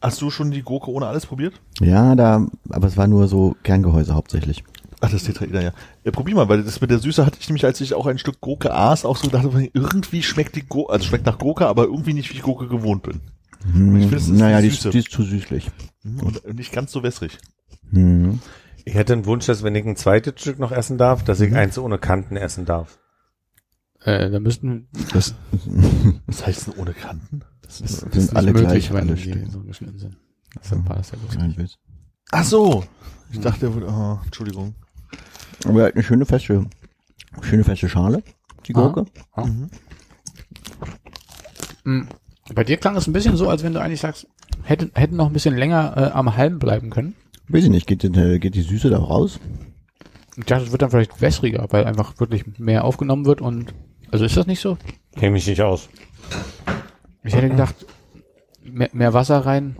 Hast 0.00 0.20
du 0.20 0.30
schon 0.30 0.52
die 0.52 0.62
Gurke 0.62 0.90
ohne 0.92 1.06
alles 1.06 1.26
probiert? 1.26 1.60
Ja, 1.80 2.14
da, 2.14 2.46
aber 2.68 2.86
es 2.86 2.96
war 2.96 3.08
nur 3.08 3.26
so 3.26 3.56
Kerngehäuse 3.64 4.14
hauptsächlich. 4.14 4.62
Ach, 5.00 5.10
das 5.10 5.24
Tetraeder, 5.24 5.62
ja. 5.62 5.72
ja. 6.04 6.10
Probier 6.10 6.34
mal, 6.34 6.48
weil 6.48 6.62
das 6.62 6.80
mit 6.80 6.90
der 6.90 6.98
Süße 6.98 7.24
hatte 7.24 7.38
ich 7.40 7.48
nämlich, 7.48 7.64
als 7.64 7.80
ich 7.80 7.94
auch 7.94 8.06
ein 8.06 8.18
Stück 8.18 8.40
Gurke 8.40 8.74
aß, 8.74 9.04
auch 9.04 9.16
so 9.16 9.28
gedacht, 9.28 9.46
irgendwie 9.72 10.22
schmeckt 10.22 10.56
die 10.56 10.62
Gurke, 10.62 10.92
also 10.92 11.04
schmeckt 11.04 11.26
nach 11.26 11.38
Gurke, 11.38 11.66
aber 11.66 11.84
irgendwie 11.84 12.14
nicht, 12.14 12.30
wie 12.30 12.36
ich 12.36 12.42
Gurke 12.42 12.68
gewohnt 12.68 13.02
bin. 13.02 13.20
Hm, 13.72 13.96
Ich 13.96 14.02
finde, 14.02 14.16
es 14.16 14.22
ist 14.24 14.30
naja, 14.38 14.60
die 14.60 14.68
die 14.68 14.74
ist, 14.74 14.92
die 14.92 14.98
ist 14.98 15.10
zu 15.10 15.22
süßlich. 15.22 15.70
Und 16.04 16.54
nicht 16.54 16.72
ganz 16.72 16.92
so 16.92 17.02
wässrig. 17.02 17.38
Hm. 17.90 18.40
Ich 18.84 18.94
hätte 18.94 19.12
einen 19.12 19.26
Wunsch, 19.26 19.46
dass 19.46 19.62
wenn 19.62 19.74
ich 19.74 19.84
ein 19.84 19.96
zweites 19.96 20.40
Stück 20.40 20.58
noch 20.58 20.72
essen 20.72 20.98
darf, 20.98 21.24
dass 21.24 21.40
ich 21.40 21.54
eins 21.54 21.78
ohne 21.78 21.98
Kanten 21.98 22.36
essen 22.36 22.64
darf. 22.64 22.98
Äh, 24.00 24.30
da 24.30 24.40
müssten. 24.40 24.88
Das, 25.12 25.34
Was 26.26 26.46
heißt 26.46 26.68
denn 26.68 26.74
ohne 26.74 26.94
Kanten? 26.94 27.40
Das 27.62 27.80
ist, 27.80 27.98
Sind 28.00 28.14
das 28.14 28.24
ist 28.24 28.36
alle 28.36 28.52
nicht 28.52 28.64
gleich, 28.64 28.90
wenn 28.92 29.08
alle 29.08 29.16
Stücke. 29.16 29.50
so 29.50 29.60
geschnitten 29.62 29.98
sind. 29.98 30.16
Das 30.54 30.84
passt 30.84 31.12
ja 31.12 31.18
gut. 31.18 31.36
Nein, 31.38 31.50
ich 31.50 31.58
weiß. 31.58 31.78
Ach 32.30 32.44
so. 32.44 32.84
Ich 33.30 33.40
dachte, 33.40 33.66
er 33.66 33.74
würde, 33.74 33.88
oh, 33.88 34.18
Entschuldigung. 34.24 34.74
Aber 35.66 35.80
er 35.80 35.86
hat 35.88 35.94
eine 35.94 36.02
schöne 36.02 36.24
feste, 36.24 36.64
schöne 37.42 37.64
feste 37.64 37.88
Schale, 37.88 38.22
die 38.66 38.72
Gurke. 38.72 39.06
Mhm. 41.84 42.08
Bei 42.54 42.64
dir 42.64 42.76
klang 42.76 42.96
es 42.96 43.06
ein 43.06 43.12
bisschen 43.12 43.36
so, 43.36 43.48
als 43.48 43.62
wenn 43.62 43.74
du 43.74 43.80
eigentlich 43.80 44.00
sagst, 44.00 44.26
hätten, 44.62 44.90
hätten 44.94 45.16
noch 45.16 45.26
ein 45.26 45.32
bisschen 45.32 45.56
länger 45.56 45.94
äh, 45.96 46.10
am 46.12 46.36
Halm 46.36 46.58
bleiben 46.58 46.90
können. 46.90 47.14
Weiß 47.48 47.64
ich 47.64 47.70
nicht, 47.70 47.86
geht, 47.86 48.02
die- 48.02 48.38
geht 48.40 48.54
die 48.54 48.62
Süße 48.62 48.90
da 48.90 48.98
raus? 48.98 49.40
Ich 50.36 50.44
dachte, 50.44 50.64
es 50.64 50.70
wird 50.72 50.82
dann 50.82 50.90
vielleicht 50.90 51.20
wässriger, 51.20 51.66
weil 51.70 51.84
einfach 51.84 52.18
wirklich 52.20 52.44
mehr 52.58 52.84
aufgenommen 52.84 53.24
wird 53.26 53.40
und 53.40 53.74
also 54.10 54.24
ist 54.24 54.36
das 54.36 54.46
nicht 54.46 54.60
so? 54.60 54.78
Kenne 55.16 55.32
mich 55.32 55.46
nicht 55.46 55.60
aus. 55.60 55.88
Ich 57.24 57.34
hätte 57.34 57.48
gedacht, 57.50 57.74
mehr, 58.62 58.88
mehr 58.92 59.12
Wasser 59.14 59.38
rein, 59.44 59.76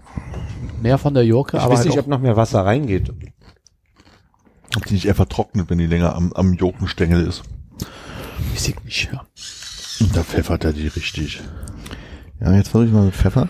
mehr 0.83 0.99
von 0.99 1.15
der 1.15 1.27
Gurke, 1.27 1.57
Ich 1.57 1.63
aber 1.63 1.73
weiß 1.73 1.79
halt 1.81 1.89
nicht, 1.89 1.99
auch, 1.99 2.03
ob 2.03 2.09
noch 2.09 2.21
mehr 2.21 2.37
Wasser 2.37 2.65
reingeht. 2.65 3.11
Ob 4.77 4.85
die 4.87 4.95
nicht 4.95 5.07
eher 5.07 5.15
vertrocknet, 5.15 5.71
wenn 5.71 5.79
die 5.79 5.87
länger 5.87 6.15
am, 6.15 6.33
am 6.33 6.53
Jokenstängel 6.55 7.27
ist. 7.27 7.43
ich 8.55 8.75
nicht. 8.85 9.11
Ja. 9.13 9.25
Und 10.01 10.17
da 10.17 10.23
pfeffert 10.23 10.65
er 10.65 10.73
die 10.73 10.89
richtig. 10.89 11.41
Ja, 12.41 12.53
jetzt 12.55 12.69
versuche 12.69 12.89
ich 12.89 12.93
mal 12.93 13.05
mit 13.07 13.15
Pfeffer. 13.15 13.49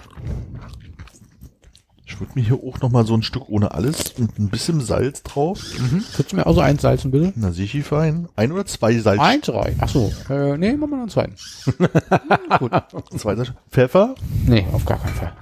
Ich 2.18 2.20
würde 2.20 2.32
mir 2.34 2.44
hier 2.44 2.68
auch 2.68 2.80
noch 2.80 2.90
mal 2.90 3.06
so 3.06 3.14
ein 3.14 3.22
Stück 3.22 3.48
ohne 3.48 3.70
alles 3.70 4.10
und 4.18 4.40
ein 4.40 4.48
bisschen 4.48 4.80
Salz 4.80 5.22
drauf. 5.22 5.62
Mhm. 5.78 6.02
Könntest 6.16 6.32
du 6.32 6.36
mir 6.36 6.46
auch 6.48 6.54
so 6.54 6.60
eins 6.60 6.82
salzen, 6.82 7.12
bitte? 7.12 7.32
Na, 7.36 7.52
sicher 7.52 7.80
fein. 7.84 8.28
Ein 8.34 8.50
oder 8.50 8.66
zwei 8.66 8.98
Salz. 8.98 9.20
Eins 9.20 9.48
reicht. 9.48 9.76
Ach 9.78 9.88
so. 9.88 10.12
Äh, 10.28 10.58
nee, 10.58 10.72
machen 10.72 10.90
wir 10.90 10.96
noch 10.96 11.02
einen 11.02 11.10
zweiten. 11.10 11.36
Gut. 12.58 12.72
Zwei 13.16 13.36
Salz. 13.36 13.52
Pfeffer. 13.70 14.16
Nee, 14.46 14.66
auf 14.72 14.84
gar 14.84 14.98
keinen 14.98 15.14
Fall. 15.14 15.32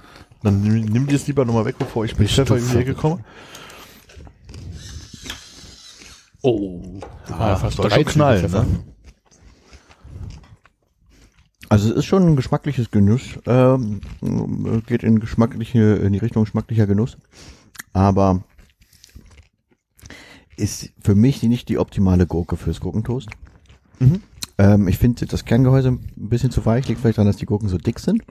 Dann 0.43 0.61
nimm, 0.61 0.85
nimm 0.85 1.07
die 1.07 1.15
es 1.15 1.25
lieber 1.25 1.45
nochmal 1.45 1.65
weg, 1.65 1.79
bevor 1.79 2.05
ich 2.05 2.15
mit 2.19 2.29
Pfeffer 2.29 2.57
in 2.57 2.69
die 2.69 2.77
Ecke 2.77 2.93
komme. 2.93 3.23
Oh. 6.43 6.99
Ah, 7.31 7.55
fast 7.55 7.77
soll 7.77 7.89
drei 7.89 7.95
schon 7.95 8.05
knallen, 8.05 8.51
ne? 8.51 8.65
Also 11.69 11.89
es 11.89 11.97
ist 11.97 12.05
schon 12.05 12.25
ein 12.25 12.35
geschmackliches 12.35 12.91
Genuss, 12.91 13.39
ähm, 13.45 14.01
geht 14.85 15.03
in 15.03 15.19
geschmackliche, 15.19 15.95
in 15.95 16.13
die 16.13 16.19
Richtung 16.19 16.43
geschmacklicher 16.43 16.87
Genuss, 16.87 17.17
aber 17.93 18.43
ist 20.55 20.93
für 21.01 21.13
mich 21.13 21.43
nicht 21.43 21.69
die 21.69 21.77
optimale 21.77 22.25
Gurke 22.25 22.55
fürs 22.55 22.79
Gurkentoast. 22.79 23.29
Mhm. 23.99 24.21
Ähm, 24.57 24.87
ich 24.87 24.97
finde 24.97 25.25
das 25.25 25.45
Kerngehäuse 25.45 25.89
ein 25.89 25.99
bisschen 26.15 26.51
zu 26.51 26.65
weich, 26.65 26.87
liegt 26.87 27.01
vielleicht 27.01 27.17
daran, 27.17 27.27
dass 27.27 27.37
die 27.37 27.45
Gurken 27.45 27.69
so 27.69 27.77
dick 27.77 27.99
sind. 27.99 28.23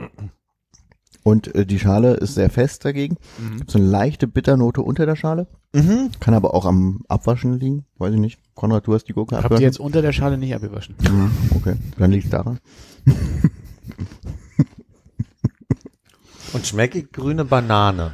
Und 1.26 1.52
äh, 1.56 1.66
die 1.66 1.80
Schale 1.80 2.14
ist 2.14 2.34
sehr 2.34 2.50
fest 2.50 2.84
dagegen. 2.84 3.16
Mhm. 3.38 3.56
Gibt 3.56 3.72
so 3.72 3.78
eine 3.80 3.88
leichte 3.88 4.28
Bitternote 4.28 4.80
unter 4.80 5.06
der 5.06 5.16
Schale. 5.16 5.48
Mhm. 5.74 6.10
Kann 6.20 6.34
aber 6.34 6.54
auch 6.54 6.64
am 6.66 7.00
Abwaschen 7.08 7.58
liegen. 7.58 7.84
Weiß 7.98 8.14
ich 8.14 8.20
nicht. 8.20 8.38
Konrad, 8.54 8.86
du 8.86 8.94
hast 8.94 9.08
die 9.08 9.12
Gurke 9.12 9.34
Habt 9.34 9.42
ihr 9.42 9.46
abgewaschen? 9.46 9.64
jetzt 9.64 9.80
unter 9.80 10.02
der 10.02 10.12
Schale 10.12 10.38
nicht 10.38 10.54
abgewaschen? 10.54 10.94
Mhm, 11.02 11.32
Okay, 11.56 11.74
dann 11.98 12.12
liegt 12.12 12.32
daran. 12.32 12.60
Und 16.52 16.64
schmecke 16.64 17.00
ich 17.00 17.10
grüne 17.10 17.44
Banane. 17.44 18.12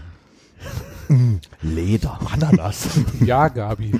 Leder. 1.60 2.18
Ananas. 2.32 2.88
Ja, 3.20 3.48
Gabi. 3.48 3.92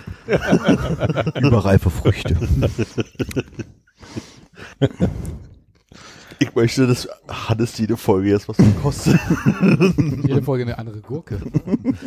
Überreife 1.39 1.91
Früchte. 1.91 2.35
Ich 6.43 6.57
möchte, 6.57 6.89
dass 6.89 7.09
Hannes 7.29 7.79
jede 7.79 7.97
Folge 7.97 8.31
jetzt 8.31 8.49
was 8.49 8.57
kostet. 8.83 9.17
Jede 10.25 10.43
Folge 10.43 10.65
eine 10.65 10.77
andere 10.77 11.01
Gurke. 11.01 11.39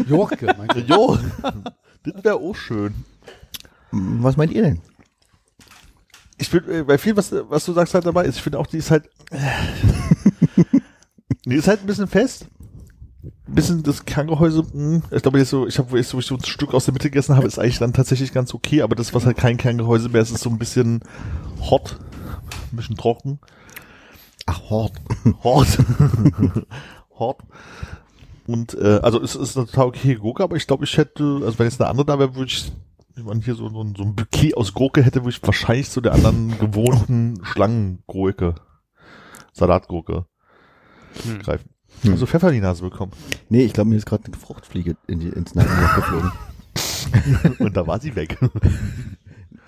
Gurke, 0.09 0.53
meinst 0.57 0.75
du? 0.75 0.81
jo. 0.81 1.17
Das 2.03 2.21
wäre 2.21 2.35
auch 2.35 2.53
schön. 2.53 2.93
Was 3.91 4.35
meint 4.35 4.51
ihr 4.51 4.63
denn? 4.63 4.81
Ich 6.37 6.49
finde, 6.49 6.83
bei 6.83 6.97
viel, 6.97 7.15
was, 7.15 7.33
was 7.47 7.63
du 7.63 7.71
sagst, 7.71 7.93
halt 7.93 8.05
dabei 8.05 8.25
ist, 8.25 8.35
ich 8.35 8.41
finde 8.41 8.59
auch, 8.59 8.67
die 8.67 8.79
ist 8.79 8.91
halt, 8.91 9.09
die 11.45 11.55
ist 11.55 11.69
halt 11.69 11.79
ein 11.79 11.87
bisschen 11.87 12.07
fest. 12.07 12.47
Ein 13.47 13.55
bisschen 13.55 13.83
das 13.83 14.03
Kerngehäuse, 14.03 14.65
mh, 14.73 15.01
ich 15.11 15.21
glaube 15.21 15.39
jetzt 15.39 15.51
so, 15.51 15.65
ich 15.65 15.77
habe, 15.77 15.91
wo 15.91 15.95
ich 15.95 16.09
so, 16.09 16.17
wo 16.17 16.19
ich 16.19 16.25
so 16.25 16.35
ein 16.35 16.43
Stück 16.43 16.73
aus 16.73 16.83
der 16.83 16.93
Mitte 16.93 17.09
gegessen 17.09 17.37
habe, 17.37 17.47
ist 17.47 17.57
eigentlich 17.57 17.79
dann 17.79 17.93
tatsächlich 17.93 18.33
ganz 18.33 18.53
okay, 18.53 18.81
aber 18.81 18.97
das, 18.97 19.13
was 19.13 19.25
halt 19.25 19.37
kein 19.37 19.55
Kerngehäuse 19.55 20.09
mehr 20.09 20.21
ist, 20.21 20.31
ist 20.31 20.41
so 20.41 20.49
ein 20.49 20.59
bisschen 20.59 20.99
hot, 21.61 21.97
ein 22.73 22.75
bisschen 22.75 22.97
trocken. 22.97 23.39
Ach, 24.45 24.69
Hort. 24.69 24.93
Hort. 25.43 25.77
Hort. 27.17 27.41
Und 28.47 28.75
äh, 28.75 28.99
also 29.01 29.21
es 29.21 29.35
ist 29.35 29.57
eine 29.57 29.65
total 29.65 29.87
okay 29.87 30.15
Gurke, 30.15 30.43
aber 30.43 30.55
ich 30.55 30.67
glaube, 30.67 30.83
ich 30.85 30.97
hätte, 30.97 31.41
also 31.43 31.57
wenn 31.57 31.65
jetzt 31.67 31.81
eine 31.81 31.89
andere 31.89 32.05
da 32.05 32.19
wäre, 32.19 32.35
würde 32.35 32.51
ich, 32.51 32.71
wenn 33.15 33.25
man 33.25 33.41
hier 33.41 33.55
so, 33.55 33.67
so, 33.69 33.81
ein- 33.81 33.95
so 33.95 34.03
ein 34.03 34.15
Bouquet 34.15 34.55
aus 34.55 34.73
Gurke 34.73 35.01
hätte, 35.01 35.21
würde 35.21 35.29
ich 35.35 35.41
wahrscheinlich 35.41 35.89
zu 35.89 35.99
der 36.01 36.13
anderen 36.13 36.49
gewohnten 36.59 37.39
Schlangengurke, 37.43 38.55
Salatgurke 39.53 40.25
Hm. 41.23 41.39
greifen. 41.39 41.69
Hm. 42.01 42.11
Also 42.11 42.25
Pfeffer 42.25 42.49
in 42.49 42.55
die 42.55 42.61
Nase 42.61 42.83
bekommen. 42.83 43.13
Nee, 43.49 43.63
ich 43.63 43.71
glaube, 43.73 43.89
mir 43.89 43.95
ist 43.95 44.05
gerade 44.05 44.25
eine 44.25 44.35
Fruchtfliege 44.35 44.97
in 45.07 45.19
die, 45.21 45.29
ins 45.29 45.55
Nasenloch 45.55 45.95
geflogen. 45.95 46.31
Und 47.59 47.77
da 47.77 47.87
war 47.87 47.99
sie 48.01 48.15
weg. 48.17 48.37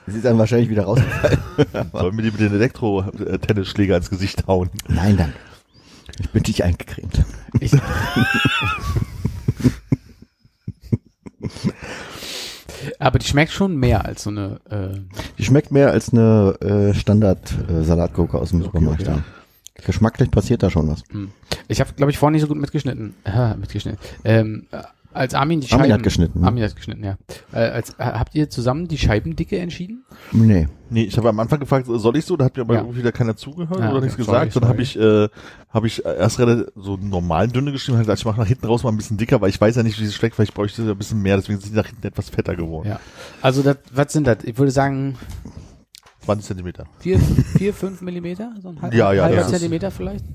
Sie 0.08 0.18
ist 0.18 0.26
dann 0.26 0.38
wahrscheinlich 0.38 0.70
wieder 0.70 0.84
rausgefallen. 0.86 1.38
Sollen 1.92 2.18
wir 2.18 2.24
die 2.24 2.32
mit 2.32 2.40
den 2.40 2.54
Elektro-Tennisschläger 2.54 3.98
ins 3.98 4.10
Gesicht 4.10 4.48
hauen? 4.48 4.70
Nein, 4.88 5.18
danke. 5.18 5.34
Ich 6.20 6.30
bin 6.30 6.44
nicht 6.48 6.64
eingecremt. 6.64 7.26
Ich, 7.60 7.72
aber 13.00 13.20
die 13.20 13.28
schmeckt 13.28 13.52
schon 13.52 13.76
mehr 13.76 14.06
als 14.06 14.24
so 14.24 14.30
eine. 14.30 14.60
Äh, 14.70 15.00
Die 15.38 15.44
schmeckt 15.44 15.72
mehr 15.72 15.92
als 15.92 16.12
eine 16.14 16.56
äh, 16.62 16.94
Standard-Salatgurke 16.94 18.38
aus 18.40 18.50
dem 18.52 18.64
Supermarkt. 18.64 19.02
okay. 19.02 19.12
ja. 19.12 19.24
Geschmacklich 19.86 20.32
passiert 20.32 20.64
da 20.64 20.72
schon 20.72 20.88
was. 20.90 21.04
hm. 21.12 21.30
ich 21.68 21.80
habe, 21.80 21.94
glaube 21.94 22.12
ich, 22.12 22.18
vorhin 22.18 22.34
nicht 22.34 22.42
so 22.42 22.48
gut 22.48 22.58
mitgeschnitten. 22.58 23.14
Äh, 23.26 23.54
mitgeschnitten. 23.56 24.00
Ähm, 24.24 24.66
äh, 24.72 24.82
als 25.14 25.34
Armin 25.34 25.62
die 25.62 25.68
Scheiben. 25.68 25.82
Armin 25.84 25.94
hat 25.94 26.04
geschnitten, 26.04 26.40
ne? 26.42 26.46
Armin 26.48 26.64
hat 26.64 26.76
geschnitten, 26.76 27.04
ja. 27.04 27.18
Äh, 27.52 27.70
als, 27.72 27.92
äh, 27.92 28.04
habt 28.04 28.36
ihr 28.36 28.50
zusammen 28.50 28.88
die 28.88 28.98
Scheibendicke 28.98 29.58
entschieden? 29.58 30.04
Nee. 30.32 30.68
Nee, 30.90 31.04
ich 31.04 31.18
habe 31.18 31.30
am 31.30 31.40
Anfang 31.40 31.60
gefragt, 31.60 31.88
soll 31.90 32.16
ich 32.18 32.26
so? 32.26 32.38
Da 32.38 32.46
hat 32.46 32.56
mir 32.56 32.62
aber 32.62 32.76
Ja. 32.76 32.82
irgendwie 32.82 33.00
wieder 33.00 33.12
keiner 33.12 33.36
zugehört 33.36 33.80
Ja, 33.80 33.88
oder 33.90 33.98
okay, 33.98 34.06
nichts 34.06 34.26
sorry, 34.26 34.46
gesagt. 34.48 34.56
Dann 34.56 34.70
habe 34.70 34.82
ich, 34.82 34.98
äh, 34.98 35.28
habe 35.70 35.88
ich 35.88 36.06
erst 36.06 36.40
relativ 36.40 36.68
so 36.76 36.98
normal 36.98 37.48
dünne 37.48 37.72
geschrieben, 37.72 37.98
hab 37.98 38.04
gesagt, 38.06 38.20
ich 38.20 38.26
mache 38.26 38.40
nach 38.40 38.48
hinten 38.48 38.66
raus 38.68 38.84
mal 38.84 38.92
ein 38.92 38.98
bisschen 38.98 39.18
dicker, 39.18 39.42
weil 39.42 39.50
ich 39.50 39.60
weiß 39.60 39.76
ja 39.76 39.84
nicht, 39.84 40.00
wie 40.00 40.06
es 40.06 40.16
schmeckt, 40.16 40.36
vielleicht 40.36 40.54
bräuchte 40.54 40.82
ich 40.84 40.88
ein 40.90 40.98
bisschen 40.98 41.22
mehr, 41.22 41.36
deswegen 41.38 41.60
sind 41.60 41.74
die 41.74 41.78
nach 41.78 41.88
hinten 41.88 42.06
etwas 42.08 42.30
fetter 42.30 42.56
geworden. 42.56 42.88
Ja. 42.90 43.00
Also, 43.42 43.64
das, 43.64 43.78
was 43.92 44.14
sind 44.14 44.28
das? 44.28 44.38
Ich 44.44 44.58
würde 44.58 44.72
sagen, 44.72 45.16
20 46.26 46.46
Zentimeter. 46.48 46.86
vier, 47.00 47.20
vier, 47.58 47.74
fünf 47.74 48.02
Millimeter? 48.02 48.52
So 48.62 48.70
ein 48.70 48.82
halb, 48.82 48.94
Ja, 48.94 49.14
ja, 49.14 49.24
halber 49.24 49.48
Zentimeter 49.48 49.92
vielleicht? 49.92 50.26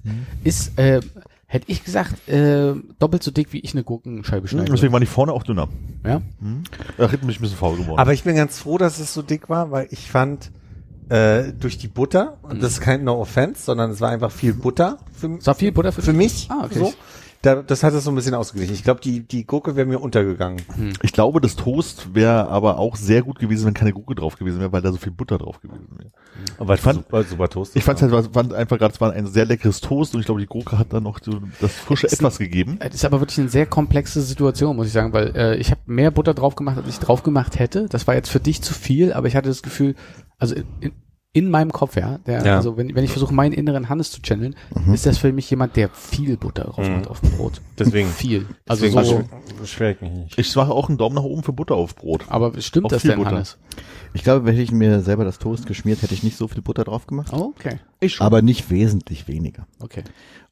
Ist, 0.44 0.78
äh, 0.78 1.00
Hätte 1.52 1.70
ich 1.70 1.84
gesagt, 1.84 2.26
äh, 2.30 2.72
doppelt 2.98 3.22
so 3.22 3.30
dick, 3.30 3.52
wie 3.52 3.60
ich 3.60 3.74
eine 3.74 3.84
Gurkenscheibe 3.84 4.48
schneide. 4.48 4.72
Deswegen 4.72 4.90
waren 4.90 5.02
die 5.02 5.06
vorne 5.06 5.34
auch 5.34 5.42
dünner. 5.42 5.68
Ja? 6.02 6.22
Da 6.96 7.10
hätte 7.10 7.26
mich 7.26 7.40
ein 7.40 7.42
bisschen 7.42 7.58
faul 7.58 7.76
geworden. 7.76 7.98
Aber 7.98 8.14
ich 8.14 8.24
bin 8.24 8.36
ganz 8.36 8.58
froh, 8.58 8.78
dass 8.78 8.98
es 8.98 9.12
so 9.12 9.20
dick 9.20 9.50
war, 9.50 9.70
weil 9.70 9.86
ich 9.90 10.10
fand, 10.10 10.50
äh, 11.10 11.52
durch 11.52 11.76
die 11.76 11.88
Butter, 11.88 12.38
und 12.40 12.62
das 12.62 12.72
ist 12.72 12.80
kein 12.80 13.04
No 13.04 13.20
Offense, 13.20 13.64
sondern 13.64 13.90
es 13.90 14.00
war 14.00 14.08
einfach 14.08 14.30
viel 14.30 14.54
Butter 14.54 14.96
für, 15.12 15.36
Es 15.36 15.46
war 15.46 15.54
viel 15.54 15.72
Butter 15.72 15.92
für, 15.92 16.00
für 16.00 16.14
mich. 16.14 16.48
Ah, 16.50 16.62
okay. 16.64 16.78
So. 16.78 16.94
Da, 17.42 17.56
das 17.60 17.82
hat 17.82 17.92
es 17.92 18.04
so 18.04 18.10
ein 18.12 18.14
bisschen 18.14 18.34
ausgeglichen. 18.34 18.72
Ich 18.74 18.84
glaube, 18.84 19.00
die, 19.00 19.20
die 19.26 19.44
Gurke 19.44 19.74
wäre 19.74 19.84
mir 19.86 20.00
untergegangen. 20.00 20.62
Ich 21.02 21.12
glaube, 21.12 21.40
das 21.40 21.56
Toast 21.56 22.14
wäre 22.14 22.46
aber 22.48 22.78
auch 22.78 22.94
sehr 22.94 23.22
gut 23.22 23.40
gewesen, 23.40 23.66
wenn 23.66 23.74
keine 23.74 23.92
Gurke 23.92 24.14
drauf 24.14 24.36
gewesen 24.36 24.60
wäre, 24.60 24.70
weil 24.72 24.80
da 24.80 24.92
so 24.92 24.96
viel 24.98 25.10
Butter 25.10 25.38
drauf 25.38 25.60
gewesen 25.60 25.88
wäre. 25.98 26.10
Aber 26.58 26.74
ich 26.74 26.80
fand- 26.80 26.98
super, 26.98 27.24
super 27.24 27.48
Toast. 27.48 27.74
Ich 27.74 27.82
fand 27.82 28.00
halt, 28.00 28.32
fand 28.32 28.54
einfach 28.54 28.78
gerade, 28.78 28.94
es 28.94 29.00
war 29.00 29.12
ein 29.12 29.26
sehr 29.26 29.44
leckeres 29.44 29.80
Toast 29.80 30.14
und 30.14 30.20
ich 30.20 30.26
glaube, 30.26 30.40
die 30.40 30.46
Gurke 30.46 30.78
hat 30.78 30.92
dann 30.92 31.02
noch 31.02 31.18
so 31.20 31.40
das 31.60 31.72
frische 31.72 32.06
etwas 32.06 32.38
gegeben. 32.38 32.78
Das 32.80 32.94
ist 32.94 33.04
aber 33.04 33.18
wirklich 33.20 33.40
eine 33.40 33.48
sehr 33.48 33.66
komplexe 33.66 34.22
Situation, 34.22 34.76
muss 34.76 34.86
ich 34.86 34.92
sagen, 34.92 35.12
weil 35.12 35.34
äh, 35.36 35.56
ich 35.56 35.72
habe 35.72 35.80
mehr 35.86 36.12
Butter 36.12 36.34
drauf 36.34 36.54
gemacht, 36.54 36.78
als 36.78 36.88
ich 36.88 37.00
drauf 37.00 37.24
gemacht 37.24 37.58
hätte. 37.58 37.86
Das 37.88 38.06
war 38.06 38.14
jetzt 38.14 38.30
für 38.30 38.40
dich 38.40 38.62
zu 38.62 38.72
viel, 38.72 39.12
aber 39.12 39.26
ich 39.26 39.34
hatte 39.34 39.48
das 39.48 39.62
Gefühl, 39.62 39.96
also 40.38 40.54
in, 40.54 40.64
in 40.80 40.92
meinem 41.34 41.72
Kopf, 41.72 41.96
ja, 41.96 42.18
der, 42.26 42.44
Ja. 42.44 42.56
also 42.56 42.76
wenn, 42.76 42.94
wenn 42.94 43.04
ich 43.04 43.10
versuche, 43.10 43.32
meinen 43.32 43.52
inneren 43.52 43.88
Hannes 43.88 44.10
zu 44.10 44.20
channeln, 44.20 44.54
ist 44.92 45.06
das 45.06 45.16
für 45.16 45.32
mich 45.32 45.48
jemand, 45.50 45.76
der 45.76 45.88
viel 45.88 46.36
Butter 46.36 46.64
drauf 46.64 46.86
macht 46.86 47.06
auf 47.08 47.20
dem 47.20 47.30
Brot. 47.30 47.62
Deswegen. 47.78 48.08
Viel. 48.12 48.46
Also 48.68 48.84
Deswegen 48.84 49.04
so, 49.04 49.16
beschw- 49.16 49.58
beschwer 49.60 49.90
ich 49.92 50.00
mich 50.02 50.12
nicht. 50.12 50.38
Ich 50.38 50.54
mache 50.56 50.72
auch 50.72 50.88
einen 50.90 50.98
Daumen 50.98 51.14
nach 51.16 51.22
oben 51.22 51.42
für 51.42 51.52
Butter 51.54 51.74
auf 51.74 51.96
Brot. 51.96 52.26
aber 52.28 52.60
stimmt 52.60 52.86
Auch 52.86 52.90
das 52.90 53.02
denn, 53.02 53.16
Butter. 53.16 53.30
Hannes? 53.30 53.56
Ich 54.12 54.24
glaube, 54.24 54.50
hätte 54.50 54.60
ich 54.60 54.72
mir 54.72 55.00
selber 55.00 55.24
das 55.24 55.38
Toast 55.38 55.64
geschmiert, 55.66 56.02
hätte 56.02 56.12
ich 56.12 56.22
nicht 56.22 56.36
so 56.36 56.48
viel 56.48 56.60
Butter 56.60 56.84
drauf 56.84 57.06
gemacht. 57.06 57.32
Oh, 57.32 57.54
okay. 57.56 57.78
Ich 58.00 58.20
Aber 58.20 58.42
nicht 58.42 58.68
wesentlich 58.70 59.26
weniger. 59.26 59.66
Okay. 59.80 60.02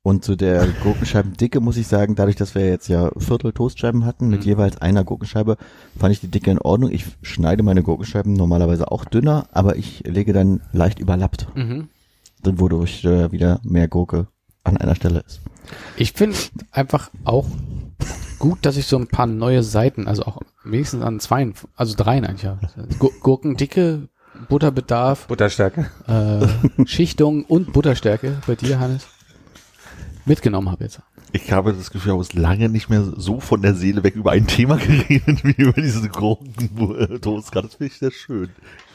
Und 0.02 0.24
zu 0.24 0.34
der 0.34 0.66
Gurkenscheibendicke 0.82 1.60
muss 1.60 1.76
ich 1.76 1.86
sagen, 1.86 2.14
dadurch, 2.14 2.36
dass 2.36 2.54
wir 2.54 2.66
jetzt 2.66 2.88
ja 2.88 3.10
Viertel 3.18 3.52
Toastscheiben 3.52 4.06
hatten 4.06 4.28
mit 4.28 4.44
jeweils 4.46 4.80
einer 4.80 5.04
Gurkenscheibe, 5.04 5.58
fand 5.98 6.12
ich 6.14 6.20
die 6.20 6.28
Dicke 6.28 6.50
in 6.50 6.58
Ordnung. 6.58 6.90
Ich 6.90 7.04
schneide 7.20 7.62
meine 7.62 7.82
Gurkenscheiben 7.82 8.32
normalerweise 8.32 8.90
auch 8.90 9.04
dünner, 9.04 9.46
aber 9.52 9.76
ich 9.76 10.00
lege 10.06 10.32
dann 10.32 10.62
leicht 10.72 11.00
überlappt, 11.00 11.48
Mhm. 11.54 11.88
dann 12.42 12.58
wodurch 12.60 13.04
äh, 13.04 13.30
wieder 13.30 13.60
mehr 13.62 13.88
Gurke 13.88 14.26
an 14.64 14.78
einer 14.78 14.94
Stelle 14.94 15.22
ist. 15.26 15.40
Ich 15.96 16.12
finde 16.12 16.36
einfach 16.72 17.10
auch 17.24 17.46
gut, 18.38 18.60
dass 18.62 18.78
ich 18.78 18.86
so 18.86 18.96
ein 18.96 19.06
paar 19.06 19.26
neue 19.26 19.62
Seiten, 19.62 20.08
also 20.08 20.22
auch 20.24 20.40
wenigstens 20.64 21.02
an 21.02 21.20
zweien, 21.20 21.52
also 21.76 21.94
dreien 21.94 22.24
eigentlich 22.24 22.46
habe. 22.46 22.66
Gu- 22.98 23.12
Gurkendicke, 23.20 24.08
Butterbedarf, 24.48 25.26
Butterstärke. 25.26 25.90
äh, 26.06 26.86
Schichtung 26.86 27.44
und 27.44 27.74
Butterstärke 27.74 28.38
bei 28.46 28.54
dir, 28.54 28.80
Hannes, 28.80 29.06
mitgenommen 30.26 30.70
habe 30.70 30.84
jetzt. 30.84 31.00
Ich 31.32 31.52
habe 31.52 31.72
das 31.72 31.90
Gefühl, 31.90 32.10
ich 32.10 32.12
habe 32.12 32.22
es 32.22 32.32
lange 32.34 32.68
nicht 32.68 32.88
mehr 32.90 33.02
so 33.04 33.40
von 33.40 33.62
der 33.62 33.74
Seele 33.74 34.02
weg 34.02 34.16
über 34.16 34.32
ein 34.32 34.46
Thema 34.46 34.76
geredet, 34.78 35.44
wie 35.44 35.62
über 35.62 35.80
diese 35.80 36.08
Gurken-Toast. 36.08 37.50
Das 37.54 37.74
finde 37.74 37.92
ich 37.92 37.98
sehr 37.98 38.10
schön. 38.10 38.50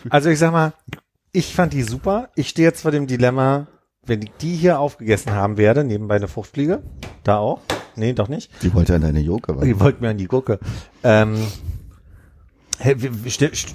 Also 0.10 0.30
ich 0.30 0.40
sag 0.40 0.52
mal, 0.52 0.74
ich 1.32 1.54
fand 1.54 1.74
die 1.74 1.84
super. 1.84 2.30
Ich 2.36 2.50
stehe 2.50 2.68
jetzt 2.68 2.82
vor 2.82 2.92
dem 2.92 3.08
Dilemma, 3.08 3.68
wenn 4.06 4.22
ich 4.22 4.32
die 4.42 4.56
hier 4.56 4.80
aufgegessen 4.80 5.32
haben 5.34 5.58
werde, 5.58 5.84
nebenbei 5.84 6.16
eine 6.16 6.28
Fruchtfliege, 6.28 6.82
da 7.24 7.38
auch. 7.38 7.62
Nee, 7.96 8.14
doch 8.14 8.28
nicht. 8.28 8.52
Die 8.62 8.74
wollte 8.74 8.96
an 8.96 9.02
deine 9.02 9.22
Joke, 9.22 9.56
weil 9.56 9.68
Ihr 9.68 9.80
wollt 9.80 10.02
mir 10.02 10.10
an 10.10 10.18
die 10.18 10.28
Gurke. 10.28 10.60
Ähm, 11.04 11.38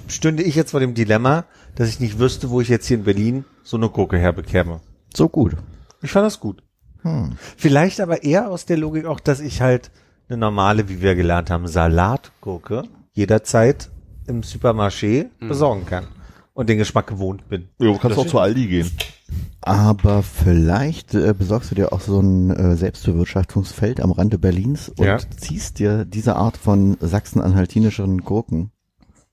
stünde 0.07 0.43
ich 0.43 0.55
jetzt 0.55 0.71
vor 0.71 0.79
dem 0.79 0.93
Dilemma, 0.93 1.45
dass 1.75 1.89
ich 1.89 1.99
nicht 1.99 2.19
wüsste, 2.19 2.49
wo 2.49 2.61
ich 2.61 2.69
jetzt 2.69 2.85
hier 2.87 2.97
in 2.97 3.03
Berlin 3.03 3.45
so 3.63 3.77
eine 3.77 3.89
Gurke 3.89 4.17
herbekäme. 4.17 4.81
so 5.15 5.27
gut. 5.27 5.55
Ich 6.03 6.11
fand 6.11 6.25
das 6.25 6.39
gut. 6.39 6.63
Hm. 7.03 7.31
Vielleicht 7.57 7.99
aber 7.99 8.23
eher 8.23 8.49
aus 8.49 8.65
der 8.65 8.77
Logik 8.77 9.05
auch, 9.05 9.19
dass 9.19 9.39
ich 9.39 9.61
halt 9.61 9.91
eine 10.29 10.37
normale, 10.37 10.87
wie 10.89 11.01
wir 11.01 11.15
gelernt 11.15 11.49
haben, 11.49 11.67
Salatgurke 11.67 12.83
jederzeit 13.13 13.89
im 14.27 14.41
Supermarché 14.43 15.25
besorgen 15.39 15.85
kann 15.85 16.07
und 16.53 16.69
den 16.69 16.77
Geschmack 16.77 17.07
gewohnt 17.07 17.49
bin. 17.49 17.67
Ja, 17.79 17.87
du 17.87 17.97
kannst 17.97 18.17
auch 18.17 18.25
zu 18.27 18.39
Aldi 18.39 18.67
gehen. 18.67 18.91
Aber 19.61 20.23
vielleicht 20.23 21.13
äh, 21.13 21.33
besorgst 21.37 21.71
du 21.71 21.75
dir 21.75 21.93
auch 21.93 22.01
so 22.01 22.19
ein 22.19 22.49
äh, 22.49 22.75
Selbstbewirtschaftungsfeld 22.75 24.01
am 24.01 24.11
Rande 24.11 24.37
Berlins 24.39 24.89
und 24.89 25.05
Ja. 25.05 25.17
ziehst 25.37 25.79
dir 25.79 26.05
diese 26.05 26.35
Art 26.35 26.57
von 26.57 26.97
sachsen-anhaltinischen 26.99 28.21
Gurken 28.21 28.71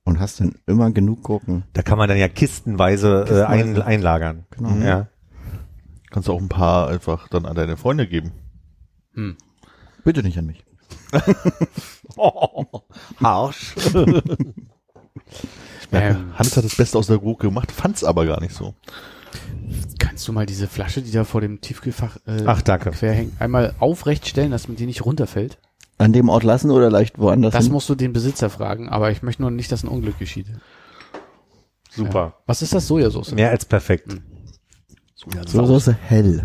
und 0.04 0.20
hast 0.20 0.40
dann 0.40 0.54
immer 0.66 0.90
genug 0.90 1.22
Gurken. 1.22 1.64
Da 1.72 1.82
kann 1.82 1.98
man 1.98 2.08
dann 2.08 2.18
ja 2.18 2.28
kistenweise, 2.28 3.24
äh, 3.28 3.44
ein, 3.44 3.80
einlagern. 3.80 4.44
Genau. 4.50 4.70
Ja. 4.84 5.06
Kannst 6.10 6.28
du 6.28 6.32
auch 6.32 6.40
ein 6.40 6.48
paar 6.48 6.88
einfach 6.88 7.28
dann 7.28 7.44
an 7.46 7.54
deine 7.56 7.76
Freunde 7.76 8.06
geben. 8.06 8.32
Bitte 10.04 10.22
nicht 10.22 10.38
an 10.38 10.46
mich. 10.46 10.64
Harsch. 13.20 13.74
Ähm, 15.90 16.34
Hannes 16.34 16.54
hat 16.56 16.64
das 16.64 16.76
Beste 16.76 16.98
aus 16.98 17.06
der 17.06 17.16
Gurke 17.18 17.46
gemacht, 17.48 17.72
fand's 17.72 18.04
aber 18.04 18.26
gar 18.26 18.40
nicht 18.40 18.54
so. 18.54 18.74
kannst 19.98 20.28
du 20.28 20.32
mal 20.32 20.44
diese 20.44 20.66
Flasche, 20.68 21.00
die 21.00 21.10
da 21.10 21.24
vor 21.24 21.40
dem 21.40 21.60
Tiefkühlfach 21.62 22.18
äh, 22.26 22.42
Ach, 22.46 22.60
danke. 22.60 22.90
quer 22.90 23.12
hängt, 23.14 23.40
einmal 23.40 23.74
aufrecht 23.78 24.28
stellen, 24.28 24.50
dass 24.50 24.68
man 24.68 24.76
die 24.76 24.84
nicht 24.86 25.04
runterfällt? 25.06 25.58
An 25.96 26.12
dem 26.12 26.28
Ort 26.28 26.44
lassen 26.44 26.70
oder 26.70 26.90
leicht 26.90 27.18
woanders 27.18 27.52
Das 27.52 27.64
hin? 27.64 27.72
musst 27.72 27.88
du 27.88 27.94
den 27.94 28.12
Besitzer 28.12 28.50
fragen, 28.50 28.88
aber 28.90 29.10
ich 29.10 29.22
möchte 29.22 29.40
nur 29.42 29.50
nicht, 29.50 29.72
dass 29.72 29.82
ein 29.82 29.88
Unglück 29.88 30.18
geschieht. 30.18 30.46
Super. 31.90 32.34
Was 32.46 32.60
ist 32.62 32.74
das? 32.74 32.86
Sojasauce? 32.86 33.32
Mehr 33.32 33.50
als 33.50 33.64
perfekt. 33.64 34.14
So 35.46 35.66
Soße 35.66 35.92
hell. 36.00 36.44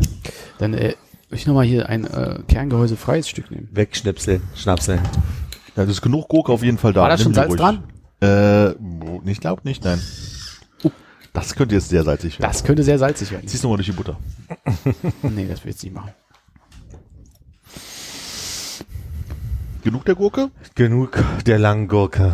Dann 0.57 0.73
äh, 0.73 0.95
will 1.29 1.37
ich 1.37 1.45
nochmal 1.45 1.65
hier 1.65 1.89
ein 1.89 2.05
äh, 2.05 2.39
Kerngehäuse 2.47 2.97
freies 2.97 3.29
Stück 3.29 3.51
nehmen. 3.51 3.69
Wegschnipseln, 3.71 4.41
schnapseln. 4.55 4.99
Ja, 5.75 5.83
das 5.85 5.89
ist 5.89 6.01
genug 6.01 6.27
Gurke 6.27 6.51
auf 6.51 6.63
jeden 6.63 6.77
Fall 6.77 6.93
da. 6.93 7.01
War 7.01 7.09
da 7.09 7.17
schon 7.17 7.33
Salz 7.33 7.49
ruhig. 7.49 7.59
dran? 7.59 7.83
Äh, 8.21 8.71
ich 9.29 9.39
glaube 9.39 9.61
nicht, 9.63 9.83
nein. 9.83 10.01
Das 11.33 11.55
könnte 11.55 11.73
jetzt 11.73 11.89
sehr 11.89 12.03
salzig 12.03 12.39
werden. 12.39 12.51
Das 12.51 12.63
könnte 12.63 12.83
sehr 12.83 12.99
salzig 12.99 13.31
werden. 13.31 13.47
Ziehst 13.47 13.63
du 13.63 13.69
mal 13.69 13.75
durch 13.77 13.87
die 13.87 13.93
Butter. 13.93 14.17
Nee, 15.23 15.47
das 15.47 15.63
will 15.63 15.69
ich 15.69 15.75
jetzt 15.75 15.83
nicht 15.83 15.93
machen. 15.93 16.11
Genug 19.83 20.05
der 20.05 20.15
Gurke? 20.15 20.49
Genug 20.75 21.21
der 21.45 21.59
langen 21.59 21.89
Gurke. 21.89 22.33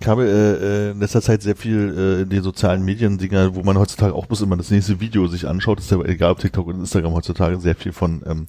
Ich 0.00 0.06
habe 0.06 0.26
äh, 0.26 0.88
äh, 0.88 0.90
in 0.92 1.00
letzter 1.00 1.22
Zeit 1.22 1.42
sehr 1.42 1.56
viel 1.56 1.92
äh, 1.96 2.22
in 2.22 2.28
den 2.28 2.42
sozialen 2.42 2.84
Medien 2.84 3.18
Dinger, 3.18 3.56
wo 3.56 3.62
man 3.64 3.76
heutzutage 3.76 4.14
auch 4.14 4.26
bloß 4.26 4.42
immer 4.42 4.56
das 4.56 4.70
nächste 4.70 5.00
Video 5.00 5.26
sich 5.26 5.48
anschaut, 5.48 5.80
ist 5.80 5.90
ja 5.90 6.00
egal 6.02 6.30
ob 6.30 6.38
TikTok 6.38 6.68
und 6.68 6.78
Instagram 6.78 7.14
heutzutage 7.14 7.58
sehr 7.58 7.74
viel 7.74 7.92
von, 7.92 8.22
ähm, 8.26 8.46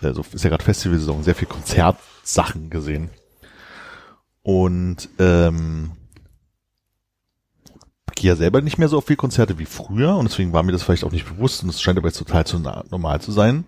also 0.00 0.24
ist 0.32 0.42
ja 0.42 0.48
gerade 0.48 0.64
Festivalsaison, 0.64 1.22
sehr 1.22 1.34
viel 1.34 1.48
Konzertsachen 1.48 2.70
gesehen. 2.70 3.10
Und 4.42 5.10
ähm, 5.18 5.90
ich 8.08 8.22
gehe 8.22 8.30
ja 8.30 8.36
selber 8.36 8.62
nicht 8.62 8.78
mehr 8.78 8.88
so 8.88 8.98
auf 8.98 9.06
viel 9.06 9.16
Konzerte 9.16 9.58
wie 9.58 9.66
früher 9.66 10.16
und 10.16 10.30
deswegen 10.30 10.54
war 10.54 10.62
mir 10.62 10.72
das 10.72 10.82
vielleicht 10.82 11.04
auch 11.04 11.12
nicht 11.12 11.28
bewusst 11.28 11.62
und 11.62 11.68
es 11.68 11.82
scheint 11.82 11.98
aber 11.98 12.08
jetzt 12.08 12.18
total 12.18 12.46
zu 12.46 12.58
normal 12.58 13.20
zu 13.20 13.32
sein. 13.32 13.64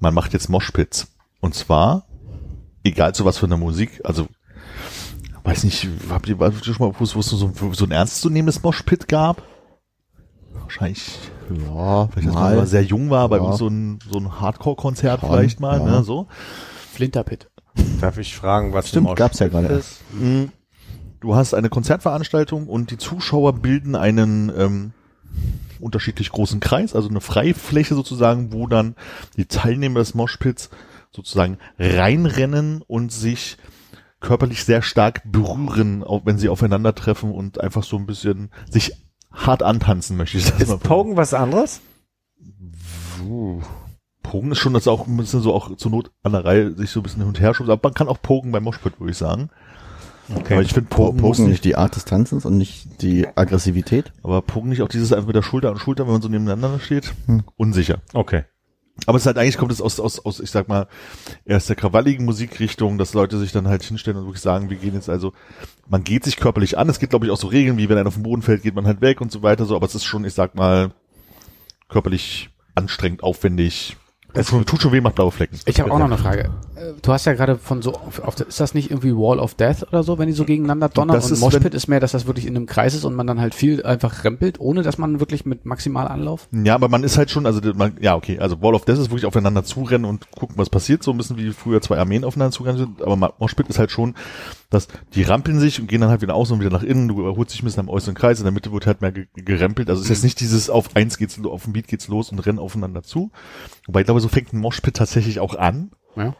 Man 0.00 0.14
macht 0.14 0.32
jetzt 0.32 0.48
Moshpits. 0.48 1.06
Und 1.40 1.54
zwar, 1.54 2.06
egal 2.84 3.14
zu 3.14 3.24
was 3.24 3.38
für 3.38 3.46
einer 3.46 3.56
Musik, 3.56 4.00
also 4.04 4.26
weiß 5.44 5.64
nicht, 5.64 5.88
habt 6.10 6.28
ihr 6.28 6.38
habt 6.38 6.66
ihr 6.66 6.74
schon 6.74 6.86
mal 6.86 6.92
gewusst, 6.92 7.16
wo 7.16 7.20
es 7.20 7.26
so, 7.26 7.52
so 7.72 7.84
ein 7.84 7.90
ernstzunehmendes 7.90 8.62
Moshpit 8.62 9.08
gab? 9.08 9.42
Wahrscheinlich, 10.52 11.18
Ja, 11.50 12.08
vielleicht 12.08 12.28
als 12.28 12.34
man 12.34 12.56
mal 12.56 12.66
sehr 12.66 12.82
jung 12.84 13.10
war, 13.10 13.28
bei 13.28 13.36
Ja. 13.36 13.42
uns 13.42 13.58
so 13.58 13.66
ein, 13.68 13.98
so 14.10 14.18
ein 14.18 14.40
Hardcore-Konzert 14.40 15.20
vielleicht 15.20 15.60
mal, 15.60 15.78
ja. 15.80 15.84
ne, 15.84 16.04
so. 16.04 16.28
Flinterpit. 16.92 17.48
Darf 18.00 18.18
ich 18.18 18.36
fragen, 18.36 18.72
was 18.72 18.88
Stimmt, 18.88 19.08
im 19.08 19.14
gab's 19.14 19.38
ja 19.38 19.48
gerade 19.48 19.68
ist? 19.68 20.00
Du 21.20 21.34
hast 21.34 21.54
eine 21.54 21.68
Konzertveranstaltung 21.70 22.66
und 22.68 22.90
die 22.90 22.98
Zuschauer 22.98 23.54
bilden 23.54 23.94
einen 23.94 24.52
ähm, 24.56 24.92
unterschiedlich 25.80 26.30
großen 26.30 26.60
Kreis, 26.60 26.94
also 26.94 27.08
eine 27.08 27.20
Freifläche 27.20 27.94
sozusagen, 27.94 28.52
wo 28.52 28.66
dann 28.66 28.94
die 29.36 29.46
Teilnehmer 29.46 30.00
des 30.00 30.14
Moshpits 30.14 30.68
sozusagen 31.14 31.58
reinrennen 31.78 32.82
und 32.86 33.12
sich 33.12 33.56
körperlich 34.20 34.64
sehr 34.64 34.82
stark 34.82 35.22
berühren, 35.24 36.02
auch 36.04 36.22
wenn 36.24 36.38
sie 36.38 36.48
aufeinandertreffen 36.48 37.32
und 37.32 37.60
einfach 37.60 37.82
so 37.82 37.96
ein 37.96 38.06
bisschen 38.06 38.50
sich 38.70 38.92
hart 39.32 39.62
antanzen, 39.62 40.16
möchte 40.16 40.38
ich 40.38 40.44
das 40.44 40.68
mal 40.68 40.74
Ist 40.76 40.82
Pogen 40.84 41.16
was 41.16 41.34
anderes? 41.34 41.80
Pogen 44.22 44.52
ist 44.52 44.58
schon 44.58 44.74
das 44.74 44.88
auch 44.88 45.06
ein 45.06 45.16
bisschen 45.16 45.40
so 45.42 45.52
auch 45.52 45.76
zur 45.76 45.90
Not 45.90 46.10
an 46.22 46.32
der 46.32 46.44
Reihe 46.44 46.72
sich 46.74 46.90
so 46.90 47.00
ein 47.00 47.02
bisschen 47.02 47.20
hin 47.20 47.28
und 47.28 47.40
her 47.40 47.54
schubsen, 47.54 47.72
aber 47.72 47.88
man 47.88 47.94
kann 47.94 48.08
auch 48.08 48.20
Pogen 48.22 48.52
beim 48.52 48.62
Moshpit, 48.64 48.98
würde 49.00 49.10
ich 49.10 49.18
sagen. 49.18 49.50
Okay. 50.34 50.54
Aber 50.54 50.62
ich 50.62 50.72
finde 50.72 50.88
Po- 50.88 51.12
Pogen, 51.12 51.42
nicht, 51.42 51.50
nicht 51.50 51.64
die 51.64 51.76
Art 51.76 51.96
des 51.96 52.04
Tanzens 52.04 52.46
und 52.46 52.56
nicht 52.56 53.02
die 53.02 53.26
Aggressivität. 53.34 54.12
aber 54.22 54.40
Pogen 54.40 54.68
nicht 54.68 54.82
auch 54.82 54.88
dieses 54.88 55.12
einfach 55.12 55.26
mit 55.26 55.36
der 55.36 55.42
Schulter 55.42 55.70
an 55.70 55.78
Schulter, 55.78 56.06
wenn 56.06 56.12
man 56.12 56.22
so 56.22 56.28
nebeneinander 56.28 56.78
steht, 56.78 57.12
Hm. 57.26 57.42
unsicher. 57.56 57.98
Okay. 58.14 58.44
Aber 59.06 59.16
es 59.16 59.22
ist 59.22 59.26
halt 59.26 59.38
eigentlich 59.38 59.56
kommt 59.56 59.72
es 59.72 59.80
aus, 59.80 59.98
aus, 59.98 60.24
aus, 60.24 60.38
ich 60.38 60.50
sag 60.50 60.68
mal, 60.68 60.86
erst 61.44 61.68
der 61.68 61.76
krawalligen 61.76 62.24
Musikrichtung, 62.24 62.98
dass 62.98 63.14
Leute 63.14 63.38
sich 63.38 63.50
dann 63.50 63.66
halt 63.66 63.82
hinstellen 63.82 64.18
und 64.18 64.26
wirklich 64.26 64.42
sagen, 64.42 64.70
wir 64.70 64.76
gehen 64.76 64.94
jetzt 64.94 65.08
also, 65.08 65.32
man 65.88 66.04
geht 66.04 66.24
sich 66.24 66.36
körperlich 66.36 66.78
an, 66.78 66.88
es 66.88 66.98
gibt 66.98 67.10
glaube 67.10 67.26
ich 67.26 67.32
auch 67.32 67.38
so 67.38 67.48
Regeln, 67.48 67.78
wie 67.78 67.88
wenn 67.88 67.98
einer 67.98 68.08
auf 68.08 68.14
den 68.14 68.22
Boden 68.22 68.42
fällt, 68.42 68.62
geht 68.62 68.74
man 68.74 68.86
halt 68.86 69.00
weg 69.00 69.20
und 69.20 69.32
so 69.32 69.42
weiter, 69.42 69.64
so, 69.64 69.74
aber 69.76 69.86
es 69.86 69.94
ist 69.94 70.04
schon, 70.04 70.24
ich 70.24 70.34
sag 70.34 70.54
mal, 70.54 70.92
körperlich 71.88 72.50
anstrengend, 72.74 73.22
aufwendig, 73.22 73.96
tut, 74.34 74.66
tut 74.66 74.82
schon 74.82 74.92
weh, 74.92 75.00
macht 75.00 75.16
blaue 75.16 75.32
Flecken. 75.32 75.58
Ich 75.66 75.80
habe 75.80 75.90
auch 75.90 75.98
noch 75.98 76.06
eine 76.06 76.18
Frage. 76.18 76.50
Du 77.02 77.12
hast 77.12 77.24
ja 77.24 77.34
gerade 77.34 77.56
von 77.56 77.82
so, 77.82 77.92
auf, 77.92 78.20
auf, 78.20 78.40
ist 78.40 78.60
das 78.60 78.74
nicht 78.74 78.90
irgendwie 78.90 79.14
Wall 79.14 79.38
of 79.38 79.54
Death 79.54 79.86
oder 79.88 80.02
so, 80.02 80.18
wenn 80.18 80.26
die 80.26 80.32
so 80.32 80.44
gegeneinander 80.44 80.88
donnern? 80.88 81.14
Das 81.14 81.26
und 81.26 81.32
ist, 81.32 81.40
Moshpit 81.40 81.74
ist 81.74 81.88
mehr, 81.88 82.00
dass 82.00 82.12
das 82.12 82.26
wirklich 82.26 82.46
in 82.46 82.56
einem 82.56 82.66
Kreis 82.66 82.94
ist 82.94 83.04
und 83.04 83.14
man 83.14 83.26
dann 83.26 83.40
halt 83.40 83.54
viel 83.54 83.84
einfach 83.84 84.24
rempelt, 84.24 84.60
ohne 84.60 84.82
dass 84.82 84.98
man 84.98 85.20
wirklich 85.20 85.44
mit 85.44 85.64
maximal 85.64 86.08
Anlauf? 86.08 86.48
Ja, 86.52 86.74
aber 86.74 86.88
man 86.88 87.04
ist 87.04 87.18
halt 87.18 87.30
schon, 87.30 87.46
also 87.46 87.60
man, 87.74 87.96
ja, 88.00 88.16
okay, 88.16 88.38
also 88.38 88.60
Wall 88.62 88.74
of 88.74 88.84
Death 88.84 88.98
ist 88.98 89.10
wirklich 89.10 89.26
aufeinander 89.26 89.64
zurennen 89.64 90.04
und 90.04 90.30
gucken, 90.32 90.56
was 90.58 90.70
passiert, 90.70 91.02
so 91.02 91.10
ein 91.10 91.16
bisschen 91.16 91.36
wie 91.36 91.52
früher 91.52 91.80
zwei 91.80 91.98
Armeen 91.98 92.24
aufeinander 92.24 92.52
zurennen 92.52 92.78
sind, 92.78 93.02
aber 93.02 93.34
Moshpit 93.38 93.68
ist 93.68 93.78
halt 93.78 93.90
schon, 93.90 94.14
dass 94.70 94.88
die 95.14 95.22
rampeln 95.22 95.60
sich 95.60 95.80
und 95.80 95.86
gehen 95.86 96.00
dann 96.00 96.10
halt 96.10 96.22
wieder 96.22 96.34
außen 96.34 96.54
und 96.54 96.60
wieder 96.60 96.70
nach 96.70 96.82
innen, 96.82 97.08
du 97.08 97.20
überholst 97.20 97.52
dich 97.52 97.62
ein 97.62 97.66
bisschen 97.66 97.80
am 97.80 97.88
äußeren 97.88 98.14
Kreis, 98.14 98.38
in 98.38 98.44
der 98.44 98.52
Mitte 98.52 98.72
wird 98.72 98.86
halt 98.86 99.00
mehr 99.00 99.12
ge 99.12 99.26
gerempelt, 99.34 99.88
also 99.88 100.00
es 100.00 100.06
ist 100.06 100.10
jetzt 100.10 100.24
nicht 100.24 100.40
dieses 100.40 100.70
auf 100.70 100.96
eins 100.96 101.18
geht's, 101.18 101.38
auf 101.44 101.64
dem 101.64 101.72
Beat 101.72 101.88
geht's 101.88 102.08
los 102.08 102.30
und 102.30 102.38
rennen 102.38 102.58
aufeinander 102.58 103.02
zu, 103.02 103.30
wobei 103.86 104.00
ich 104.00 104.06
glaube, 104.06 104.20
so 104.20 104.28
fängt 104.28 104.52
ein 104.52 104.58
Moshpit 104.58 104.94
tatsächlich 104.94 105.40
auch 105.40 105.54
an, 105.56 105.90
Ja. 106.16 106.34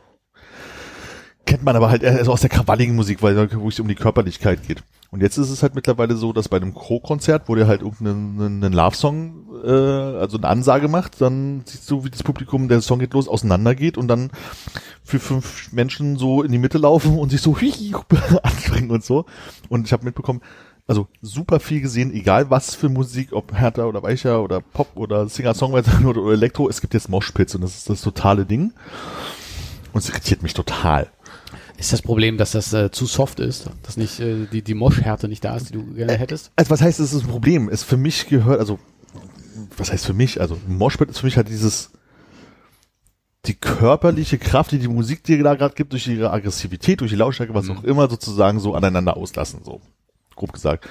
Kennt 1.47 1.65
man 1.65 1.77
aber 1.77 1.91
halt 1.91 2.03
eher 2.03 2.25
so 2.25 2.33
aus 2.33 2.41
der 2.41 2.51
krawalligen 2.51 2.95
Musik, 2.95 3.23
weil 3.23 3.53
wo 3.55 3.69
es 3.69 3.81
um 3.81 3.89
die 3.89 3.95
Körperlichkeit 3.95 4.67
geht. 4.67 4.83
Und 5.11 5.21
jetzt 5.21 5.37
ist 5.37 5.51
es 5.51 5.63
halt 5.63 5.75
mittlerweile 5.75 6.17
so, 6.17 6.33
dass 6.33 6.49
bei 6.49 6.57
einem 6.57 6.75
Crow-Konzert, 6.75 7.43
wo 7.47 7.55
der 7.55 7.67
halt 7.67 7.83
irgendeinen 7.83 8.41
einen, 8.41 8.65
einen 8.65 8.73
Love-Song, 8.73 9.63
äh, 9.63 9.69
also 9.69 10.39
eine 10.39 10.49
Ansage 10.49 10.89
macht, 10.89 11.21
dann 11.21 11.63
siehst 11.67 11.91
du, 11.91 12.05
wie 12.05 12.11
das 12.11 12.23
Publikum, 12.23 12.69
der 12.69 12.81
Song 12.81 12.99
geht 12.99 13.13
los, 13.13 13.29
auseinandergeht 13.29 13.99
und 13.99 14.09
dann 14.09 14.31
für 15.05 15.19
fünf 15.19 15.71
Menschen 15.73 16.17
so 16.17 16.43
in 16.43 16.51
die 16.51 16.59
Mitte 16.59 16.79
laufen 16.79 17.19
und 17.19 17.31
sich 17.31 17.43
so 17.43 17.55
anspringen 18.43 18.91
und 18.91 19.05
so. 19.05 19.27
Und 19.69 19.87
ich 19.87 19.93
habe 19.93 20.05
mitbekommen, 20.05 20.41
also 20.87 21.07
super 21.21 21.61
viel 21.61 21.81
gesehen, 21.81 22.13
egal 22.13 22.51
was 22.51 22.75
für 22.75 22.89
Musik, 22.89 23.33
ob 23.33 23.53
härter 23.53 23.89
oder 23.89 24.03
weicher 24.03 24.43
oder 24.43 24.61
Pop 24.61 24.89
oder 24.95 25.29
Singer-Songwriter 25.29 26.09
oder, 26.09 26.21
oder 26.23 26.33
Elektro, 26.33 26.69
es 26.69 26.81
gibt 26.81 26.95
jetzt 26.95 27.09
Moshpits 27.09 27.55
und 27.55 27.61
das 27.61 27.77
ist 27.77 27.91
das 27.91 28.01
totale 28.01 28.47
Ding. 28.47 28.73
Und 29.93 30.03
es 30.03 30.09
irritiert 30.09 30.43
mich 30.43 30.55
total. 30.55 31.11
Ist 31.79 31.93
das 31.93 32.03
Problem, 32.03 32.37
dass 32.39 32.53
das 32.53 32.73
äh, 32.73 32.91
zu 32.91 33.07
soft 33.07 33.41
ist, 33.41 33.69
dass 33.83 33.97
nicht 33.97 34.21
äh, 34.21 34.47
die, 34.53 34.63
die 34.63 34.75
Moschhärte 34.75 35.29
nicht 35.29 35.45
da 35.45 35.57
ist, 35.57 35.71
die 35.71 35.73
du 35.73 35.85
gerne 35.95 36.13
hättest? 36.17 36.53
Also 36.57 36.71
was 36.71 36.81
heißt, 36.83 37.01
es 37.01 37.13
ist 37.13 37.23
ein 37.25 37.29
Problem? 37.29 37.69
Es 37.69 37.83
für 37.83 37.97
mich 37.97 38.29
gehört, 38.29 38.61
also 38.61 38.79
was 39.77 39.91
heißt 39.91 40.07
für 40.07 40.13
mich? 40.15 40.41
Also 40.41 40.59
Moshpit 40.69 41.11
ist 41.11 41.19
für 41.19 41.27
mich 41.27 41.37
halt 41.37 41.49
dieses 41.49 41.91
die 43.47 43.55
körperliche 43.55 44.39
Kraft, 44.39 44.71
die 44.71 44.79
die 44.79 44.87
Musik 44.89 45.25
dir 45.25 45.43
da 45.43 45.55
gerade 45.57 45.75
gibt, 45.75 45.93
durch 45.93 46.07
ihre 46.07 46.31
Aggressivität, 46.31 47.01
durch 47.01 47.11
die 47.11 47.17
Lautstärke, 47.17 47.53
was 47.55 47.69
auch 47.71 47.83
immer, 47.83 48.09
sozusagen 48.09 48.61
so 48.61 48.75
aneinander 48.75 49.17
auslassen, 49.17 49.61
so 49.65 49.81
grob 50.37 50.53
gesagt. 50.53 50.87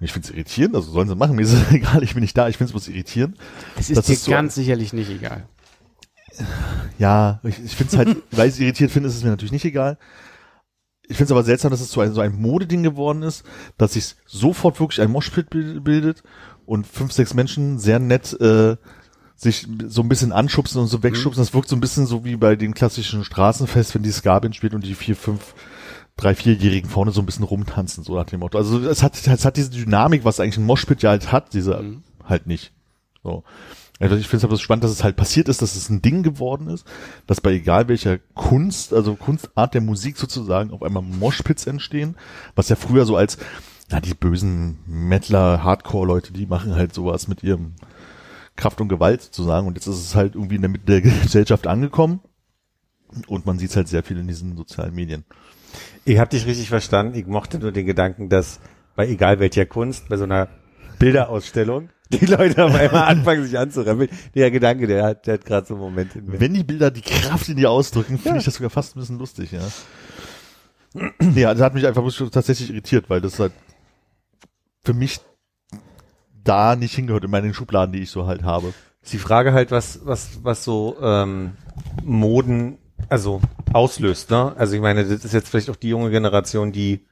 Und 0.00 0.04
ich 0.06 0.12
finde 0.12 0.26
es 0.26 0.34
irritierend, 0.34 0.74
also 0.74 0.90
sollen 0.90 1.06
sie 1.08 1.14
machen, 1.14 1.36
mir 1.36 1.42
ist 1.42 1.52
es 1.52 1.70
egal, 1.70 2.02
ich 2.02 2.14
bin 2.14 2.22
nicht 2.22 2.36
da, 2.36 2.48
ich 2.48 2.56
finde 2.56 2.70
es 2.70 2.72
bloß 2.72 2.88
irritierend. 2.88 3.36
Es 3.78 3.88
ist 3.88 3.96
Das 3.98 4.06
dir 4.06 4.14
ist 4.14 4.24
so- 4.24 4.32
ganz 4.32 4.56
sicherlich 4.56 4.92
nicht 4.92 5.10
egal. 5.10 5.46
Ja, 6.98 7.40
ich, 7.44 7.58
ich 7.64 7.74
finde 7.76 7.92
es 7.92 7.98
halt, 7.98 8.16
weil 8.30 8.48
ich 8.48 8.54
es 8.54 8.60
irritiert 8.60 8.90
finde, 8.90 9.08
ist 9.08 9.16
es 9.16 9.24
mir 9.24 9.30
natürlich 9.30 9.52
nicht 9.52 9.64
egal. 9.64 9.98
Ich 11.08 11.16
finde 11.16 11.24
es 11.26 11.30
aber 11.32 11.42
seltsam, 11.44 11.70
dass 11.70 11.80
es 11.80 11.90
so 11.90 12.00
ein, 12.00 12.12
so 12.14 12.20
ein 12.20 12.40
Modeding 12.40 12.82
geworden 12.82 13.22
ist, 13.22 13.44
dass 13.76 13.94
sich 13.94 14.14
sofort 14.26 14.80
wirklich 14.80 15.00
ein 15.00 15.10
Moshpit 15.10 15.50
bil- 15.50 15.80
bildet 15.80 16.22
und 16.64 16.86
fünf, 16.86 17.12
sechs 17.12 17.34
Menschen 17.34 17.78
sehr 17.78 17.98
nett 17.98 18.32
äh, 18.40 18.76
sich 19.34 19.66
so 19.88 20.02
ein 20.02 20.08
bisschen 20.08 20.32
anschubsen 20.32 20.80
und 20.80 20.86
so 20.86 21.02
wegschubsen. 21.02 21.42
Das 21.42 21.52
wirkt 21.52 21.68
so 21.68 21.76
ein 21.76 21.80
bisschen 21.80 22.06
so 22.06 22.24
wie 22.24 22.36
bei 22.36 22.54
dem 22.54 22.72
klassischen 22.74 23.24
Straßenfest, 23.24 23.94
wenn 23.94 24.04
die 24.04 24.12
Skabin 24.12 24.52
spielt 24.52 24.74
und 24.74 24.84
die 24.84 24.94
vier, 24.94 25.16
fünf, 25.16 25.54
drei, 26.16 26.34
vierjährigen 26.36 26.88
vorne 26.88 27.10
so 27.10 27.20
ein 27.20 27.26
bisschen 27.26 27.44
rumtanzen, 27.44 28.04
so 28.04 28.14
nach 28.14 28.26
dem 28.26 28.40
Motto. 28.40 28.56
Also 28.56 28.78
es 28.78 29.02
hat, 29.02 29.14
es 29.26 29.44
hat 29.44 29.56
diese 29.56 29.70
Dynamik, 29.70 30.24
was 30.24 30.38
eigentlich 30.38 30.58
ein 30.58 30.64
Moshpit 30.66 31.02
ja 31.02 31.10
halt 31.10 31.32
hat, 31.32 31.52
diese 31.52 31.74
halt 32.24 32.46
nicht. 32.46 32.72
So. 33.24 33.42
Also 34.02 34.16
ich 34.16 34.26
finde 34.26 34.38
es 34.38 34.44
aber 34.44 34.58
spannend, 34.58 34.82
dass 34.82 34.90
es 34.90 35.04
halt 35.04 35.14
passiert 35.14 35.48
ist, 35.48 35.62
dass 35.62 35.76
es 35.76 35.88
ein 35.88 36.02
Ding 36.02 36.24
geworden 36.24 36.66
ist, 36.66 36.84
dass 37.28 37.40
bei 37.40 37.52
egal 37.52 37.86
welcher 37.86 38.18
Kunst, 38.34 38.92
also 38.92 39.14
Kunstart 39.14 39.74
der 39.74 39.80
Musik 39.80 40.16
sozusagen, 40.16 40.72
auf 40.72 40.82
einmal 40.82 41.04
Moshpits 41.04 41.68
entstehen, 41.68 42.16
was 42.56 42.68
ja 42.68 42.74
früher 42.74 43.04
so 43.04 43.16
als, 43.16 43.38
na, 43.90 44.00
die 44.00 44.14
bösen 44.14 44.80
Mettler, 44.86 45.62
Hardcore-Leute, 45.62 46.32
die 46.32 46.46
machen 46.46 46.74
halt 46.74 46.92
sowas 46.92 47.28
mit 47.28 47.44
ihrem 47.44 47.74
Kraft 48.56 48.80
und 48.80 48.88
Gewalt 48.88 49.22
sozusagen 49.22 49.68
und 49.68 49.74
jetzt 49.74 49.86
ist 49.86 50.00
es 50.00 50.16
halt 50.16 50.34
irgendwie 50.34 50.56
in 50.56 50.62
der 50.62 50.70
Mitte 50.70 50.84
der 50.84 51.00
Gesellschaft 51.22 51.68
angekommen 51.68 52.18
und 53.28 53.46
man 53.46 53.60
sieht 53.60 53.70
es 53.70 53.76
halt 53.76 53.86
sehr 53.86 54.02
viel 54.02 54.18
in 54.18 54.26
diesen 54.26 54.56
sozialen 54.56 54.96
Medien. 54.96 55.24
Ich 56.04 56.18
habe 56.18 56.30
dich 56.30 56.44
richtig 56.46 56.68
verstanden. 56.68 57.16
Ich 57.16 57.28
mochte 57.28 57.60
nur 57.60 57.70
den 57.70 57.86
Gedanken, 57.86 58.28
dass 58.28 58.58
bei 58.96 59.06
egal 59.08 59.38
welcher 59.38 59.64
Kunst, 59.64 60.08
bei 60.08 60.16
so 60.16 60.24
einer 60.24 60.48
Bilderausstellung, 60.98 61.90
die 62.20 62.26
Leute 62.26 62.64
auf 62.64 62.74
einmal 62.74 63.04
anfangen, 63.04 63.44
sich 63.44 63.58
anzurempeln. 63.58 64.10
Der 64.34 64.50
Gedanke, 64.50 64.86
der 64.86 65.04
hat, 65.04 65.26
der 65.26 65.34
hat 65.34 65.44
gerade 65.44 65.66
so 65.66 65.74
einen 65.74 65.82
Moment 65.82 66.14
in 66.14 66.26
mir. 66.26 66.40
Wenn 66.40 66.54
die 66.54 66.64
Bilder 66.64 66.90
die 66.90 67.00
Kraft 67.00 67.48
in 67.48 67.56
dir 67.56 67.70
ausdrücken, 67.70 68.18
finde 68.18 68.38
ich 68.38 68.44
das 68.44 68.54
sogar 68.54 68.70
fast 68.70 68.96
ein 68.96 69.00
bisschen 69.00 69.18
lustig, 69.18 69.52
ja. 69.52 69.60
Ja, 71.34 71.54
das 71.54 71.62
hat 71.62 71.72
mich 71.72 71.86
einfach 71.86 72.02
tatsächlich 72.30 72.70
irritiert, 72.70 73.08
weil 73.08 73.22
das 73.22 73.38
halt 73.38 73.52
für 74.84 74.92
mich 74.92 75.20
da 76.44 76.76
nicht 76.76 76.94
hingehört 76.94 77.24
in 77.24 77.30
meinen 77.30 77.54
Schubladen, 77.54 77.92
die 77.92 78.00
ich 78.00 78.10
so 78.10 78.26
halt 78.26 78.42
habe. 78.42 78.74
Ist 79.02 79.12
die 79.12 79.18
Frage 79.18 79.52
halt, 79.52 79.70
was, 79.70 80.04
was, 80.04 80.40
was 80.42 80.64
so 80.64 80.96
ähm, 81.00 81.52
Moden, 82.04 82.78
also 83.08 83.40
auslöst, 83.72 84.30
ne? 84.30 84.54
Also 84.56 84.74
ich 84.74 84.82
meine, 84.82 85.04
das 85.04 85.24
ist 85.24 85.32
jetzt 85.32 85.48
vielleicht 85.48 85.70
auch 85.70 85.76
die 85.76 85.88
junge 85.88 86.10
Generation, 86.10 86.72
die 86.72 87.06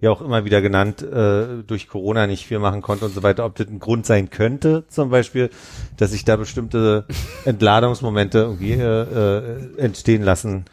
ja 0.00 0.10
auch 0.10 0.20
immer 0.20 0.44
wieder 0.44 0.62
genannt, 0.62 1.02
äh, 1.02 1.62
durch 1.66 1.88
Corona 1.88 2.26
nicht 2.26 2.46
viel 2.46 2.58
machen 2.58 2.82
konnte 2.82 3.04
und 3.04 3.14
so 3.14 3.22
weiter, 3.22 3.44
ob 3.44 3.56
das 3.56 3.68
ein 3.68 3.80
Grund 3.80 4.06
sein 4.06 4.30
könnte, 4.30 4.84
zum 4.88 5.10
Beispiel, 5.10 5.50
dass 5.96 6.12
sich 6.12 6.24
da 6.24 6.36
bestimmte 6.36 7.06
Entladungsmomente 7.44 8.38
irgendwie 8.38 8.72
äh, 8.72 8.84
äh, 8.84 9.78
entstehen 9.78 10.22
lassen. 10.22 10.66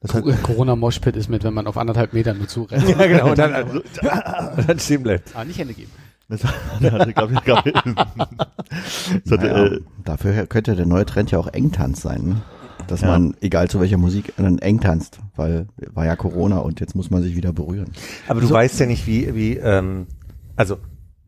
Das 0.00 0.14
hat, 0.14 0.24
Corona 0.42 0.76
Moshpit 0.76 1.16
ist 1.16 1.28
mit, 1.28 1.44
wenn 1.44 1.54
man 1.54 1.66
auf 1.66 1.76
anderthalb 1.76 2.12
Metern 2.12 2.38
nur 2.38 2.48
zurennt. 2.48 2.88
Ja, 2.88 3.06
genau, 3.06 3.30
und 3.30 3.38
dann, 3.38 3.70
und 3.70 3.84
dann 4.02 4.78
stehen 4.78 5.02
bleibt. 5.02 5.34
Ah, 5.34 5.44
nicht 5.44 5.58
Hände 5.58 5.74
geben. 5.74 5.90
das 6.28 6.44
hat, 6.44 7.14
gab, 7.14 7.44
gab, 7.44 7.64
das 7.64 9.32
hat, 9.32 9.40
Naja, 9.42 9.66
äh, 9.66 9.80
dafür 10.04 10.46
könnte 10.46 10.76
der 10.76 10.86
neue 10.86 11.06
Trend 11.06 11.30
ja 11.30 11.38
auch 11.38 11.48
Engtanz 11.48 12.02
sein, 12.02 12.22
ne? 12.22 12.42
Dass 12.90 13.02
Ja. 13.02 13.06
man, 13.08 13.36
egal 13.40 13.68
zu 13.70 13.80
welcher 13.80 13.98
Musik, 13.98 14.32
dann 14.36 14.58
eng 14.58 14.80
tanzt, 14.80 15.20
weil 15.36 15.66
war 15.94 16.04
ja 16.06 16.16
Corona 16.16 16.58
und 16.58 16.80
jetzt 16.80 16.94
muss 16.94 17.10
man 17.10 17.22
sich 17.22 17.36
wieder 17.36 17.52
berühren. 17.52 17.90
Aber 18.28 18.40
du 18.40 18.50
weißt 18.50 18.80
ja 18.80 18.86
nicht, 18.86 19.06
wie, 19.06 19.34
wie, 19.34 19.56
ähm, 19.56 20.06
also, 20.56 20.78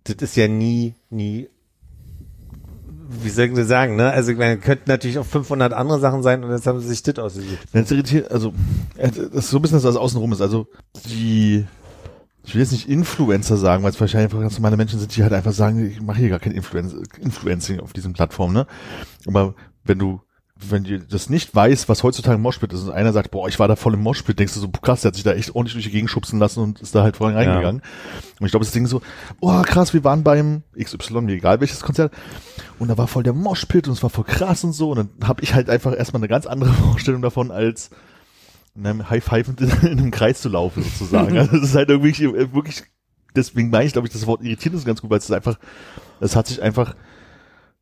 das 0.05 0.17
ist 0.17 0.37
ja 0.37 0.49
nie, 0.49 0.95
nie, 1.11 1.49
wie 3.23 3.29
soll 3.29 3.57
ich 3.57 3.67
sagen, 3.67 3.97
ne? 3.97 4.11
Also, 4.11 4.33
ich 4.33 4.39
meine, 4.39 4.57
könnten 4.59 4.89
natürlich 4.89 5.19
auch 5.19 5.27
500 5.27 5.73
andere 5.73 6.01
Sachen 6.01 6.23
sein 6.23 6.43
und 6.43 6.51
jetzt 6.51 6.67
haben 6.67 6.81
sie 6.81 6.89
sich 6.89 7.03
das 7.03 7.19
ausgesucht. 7.19 7.59
Das 7.73 7.91
irritiert, 7.91 8.31
also, 8.33 8.53
äh, 8.97 9.11
das 9.11 9.45
ist 9.45 9.51
so 9.51 9.59
ein 9.59 9.63
bisschen, 9.63 9.77
dass 9.77 9.83
das 9.85 9.97
außenrum 9.97 10.33
ist. 10.33 10.41
Also, 10.41 10.67
die, 11.07 11.65
ich 12.45 12.55
will 12.55 12.63
jetzt 12.63 12.73
nicht 12.73 12.89
Influencer 12.89 13.57
sagen, 13.57 13.85
weil 13.85 13.91
es 13.91 14.01
wahrscheinlich 14.01 14.25
einfach 14.33 14.41
ganz 14.41 14.55
normale 14.59 14.77
Menschen 14.77 14.99
sind, 14.99 15.15
die 15.17 15.23
halt 15.23 15.33
einfach 15.33 15.53
sagen, 15.53 15.87
ich 15.87 16.01
mache 16.03 16.19
hier 16.19 16.31
gar 16.31 16.41
kein 16.41 16.53
Influencing 16.53 17.81
auf 17.81 17.93
diesen 17.93 18.15
Plattformen, 18.15 18.55
ne? 18.55 18.67
Aber 19.27 19.55
wenn 19.85 19.99
du, 19.99 20.21
wenn 20.71 20.85
du 20.85 20.99
das 21.01 21.31
nicht 21.31 21.55
weißt, 21.55 21.89
was 21.89 22.03
heutzutage 22.03 22.37
ein 22.37 22.43
Moshpit 22.43 22.73
ist, 22.73 22.83
und 22.83 22.93
einer 22.93 23.13
sagt, 23.13 23.31
boah, 23.31 23.49
ich 23.49 23.59
war 23.59 23.69
da 23.69 23.77
voll 23.77 23.95
im 23.95 24.01
Moshpit, 24.01 24.39
denkst 24.39 24.55
du 24.55 24.61
so, 24.61 24.69
krass, 24.69 25.03
der 25.03 25.09
hat 25.09 25.15
sich 25.15 25.25
da 25.25 25.33
echt 25.33 25.55
ordentlich 25.55 25.75
durch 25.75 25.85
die 25.85 25.91
Gegend 25.91 26.11
schubsen 26.11 26.39
lassen 26.39 26.61
und 26.61 26.81
ist 26.81 26.95
da 26.95 27.03
halt 27.03 27.17
vorhin 27.17 27.37
reingegangen. 27.37 27.83
Und 28.41 28.47
ich 28.47 28.53
glaube, 28.53 28.65
das 28.65 28.73
Ding 28.73 28.87
so, 28.87 29.03
oh 29.41 29.63
krass, 29.63 29.93
wir 29.95 30.05
waren 30.05 30.23
beim 30.23 30.63
XY, 30.79 31.23
mir 31.23 31.35
egal 31.35 31.61
welches 31.61 31.81
Konzert, 31.81 32.13
und 32.79 32.89
da 32.89 32.99
war 32.99 33.07
voll 33.07 33.23
der 33.23 33.33
Moshpit 33.33 33.89
und 33.89 33.95
es 33.95 34.03
war 34.03 34.11
voll 34.11 34.25
krass 34.25 34.65
und 34.65 34.73
so, 34.73 34.91
und 34.91 34.99
dann 34.99 35.29
habe 35.29 35.43
ich 35.43 35.55
halt 35.55 35.69
einfach 35.71 35.97
erstmal 35.97 36.21
eine 36.21 36.29
ganz 36.29 36.47
andere 36.47 36.73
Vorstellung 36.91 37.23
davon, 37.23 37.51
als 37.51 37.91
in 38.75 38.87
einem 38.87 39.11
High 39.11 39.23
Five 39.23 39.49
in, 39.49 39.57
in 39.83 39.99
einem 39.99 40.11
Kreis 40.11 40.41
zu 40.41 40.49
laufen, 40.49 40.83
sozusagen. 40.83 41.37
Also 41.39 41.53
das 41.57 41.71
ist 41.71 41.75
halt 41.75 41.89
irgendwie 41.89 42.25
äh, 42.25 42.53
wirklich, 42.53 42.83
deswegen 43.35 43.71
meine 43.71 43.85
ich, 43.85 43.93
glaube 43.93 44.07
ich, 44.07 44.13
das 44.13 44.27
Wort 44.27 44.43
irritierend 44.43 44.79
ist 44.79 44.87
ganz 44.87 45.01
gut, 45.01 45.11
weil 45.11 45.19
es 45.19 45.25
ist 45.25 45.33
einfach, 45.33 45.59
es 46.21 46.37
hat 46.37 46.47
sich 46.47 46.63
einfach, 46.63 46.95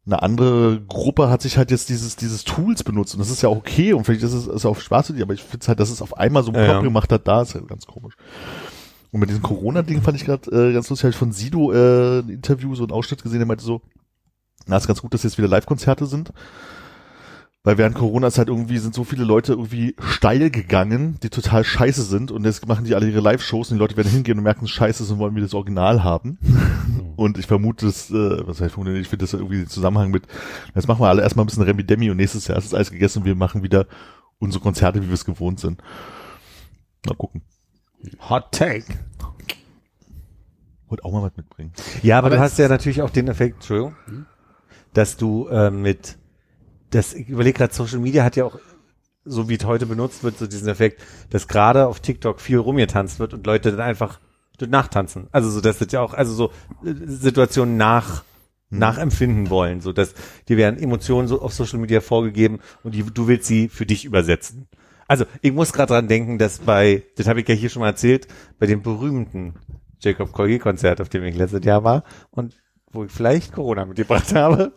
eine 0.06 0.22
andere 0.22 0.80
Gruppe 0.80 1.28
hat 1.28 1.42
sich 1.42 1.58
halt 1.58 1.70
jetzt 1.70 1.88
dieses, 1.88 2.16
dieses 2.16 2.44
Tools 2.44 2.82
benutzt 2.82 3.14
und 3.14 3.20
das 3.20 3.30
ist 3.30 3.42
ja 3.42 3.48
auch 3.48 3.56
okay 3.58 3.92
und 3.92 4.04
vielleicht 4.04 4.22
ist 4.22 4.32
es 4.32 4.46
ist 4.46 4.66
auch 4.66 4.80
Spaß 4.80 5.08
für 5.08 5.12
die, 5.12 5.22
aber 5.22 5.34
ich 5.34 5.42
finde 5.42 5.66
halt, 5.66 5.78
dass 5.78 5.90
es 5.90 6.02
auf 6.02 6.16
einmal 6.16 6.42
so 6.42 6.52
einen 6.52 6.64
Ja, 6.64 6.72
ja. 6.72 6.80
gemacht 6.80 7.12
hat, 7.12 7.28
da 7.28 7.42
ist 7.42 7.54
halt 7.54 7.68
ganz 7.68 7.86
komisch. 7.86 8.14
Und 9.12 9.20
mit 9.20 9.28
diesem 9.28 9.42
Corona-Ding 9.42 10.02
fand 10.02 10.16
ich 10.16 10.24
gerade 10.24 10.50
äh, 10.50 10.72
ganz 10.72 10.88
lustig, 10.88 11.04
habe 11.04 11.10
ich 11.10 11.16
von 11.16 11.32
Sido 11.32 11.72
äh, 11.72 12.20
ein 12.20 12.28
Interview, 12.28 12.74
so 12.74 12.84
einen 12.84 12.92
Ausschnitt 12.92 13.22
gesehen, 13.22 13.40
der 13.40 13.46
meinte 13.46 13.64
so, 13.64 13.82
na, 14.66 14.76
ist 14.76 14.86
ganz 14.86 15.02
gut, 15.02 15.12
dass 15.12 15.24
jetzt 15.24 15.36
wieder 15.36 15.48
Live-Konzerte 15.48 16.06
sind. 16.06 16.32
Weil 17.62 17.76
während 17.76 17.94
Corona 17.94 18.28
ist 18.28 18.38
halt 18.38 18.48
irgendwie, 18.48 18.78
sind 18.78 18.94
so 18.94 19.04
viele 19.04 19.24
Leute 19.24 19.52
irgendwie 19.52 19.94
steil 20.00 20.48
gegangen, 20.50 21.18
die 21.22 21.28
total 21.28 21.62
scheiße 21.62 22.02
sind 22.04 22.30
und 22.30 22.44
jetzt 22.46 22.66
machen 22.66 22.86
die 22.86 22.94
alle 22.94 23.06
ihre 23.06 23.20
Live-Shows 23.20 23.70
und 23.70 23.76
die 23.76 23.80
Leute 23.80 23.98
werden 23.98 24.10
hingehen 24.10 24.38
und 24.38 24.44
merken, 24.44 24.64
es 24.64 24.70
ist 24.70 24.76
scheiße 24.76 25.02
ist 25.02 25.10
und 25.10 25.18
wollen 25.18 25.34
wieder 25.34 25.44
das 25.44 25.52
Original 25.52 26.02
haben. 26.02 26.38
und 27.16 27.36
ich 27.36 27.46
vermute, 27.46 27.84
das, 27.84 28.10
äh, 28.10 28.46
was 28.46 28.62
heißt 28.62 28.72
vermute, 28.72 28.96
ich 28.96 29.08
finde 29.08 29.24
das 29.24 29.34
irgendwie 29.34 29.60
im 29.60 29.68
Zusammenhang 29.68 30.10
mit, 30.10 30.26
jetzt 30.74 30.88
machen 30.88 31.02
wir 31.02 31.08
alle 31.08 31.20
erstmal 31.20 31.44
ein 31.44 31.48
bisschen 31.48 31.62
Remi 31.62 31.84
Demi 31.84 32.10
und 32.10 32.16
nächstes 32.16 32.46
Jahr 32.46 32.56
ist 32.56 32.64
es 32.64 32.72
alles 32.72 32.90
gegessen 32.90 33.18
und 33.18 33.24
wir 33.26 33.34
machen 33.34 33.62
wieder 33.62 33.86
unsere 34.38 34.62
Konzerte, 34.62 35.02
wie 35.02 35.08
wir 35.08 35.14
es 35.14 35.26
gewohnt 35.26 35.60
sind. 35.60 35.82
Mal 37.06 37.14
gucken. 37.14 37.42
Hot 38.30 38.52
Take. 38.52 38.86
Wollte 40.88 41.04
auch 41.04 41.12
mal 41.12 41.22
was 41.22 41.36
mitbringen. 41.36 41.72
Ja, 42.02 42.16
aber, 42.16 42.28
Aber 42.28 42.36
du 42.36 42.42
hast 42.42 42.58
ja 42.58 42.68
natürlich 42.68 43.02
auch 43.02 43.10
den 43.10 43.28
Effekt, 43.28 43.56
Entschuldigung, 43.56 43.94
dass 44.94 45.18
du 45.18 45.46
äh, 45.48 45.70
mit 45.70 46.16
das, 46.90 47.14
ich 47.14 47.28
überlege 47.28 47.58
gerade, 47.58 47.74
Social 47.74 47.98
Media 47.98 48.24
hat 48.24 48.36
ja 48.36 48.44
auch, 48.44 48.58
so 49.24 49.48
wie 49.48 49.54
es 49.54 49.64
heute 49.64 49.86
benutzt 49.86 50.24
wird, 50.24 50.38
so 50.38 50.46
diesen 50.46 50.68
Effekt, 50.68 51.02
dass 51.30 51.48
gerade 51.48 51.86
auf 51.86 52.00
TikTok 52.00 52.40
viel 52.40 52.58
rumgetanzt 52.58 53.18
wird 53.18 53.34
und 53.34 53.46
Leute 53.46 53.70
dann 53.70 53.80
einfach 53.80 54.18
nachtanzen. 54.60 55.28
Also 55.32 55.48
so, 55.48 55.60
das 55.60 55.80
ist 55.80 55.92
ja 55.92 56.02
auch, 56.02 56.12
also 56.12 56.34
so 56.34 56.46
äh, 56.84 56.94
Situationen 57.06 57.76
nach, 57.76 58.24
nachempfinden 58.68 59.50
wollen, 59.50 59.80
so 59.80 59.92
dass 59.92 60.14
dir 60.48 60.56
werden 60.56 60.78
Emotionen 60.78 61.28
so 61.28 61.40
auf 61.40 61.52
Social 61.52 61.78
Media 61.78 62.00
vorgegeben 62.00 62.60
und 62.84 62.94
die, 62.94 63.02
du 63.02 63.26
willst 63.26 63.46
sie 63.46 63.68
für 63.68 63.86
dich 63.86 64.04
übersetzen. 64.04 64.68
Also 65.08 65.24
ich 65.40 65.52
muss 65.52 65.72
gerade 65.72 65.94
dran 65.94 66.08
denken, 66.08 66.38
dass 66.38 66.60
bei, 66.60 67.02
das 67.16 67.26
habe 67.26 67.40
ich 67.40 67.48
ja 67.48 67.54
hier 67.54 67.68
schon 67.68 67.80
mal 67.80 67.88
erzählt, 67.88 68.28
bei 68.58 68.66
dem 68.66 68.82
berühmten 68.82 69.54
Jacob 70.00 70.32
Collier 70.32 70.60
Konzert, 70.60 71.00
auf 71.00 71.08
dem 71.08 71.24
ich 71.24 71.36
letztes 71.36 71.64
Jahr 71.64 71.82
war 71.82 72.04
und 72.30 72.54
wo 72.92 73.04
ich 73.04 73.10
vielleicht 73.10 73.52
Corona 73.52 73.84
mitgebracht 73.84 74.34
habe, 74.34 74.72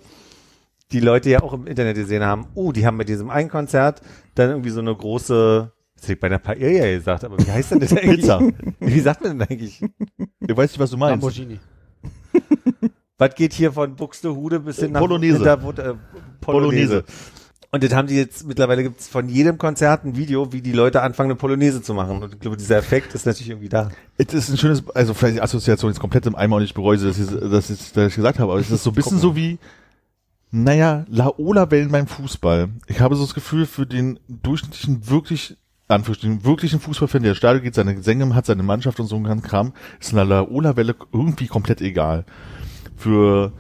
die 0.93 0.99
Leute 0.99 1.29
ja 1.29 1.41
auch 1.41 1.53
im 1.53 1.67
Internet 1.67 1.95
gesehen 1.95 2.23
haben, 2.23 2.45
oh, 2.53 2.71
die 2.71 2.85
haben 2.85 2.97
bei 2.97 3.03
diesem 3.03 3.29
einen 3.29 3.49
Konzert 3.49 4.01
dann 4.35 4.49
irgendwie 4.51 4.69
so 4.69 4.79
eine 4.79 4.95
große, 4.95 5.71
das 5.95 6.03
hätte 6.03 6.13
ich 6.13 6.19
bei 6.19 6.27
einer 6.27 6.39
Paella 6.39 6.85
gesagt, 6.91 7.23
aber 7.25 7.37
wie 7.39 7.51
heißt 7.51 7.71
denn 7.71 7.79
das 7.79 7.91
eigentlich? 7.97 8.21
Pizza. 8.21 8.39
Wie 8.79 8.99
sagt 8.99 9.21
man 9.23 9.37
denn 9.39 9.47
eigentlich? 9.49 9.81
Ich 9.81 10.55
weiß 10.57 10.71
nicht, 10.71 10.79
was 10.79 10.91
du 10.91 10.97
meinst. 10.97 11.13
Lamborghini. 11.23 11.59
Was 13.19 13.35
geht 13.35 13.53
hier 13.53 13.71
von 13.71 13.95
Buxtehude 13.95 14.59
bis 14.59 14.79
hin 14.79 14.91
nach 14.91 14.99
Polonaise. 14.99 15.37
Hinterwut- 15.37 15.79
äh, 15.79 15.93
Polonaise. 16.41 17.03
Und 17.71 17.83
das 17.83 17.93
haben 17.93 18.07
die 18.07 18.15
jetzt, 18.15 18.45
mittlerweile 18.45 18.83
gibt's 18.83 19.07
von 19.07 19.29
jedem 19.29 19.57
Konzert 19.57 20.03
ein 20.03 20.15
Video, 20.17 20.51
wie 20.51 20.61
die 20.61 20.73
Leute 20.73 21.01
anfangen, 21.01 21.29
eine 21.31 21.35
Polonaise 21.37 21.81
zu 21.81 21.93
machen. 21.93 22.21
Und 22.21 22.33
ich 22.33 22.39
glaube, 22.39 22.57
dieser 22.57 22.77
Effekt 22.77 23.15
ist 23.15 23.25
natürlich 23.25 23.49
irgendwie 23.49 23.69
da. 23.69 23.89
Es 24.17 24.33
ist 24.33 24.49
ein 24.49 24.57
schönes, 24.57 24.83
also 24.93 25.13
vielleicht 25.13 25.37
die 25.37 25.41
Assoziation 25.41 25.91
ist 25.91 25.99
komplett 25.99 26.25
im 26.25 26.35
Eimer 26.35 26.57
und 26.57 26.63
ich 26.63 26.73
bereue, 26.73 26.97
sie, 26.97 27.07
dass 27.07 27.17
ich, 27.19 27.27
dass 27.27 27.69
ich, 27.69 27.93
dass 27.93 28.07
ich 28.09 28.15
gesagt 28.15 28.39
habe, 28.39 28.51
aber 28.51 28.59
es 28.59 28.69
ist 28.69 28.83
so 28.83 28.89
ein 28.89 28.95
bisschen 28.95 29.19
so 29.19 29.35
wie, 29.35 29.57
naja, 30.53 31.03
Laola-Wellen 31.09 31.89
beim 31.89 32.05
Fußball. 32.05 32.69
Ich 32.85 33.01
habe 33.01 33.15
so 33.15 33.23
das 33.23 33.33
Gefühl, 33.33 33.65
für 33.65 33.87
den 33.87 34.19
durchschnittlichen, 34.27 35.09
wirklich, 35.09 35.57
Anführungsstrichen, 35.87 36.45
wirklichen 36.45 36.79
Fußballfan, 36.79 37.23
der 37.23 37.31
ins 37.31 37.39
Stadion 37.39 37.63
geht, 37.63 37.73
seine 37.73 37.95
Gesänge 37.95 38.35
hat, 38.35 38.45
seine 38.45 38.61
Mannschaft 38.61 38.99
und 38.99 39.07
so 39.07 39.15
ein 39.15 39.23
ganzen 39.23 39.43
Kram, 39.43 39.73
ist 39.99 40.13
eine 40.13 40.23
Laola-Welle 40.25 40.95
irgendwie 41.11 41.47
komplett 41.47 41.81
egal. 41.81 42.25
Für 42.95 43.53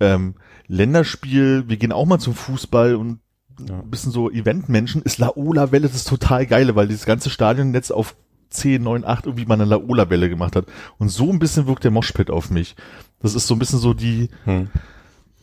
ähm, 0.00 0.34
Länderspiel, 0.66 1.68
wir 1.68 1.76
gehen 1.76 1.92
auch 1.92 2.04
mal 2.04 2.18
zum 2.18 2.34
Fußball 2.34 2.96
und 2.96 3.20
ein 3.60 3.88
bisschen 3.88 4.10
so 4.10 4.28
Eventmenschen, 4.28 5.02
ist 5.02 5.18
Laola-Welle 5.18 5.88
das 5.88 6.02
total 6.02 6.46
geile, 6.46 6.74
weil 6.74 6.88
dieses 6.88 7.06
ganze 7.06 7.30
Stadionnetz 7.30 7.92
auf 7.92 8.16
10, 8.48 8.82
9, 8.82 9.04
8 9.04 9.26
irgendwie 9.26 9.46
mal 9.46 9.54
eine 9.54 9.66
Laola-Welle 9.66 10.28
gemacht 10.28 10.56
hat. 10.56 10.66
Und 10.98 11.10
so 11.10 11.30
ein 11.30 11.38
bisschen 11.38 11.68
wirkt 11.68 11.84
der 11.84 11.92
Moshpit 11.92 12.28
auf 12.28 12.50
mich. 12.50 12.74
Das 13.20 13.36
ist 13.36 13.46
so 13.46 13.54
ein 13.54 13.60
bisschen 13.60 13.78
so 13.78 13.94
die, 13.94 14.30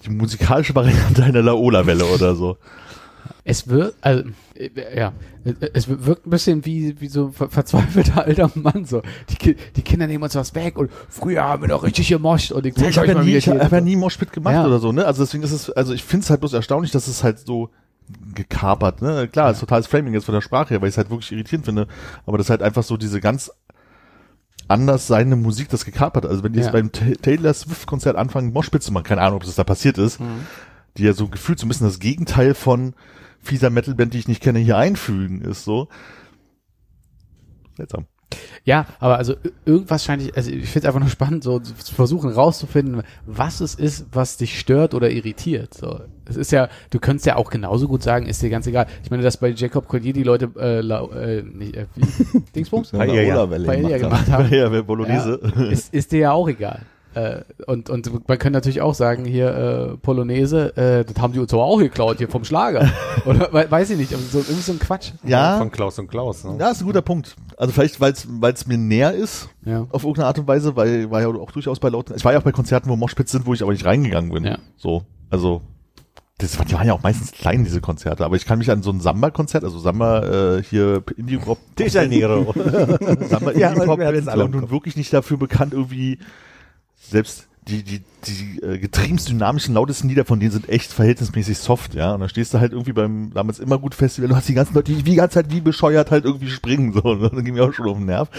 die 0.08 0.12
musikalische 0.16 0.74
Variante 0.76 1.24
einer 1.24 1.42
Laola-Welle 1.42 2.06
oder 2.06 2.36
so. 2.36 2.58
Es 3.44 3.68
wird, 3.68 3.96
also, 4.02 4.24
äh, 4.56 4.70
ja, 4.98 5.14
es 5.74 5.88
wirkt 5.88 6.28
ein 6.28 6.30
bisschen 6.30 6.66
wie, 6.66 7.00
wie 7.00 7.08
so 7.08 7.28
ein 7.28 7.34
ver 7.34 7.50
verzweifelter 7.50 8.26
alter 8.26 8.52
Mann, 8.56 8.86
so. 8.86 9.02
Die, 9.30 9.56
die 9.76 9.82
Kinder 9.82 10.08
nehmen 10.08 10.24
uns 10.24 10.36
was 10.36 10.54
weg 10.56 10.78
und 10.78 10.92
früher 11.10 11.44
haben 11.44 11.64
wir 11.64 11.70
doch 11.70 11.84
richtig 11.84 12.10
gemoscht 12.10 12.52
und 12.52 12.66
ich 12.66 12.76
zeig 12.76 12.90
Ich 12.90 12.98
habe 12.98 13.08
ja 13.08 13.24
nie, 13.24 13.36
ich 13.36 13.48
hab 13.48 13.72
ja 13.72 13.82
nie 13.82 13.96
Moshpit 13.96 14.34
gemacht 14.34 14.54
Ja. 14.54 14.66
oder 14.66 14.80
so, 14.80 14.92
ne? 14.92 15.06
Also 15.06 15.24
deswegen 15.24 15.44
ist 15.44 15.52
es, 15.54 15.70
also 15.70 15.94
ich 15.94 16.04
finde 16.04 16.24
es 16.26 16.30
halt 16.30 16.42
bloß 16.42 16.54
erstaunlich, 16.54 16.92
dass 16.92 17.08
es 17.08 17.24
halt 17.24 17.40
so 17.40 17.70
gekapert, 18.34 19.02
ne? 19.02 19.28
Klar, 19.30 19.52
ist 19.52 19.60
totales 19.60 19.88
Framing 19.88 20.14
jetzt 20.14 20.26
von 20.26 20.34
der 20.36 20.42
Sprache 20.42 20.70
her, 20.70 20.82
weil 20.82 20.90
ich 20.90 20.94
es 20.94 20.98
halt 20.98 21.10
wirklich 21.10 21.32
irritierend 21.32 21.66
finde, 21.66 21.88
aber 22.26 22.38
das 22.38 22.48
ist 22.48 22.52
halt 22.52 22.62
einfach 22.62 22.84
so 22.84 22.98
diese 22.98 23.22
ganz 23.22 23.52
anders 24.68 25.08
seine 25.08 25.36
Musik 25.36 25.70
das 25.70 25.86
gekapert. 25.86 26.24
hat. 26.26 26.32
Also 26.32 26.44
wenn 26.44 26.54
die 26.54 26.60
jetzt 26.60 26.68
Ja. 26.68 26.72
beim 26.74 26.92
Ta- 26.92 27.14
Taylor 27.22 27.54
Swift 27.54 27.88
Konzert 27.88 28.16
anfangen, 28.16 28.52
Moshpit 28.54 28.84
zu 28.84 28.92
machen, 28.92 29.04
keine 29.06 29.22
Ahnung, 29.22 29.38
ob 29.38 29.44
das 29.44 29.56
da 29.56 29.64
passiert 29.64 29.98
ist, 29.98 30.20
Mhm. 30.20 30.46
die 30.98 31.04
ja 31.04 31.14
so 31.14 31.28
gefühlt 31.28 31.60
so 31.60 31.66
ein 31.66 31.70
bisschen 31.70 31.88
das 31.88 32.00
Gegenteil 32.00 32.54
von 32.54 32.94
fieser 33.40 33.70
Metalband, 33.70 34.14
die 34.14 34.20
ich 34.20 34.28
nicht 34.28 34.42
kenne, 34.42 34.60
hier 34.60 34.78
einfügen, 34.78 35.42
ist 35.42 35.64
so. 35.64 35.88
Seltsam. 37.78 38.08
Ja, 38.66 38.88
aber 39.00 39.18
also 39.18 39.36
irgendwas 39.66 40.04
scheint 40.04 40.22
ich, 40.22 40.36
also 40.36 40.52
ich 40.52 40.66
finde 40.70 40.80
es 40.80 40.86
einfach 40.86 41.00
nur 41.00 41.10
spannend, 41.10 41.44
so 41.44 41.60
zu 41.60 41.74
versuchen 41.96 42.30
rauszufinden, 42.32 43.04
was 43.26 43.62
es 43.62 43.76
ist, 43.76 44.08
was 44.12 44.36
dich 44.38 44.60
stört 44.60 44.94
oder 44.94 45.10
irritiert. 45.10 45.74
So, 45.74 46.02
es 46.30 46.36
ist 46.38 46.52
ja, 46.52 46.70
du 46.90 47.00
könntest 47.00 47.26
ja 47.26 47.36
auch 47.36 47.50
genauso 47.50 47.88
gut 47.88 48.04
sagen, 48.04 48.26
ist 48.26 48.42
dir 48.42 48.50
ganz 48.50 48.68
egal. 48.68 48.88
Ich 49.04 49.12
meine, 49.12 49.24
dass 49.24 49.38
bei 49.38 49.50
Jacob 49.50 49.88
Collier 49.88 50.14
die 50.14 50.24
Leute 50.24 50.50
äh, 50.60 50.82
lau, 50.82 51.10
äh, 51.12 51.42
nicht, 51.44 51.76
äh, 51.76 51.86
wie, 51.96 52.42
Dingsbums? 52.56 52.92
Paella 52.92 53.98
gemacht 53.98 54.30
haben. 54.32 54.50
Ja, 54.52 54.72
wer 54.72 54.84
Bolognese. 54.84 55.40
Ja, 55.56 55.64
ist, 55.66 55.94
ist 55.94 56.12
dir 56.12 56.20
ja 56.20 56.32
auch 56.32 56.48
egal. 56.48 56.82
Äh, 57.14 57.42
und, 57.66 57.90
und 57.90 58.28
man 58.28 58.38
kann 58.38 58.54
natürlich 58.54 58.82
auch 58.82 58.94
sagen, 58.94 59.26
hier 59.26 59.94
äh, 59.94 59.98
Polonaise, 59.98 60.76
äh, 60.78 61.04
das 61.04 61.20
haben 61.22 61.34
die 61.34 61.40
uns 61.40 61.52
aber 61.52 61.64
auch 61.64 61.80
geklaut 61.80 62.18
hier 62.20 62.28
vom 62.30 62.44
Schlager. 62.44 62.88
Oder 63.26 63.52
we- 63.52 63.66
weiß 63.72 63.90
ich 63.92 63.98
nicht, 63.98 64.12
so, 64.12 64.38
irgendwie 64.38 64.62
so 64.62 64.74
ein 64.74 64.78
Quatsch. 64.80 65.12
Ja, 65.24 65.58
Von 65.58 65.72
Klaus 65.72 65.98
und 65.98 66.10
Klaus. 66.10 66.44
Ne? 66.44 66.58
Ja, 66.60 66.70
ist 66.70 66.82
ein 66.82 66.86
guter 66.86 67.02
Punkt. 67.02 67.36
Also 67.58 67.74
vielleicht, 67.74 68.00
weil 68.00 68.14
es 68.54 68.68
mir 68.68 68.78
näher 68.78 69.14
ist, 69.14 69.50
Ja. 69.66 69.88
auf 69.90 70.04
irgendeine 70.04 70.28
Art 70.28 70.38
und 70.38 70.48
Weise, 70.48 70.76
weil 70.76 71.10
war 71.10 71.22
ja 71.22 71.28
auch 71.28 71.52
durchaus 71.52 71.80
bei 71.80 71.90
lauten. 71.90 72.14
Ich 72.16 72.24
war 72.26 72.34
ja 72.34 72.40
auch 72.40 72.44
bei 72.44 72.52
Konzerten, 72.52 72.88
wo 72.90 72.96
Moshpits 72.96 73.32
sind, 73.32 73.48
wo 73.48 73.54
ich 73.54 73.64
aber 73.64 73.72
nicht 73.72 73.86
reingegangen 73.86 74.32
bin. 74.32 74.44
Ja. 74.44 74.60
So, 74.76 75.04
also 75.32 75.62
das 76.40 76.58
waren, 76.60 76.68
die 76.68 76.76
waren 76.76 76.86
ja 76.86 76.94
auch 76.94 77.02
meistens 77.02 77.32
klein 77.32 77.64
diese 77.64 77.82
Konzerte, 77.82 78.24
aber 78.24 78.36
ich 78.36 78.46
kann 78.46 78.60
mich 78.60 78.70
an 78.70 78.84
so 78.84 78.92
ein 78.92 79.00
Samba-Konzert, 79.00 79.64
also 79.64 79.80
Samba 79.80 80.58
äh, 80.58 80.64
hier 80.64 81.04
Indie 81.18 81.38
Pop, 81.38 81.58
De 81.78 81.90
Janeiro. 81.90 82.54
Samba 83.28 83.52
Ja, 83.56 83.70
Indie 83.70 83.86
Pop 83.86 84.00
wir 84.00 84.06
hatten's 84.06 84.26
Band 84.26 84.38
alle 84.38 84.44
im 84.44 84.54
und 84.54 84.62
nun 84.62 84.72
wirklich 84.72 84.96
nicht 84.96 85.12
dafür 85.12 85.38
bekannt 85.38 85.74
irgendwie 85.74 86.20
selbst 86.96 87.48
die 87.68 87.84
die 87.84 88.02
die 88.28 88.62
äh, 88.62 88.78
getriebst 88.78 89.30
dynamischen 89.30 89.74
lautesten 89.74 90.10
Lieder 90.10 90.26
von 90.26 90.40
denen 90.40 90.52
sind 90.52 90.70
echt 90.70 90.94
verhältnismäßig 90.94 91.58
soft, 91.58 91.96
ja. 91.96 92.14
Und 92.14 92.20
dann 92.20 92.30
stehst 92.30 92.54
du 92.54 92.60
halt 92.60 92.72
irgendwie 92.72 92.94
beim 92.94 93.32
damals 93.34 93.60
immer 93.60 93.80
gut 93.80 93.96
Festival, 93.96 94.30
du 94.30 94.36
hast 94.36 94.48
die 94.48 94.54
ganzen 94.54 94.76
Leute, 94.76 94.94
die 94.94 95.04
die 95.04 95.16
ganze 95.16 95.36
Zeit 95.36 95.52
wie 95.52 95.62
bescheuert 95.62 96.12
halt 96.12 96.26
irgendwie 96.26 96.50
springen 96.50 96.94
so, 96.94 97.02
und 97.04 97.22
dann 97.22 97.44
ging 97.44 97.56
mir 97.56 97.64
auch 97.66 97.74
schon 97.74 97.90
auf 97.90 97.98
den 97.98 98.06
Nerv. 98.06 98.30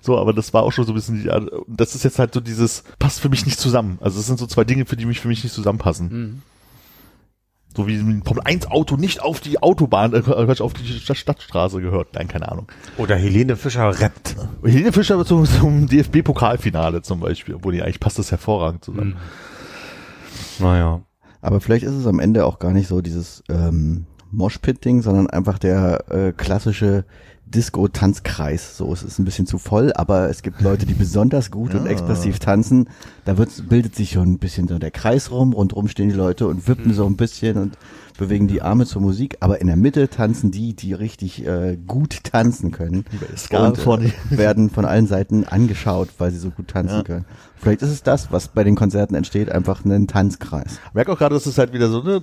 So, 0.00 0.16
aber 0.18 0.32
das 0.32 0.54
war 0.54 0.62
auch 0.62 0.72
schon 0.72 0.86
so 0.86 0.92
ein 0.92 0.94
bisschen 0.94 1.22
die 1.22 1.30
das 1.66 1.94
ist 1.94 2.04
jetzt 2.04 2.18
halt 2.18 2.32
so 2.32 2.40
dieses 2.40 2.84
passt 2.98 3.20
für 3.20 3.28
mich 3.28 3.44
nicht 3.44 3.58
zusammen. 3.58 3.98
Also 4.00 4.18
das 4.18 4.26
sind 4.26 4.38
so 4.38 4.46
zwei 4.46 4.64
Dinge, 4.64 4.86
für 4.86 4.96
die 4.96 5.04
mich 5.04 5.20
für 5.20 5.28
mich 5.28 5.42
nicht 5.42 5.54
zusammenpassen. 5.54 6.08
Mhm. 6.08 6.42
So 7.76 7.86
wie 7.86 7.96
ein 7.96 8.22
Formel 8.24 8.42
1 8.44 8.66
Auto 8.66 8.96
nicht 8.96 9.22
auf 9.22 9.40
die 9.40 9.62
Autobahn, 9.62 10.12
äh, 10.12 10.20
Quatsch, 10.20 10.60
auf 10.60 10.74
die 10.74 10.86
Stadt, 10.86 11.16
Stadtstraße 11.16 11.80
gehört. 11.80 12.14
Nein, 12.14 12.26
keine 12.26 12.50
Ahnung. 12.50 12.66
Oder 12.96 13.16
Helene 13.16 13.56
Fischer 13.56 14.00
rappt. 14.00 14.36
Helene 14.64 14.92
Fischer 14.92 15.24
zum, 15.24 15.44
zum 15.46 15.86
DFB-Pokalfinale 15.86 17.02
zum 17.02 17.20
Beispiel, 17.20 17.54
obwohl 17.54 17.72
die 17.72 17.82
eigentlich 17.82 18.00
passt 18.00 18.18
das 18.18 18.30
hervorragend 18.30 18.84
zusammen. 18.84 19.16
Naja. 20.58 21.02
Aber 21.42 21.60
vielleicht 21.60 21.84
ist 21.84 21.94
es 21.94 22.06
am 22.06 22.18
Ende 22.18 22.44
auch 22.44 22.58
gar 22.58 22.72
nicht 22.72 22.88
so 22.88 23.00
dieses 23.00 23.42
ähm, 23.48 24.06
Moshpit-Ding, 24.30 25.02
sondern 25.02 25.28
einfach 25.28 25.58
der 25.58 26.10
äh, 26.10 26.32
klassische 26.32 27.04
Disco-Tanzkreis. 27.50 28.76
So, 28.76 28.92
es 28.92 29.02
ist 29.02 29.18
ein 29.18 29.24
bisschen 29.24 29.46
zu 29.46 29.58
voll, 29.58 29.92
aber 29.94 30.28
es 30.30 30.42
gibt 30.42 30.60
Leute, 30.60 30.86
die 30.86 30.94
besonders 30.94 31.50
gut 31.50 31.74
und 31.74 31.84
Ja. 31.84 31.90
expressiv 31.90 32.38
tanzen. 32.38 32.88
Da 33.24 33.38
wird, 33.38 33.68
bildet 33.68 33.94
sich 33.94 34.12
schon 34.12 34.32
ein 34.32 34.38
bisschen 34.38 34.68
so 34.68 34.78
der 34.78 34.90
Kreis 34.90 35.30
rum, 35.30 35.52
rundrum 35.52 35.88
stehen 35.88 36.08
die 36.08 36.14
Leute 36.14 36.46
und 36.46 36.66
wippen 36.68 36.94
so 36.94 37.06
ein 37.06 37.16
bisschen 37.16 37.56
und 37.56 37.78
bewegen 38.18 38.48
die 38.48 38.62
Arme 38.62 38.86
zur 38.86 39.02
Musik. 39.02 39.36
Aber 39.40 39.60
in 39.60 39.66
der 39.66 39.76
Mitte 39.76 40.08
tanzen 40.08 40.50
die, 40.50 40.74
die 40.74 40.92
richtig 40.92 41.46
äh, 41.46 41.76
gut 41.86 42.24
tanzen 42.24 42.70
können. 42.70 43.04
Und 43.50 43.78
äh, 44.04 44.12
werden 44.30 44.70
von 44.70 44.84
allen 44.84 45.06
Seiten 45.06 45.44
angeschaut, 45.44 46.08
weil 46.18 46.30
sie 46.30 46.38
so 46.38 46.50
gut 46.50 46.68
tanzen 46.68 46.96
Ja. 46.96 47.02
können. 47.02 47.24
Vielleicht 47.56 47.82
ist 47.82 47.90
es 47.90 48.02
das, 48.02 48.32
was 48.32 48.48
bei 48.48 48.64
den 48.64 48.74
Konzerten 48.74 49.14
entsteht, 49.14 49.52
einfach 49.52 49.84
ein 49.84 50.06
Tanzkreis. 50.06 50.78
Ich 50.88 50.94
merke 50.94 51.12
auch 51.12 51.18
gerade, 51.18 51.34
dass 51.34 51.44
es 51.44 51.58
halt 51.58 51.74
wieder 51.74 51.90
so, 51.90 52.02
ne, 52.02 52.22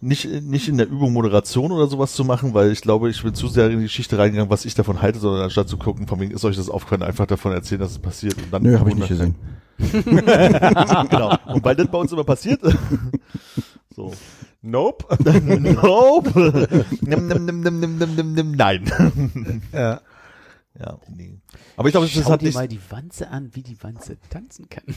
nicht, 0.00 0.28
nicht 0.42 0.68
in 0.68 0.78
der 0.78 0.88
Übung 0.88 1.12
Moderation 1.12 1.72
oder 1.72 1.88
sowas 1.88 2.14
zu 2.14 2.24
machen, 2.24 2.54
weil 2.54 2.70
ich 2.70 2.80
glaube, 2.80 3.10
ich 3.10 3.22
bin 3.22 3.34
zu 3.34 3.48
sehr 3.48 3.68
in 3.68 3.78
die 3.78 3.82
Geschichte 3.84 4.16
reingegangen, 4.16 4.50
was 4.50 4.64
ich 4.64 4.74
davon 4.74 5.02
halte, 5.02 5.18
sondern 5.18 5.42
anstatt 5.42 5.68
zu 5.68 5.76
gucken, 5.76 6.06
von 6.06 6.20
wegen 6.20 6.30
ist 6.32 6.44
euch 6.44 6.56
das 6.56 6.68
aufgefallen, 6.70 7.02
einfach 7.02 7.26
davon 7.26 7.52
erzählen, 7.52 7.80
dass 7.80 7.90
es 7.90 7.98
passiert. 7.98 8.36
Und 8.38 8.52
dann 8.52 8.62
Nö, 8.62 8.78
habe 8.78 8.90
ich 8.90 8.96
nicht 8.96 9.08
gesehen. 9.08 9.34
genau. 9.80 11.36
Und 11.46 11.64
weil 11.64 11.74
das 11.74 11.88
bei 11.88 11.98
uns 11.98 12.12
immer 12.12 12.24
passiert, 12.24 12.60
so. 13.96 14.12
Nope. 14.62 15.06
nope. 15.24 16.78
nimm, 17.00 17.26
nimm, 17.28 17.44
nimm, 17.46 17.60
nimm, 17.60 17.80
nimm, 17.80 17.98
nimm, 17.98 18.14
nimm, 18.14 18.32
nimm, 18.34 18.52
nein. 18.52 19.62
Ja. 19.72 20.00
ja, 20.78 20.98
nee. 21.08 21.38
Aber 21.76 21.88
ich 21.88 21.92
glaube, 21.92 22.06
das 22.06 22.24
Schau 22.24 22.30
hat 22.30 22.42
dir 22.42 22.46
nicht, 22.46 22.54
mal 22.54 22.68
die 22.68 22.80
Wanze 22.90 23.28
an, 23.28 23.50
wie 23.54 23.62
die 23.62 23.82
Wanze 23.82 24.18
tanzen 24.28 24.68
kann. 24.68 24.84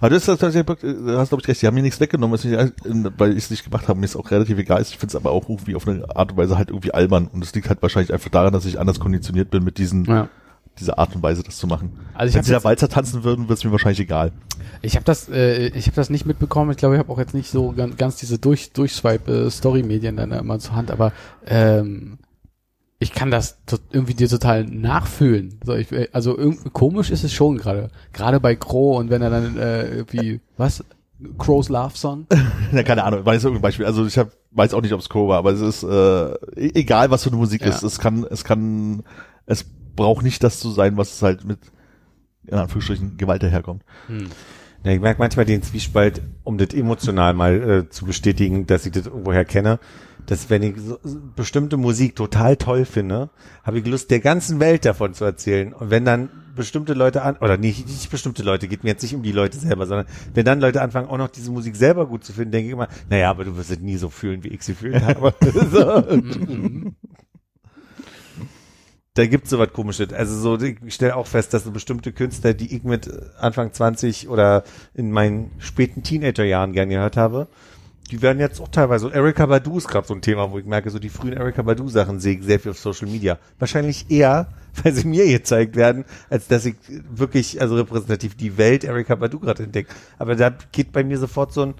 Aber 0.00 0.10
du 0.10 0.16
hast, 0.16 0.26
tatsächlich, 0.26 0.64
du 0.64 1.16
hast 1.16 1.28
glaube 1.28 1.42
ich 1.42 1.48
recht, 1.48 1.62
die 1.62 1.66
haben 1.68 1.74
mir 1.74 1.82
nichts 1.82 2.00
weggenommen, 2.00 2.34
ich, 2.36 2.44
weil 3.18 3.30
ich 3.30 3.44
es 3.44 3.50
nicht 3.50 3.62
gemacht 3.62 3.86
habe. 3.86 4.00
Mir 4.00 4.06
ist 4.06 4.16
auch 4.16 4.28
relativ 4.32 4.58
egal. 4.58 4.82
Ich 4.82 4.98
finde 4.98 5.06
es 5.06 5.14
aber 5.16 5.30
auch 5.30 5.48
irgendwie 5.48 5.76
auf 5.76 5.86
eine 5.86 6.16
Art 6.16 6.32
und 6.32 6.38
Weise 6.38 6.58
halt 6.58 6.70
irgendwie 6.70 6.92
albern. 6.92 7.28
Und 7.28 7.44
es 7.44 7.54
liegt 7.54 7.68
halt 7.68 7.82
wahrscheinlich 7.82 8.12
einfach 8.12 8.30
daran, 8.30 8.52
dass 8.52 8.64
ich 8.64 8.80
anders 8.80 8.98
konditioniert 8.98 9.50
bin, 9.50 9.62
mit 9.62 9.78
diesen, 9.78 10.04
Ja. 10.06 10.28
Dieser 10.78 10.98
Art 10.98 11.14
und 11.14 11.22
Weise 11.22 11.42
das 11.42 11.58
zu 11.58 11.66
machen. 11.66 11.98
Also 12.14 12.30
ich 12.30 12.34
Wenn 12.36 12.44
sie 12.44 12.52
da 12.52 12.64
Walzer 12.64 12.88
tanzen 12.88 13.24
würden, 13.24 13.48
wird 13.48 13.58
es 13.58 13.64
mir 13.64 13.72
wahrscheinlich 13.72 14.00
egal. 14.00 14.32
Ich 14.80 14.94
habe 14.96 15.04
das, 15.04 15.28
äh, 15.28 15.68
ich 15.68 15.86
habe 15.86 15.96
das 15.96 16.10
nicht 16.10 16.26
mitbekommen. 16.26 16.70
Ich 16.70 16.76
glaube, 16.76 16.94
ich 16.94 16.98
habe 16.98 17.12
auch 17.12 17.18
jetzt 17.18 17.34
nicht 17.34 17.50
so 17.50 17.72
ganz, 17.72 17.96
ganz 17.96 18.16
diese 18.16 18.38
durch 18.38 18.72
Durchswipe 18.72 19.30
äh, 19.46 19.50
Story 19.50 19.82
Medien 19.82 20.16
dann 20.16 20.32
immer 20.32 20.58
zur 20.58 20.74
Hand. 20.74 20.90
Aber 20.90 21.12
ähm, 21.46 22.18
ich 22.98 23.12
kann 23.12 23.30
das 23.30 23.58
irgendwie 23.90 24.14
dir 24.14 24.28
total 24.28 24.64
nachfühlen. 24.64 25.58
So, 25.64 25.74
ich, 25.74 25.90
äh, 25.92 26.08
also 26.12 26.36
irgendwie 26.36 26.70
komisch 26.70 27.10
ist 27.10 27.24
es 27.24 27.32
schon 27.32 27.58
gerade. 27.58 27.90
Gerade 28.12 28.40
bei 28.40 28.54
Crow 28.56 28.98
und 28.98 29.10
wenn 29.10 29.22
er 29.22 29.30
dann 29.30 29.56
äh, 29.58 29.88
irgendwie, 29.88 30.40
was? 30.56 30.84
Crow's 31.38 31.68
Love 31.68 31.96
Song? 31.96 32.26
Ja, 32.72 32.82
keine 32.82 33.04
Ahnung, 33.04 33.24
weiß 33.24 33.44
irgendein 33.44 33.62
Beispiel. 33.62 33.84
Also 33.86 34.06
ich 34.06 34.16
hab, 34.16 34.30
weiß 34.52 34.72
auch 34.74 34.80
nicht, 34.80 34.92
ob 34.94 35.00
es 35.00 35.08
Crow 35.08 35.28
war, 35.28 35.38
aber 35.38 35.52
es 35.52 35.60
ist 35.60 35.82
äh, 35.82 36.32
e- 36.56 36.72
egal, 36.74 37.10
was 37.10 37.22
für 37.24 37.28
eine 37.30 37.36
Musik 37.36 37.60
Ja. 37.60 37.68
ist. 37.68 37.82
Es 37.82 37.98
kann, 37.98 38.24
es 38.30 38.44
kann, 38.44 39.02
es 39.46 39.66
braucht 39.96 40.24
nicht 40.24 40.42
das 40.42 40.58
zu 40.58 40.70
sein, 40.70 40.96
was 40.96 41.14
es 41.14 41.22
halt 41.22 41.44
mit 41.44 41.58
in 42.46 42.54
Anführungsstrichen 42.54 43.16
Gewalt 43.16 43.42
daherkommt. 43.42 43.84
Hm. 44.06 44.28
Ja, 44.84 44.90
ich 44.90 45.00
merke 45.00 45.20
manchmal 45.20 45.44
den 45.44 45.62
Zwiespalt, 45.62 46.22
um 46.42 46.58
das 46.58 46.74
emotional 46.74 47.34
mal 47.34 47.70
äh, 47.70 47.88
zu 47.88 48.04
bestätigen, 48.04 48.66
dass 48.66 48.84
ich 48.84 48.92
das 48.92 49.06
irgendwoher 49.06 49.44
kenne, 49.44 49.78
dass 50.26 50.50
wenn 50.50 50.62
ich 50.62 50.76
so, 50.78 50.98
so 51.02 51.20
bestimmte 51.36 51.76
Musik 51.76 52.16
total 52.16 52.56
toll 52.56 52.84
finde, 52.84 53.30
habe 53.62 53.78
ich 53.78 53.86
Lust, 53.86 54.10
der 54.10 54.18
ganzen 54.18 54.58
Welt 54.58 54.84
davon 54.84 55.14
zu 55.14 55.24
erzählen. 55.24 55.72
Und 55.72 55.90
wenn 55.90 56.04
dann 56.04 56.30
bestimmte 56.56 56.94
Leute 56.94 57.22
an, 57.22 57.36
oder 57.36 57.56
nicht, 57.56 57.86
nicht 57.86 58.10
bestimmte 58.10 58.42
Leute, 58.42 58.66
geht 58.66 58.82
mir 58.82 58.90
jetzt 58.90 59.02
nicht 59.02 59.14
um 59.14 59.22
die 59.22 59.32
Leute 59.32 59.56
selber, 59.58 59.86
sondern 59.86 60.06
wenn 60.34 60.44
dann 60.44 60.60
Leute 60.60 60.82
anfangen, 60.82 61.08
auch 61.08 61.18
noch 61.18 61.28
diese 61.28 61.50
Musik 61.52 61.76
selber 61.76 62.06
gut 62.06 62.24
zu 62.24 62.32
finden, 62.32 62.50
denke 62.50 62.66
ich 62.66 62.72
immer, 62.72 62.88
naja, 63.08 63.30
aber 63.30 63.44
du 63.44 63.56
wirst 63.56 63.70
es 63.70 63.78
nie 63.78 63.96
so 63.96 64.10
fühlen, 64.10 64.42
wie 64.42 64.48
ich 64.48 64.62
sie 64.62 64.74
fühlen 64.74 65.04
habe. 65.06 65.32
da 69.14 69.26
gibt's 69.26 69.50
so 69.50 69.58
was 69.58 69.72
komisches. 69.72 70.12
Also 70.12 70.56
so, 70.56 70.64
ich 70.64 70.94
stelle 70.94 71.16
auch 71.16 71.26
fest, 71.26 71.52
dass 71.52 71.64
so 71.64 71.70
bestimmte 71.70 72.12
Künstler, 72.12 72.54
die 72.54 72.74
ich 72.74 72.82
mit 72.82 73.10
Anfang 73.38 73.72
20 73.72 74.28
oder 74.28 74.64
in 74.94 75.10
meinen 75.10 75.50
späten 75.58 76.02
Teenagerjahren 76.02 76.72
gern 76.72 76.88
gehört 76.88 77.16
habe, 77.16 77.48
die 78.10 78.20
werden 78.20 78.40
jetzt 78.40 78.60
auch 78.60 78.68
teilweise, 78.68 79.10
Erika 79.10 79.46
Badu 79.46 79.78
ist 79.78 79.88
gerade 79.88 80.06
so 80.06 80.14
ein 80.14 80.20
Thema, 80.22 80.50
wo 80.50 80.58
ich 80.58 80.66
merke, 80.66 80.90
so 80.90 80.98
die 80.98 81.08
frühen 81.08 81.32
Erika 81.32 81.62
Badu 81.62 81.88
Sachen 81.88 82.20
sehe 82.20 82.36
ich 82.36 82.44
sehr 82.44 82.60
viel 82.60 82.72
auf 82.72 82.78
Social 82.78 83.08
Media. 83.08 83.38
Wahrscheinlich 83.58 84.10
eher, 84.10 84.48
weil 84.82 84.92
sie 84.92 85.06
mir 85.06 85.26
gezeigt 85.26 85.76
werden, 85.76 86.04
als 86.28 86.48
dass 86.48 86.64
ich 86.64 86.76
wirklich, 87.10 87.60
also 87.60 87.76
repräsentativ 87.76 88.34
die 88.34 88.58
Welt 88.58 88.84
Erika 88.84 89.14
Badu 89.14 89.38
gerade 89.40 89.62
entdecke. 89.64 89.92
Aber 90.18 90.36
da 90.36 90.50
geht 90.72 90.92
bei 90.92 91.04
mir 91.04 91.18
sofort 91.18 91.52
so 91.52 91.62
ein, 91.62 91.74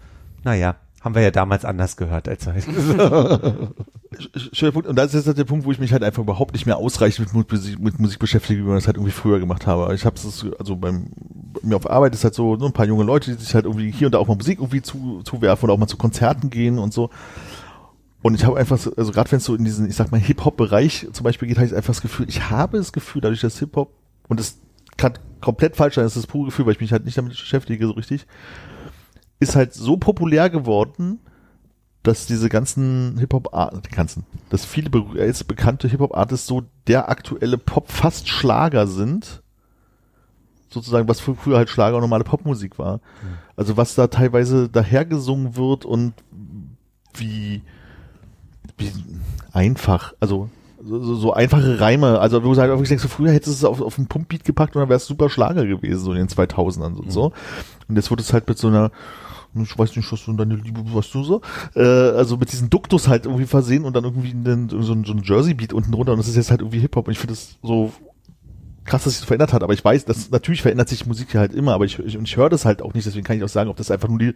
naja, 0.45 0.77
haben 1.03 1.15
wir 1.15 1.23
ja 1.23 1.31
damals 1.31 1.65
anders 1.65 1.97
gehört 1.97 2.29
als 2.29 2.47
heute. 2.47 2.71
Sch- 4.17 4.55
Schöner 4.55 4.73
Punkt. 4.73 4.87
Und 4.89 4.97
das 4.97 5.15
ist 5.15 5.27
jetzt 5.27 5.39
der 5.39 5.45
Punkt, 5.45 5.65
wo 5.65 5.73
ich 5.73 5.79
mich 5.79 5.93
halt 5.93 6.03
einfach 6.05 6.23
überhaupt 6.23 6.53
nicht 6.53 6.67
mehr 6.67 6.77
ausreichend 6.77 7.35
mit 7.35 7.51
Musik, 7.51 7.81
mit 7.81 7.99
Musik 7.99 8.19
beschäftige, 8.19 8.61
wie 8.63 8.67
man 8.67 8.77
das 8.77 8.87
halt 8.87 8.97
irgendwie 8.97 9.13
früher 9.13 9.39
gemacht 9.41 9.67
habe. 9.67 9.95
Ich 9.95 10.05
habe 10.05 10.17
es, 10.17 10.47
also 10.59 10.77
beim 10.77 11.07
bei 11.55 11.61
mir 11.69 11.77
auf 11.77 11.91
Arbeit 11.91 12.15
ist 12.15 12.25
halt 12.25 12.35
so, 12.35 12.57
so 12.59 12.67
ein 12.67 12.73
paar 12.73 12.87
junge 12.87 13.05
Leute, 13.05 13.35
die 13.35 13.43
sich 13.43 13.55
halt 13.55 13.65
irgendwie 13.65 13.91
hier 13.91 14.07
und 14.07 14.13
da 14.15 14.19
auch 14.19 14.29
mal 14.29 14.37
Musik 14.37 14.59
irgendwie 14.59 14.83
zu, 14.83 15.23
zuwerfen 15.25 15.65
oder 15.65 15.75
auch 15.75 15.79
mal 15.79 15.87
zu 15.87 15.97
Konzerten 15.97 16.51
gehen 16.51 16.79
und 16.79 16.93
so. 16.95 17.11
Und 18.23 18.35
ich 18.37 18.45
habe 18.45 18.57
einfach, 18.57 18.79
so, 18.79 18.95
also 18.95 19.11
gerade 19.11 19.31
wenn 19.33 19.39
es 19.39 19.45
so 19.45 19.55
in 19.57 19.65
diesen, 19.65 19.89
ich 19.89 19.97
sag 19.97 20.13
mal, 20.13 20.21
Hip-Hop-Bereich 20.21 21.09
zum 21.13 21.25
Beispiel 21.25 21.49
geht, 21.49 21.57
habe 21.57 21.67
ich 21.67 21.75
einfach 21.75 21.89
das 21.95 22.03
Gefühl, 22.03 22.27
ich 22.29 22.51
habe 22.51 22.79
das 22.79 22.93
Gefühl, 22.93 23.21
dadurch, 23.21 23.41
dass 23.41 23.59
Hip-Hop, 23.59 23.91
und 24.29 24.39
das 24.39 24.59
kann 24.97 25.15
komplett 25.41 25.75
falsch 25.75 25.97
sein, 25.97 26.05
das 26.05 26.17
ist 26.17 26.25
das 26.27 26.31
pure 26.31 26.47
Gefühl, 26.47 26.67
weil 26.67 26.75
ich 26.75 26.81
mich 26.81 26.93
halt 26.93 27.05
nicht 27.05 27.19
damit 27.19 27.33
beschäftige 27.33 27.85
so 27.87 27.93
richtig, 27.93 28.27
ist 29.43 29.57
halt 29.57 29.75
so 29.75 29.97
populär 29.97 30.51
geworden, 30.51 31.19
dass 32.03 32.27
diese 32.27 32.49
ganzen 32.49 33.17
Hip-Hop, 33.19 33.49
die 33.87 33.95
ganzen, 33.95 34.25
dass 34.51 34.65
viele 34.65 34.91
be 34.91 35.05
jetzt 35.15 35.47
bekannte 35.47 35.89
Hip-Hop-Artists 35.89 36.47
so 36.47 36.63
der 36.87 37.09
aktuelle 37.09 37.59
Pop 37.59 37.91
fast 37.91 38.29
Schlager 38.29 38.87
sind, 38.87 39.43
sozusagen, 40.69 41.07
was 41.09 41.21
frü- 41.23 41.37
früher 41.37 41.59
halt 41.59 41.69
Schlager 41.71 41.97
und 41.97 42.03
normale 42.03 42.25
Popmusik 42.25 42.79
war. 42.79 43.01
Also 43.57 43.77
was 43.77 43.95
da 43.95 44.07
teilweise 44.09 44.69
dahergesungen 44.69 45.55
wird 45.57 45.85
und 45.85 46.15
wie, 47.15 47.63
wie 48.79 48.91
einfach, 49.53 50.15
also 50.19 50.49
so, 50.85 51.15
so, 51.15 51.33
einfache 51.33 51.79
Reime, 51.79 52.19
also 52.19 52.43
wo 52.43 52.55
du 52.55 52.61
halt 52.61 52.71
wirklich 52.71 52.89
denkst, 52.89 53.03
so 53.05 53.09
früher 53.09 53.31
hättest 53.31 53.63
du 53.63 53.67
es 53.67 53.71
auf, 53.71 53.81
auf 53.81 53.99
einen 53.99 54.09
Pumpbeat 54.09 54.45
gepackt 54.45 54.75
und 54.75 54.81
dann 54.81 54.89
wäre 54.89 54.97
es 54.97 55.07
super 55.07 55.31
Schlager 55.31 55.65
gewesen, 55.67 56.01
so 56.03 56.11
in 56.13 56.19
den 56.19 56.29
2000ern 56.29 56.97
und 56.97 57.13
so. 57.13 57.33
Und 57.87 57.95
jetzt 57.95 58.11
wird 58.11 58.21
es 58.21 58.33
halt 58.33 58.49
mit 58.49 58.59
so 58.59 58.67
einer, 58.67 58.91
ich 59.55 59.79
weiß 59.79 59.97
nicht, 59.97 60.11
was 60.11 60.25
du 60.25 60.33
deine 60.33 60.57
Liebe, 60.57 60.81
was 60.93 61.11
du 61.11 61.23
so, 61.23 61.43
äh, 61.75 61.83
also 61.83 62.37
mit 62.37 62.53
diesen 62.53 62.71
Duktus 62.71 63.09
halt 63.09 63.27
irgendwie 63.27 63.47
versehen 63.47 63.85
und 63.85 63.95
dann 63.95 64.05
irgendwie 64.05 64.31
einen, 64.31 64.69
so 64.69 64.93
ein, 64.93 65.05
so 65.05 65.13
ein 65.13 65.23
Jersey-Beat 65.23 65.73
unten 65.73 65.93
drunter 65.93 66.13
und 66.13 66.19
das 66.19 66.29
ist 66.29 66.37
jetzt 66.37 66.51
halt 66.51 66.61
irgendwie 66.61 66.81
Hip-Hop 66.81 67.07
und 67.07 67.13
ich 67.13 67.19
finde 67.19 67.35
das 67.35 67.59
so 67.63 67.93
krass, 68.85 69.05
dass 69.05 69.13
sich 69.13 69.21
das 69.21 69.27
verändert 69.27 69.53
hat, 69.53 69.63
aber 69.63 69.75
ich 69.75 69.85
weiß, 69.85 70.05
dass 70.05 70.31
natürlich 70.31 70.63
verändert 70.63 70.89
sich 70.89 71.07
Musik 71.07 71.33
ja 71.35 71.41
halt 71.41 71.55
immer, 71.55 71.75
aber 71.75 71.85
ich, 71.85 71.99
ich, 71.99 72.17
ich 72.17 72.37
höre 72.37 72.49
das 72.49 72.65
halt 72.65 72.83
auch 72.83 72.95
nicht, 72.95 73.07
deswegen 73.07 73.25
kann 73.25 73.37
ich 73.37 73.45
auch 73.45 73.49
sagen, 73.49 73.71
ob 73.71 73.77
das 73.77 73.91
einfach 73.91 74.09
nur 74.09 74.19
die, 74.19 74.35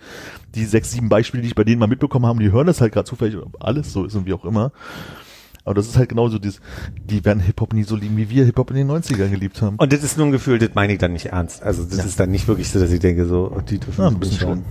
die 0.54 0.64
sechs, 0.64 0.92
sieben 0.92 1.08
Beispiele, 1.08 1.42
die 1.42 1.48
ich 1.48 1.54
bei 1.54 1.64
denen 1.64 1.80
mal 1.80 1.88
mitbekommen 1.88 2.26
habe, 2.26 2.38
die 2.38 2.52
hören 2.52 2.66
das 2.66 2.80
halt 2.80 2.92
gerade 2.92 3.08
zufällig, 3.08 3.36
oder 3.36 3.46
ob 3.46 3.64
alles 3.64 3.92
so 3.92 4.04
ist 4.04 4.14
und 4.14 4.26
wie 4.26 4.32
auch 4.32 4.44
immer. 4.44 4.72
Aber 5.66 5.74
das 5.74 5.88
ist 5.88 5.96
halt 5.98 6.08
genauso 6.08 6.38
dieses, 6.38 6.60
die 7.04 7.24
werden 7.24 7.40
Hip-Hop 7.40 7.72
nie 7.74 7.82
so 7.82 7.96
lieben, 7.96 8.16
wie 8.16 8.30
wir 8.30 8.44
Hip-Hop 8.44 8.70
in 8.70 8.76
den 8.76 8.88
90ern 8.90 9.28
geliebt 9.28 9.60
haben. 9.60 9.76
Und 9.76 9.92
das 9.92 10.02
ist 10.04 10.16
nur 10.16 10.26
ein 10.26 10.32
Gefühl, 10.32 10.58
das 10.60 10.70
meine 10.74 10.92
ich 10.92 10.98
dann 11.00 11.12
nicht 11.12 11.26
ernst. 11.26 11.62
Also 11.62 11.82
das 11.84 11.98
Ja. 11.98 12.04
ist 12.04 12.20
dann 12.20 12.30
nicht 12.30 12.46
wirklich 12.46 12.70
so, 12.70 12.78
dass 12.78 12.90
ich 12.92 13.00
denke, 13.00 13.26
so, 13.26 13.52
oh, 13.54 13.60
die 13.60 13.78
dürfen 13.78 14.00
Ja, 14.00 14.08
ein 14.08 14.18
bisschen 14.18 14.46
hören. 14.46 14.64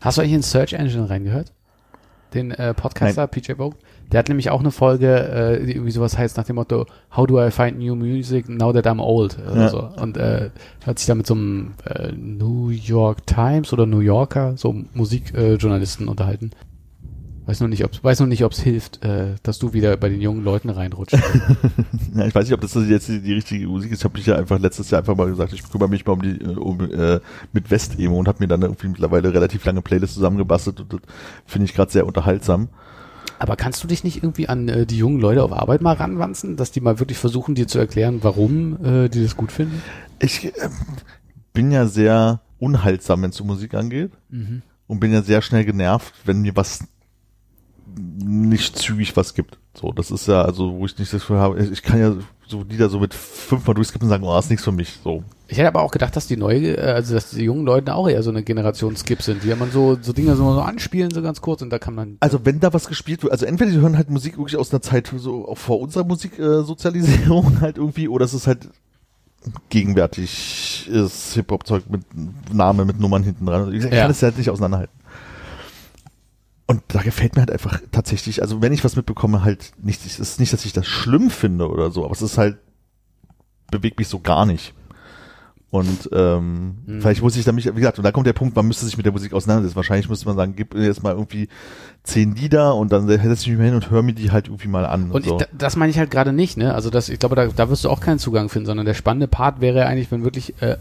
Hast 0.00 0.16
du 0.16 0.22
eigentlich 0.22 0.34
in 0.34 0.42
Search 0.42 0.74
Engine 0.74 1.10
reingehört? 1.10 1.52
Den 2.34 2.52
äh, 2.52 2.72
Podcaster 2.72 3.26
PJ 3.26 3.54
Vogue? 3.56 3.76
Der 4.12 4.18
hat 4.20 4.28
nämlich 4.28 4.50
auch 4.50 4.60
eine 4.60 4.70
Folge, 4.70 5.08
äh, 5.08 5.66
die 5.66 5.72
irgendwie 5.72 5.90
sowas 5.90 6.16
heißt 6.16 6.36
nach 6.36 6.44
dem 6.44 6.56
Motto 6.56 6.86
How 7.16 7.26
do 7.26 7.44
I 7.44 7.50
find 7.50 7.78
new 7.78 7.96
music 7.96 8.48
now 8.48 8.72
that 8.72 8.86
I'm 8.86 9.00
old? 9.00 9.36
Oder 9.50 9.62
Ja. 9.62 9.68
so. 9.70 9.88
Und 10.00 10.16
äh, 10.16 10.50
hat 10.86 10.98
sich 11.00 11.06
da 11.08 11.14
mit 11.16 11.26
so 11.26 11.34
einem 11.34 11.72
äh, 11.84 12.12
New 12.12 12.68
York 12.68 13.26
Times 13.26 13.72
oder 13.72 13.86
New 13.86 14.00
Yorker, 14.00 14.56
so 14.56 14.72
Musikjournalisten 14.94 16.06
äh, 16.06 16.10
unterhalten. 16.10 16.50
Weiß 17.46 17.60
noch 17.60 17.68
nicht, 17.68 17.84
ob 17.84 18.02
weiß 18.02 18.20
noch 18.20 18.26
nicht, 18.26 18.42
ob 18.44 18.52
es 18.52 18.60
hilft, 18.60 19.04
äh, 19.04 19.34
dass 19.42 19.58
du 19.58 19.74
wieder 19.74 19.96
bei 19.98 20.08
den 20.08 20.20
jungen 20.22 20.42
Leuten 20.44 20.70
reinrutschst. 20.70 21.18
Ja, 22.14 22.26
ich 22.26 22.34
weiß 22.34 22.44
nicht, 22.44 22.54
ob 22.54 22.60
das 22.60 22.74
jetzt 22.88 23.08
die, 23.08 23.20
die 23.20 23.32
richtige 23.32 23.66
Musik 23.66 23.90
ist. 23.90 23.98
Ich 23.98 24.04
habe 24.04 24.16
mich 24.16 24.26
ja 24.26 24.36
einfach 24.36 24.60
letztes 24.60 24.88
Jahr 24.90 25.00
einfach 25.00 25.16
mal 25.16 25.26
gesagt, 25.26 25.52
ich 25.52 25.68
kümmere 25.68 25.88
mich 25.88 26.06
mal 26.06 26.12
um 26.12 26.22
die 26.22 26.40
äh, 26.40 26.54
um, 26.54 26.80
äh, 26.80 27.18
mit 27.52 27.72
West-Emo 27.72 28.16
und 28.16 28.28
habe 28.28 28.38
mir 28.38 28.46
dann 28.46 28.62
irgendwie 28.62 28.86
mittlerweile 28.86 29.34
relativ 29.34 29.64
lange 29.64 29.82
Playlist 29.82 30.14
zusammengebastelt 30.14 30.80
und 30.80 30.92
das 30.92 31.00
finde 31.44 31.66
ich 31.66 31.74
gerade 31.74 31.90
sehr 31.90 32.06
unterhaltsam. 32.06 32.68
Aber 33.40 33.56
kannst 33.56 33.82
du 33.82 33.88
dich 33.88 34.04
nicht 34.04 34.18
irgendwie 34.18 34.48
an 34.48 34.68
äh, 34.68 34.86
die 34.86 34.96
jungen 34.96 35.20
Leute 35.20 35.42
auf 35.42 35.52
Arbeit 35.52 35.80
mal 35.82 35.94
ranwanzen, 35.94 36.56
dass 36.56 36.70
die 36.70 36.80
mal 36.80 37.00
wirklich 37.00 37.18
versuchen, 37.18 37.56
dir 37.56 37.66
zu 37.66 37.80
erklären, 37.80 38.20
warum 38.22 38.84
äh, 38.84 39.08
die 39.08 39.22
das 39.22 39.36
gut 39.36 39.50
finden? 39.50 39.82
Ich 40.20 40.44
äh, 40.44 40.52
bin 41.52 41.72
ja 41.72 41.86
sehr 41.86 42.42
unhaltsam, 42.60 43.22
wenn 43.22 43.30
es 43.30 43.40
um 43.40 43.48
Musik 43.48 43.74
angeht 43.74 44.12
und 44.86 45.00
bin 45.00 45.12
ja 45.12 45.22
sehr 45.22 45.42
schnell 45.42 45.64
genervt, 45.64 46.14
wenn 46.24 46.42
mir 46.42 46.54
was 46.54 46.84
nicht 47.96 48.78
zügig 48.78 49.16
was 49.16 49.34
gibt. 49.34 49.58
So, 49.74 49.92
das 49.92 50.10
ist 50.10 50.28
ja, 50.28 50.42
also, 50.42 50.72
wo 50.78 50.86
ich 50.86 50.98
nicht 50.98 51.12
das 51.12 51.20
Gefühl 51.22 51.38
habe, 51.38 51.62
ich 51.62 51.82
kann 51.82 52.00
ja 52.00 52.14
so 52.46 52.62
Lieder 52.62 52.88
so 52.90 52.98
mit 53.00 53.14
fünfmal 53.14 53.74
durchskippen 53.74 54.06
und 54.06 54.10
sagen, 54.10 54.24
oh, 54.24 54.34
das 54.34 54.46
ist 54.46 54.50
nichts 54.50 54.64
für 54.64 54.72
mich. 54.72 54.98
So. 55.02 55.24
Ich 55.48 55.58
hätte 55.58 55.68
aber 55.68 55.82
auch 55.82 55.90
gedacht, 55.90 56.14
dass 56.14 56.26
die 56.26 56.36
neue, 56.36 56.76
äh, 56.76 56.92
also 56.92 57.14
dass 57.14 57.30
die 57.30 57.42
jungen 57.44 57.64
Leute 57.64 57.94
auch 57.94 58.08
eher 58.08 58.22
so 58.22 58.30
eine 58.30 58.42
Generation 58.42 58.96
Skip 58.96 59.22
sind, 59.22 59.42
die 59.42 59.54
man 59.54 59.70
so, 59.70 59.96
so 60.00 60.12
Dinge 60.12 60.36
so, 60.36 60.52
so 60.52 60.60
anspielen, 60.60 61.10
so 61.10 61.22
ganz 61.22 61.40
kurz 61.40 61.62
und 61.62 61.70
da 61.70 61.78
kann 61.78 61.94
man. 61.94 62.16
Also 62.20 62.44
wenn 62.44 62.60
da 62.60 62.72
was 62.72 62.86
gespielt 62.86 63.22
wird, 63.22 63.32
also 63.32 63.46
entweder 63.46 63.70
die 63.70 63.78
hören 63.78 63.96
halt 63.96 64.10
Musik 64.10 64.36
wirklich 64.38 64.58
aus 64.58 64.72
einer 64.72 64.82
Zeit 64.82 65.12
so 65.16 65.48
auch 65.48 65.58
vor 65.58 65.80
unserer 65.80 66.04
Musiksozialisierung 66.04 67.56
äh, 67.56 67.56
halt 67.60 67.78
irgendwie, 67.78 68.08
oder 68.08 68.24
es 68.24 68.34
ist 68.34 68.46
halt 68.46 68.68
gegenwärtig 69.68 70.88
ist 70.90 71.34
Hip-Hop-Zeug 71.34 71.84
mit 71.90 72.02
Name, 72.52 72.84
mit 72.84 72.98
Nummern 72.98 73.22
hinten 73.22 73.46
dran. 73.46 73.72
Ich 73.74 73.82
kann 73.82 73.92
Ja. 73.92 74.08
es 74.08 74.22
halt 74.22 74.38
nicht 74.38 74.50
auseinanderhalten. 74.50 74.94
Und 76.66 76.82
da 76.88 77.02
gefällt 77.02 77.34
mir 77.34 77.40
halt 77.42 77.50
einfach 77.50 77.78
tatsächlich, 77.92 78.40
also 78.40 78.62
wenn 78.62 78.72
ich 78.72 78.84
was 78.84 78.96
mitbekomme, 78.96 79.44
halt 79.44 79.72
nicht, 79.82 80.04
es 80.06 80.18
ist 80.18 80.40
nicht, 80.40 80.52
dass 80.52 80.64
ich 80.64 80.72
das 80.72 80.86
schlimm 80.86 81.28
finde 81.30 81.68
oder 81.68 81.90
so, 81.90 82.04
aber 82.04 82.12
es 82.14 82.22
ist 82.22 82.38
halt, 82.38 82.56
bewegt 83.70 83.98
mich 83.98 84.08
so 84.08 84.20
gar 84.20 84.46
nicht. 84.46 84.72
Und 85.70 86.08
ähm, 86.12 86.76
Mhm. 86.86 87.00
vielleicht 87.02 87.20
muss 87.20 87.36
ich 87.36 87.44
da 87.44 87.50
mich, 87.52 87.66
wie 87.66 87.72
gesagt, 87.80 87.98
und 87.98 88.04
da 88.04 88.12
kommt 88.12 88.26
der 88.28 88.32
Punkt, 88.32 88.54
man 88.54 88.66
müsste 88.66 88.84
sich 88.86 88.96
mit 88.96 89.04
der 89.04 89.12
Musik 89.12 89.32
auseinandersetzen. 89.32 89.74
Wahrscheinlich 89.74 90.08
müsste 90.08 90.26
man 90.26 90.36
sagen, 90.36 90.54
gib 90.56 90.72
mir 90.72 90.84
jetzt 90.86 91.02
mal 91.02 91.12
irgendwie 91.12 91.48
zehn 92.04 92.34
Lieder 92.36 92.76
und 92.76 92.92
dann 92.92 93.08
setze 93.08 93.26
ich 93.32 93.48
mich 93.48 93.58
mal 93.58 93.64
hin 93.64 93.74
und 93.74 93.90
höre 93.90 94.02
mir 94.02 94.12
die 94.14 94.30
halt 94.30 94.46
irgendwie 94.46 94.68
mal 94.68 94.86
an. 94.86 95.06
Und, 95.06 95.12
Und 95.12 95.24
so. 95.24 95.36
ich, 95.36 95.42
da- 95.42 95.48
das 95.52 95.74
meine 95.76 95.90
ich 95.90 95.98
halt 95.98 96.12
gerade 96.12 96.32
nicht, 96.32 96.56
ne? 96.56 96.72
Also 96.74 96.90
das, 96.90 97.08
ich 97.08 97.18
glaube, 97.18 97.34
da, 97.34 97.48
da 97.48 97.68
wirst 97.68 97.84
du 97.84 97.90
auch 97.90 98.00
keinen 98.00 98.20
Zugang 98.20 98.48
finden, 98.48 98.66
sondern 98.66 98.86
der 98.86 98.94
spannende 98.94 99.26
Part 99.26 99.60
wäre 99.60 99.84
eigentlich, 99.86 100.10
wenn 100.12 100.22
wirklich, 100.22 100.54
äh, 100.62 100.76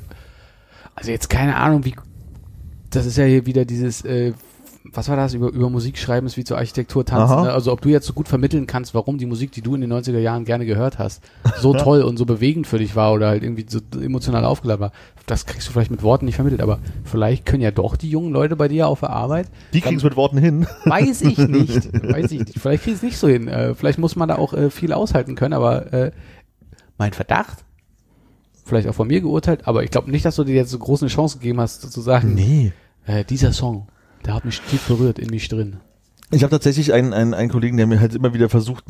also 0.95 1.10
jetzt 1.10 1.27
keine 1.30 1.57
Ahnung, 1.57 1.85
wie, 1.85 1.95
das 2.91 3.07
ist 3.07 3.18
ja 3.18 3.26
hier 3.26 3.47
wieder 3.47 3.65
dieses, 3.65 4.05
äh, 4.05 4.34
was 4.91 5.07
war 5.07 5.15
das, 5.15 5.34
über, 5.34 5.49
über 5.49 5.69
Musik 5.69 5.97
schreiben 5.97 6.27
ist 6.27 6.35
wie 6.35 6.43
zur 6.43 6.57
Architektur 6.57 7.05
tanzen, 7.05 7.43
ne? 7.43 7.53
Also 7.53 7.72
ob 7.72 7.80
du 7.81 7.89
jetzt 7.89 8.05
so 8.05 8.14
gut 8.14 8.27
vermitteln 8.27 8.68
kannst, 8.68 8.93
warum 8.93 9.18
die 9.18 9.26
Musik, 9.26 9.51
die 9.53 9.61
du 9.61 9.76
in 9.76 9.81
den 9.81 9.93
90er 9.93 10.19
Jahren 10.19 10.43
gerne 10.43 10.65
gehört 10.65 10.99
hast, 10.99 11.23
so 11.60 11.73
toll 11.73 12.01
und 12.01 12.18
so 12.18 12.26
bewegend 12.26 12.68
für 12.68 12.80
dich 12.80 12.95
war 12.95 13.14
oder 13.14 13.30
halt 13.30 13.43
irgendwie 13.43 13.65
so 13.68 13.80
emotional 13.99 14.43
aufgeladen 14.43 14.81
war, 14.81 14.91
das 15.26 15.45
kriegst 15.45 15.68
du 15.68 15.72
vielleicht 15.72 15.91
mit 15.91 16.03
Worten 16.03 16.26
nicht 16.26 16.35
vermittelt, 16.35 16.61
aber 16.61 16.80
vielleicht 17.05 17.45
können 17.45 17.61
ja 17.64 17.72
doch 17.72 17.95
die 17.95 18.10
jungen 18.10 18.34
Leute 18.34 18.57
bei 18.57 18.68
dir 18.68 18.88
auf 18.89 18.99
der 18.99 19.11
Arbeit 19.11 19.47
die 19.72 19.80
kriegen 19.80 19.95
es 19.97 20.03
mit 20.03 20.18
Worten 20.18 20.38
hin. 20.38 20.68
Weiß 20.84 21.22
ich 21.22 21.38
nicht. 21.47 21.93
Weiß 22.03 22.31
ich 22.31 22.39
nicht. 22.39 22.60
Vielleicht 22.60 22.84
kriege 22.84 22.91
ich 22.95 22.97
es 22.97 23.03
nicht 23.03 23.18
so 23.18 23.30
hin. 23.30 23.47
Äh, 23.47 23.76
vielleicht 23.76 23.99
muss 23.99 24.18
man 24.18 24.27
da 24.27 24.35
auch 24.35 24.53
äh, 24.53 24.69
viel 24.69 24.91
aushalten 24.91 25.35
können, 25.35 25.53
aber 25.53 25.93
äh, 25.93 26.11
mein 26.97 27.14
Verdacht, 27.14 27.64
vielleicht 28.65 28.88
auch 28.89 28.95
von 28.95 29.07
mir 29.07 29.22
geurteilt, 29.22 29.65
aber 29.68 29.84
ich 29.84 29.91
glaube 29.91 30.11
nicht, 30.11 30.26
dass 30.26 30.35
du 30.35 30.43
dir 30.43 30.55
jetzt 30.55 30.72
so 30.72 30.77
große 30.80 31.07
Chance 31.07 31.38
gegeben 31.38 31.61
hast, 31.61 31.89
zu 31.91 32.01
sagen, 32.01 32.34
Nee. 32.34 32.73
äh, 33.05 33.23
dieser 33.23 33.53
Song, 33.53 33.88
der 34.26 34.34
hat 34.34 34.45
mich 34.45 34.62
tief 34.62 34.88
berührt 34.88 35.20
in 35.20 35.30
mich 35.30 35.48
drin. 35.50 35.78
Ich 36.32 36.41
habe 36.44 36.50
tatsächlich 36.52 36.94
einen, 36.94 37.14
einen, 37.14 37.34
einen 37.36 37.50
Kollegen, 37.52 37.78
der 37.78 37.86
mir 37.86 38.00
halt 38.00 38.16
immer 38.16 38.34
wieder 38.34 38.50
versucht, 38.50 38.86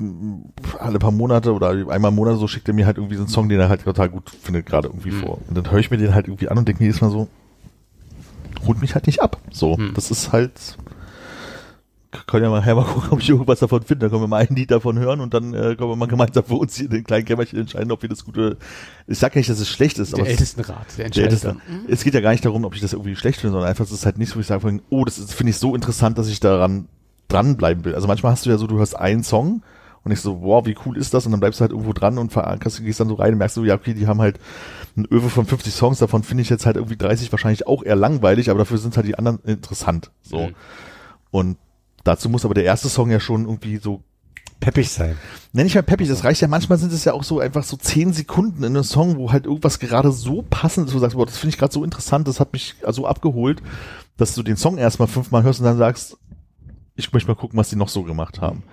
alle 0.80 0.97
paar 0.99 1.11
Monate 1.11 1.51
oder 1.53 1.69
einmal 1.89 2.10
im 2.10 2.15
Monat 2.15 2.38
so 2.39 2.47
schickt 2.47 2.68
er 2.69 2.73
mir 2.73 2.85
halt 2.85 2.97
irgendwie 2.97 3.15
so 3.15 3.23
einen 3.23 3.30
Song, 3.30 3.49
den 3.49 3.60
er 3.60 3.68
halt 3.68 3.84
total 3.84 4.07
gut 4.10 4.30
findet, 4.30 4.65
gerade 4.65 4.88
irgendwie 4.88 5.11
Mhm. 5.11 5.19
vor. 5.19 5.39
Und 5.49 5.57
dann 5.57 5.69
höre 5.69 5.80
ich 5.80 5.91
mir 5.91 5.97
den 5.97 6.15
halt 6.15 6.27
irgendwie 6.27 6.47
an 6.47 6.57
und 6.57 6.68
denke 6.68 6.81
mir 6.81 6.88
jedes 6.88 7.01
Mal 7.01 7.10
so, 7.10 7.27
holt 8.65 8.80
mich 8.80 8.93
halt 8.95 9.07
nicht 9.07 9.22
ab. 9.22 9.41
So, 9.51 9.76
Mhm. 9.76 9.93
das 9.93 10.10
ist 10.10 10.31
halt, 10.31 10.77
können 12.27 12.44
ja 12.44 12.49
mal, 12.49 12.64
her 12.64 12.76
mal 12.76 12.84
gucken, 12.85 13.10
ob 13.11 13.19
ich 13.19 13.30
irgendwas 13.30 13.60
davon 13.60 13.81
finde. 13.84 14.02
Dann 14.06 14.10
können 14.11 14.23
wir 14.23 14.27
mal 14.27 14.45
ein 14.48 14.56
Lied 14.56 14.72
davon 14.72 14.98
hören 14.99 15.19
und 15.19 15.34
dann 15.34 15.53
äh, 15.53 15.76
können 15.76 15.90
wir 15.90 15.95
mal 15.95 16.07
gemeinsam 16.07 16.44
für 16.44 16.56
uns 16.56 16.76
hier 16.76 16.85
in 16.85 16.91
den 16.91 17.03
kleinen 17.03 17.26
Kämmerchen 17.26 17.60
entscheiden, 17.60 17.91
ob 17.91 18.02
wir 18.02 18.10
das 18.10 18.23
gute, 18.26 18.57
ich 19.07 19.18
sag 19.19 19.34
ja 19.35 19.40
nicht, 19.40 19.49
dass 19.49 19.60
es 19.60 19.69
schlecht 19.69 19.99
ist, 19.99 20.11
Der 20.14 20.19
aber 20.19 20.27
es- 20.27 20.34
Ältestenrat, 20.34 20.85
der 20.90 20.95
der 20.98 21.06
entscheidet 21.26 21.44
dann. 21.45 21.61
Es 21.88 22.03
geht 22.03 22.14
ja 22.14 22.22
gar 22.22 22.31
nicht 22.31 22.45
darum, 22.45 22.65
ob 22.65 22.76
ich 22.76 22.81
das 22.81 22.94
irgendwie 22.94 23.15
schlecht 23.15 23.40
finde, 23.41 23.53
sondern 23.53 23.69
einfach, 23.69 23.85
es 23.85 23.91
ist 23.91 24.06
halt 24.06 24.18
nicht 24.18 24.30
so, 24.30 24.35
wie 24.35 24.41
ich 24.41 24.48
sage, 24.48 24.80
oh, 24.90 25.06
das 25.06 25.18
finde 25.34 25.52
ich 25.52 25.57
so 25.57 25.76
interessant, 25.76 26.18
dass 26.18 26.27
ich 26.27 26.40
daran 26.40 26.88
dranbleiben 27.30 27.84
will. 27.85 27.95
Also 27.95 28.07
manchmal 28.07 28.31
hast 28.34 28.45
du 28.45 28.49
ja 28.49 28.57
so, 28.57 28.68
du 28.68 28.77
hörst 28.77 28.95
einen 28.95 29.23
Song 29.23 29.64
und 30.03 30.11
ich 30.11 30.19
so, 30.19 30.41
wow, 30.41 30.65
wie 30.65 30.76
cool 30.85 30.98
ist 30.98 31.14
das? 31.14 31.26
Und 31.26 31.31
dann 31.31 31.40
bleibst 31.40 31.60
du 31.60 31.61
halt 31.61 31.72
irgendwo 31.72 31.94
dran 31.94 32.18
und 32.18 32.31
verankerst, 32.34 32.84
gehst 32.84 32.99
dann 32.99 33.07
so 33.07 33.15
rein 33.15 33.31
und 33.31 33.38
merkst 33.40 33.56
so, 33.56 33.64
ja, 33.64 33.76
okay, 33.76 33.94
die 33.94 34.06
haben 34.06 34.19
halt 34.22 34.38
ein 34.98 35.06
Öwe 35.10 35.30
von 35.30 35.45
50 35.45 35.73
Songs, 35.73 35.99
davon 35.99 36.23
finde 36.23 36.41
ich 36.44 36.49
jetzt 36.49 36.65
halt 36.65 36.76
irgendwie 36.76 36.98
30 36.98 37.31
wahrscheinlich 37.31 37.65
auch 37.65 37.81
eher 37.84 37.95
langweilig, 37.95 38.49
aber 38.49 38.60
dafür 38.60 38.77
sind 38.77 38.95
halt 38.98 39.07
die 39.07 39.18
anderen 39.18 39.40
interessant. 39.45 40.11
So. 40.22 40.48
Mhm. 40.48 40.56
Und 41.31 41.57
dazu 42.03 42.30
muss 42.30 42.45
aber 42.45 42.53
der 42.53 42.65
erste 42.65 42.89
Song 42.89 43.11
ja 43.11 43.19
schon 43.19 43.45
irgendwie 43.45 43.77
so 43.77 44.03
Peppig 44.63 44.89
sein. 44.89 45.17
Nenn 45.51 45.67
ich 45.67 45.75
mal 45.75 45.84
peppig, 45.84 46.07
das 46.07 46.23
reicht 46.23 46.39
ja, 46.39 46.47
manchmal 46.47 46.77
sind 46.77 46.93
es 46.93 47.03
ja 47.03 47.11
auch 47.11 47.23
so 47.23 47.41
einfach 47.41 47.63
so 47.65 47.75
zehn 47.75 48.13
Sekunden 48.13 48.63
in 48.63 48.75
einem 48.75 48.85
Song, 48.85 49.17
wo 49.17 49.30
halt 49.30 49.45
irgendwas 49.45 49.77
gerade 49.77 50.13
so 50.13 50.41
passend 50.41 50.88
ist, 50.88 50.93
wo 50.93 50.99
du 50.99 51.01
sagst, 51.01 51.17
boah, 51.17 51.25
das 51.25 51.38
finde 51.38 51.53
ich 51.53 51.59
gerade 51.59 51.73
so 51.73 51.84
interessant, 51.84 52.30
das 52.30 52.39
hat 52.39 52.53
mich 52.53 52.75
so 52.88 53.05
abgeholt, 53.05 53.61
dass 54.15 54.35
du 54.35 54.41
den 54.41 54.55
Song 54.55 54.77
erstmal 54.77 55.09
fünfmal 55.09 55.43
hörst 55.43 55.59
und 55.59 55.65
dann 55.65 55.77
sagst, 55.77 56.17
ich 56.95 57.11
möchte 57.11 57.30
mal 57.30 57.35
gucken, 57.35 57.59
was 57.59 57.71
die 57.71 57.75
noch 57.75 57.89
so 57.89 58.03
gemacht 58.03 58.39
haben. 58.39 58.63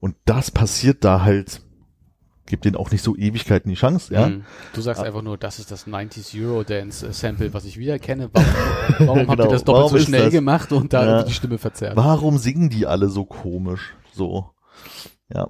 Und 0.00 0.16
das 0.24 0.50
passiert 0.50 1.04
da 1.04 1.22
halt, 1.22 1.62
gibt 2.48 2.64
denen 2.64 2.76
auch 2.76 2.90
nicht 2.90 3.02
so 3.04 3.14
Ewigkeiten 3.16 3.68
die 3.68 3.76
Chance, 3.76 4.12
ja. 4.12 4.28
Mhm. 4.28 4.44
Du 4.74 4.80
sagst 4.80 5.02
einfach 5.02 5.22
nur, 5.22 5.38
das 5.38 5.58
ist 5.58 5.70
das 5.70 5.86
90s 5.86 6.34
Eurodance 6.42 7.06
äh, 7.06 7.12
Sample, 7.12 7.54
was 7.54 7.64
ich 7.64 7.78
wieder 7.78 7.98
kenne. 7.98 8.30
Warum, 8.32 9.06
warum 9.06 9.18
habt 9.28 9.30
ihr 9.30 9.36
Genau, 9.36 9.50
das 9.50 9.64
doppelt 9.64 9.84
warum 9.84 9.98
so 9.98 10.04
schnell 10.04 10.24
das? 10.24 10.32
gemacht 10.32 10.72
und 10.72 10.92
da 10.92 11.06
Ja. 11.06 11.22
die 11.22 11.32
Stimme 11.32 11.58
verzerrt? 11.58 11.96
Warum 11.96 12.38
singen 12.38 12.70
die 12.70 12.86
alle 12.86 13.08
so 13.08 13.24
komisch? 13.24 13.94
So, 14.12 14.50
ja. 15.32 15.48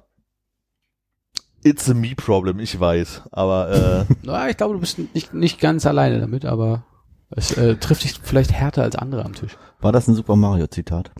It's 1.63 1.89
a 1.89 1.93
me 1.93 2.13
problem, 2.15 2.59
ich 2.59 2.79
weiß, 2.79 3.23
aber 3.31 4.05
äh, 4.09 4.13
Na, 4.23 4.49
ich 4.49 4.55
glaube, 4.57 4.75
du 4.75 4.79
bist 4.79 4.99
nicht, 5.13 5.33
nicht 5.33 5.59
ganz 5.59 5.85
alleine 5.85 6.19
damit, 6.19 6.45
aber 6.45 6.85
es 7.31 7.51
äh, 7.57 7.75
trifft 7.75 8.03
dich 8.03 8.19
vielleicht 8.23 8.51
härter 8.53 8.83
als 8.83 8.95
andere 8.95 9.25
am 9.25 9.33
Tisch. 9.33 9.57
War 9.81 9.91
das 9.91 10.07
ein 10.07 10.15
Super 10.15 10.35
Mario 10.35 10.67
Zitat? 10.67 11.11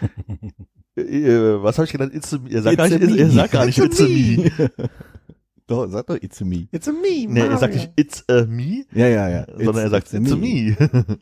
äh, 0.96 1.62
was 1.62 1.78
habe 1.78 1.86
ich 1.86 1.92
genannt? 1.92 2.14
It's 2.14 2.32
a 2.34 2.38
me. 2.38 2.50
Er 2.50 2.62
sagt, 2.62 2.72
It's 2.74 2.76
gar 2.76 2.86
a 2.86 2.98
nicht, 2.98 3.10
me. 3.10 3.18
er 3.22 3.30
sagt 3.30 3.52
gar 3.52 3.66
nicht, 3.66 3.78
it's 3.78 4.00
a 4.00 4.04
me. 4.04 4.50
Doch, 5.66 5.86
sag 5.88 6.04
doch 6.08 6.16
It's 6.20 6.42
a 6.42 6.44
Me. 6.44 6.66
It's 6.72 6.88
a 6.88 6.92
me, 6.92 7.26
Nee, 7.28 7.42
er 7.46 7.56
sagt 7.56 7.74
nicht, 7.74 7.90
it's 7.94 8.24
a 8.28 8.44
me, 8.44 8.86
Ja, 8.92 9.06
ja, 9.06 9.28
ja. 9.28 9.46
sondern 9.56 9.76
er 9.84 9.90
sagt, 9.90 10.12
it's 10.12 10.32
a 10.32 10.34
me. 10.36 10.76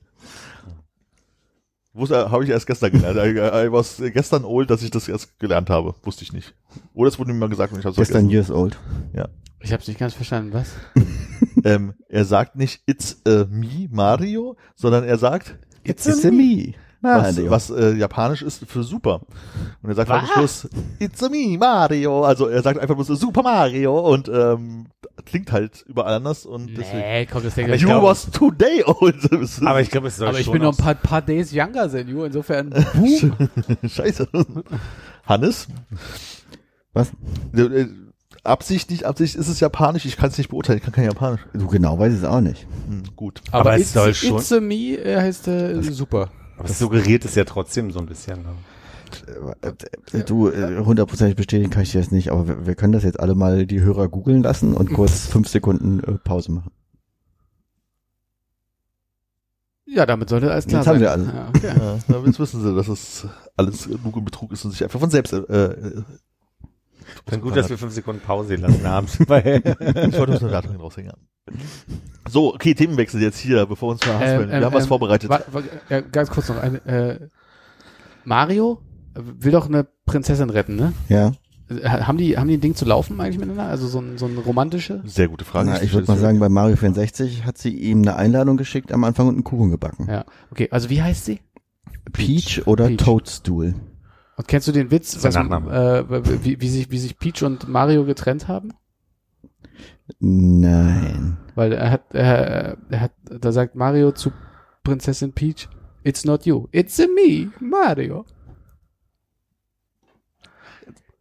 Wusste, 1.93 2.31
habe 2.31 2.45
ich 2.45 2.51
erst 2.51 2.67
gestern 2.67 2.93
gelernt. 2.93 3.19
I, 3.19 3.39
I 3.39 3.67
I 3.67 3.73
was 3.73 3.97
gestern 4.13 4.45
old, 4.45 4.71
dass 4.71 4.83
ich 4.83 4.91
das 4.91 5.09
erst 5.09 5.39
gelernt 5.39 5.69
habe. 5.69 5.95
Wusste 6.03 6.23
ich 6.23 6.33
nicht. 6.33 6.55
Oder 6.95 7.09
es 7.09 7.19
wurde 7.19 7.33
mir 7.33 7.39
mal 7.41 7.49
gesagt 7.49 7.73
und 7.73 7.81
ich 7.81 7.85
habe 7.85 7.93
es 7.93 7.97
Gestern 7.97 8.27
vergessen. 8.31 8.31
years 8.33 8.51
old. 8.51 8.79
Ich 9.61 9.73
habe 9.73 9.83
es 9.83 9.89
nicht 9.89 9.99
ganz 9.99 10.15
verstanden, 10.15 10.53
was? 10.53 10.71
Ähm, 11.65 11.95
er 12.09 12.25
sagt 12.25 12.55
nicht, 12.55 12.83
it's 12.87 13.21
a 13.27 13.45
me, 13.51 13.89
Mario, 13.91 14.57
sondern 14.77 15.03
er 15.03 15.19
sagt, 15.19 15.59
It's, 15.83 16.07
a 16.07 16.31
Me. 16.31 16.69
was, 16.69 16.75
Mario. 17.01 17.51
was 17.51 17.71
äh, 17.71 17.95
japanisch 17.95 18.43
ist 18.43 18.65
für 18.67 18.83
super. 18.83 19.21
Und 19.83 19.91
er 19.91 19.95
sagt 19.95 20.11
halt 20.11 20.23
am 20.23 20.29
Schluss, 20.29 20.69
it's 20.99 21.23
a 21.23 21.29
me, 21.29 21.57
Mario. 21.59 22.25
Also 22.25 22.49
er 22.49 22.63
sagt 22.63 22.79
einfach 22.81 22.97
nur 22.97 23.05
so, 23.05 23.15
Super 23.15 23.43
Mario 23.43 23.99
und 24.13 24.29
ähm, 24.29 24.87
klingt 25.25 25.53
halt 25.53 25.85
überall 25.87 26.15
anders 26.15 26.45
und 26.47 26.69
deswegen. 26.77 26.99
Nee, 26.99 27.27
komm, 27.27 27.43
das 27.45 27.55
denke 27.55 27.71
Aber 27.71 27.77
ich. 27.77 27.83
ich 27.83 27.89
You 27.89 27.95
glaub- 27.95 28.03
was 28.05 28.31
today 28.31 28.83
old. 28.87 29.63
Aber 29.65 29.81
ich 29.81 29.91
glaube, 29.91 30.09
es 30.09 30.17
soll 30.17 30.29
aber 30.29 30.41
ich 30.41 30.51
bin 30.51 30.63
noch 30.63 30.77
ein 30.79 30.83
paar, 30.85 30.95
paar 30.95 31.23
Days 31.23 31.53
younger 31.53 31.91
than 31.91 32.09
you, 32.09 32.25
insofern. 32.25 32.73
Scheiße. 33.87 34.29
Hannes? 35.27 35.69
Was? 36.93 37.11
Äh, 37.55 37.61
äh, 37.61 37.89
Absicht, 38.45 38.91
nicht 38.91 39.05
Absicht, 39.05 39.35
ist 39.35 39.49
es 39.49 39.61
japanisch? 39.61 40.07
Ich 40.07 40.17
kann 40.17 40.31
es 40.31 40.39
nicht 40.39 40.49
beurteilen, 40.49 40.79
ich 40.79 40.85
kann 40.85 40.93
kein 40.95 41.05
Japanisch. 41.05 41.41
Du 41.53 41.67
genau 41.67 41.99
weiß 41.99 42.13
es 42.15 42.25
auch 42.25 42.41
nicht. 42.41 42.67
Hm, 42.89 43.03
gut. 43.15 43.43
Aber 43.51 43.75
es 43.75 43.83
it's, 43.83 43.93
soll 43.93 44.15
schon- 44.15 44.39
It's 44.39 44.53
a 44.53 44.61
me 44.61 44.95
äh, 44.97 45.21
heißt 45.21 45.49
äh, 45.49 45.83
super. 45.83 46.31
Aber 46.59 46.69
es 46.69 46.79
suggeriert 46.79 47.25
es 47.25 47.35
ja 47.35 47.45
trotzdem 47.45 47.91
so 47.93 47.99
ein 48.01 48.07
bisschen. 48.07 48.43
Ne? 48.43 48.55
Äh, 49.63 50.23
Du, 50.25 50.49
äh, 50.49 50.85
hundertprozentig 50.85 51.37
bestätigen 51.37 51.71
kann 51.71 51.83
ich 51.83 51.93
dir 51.93 52.01
das 52.01 52.11
nicht, 52.11 52.31
aber 52.31 52.47
wir, 52.49 52.67
wir 52.67 52.75
können 52.75 52.93
das 52.93 53.05
jetzt 53.05 53.21
alle 53.21 53.35
mal 53.35 53.67
die 53.67 53.81
Hörer 53.81 54.09
googeln 54.09 54.43
lassen 54.43 54.75
und 54.75 54.93
kurz 54.93 55.27
fünf 55.31 55.49
Sekunden 55.49 56.01
äh, 56.01 56.19
Pause 56.19 56.53
machen. 56.53 56.71
Ja, 59.87 60.05
damit 60.05 60.29
sollte 60.29 60.51
alles 60.53 60.67
klar 60.67 60.81
Jetzt 60.83 60.89
haben 60.89 60.99
sein. 60.99 61.01
wir 61.01 61.11
alle. 61.13 61.25
Ja, 61.25 61.49
okay. 61.49 62.01
Ja, 62.13 62.25
jetzt 62.27 62.39
wissen 62.39 62.63
sie, 62.63 62.75
dass 62.75 62.89
es 62.89 63.27
alles 63.57 63.87
Lug 63.87 64.17
und 64.17 64.25
Betrug 64.27 64.53
ist 64.53 64.65
und 64.65 64.73
sich 64.73 64.85
einfach 64.85 65.01
von 65.01 65.09
selbst. 65.11 65.33
Äh, 65.33 65.39
äh, 65.39 66.03
Dann 67.25 67.41
gut, 67.41 67.57
dass 67.57 67.71
wir 67.71 67.79
fünf 67.79 67.95
Sekunden 67.95 68.21
Pause 68.21 68.57
lassen 68.57 68.87
haben. 68.87 69.07
Weil 69.27 69.63
ich 69.65 70.19
wollte 70.19 70.33
uns 70.33 70.43
eine 70.43 70.53
Leitung 70.53 70.77
raushängen. 70.77 71.15
So, 72.29 72.55
okay, 72.55 72.75
Themenwechsel 72.75 73.23
jetzt 73.23 73.39
hier, 73.39 73.65
bevor 73.67 73.89
wir 73.89 73.93
uns 73.93 74.05
verhaspeln. 74.05 74.51
wir 74.51 74.65
haben 74.65 74.75
was 74.75 74.87
vorbereitet. 74.87 75.31
Wa, 75.31 75.41
wa, 75.51 75.63
ja, 75.89 76.01
ganz 76.01 76.31
kurz 76.31 76.49
noch 76.49 76.59
eine. 76.59 76.85
Äh, 76.87 77.29
Mario 78.25 78.81
will 79.15 79.53
doch 79.53 79.67
eine 79.69 79.87
Prinzessin 80.07 80.51
retten, 80.51 80.77
ne? 80.77 80.93
Ja, 81.09 81.33
Äh, 81.71 81.89
Haben 81.89 82.19
die, 82.19 82.37
haben 82.39 82.49
die 82.49 82.55
ein 82.57 82.61
Ding 82.61 82.75
zu 82.75 82.85
laufen 82.85 83.21
eigentlich 83.21 83.39
miteinander? 83.39 83.71
Also 83.71 83.89
so 83.89 84.01
ein, 84.01 84.17
so 84.19 84.27
ein 84.27 84.37
romantische? 84.39 85.03
Sehr 85.05 85.29
gute 85.29 85.45
Frage. 85.45 85.71
Na, 85.71 85.83
ich 85.83 85.93
würde 85.93 86.07
mal 86.07 86.19
sagen, 86.19 86.39
bei 86.39 86.49
Mario 86.49 86.77
64 86.77 87.45
hat 87.45 87.59
sie 87.59 87.75
ihm 87.75 88.03
eine 88.03 88.17
Einladung 88.17 88.57
geschickt 88.57 88.93
am 88.93 89.05
Anfang 89.05 89.29
und 89.29 89.35
einen 89.35 89.45
Kuchen 89.45 89.71
gebacken. 89.71 90.07
Ja. 90.09 90.25
Okay, 90.51 90.69
also 90.71 90.89
wie 90.91 91.03
heißt 91.03 91.25
sie? 91.25 91.41
Peach 92.13 92.67
oder 92.67 92.87
Peach. 92.89 92.99
Toadstool? 92.99 93.75
Und 94.37 94.49
kennst 94.49 94.69
du 94.69 94.73
den 94.73 94.91
Witz, 94.91 95.19
was, 95.23 95.35
äh, 95.35 96.43
wie, 96.45 96.61
wie, 96.61 96.69
sich, 96.69 96.91
wie 96.91 96.99
sich 96.99 97.19
Peach 97.19 97.43
und 97.43 97.69
Mario 97.69 98.05
getrennt 98.05 98.49
haben? 98.49 98.73
Nein. 100.21 101.37
Weil 101.55 101.73
er 101.73 101.91
hat, 101.91 102.15
er, 102.15 102.77
er 102.91 103.01
hat, 103.01 103.13
da 103.25 103.53
sagt 103.53 103.75
Mario 103.75 104.13
zu 104.13 104.33
Prinzessin 104.85 105.33
Peach, 105.33 105.69
it's 106.03 106.25
not 106.25 106.47
you, 106.47 106.69
it's 106.73 106.99
a 107.01 107.07
me, 107.07 107.51
Mario. 107.61 108.25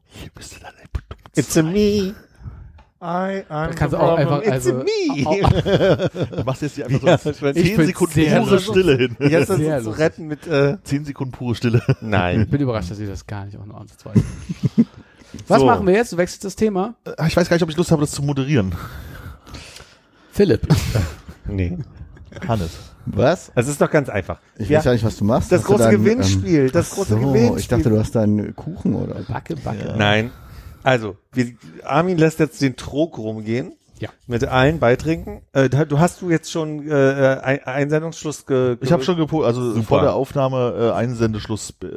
Hier 0.06 0.30
bist 0.34 0.56
du 0.56 0.60
dann 0.62 0.74
It's 1.38 1.56
a 1.56 1.62
me. 1.62 2.16
I, 3.00 3.44
I'm 3.48 3.48
Da 3.48 3.68
kannst 3.74 3.92
the 3.92 3.98
du 3.98 4.04
auch 4.04 4.18
einfach, 4.18 4.42
It's 4.42 4.50
also, 4.52 4.80
a 4.80 4.84
me. 4.84 6.44
machst 6.44 6.62
jetzt 6.64 6.76
hier 6.76 6.86
einfach 6.88 7.04
Ja, 7.04 7.18
so 7.20 7.30
Ich 7.30 7.38
zehn 7.38 7.54
find's 7.54 7.86
Sekunden 7.86 8.14
sehr 8.16 8.40
pure 8.40 8.50
lustig. 8.56 8.72
Stille 8.72 8.98
hin. 8.98 9.18
Jetzt 9.20 9.50
das 9.52 9.84
zu 9.84 9.90
retten 9.92 10.26
mit, 10.26 10.48
äh, 10.48 10.78
Zehn 10.84 11.06
Sekunden 11.06 11.32
pure 11.32 11.54
Stille. 11.54 11.84
ich 11.88 11.96
nein. 12.02 12.50
bin 12.50 12.60
überrascht, 12.60 12.90
dass 12.90 12.98
sie 12.98 13.06
das 13.06 13.28
gar 13.28 13.46
nicht 13.46 13.56
auch 13.56 13.66
nur 13.68 13.80
ansatzweise. 13.80 14.24
Was 15.48 15.60
So. 15.60 15.66
machen 15.66 15.86
wir 15.88 15.94
jetzt? 15.94 16.14
Du 16.14 16.18
wechselst 16.18 16.44
das 16.46 16.56
Thema. 16.56 16.96
Ich 17.28 17.36
weiß 17.36 17.50
gar 17.50 17.56
nicht, 17.56 17.64
ob 17.64 17.70
ich 17.70 17.78
Lust 17.78 17.92
habe, 17.92 18.02
das 18.02 18.12
zu 18.12 18.22
moderieren. 18.24 18.74
Philipp. 20.32 20.68
Nee. 21.50 21.78
Hannes. 22.46 22.72
Was? 23.06 23.54
Es 23.56 23.70
ist 23.70 23.80
doch 23.80 23.90
ganz 23.90 24.10
einfach. 24.10 24.40
Ich 24.58 24.68
Ja, 24.68 24.80
weiß 24.80 24.84
ja 24.86 24.92
nicht, 24.92 25.06
was 25.06 25.16
du 25.16 25.24
machst. 25.24 25.50
das 25.50 25.62
Hast 25.62 25.68
große 25.68 25.84
dann, 25.84 25.92
Gewinnspiel, 25.92 26.70
das 26.70 26.92
ach 26.92 26.96
große 26.96 27.10
so, 27.14 27.20
Gewinnspiel. 27.20 27.60
Ich 27.60 27.68
dachte, 27.70 27.90
du 27.90 27.98
hast 27.98 28.14
da 28.16 28.24
einen 28.24 28.54
Kuchen 28.54 28.94
oder. 28.96 29.14
Backe, 29.30 29.56
backe. 29.56 29.96
Nein. 29.98 30.32
Also, 30.84 31.16
wir, 31.32 31.54
Armin 31.86 32.18
lässt 32.18 32.40
jetzt 32.40 32.62
den 32.62 32.76
Trog 32.76 33.18
rumgehen. 33.18 33.72
Ja. 34.00 34.10
Mit 34.28 34.44
allen 34.44 34.80
Beitrinken. 34.80 35.42
Äh, 35.54 35.70
du 35.70 36.00
hast 36.00 36.22
du 36.22 36.30
jetzt 36.30 36.52
schon 36.52 36.86
äh, 36.92 37.40
Ein- 37.42 37.64
Einsendungsschluss 37.64 38.46
ge, 38.46 38.76
ge 38.76 38.78
Ich 38.82 38.92
habe 38.92 39.04
schon 39.06 39.16
gepo 39.16 39.44
also 39.44 39.72
Super. 39.72 39.84
vor 39.86 40.02
der 40.02 40.14
Aufnahme 40.16 40.74
äh, 40.78 40.92
Einsendeschluss 40.92 41.76
äh, 41.82 41.88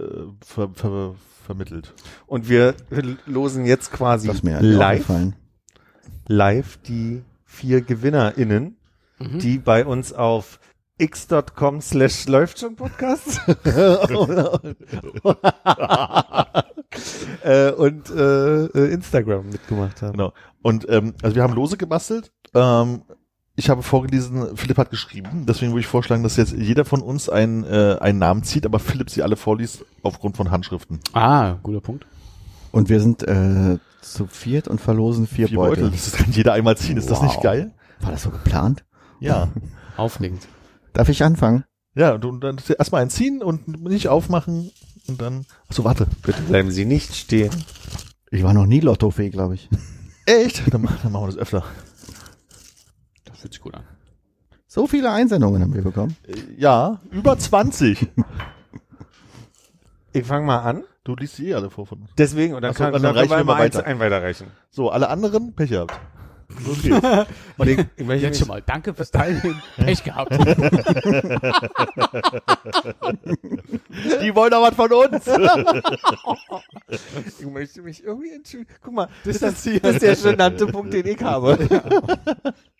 ver, 0.46 0.70
ver, 0.74 1.14
vermittelt. 1.50 1.94
und 2.26 2.48
wir 2.48 2.74
losen 3.26 3.64
jetzt 3.66 3.92
quasi 3.92 4.30
live, 4.60 5.06
live 6.28 6.76
die 6.78 7.22
vier 7.44 7.80
GewinnerInnen, 7.82 8.76
Mhm. 9.18 9.38
die 9.38 9.58
bei 9.58 9.84
uns 9.84 10.12
auf 10.14 10.60
x.com 10.96 11.80
slash 11.82 12.26
läuft 12.26 12.58
schon 12.60 12.74
Podcast 12.76 13.40
äh, 17.42 17.70
und 17.72 18.10
äh, 18.10 18.64
Instagram 18.92 19.48
mitgemacht 19.50 20.02
haben. 20.02 20.12
Genau. 20.12 20.32
Und 20.62 20.88
ähm, 20.88 21.14
also 21.22 21.36
wir 21.36 21.42
haben 21.42 21.54
Lose 21.54 21.76
gebastelt. 21.76 22.32
Ähm, 22.54 23.02
ich 23.60 23.70
habe 23.70 23.82
vorgelesen, 23.82 24.56
Philipp 24.56 24.78
hat 24.78 24.90
geschrieben, 24.90 25.44
deswegen 25.46 25.72
würde 25.72 25.80
ich 25.80 25.86
vorschlagen, 25.86 26.22
dass 26.22 26.36
jetzt 26.36 26.52
jeder 26.52 26.84
von 26.84 27.00
uns 27.02 27.28
einen, 27.28 27.64
äh, 27.64 27.96
einen 28.00 28.18
Namen 28.18 28.42
zieht, 28.42 28.66
aber 28.66 28.78
Philipp 28.78 29.10
sie 29.10 29.22
alle 29.22 29.36
vorliest 29.36 29.84
aufgrund 30.02 30.36
von 30.36 30.50
Handschriften. 30.50 31.00
Ah, 31.12 31.56
guter 31.62 31.80
Punkt. 31.80 32.06
Und 32.72 32.88
wir 32.88 33.00
sind 33.00 33.22
äh, 33.22 33.78
zu 34.00 34.26
viert 34.26 34.66
und 34.68 34.80
verlosen 34.80 35.26
vier, 35.26 35.48
Vier 35.48 35.56
Beutel. 35.58 35.84
Beutel. 35.84 35.90
Das 35.90 36.12
kann 36.12 36.32
jeder 36.32 36.52
einmal 36.54 36.76
ziehen. 36.76 36.96
Ist 36.96 37.10
das 37.10 37.22
nicht 37.22 37.36
Wow. 37.36 37.42
geil? 37.42 37.72
War 38.00 38.12
das 38.12 38.22
so 38.22 38.30
geplant? 38.30 38.84
Ja. 39.20 39.48
Aufregend. 39.96 40.46
Darf 40.92 41.08
ich 41.08 41.22
anfangen? 41.22 41.64
Ja, 41.94 42.16
du 42.18 42.36
dann 42.38 42.56
erstmal 42.78 43.02
einen 43.02 43.10
ziehen 43.10 43.42
und 43.42 43.66
nicht 43.82 44.08
aufmachen. 44.08 44.70
und 45.08 45.20
dann. 45.20 45.44
Achso, 45.68 45.84
warte. 45.84 46.06
Bitte 46.22 46.40
bleiben 46.42 46.70
Sie 46.70 46.84
nicht 46.86 47.14
stehen. 47.14 47.50
Ich 48.30 48.42
war 48.42 48.54
noch 48.54 48.66
nie 48.66 48.80
Lottofee, 48.80 49.28
glaube 49.30 49.56
ich. 49.56 49.68
Echt? 50.26 50.62
Dann, 50.72 50.88
dann 51.02 51.12
machen 51.12 51.24
wir 51.24 51.26
das 51.26 51.36
öfter. 51.36 51.64
Fühlt 53.40 53.52
sich 53.54 53.62
gut 53.62 53.74
an. 53.74 53.84
So 54.66 54.86
viele 54.86 55.10
Einsendungen 55.10 55.62
haben 55.62 55.74
wir 55.74 55.82
bekommen. 55.82 56.16
Äh, 56.26 56.34
Ja, 56.58 57.00
über 57.10 57.38
20. 57.38 58.08
Ich 60.12 60.26
fange 60.26 60.44
mal 60.44 60.58
an. 60.58 60.82
Du 61.04 61.14
liest 61.14 61.36
sie 61.36 61.50
eh 61.50 61.54
alle 61.54 61.70
vor 61.70 61.86
von 61.86 62.00
uns. 62.00 62.10
Deswegen, 62.18 62.54
und 62.54 62.62
dann 62.62 62.72
Ach 62.72 62.76
so, 62.76 62.82
kann 62.82 62.92
dann 62.94 63.02
dann 63.02 63.16
reichen 63.16 63.30
wir 63.30 63.44
mal 63.44 63.54
eins, 63.62 63.76
weiter. 63.76 63.86
ein 63.86 64.00
weiterreichen. 64.00 64.48
So, 64.68 64.90
alle 64.90 65.08
anderen 65.08 65.54
Pech 65.54 65.70
gehabt. 65.70 65.98
Geht's. 66.82 67.00
Und 67.58 67.68
ich, 67.68 67.78
ich 67.96 68.06
möchte 68.06 68.26
Jetzt 68.26 68.32
mich, 68.32 68.38
schon 68.38 68.48
mal. 68.48 68.62
Danke 68.62 68.94
fürs 68.94 69.10
Teilnehmen. 69.10 69.62
Pech 69.76 70.02
gehabt. 70.04 70.32
Die 74.22 74.34
wollen 74.34 74.50
doch 74.50 74.62
was 74.62 74.74
von 74.74 74.92
uns. 74.92 75.26
ich 77.38 77.46
möchte 77.46 77.82
mich 77.82 78.02
irgendwie 78.04 78.32
entschuldigen. 78.32 78.74
Guck 78.82 78.94
mal, 78.94 79.08
das, 79.24 79.36
ist, 79.36 79.42
das, 79.42 79.64
das 79.82 80.02
ist 80.02 80.24
der 80.24 80.32
genannte 80.32 80.66
Punkt, 80.66 80.92
den 80.92 81.06
ich 81.06 81.22
habe. 81.22 81.58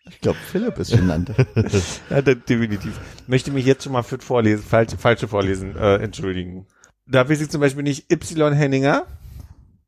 Ich 0.09 0.20
glaube, 0.20 0.38
Philipp 0.51 0.78
ist 0.78 0.92
genannt. 0.92 1.32
Ja, 2.10 2.22
definitiv. 2.22 2.98
Möchte 3.26 3.51
mich 3.51 3.66
jetzt 3.66 3.84
schon 3.84 3.92
mal 3.92 4.02
für 4.02 4.18
das 4.18 4.26
Vorlesen, 4.26 4.64
falsche, 4.64 4.97
falsche 4.98 5.28
Vorlesen 5.28 5.76
äh, 5.76 5.97
entschuldigen. 5.97 6.66
Da 7.06 7.28
weiß 7.28 7.40
ich 7.40 7.51
zum 7.51 7.60
Beispiel 7.60 7.82
nicht, 7.82 8.10
Y 8.12 8.52
Henninger 8.52 9.06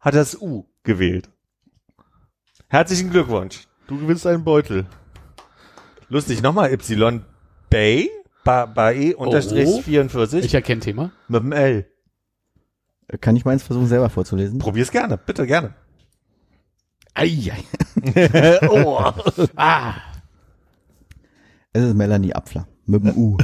hat 0.01 0.15
das 0.15 0.41
U 0.41 0.67
gewählt. 0.83 1.31
Herzlichen 2.69 3.11
Glückwunsch. 3.11 3.69
Du 3.87 3.99
gewinnst 3.99 4.27
einen 4.27 4.45
Beutel. 4.45 4.87
Lustig, 6.09 6.43
nochmal 6.43 6.73
Y 6.73 7.23
Bay, 7.71 8.11
ba, 8.45 8.67
Bae 8.67 9.15
unterstrich 9.15 9.69
Oh. 9.69 9.81
44 9.83 10.45
Ich 10.45 10.55
erkenne 10.55 10.81
Thema. 10.81 11.11
mit 11.29 11.43
dem 11.43 11.53
L. 11.53 11.87
Kann 13.21 13.37
ich 13.37 13.45
meins 13.45 13.63
versuchen, 13.63 13.87
selber 13.89 14.09
vorzulesen? 14.11 14.59
Probier's 14.59 14.91
gerne, 14.91 15.19
bitte 15.19 15.47
gerne. 15.47 15.75
Eieiei. 17.15 17.59
oh. 18.69 19.13
Ah. 19.57 19.95
Es 21.75 21.83
ist 21.83 21.95
Melanie 21.95 22.35
Apfler. 22.35 22.67
Mit 22.87 23.05
dem 23.05 23.17
U. 23.17 23.39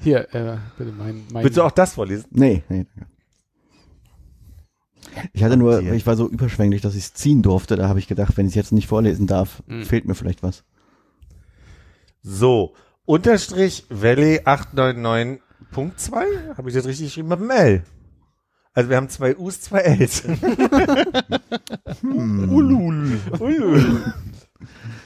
Hier, 0.00 0.34
äh, 0.34 0.58
bitte 0.76 0.92
mein, 0.92 1.24
mein 1.32 1.44
Willst 1.44 1.56
du 1.56 1.62
auch 1.62 1.70
das 1.70 1.94
vorlesen? 1.94 2.26
Nee, 2.30 2.62
nee. 2.68 2.86
danke. 2.94 3.11
Ich 5.32 5.42
hatte 5.44 5.56
nur, 5.56 5.80
ich 5.82 6.06
war 6.06 6.16
so 6.16 6.28
überschwänglich, 6.28 6.80
dass 6.82 6.94
ich 6.94 7.04
es 7.04 7.14
ziehen 7.14 7.42
durfte. 7.42 7.76
Da 7.76 7.88
habe 7.88 7.98
ich 7.98 8.08
gedacht, 8.08 8.36
wenn 8.36 8.46
ich 8.48 8.54
jetzt 8.54 8.72
nicht 8.72 8.86
vorlesen 8.88 9.26
darf, 9.26 9.62
Hm. 9.66 9.84
fehlt 9.84 10.06
mir 10.06 10.14
vielleicht 10.14 10.42
was. 10.42 10.64
So, 12.22 12.74
Unterstrich 13.04 13.84
Valley 13.90 14.40
899.2, 14.44 16.56
habe 16.56 16.68
ich 16.68 16.74
das 16.74 16.86
richtig 16.86 17.06
geschrieben, 17.08 17.28
mit 17.28 17.40
dem 17.40 17.50
L. 17.50 17.82
Also 18.74 18.88
wir 18.90 18.96
haben 18.96 19.08
zwei 19.10 19.36
U's, 19.36 19.60
zwei 19.60 19.80
L's. 19.80 20.22
Ulul. 22.02 23.20
Ulul. 23.38 24.14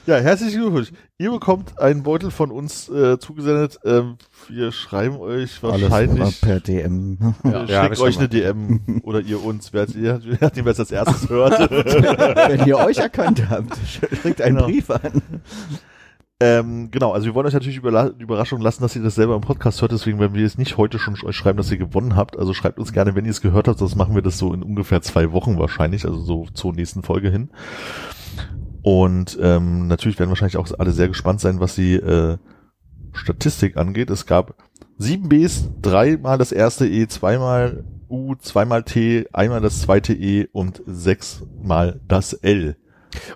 Ja, 0.06 0.16
herzlichen 0.16 0.60
Glückwunsch. 0.60 0.92
Ihr 1.18 1.30
bekommt 1.30 1.78
einen 1.78 2.02
Beutel 2.02 2.30
von 2.30 2.50
uns 2.50 2.88
äh, 2.88 3.18
zugesendet. 3.18 3.78
Ähm, 3.84 4.16
wir 4.48 4.70
schreiben 4.72 5.16
euch 5.16 5.58
Alles 5.62 5.82
wahrscheinlich. 5.82 6.40
per 6.40 6.60
DM. 6.60 7.18
Ja. 7.44 7.66
Wir 7.68 7.74
Ja, 7.74 7.94
schon 7.94 8.06
euch 8.06 8.18
eine 8.18 8.28
DM 8.28 9.00
oder 9.02 9.20
ihr 9.20 9.42
uns, 9.42 9.72
wer 9.72 9.88
ihr, 9.88 10.20
nachdem, 10.40 10.64
wer 10.64 10.72
es 10.72 10.80
als 10.80 10.90
erstes 10.92 11.28
hört. 11.30 11.58
wenn 11.70 12.66
ihr 12.66 12.78
euch 12.78 12.98
erkannt 12.98 13.48
habt, 13.50 13.76
schickt 14.22 14.40
einen 14.42 14.56
Genau. 14.56 14.66
Brief 14.68 14.90
an. 14.90 15.22
ähm, 16.38 16.90
genau, 16.90 17.12
also 17.12 17.24
wir 17.26 17.34
wollen 17.34 17.46
euch 17.46 17.54
natürlich 17.54 17.78
überla- 17.78 18.10
die 18.12 18.22
Überraschung 18.22 18.60
lassen, 18.60 18.82
dass 18.82 18.94
ihr 18.94 19.02
das 19.02 19.14
selber 19.14 19.34
im 19.34 19.40
Podcast 19.40 19.80
hört, 19.80 19.92
deswegen 19.92 20.20
werden 20.20 20.34
wir 20.34 20.42
jetzt 20.42 20.58
nicht 20.58 20.76
heute 20.76 20.98
schon 20.98 21.16
euch 21.24 21.34
schreiben, 21.34 21.56
dass 21.56 21.70
ihr 21.70 21.78
gewonnen 21.78 22.14
habt. 22.14 22.38
Also 22.38 22.52
schreibt 22.52 22.78
uns 22.78 22.92
gerne, 22.92 23.14
wenn 23.14 23.24
ihr 23.24 23.30
es 23.30 23.40
gehört 23.40 23.68
habt, 23.68 23.78
sonst 23.78 23.96
machen 23.96 24.14
wir 24.14 24.20
das 24.22 24.36
so 24.36 24.52
in 24.52 24.62
ungefähr 24.62 25.00
zwei 25.00 25.32
Wochen 25.32 25.58
wahrscheinlich, 25.58 26.04
also 26.04 26.20
so 26.20 26.46
zur 26.52 26.74
nächsten 26.74 27.02
Folge 27.02 27.30
hin. 27.30 27.48
Und 28.86 29.36
ähm, 29.42 29.88
natürlich 29.88 30.16
werden 30.20 30.28
wahrscheinlich 30.28 30.58
auch 30.58 30.68
alle 30.78 30.92
sehr 30.92 31.08
gespannt 31.08 31.40
sein, 31.40 31.58
was 31.58 31.74
die 31.74 31.94
äh, 31.94 32.36
Statistik 33.14 33.76
angeht. 33.76 34.10
Es 34.10 34.26
gab 34.26 34.54
sieben 34.96 35.28
Bs, 35.28 35.70
dreimal 35.82 36.38
das 36.38 36.52
erste 36.52 36.86
E, 36.86 37.08
zweimal 37.08 37.82
U, 38.08 38.36
zweimal 38.36 38.84
T, 38.84 39.26
einmal 39.32 39.60
das 39.60 39.80
zweite 39.80 40.12
E 40.14 40.46
und 40.52 40.84
sechsmal 40.86 41.98
das 42.06 42.32
L. 42.32 42.76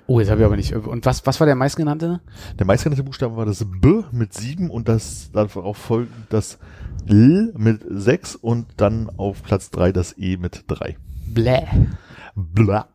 Oh, 0.06 0.20
jetzt 0.20 0.30
habe 0.30 0.40
ich 0.40 0.46
aber 0.46 0.54
nicht. 0.54 0.72
Und 0.72 1.04
was, 1.04 1.26
was 1.26 1.40
war 1.40 1.48
der 1.48 1.56
meistgenannte? 1.56 2.20
Der 2.56 2.66
meistgenannte 2.66 3.02
Buchstabe 3.02 3.36
war 3.36 3.44
das 3.44 3.66
B 3.68 4.04
mit 4.12 4.32
sieben 4.32 4.70
und 4.70 4.88
das 4.88 5.32
darauf 5.32 5.76
folgend 5.76 6.28
das 6.28 6.60
L 7.08 7.52
mit 7.56 7.82
sechs 7.88 8.36
und 8.36 8.68
dann 8.76 9.10
auf 9.16 9.42
Platz 9.42 9.70
drei 9.70 9.90
das 9.90 10.16
E 10.16 10.36
mit 10.36 10.62
drei. 10.68 10.96
Bläh. 11.26 11.66
Bla. 12.36 12.86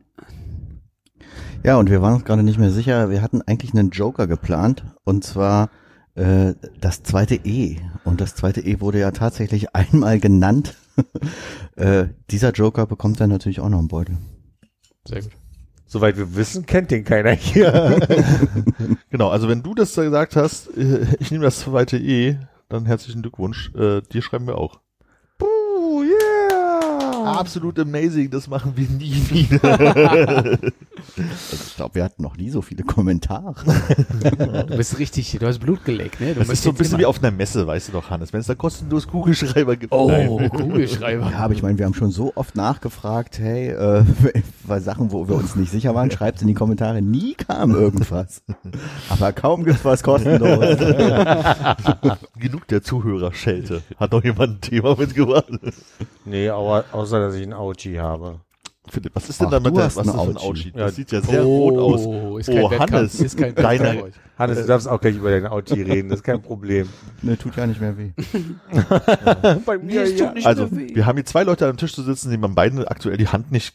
Ja, 1.66 1.78
und 1.78 1.90
wir 1.90 2.00
waren 2.00 2.14
uns 2.14 2.26
gerade 2.26 2.44
nicht 2.44 2.60
mehr 2.60 2.70
sicher. 2.70 3.10
Wir 3.10 3.24
hatten 3.24 3.42
eigentlich 3.42 3.74
einen 3.74 3.90
Joker 3.90 4.28
geplant 4.28 4.84
und 5.04 5.24
zwar 5.24 5.72
äh, 6.14 6.54
das 6.80 7.02
zweite 7.02 7.34
E. 7.44 7.78
Und 8.04 8.22
das 8.22 8.36
zweite 8.36 8.62
E 8.62 8.82
wurde 8.82 9.00
ja 9.00 9.10
tatsächlich 9.10 9.76
einmal 9.76 10.20
genannt. 10.20 10.76
äh, 11.76 12.10
dieser 12.30 12.52
Joker 12.52 12.86
bekommt 12.86 13.20
dann 13.20 13.32
natürlich 13.32 13.62
auch 13.62 13.70
noch 13.70 13.80
einen 13.80 13.88
Beutel. 13.88 14.20
Sehr 15.08 15.24
gut. 15.24 15.32
Soweit 15.88 16.18
wir 16.18 16.36
wissen, 16.36 16.68
kennt 16.68 16.92
den 16.92 17.04
keiner 17.04 17.32
hier. 17.32 18.00
Genau, 19.10 19.30
also 19.30 19.48
wenn 19.48 19.64
du 19.64 19.74
das 19.74 19.96
gesagt 19.96 20.36
hast, 20.36 20.68
äh, 20.78 21.08
ich 21.20 21.32
nehme 21.32 21.46
das 21.46 21.62
zweite 21.62 21.98
E, 21.98 22.38
dann 22.70 22.86
herzlichen 22.86 23.24
Glückwunsch. 23.24 23.74
Äh, 23.74 24.02
dir 24.02 24.22
schreiben 24.22 24.46
wir 24.46 24.60
auch. 24.60 24.82
Absolut 27.26 27.80
amazing, 27.80 28.30
das 28.30 28.48
machen 28.48 28.74
wir 28.76 28.88
nie 28.90 29.14
wieder. 29.30 29.80
Also 31.18 31.64
ich 31.68 31.76
glaube, 31.76 31.96
wir 31.96 32.04
hatten 32.04 32.22
noch 32.24 32.38
nie 32.38 32.50
so 32.50 32.62
viele 32.62 32.84
Kommentare. 32.84 33.56
Du 34.68 34.78
bist 34.78 34.98
richtig, 35.00 35.38
du 35.40 35.46
hast 35.48 35.60
Blut 35.60 35.84
geleckt, 35.86 36.20
ne? 36.20 36.34
Du 36.34 36.40
Das 36.40 36.50
ist 36.50 36.64
so 36.64 36.70
ein 36.70 36.76
bisschen 36.76 36.94
immer- 36.96 37.00
wie 37.02 37.06
auf 37.06 37.20
einer 37.24 37.32
Messe, 37.32 37.66
weißt 37.68 37.90
du 37.90 37.92
doch, 37.94 38.10
Hannes. 38.10 38.34
Wenn 38.34 38.40
es 38.42 38.48
da 38.48 38.56
kostenlos 38.56 39.08
Kugelschreiber 39.08 39.76
gibt. 39.76 39.94
Oh, 39.94 40.10
Nein. 40.10 40.50
Kugelschreiber. 40.50 41.30
Ja, 41.32 41.38
aber 41.40 41.54
ich 41.54 41.62
meine, 41.64 41.78
wir 41.78 41.86
haben 41.86 41.94
schon 41.94 42.12
so 42.12 42.32
oft 42.36 42.56
nachgefragt, 42.56 43.40
hey, 43.40 43.70
äh, 43.70 44.04
bei 44.68 44.80
Sachen, 44.80 45.12
wo 45.12 45.28
wir 45.28 45.36
uns 45.36 45.56
nicht 45.56 45.72
sicher 45.72 45.94
waren, 45.96 46.12
schreibt 46.12 46.42
in 46.42 46.48
die 46.48 46.54
Kommentare, 46.54 47.02
nie 47.02 47.34
kam 47.36 47.72
irgendwas. 47.72 48.42
Aber 49.10 49.32
kaum 49.32 49.64
gibt's 49.64 49.86
was 49.86 50.02
kostenlos. 50.04 50.78
Genug 52.40 52.68
der 52.68 52.82
Zuhörerschelte. 52.82 53.82
Hat 53.98 54.12
noch 54.12 54.24
jemand 54.24 54.58
ein 54.58 54.62
Thema 54.62 54.96
mitgebracht? 54.98 55.46
Nee, 56.26 56.50
aber 56.50 56.86
außer, 56.92 57.15
dass 57.20 57.36
ich 57.36 57.44
einen 57.44 57.54
Auchi 57.54 57.96
habe. 57.96 58.42
Philipp, 58.88 59.16
was 59.16 59.28
ist 59.30 59.42
denn 59.42 59.48
Ach, 59.48 59.52
da 59.52 59.60
mit 59.60 59.72
du 59.72 59.76
der, 59.78 59.86
hast 59.86 59.96
was 59.98 60.06
ist 60.06 60.14
ein 60.14 60.38
Auchi. 60.38 60.72
Das 60.72 60.80
Ja. 60.80 60.90
sieht 60.92 61.12
ja 61.12 61.20
sehr 61.22 61.42
rot 61.42 61.76
aus. 61.78 62.06
Oh, 62.06 62.38
ist 62.38 62.46
kein 62.48 62.62
Oh, 62.64 62.70
Wettkampf. 62.70 62.92
Hannes, 62.92 63.20
ist 63.20 63.36
kein 63.38 63.56
deine- 63.56 63.84
Wettkampf. 63.84 64.16
Hannes, 64.38 64.58
du 64.60 64.66
darfst 64.68 64.88
auch 64.88 65.02
gleich 65.02 65.16
über 65.16 65.32
deinen 65.32 65.48
Auchi 65.48 65.82
reden, 65.82 66.10
das 66.10 66.20
ist 66.20 66.24
kein 66.24 66.40
Problem. 66.42 66.88
ne, 67.24 67.36
tut 67.36 67.56
ja 67.56 67.66
nicht 67.66 67.82
mehr 67.82 67.98
weh. 67.98 68.12
Bei 69.66 69.78
mir 69.80 70.08
ja. 70.10 70.32
nicht 70.34 70.46
Also, 70.46 70.68
mehr 70.68 70.90
weh. 70.90 70.96
wir 70.96 71.06
haben 71.06 71.16
hier 71.16 71.26
zwei 71.26 71.44
Leute 71.44 71.68
am 71.68 71.78
Tisch 71.78 71.94
zu 71.94 72.04
sitzen, 72.04 72.30
denen 72.30 72.42
man 72.42 72.54
beiden 72.56 72.86
aktuell 72.86 73.18
die 73.18 73.28
Hand 73.28 73.52
nicht 73.52 73.74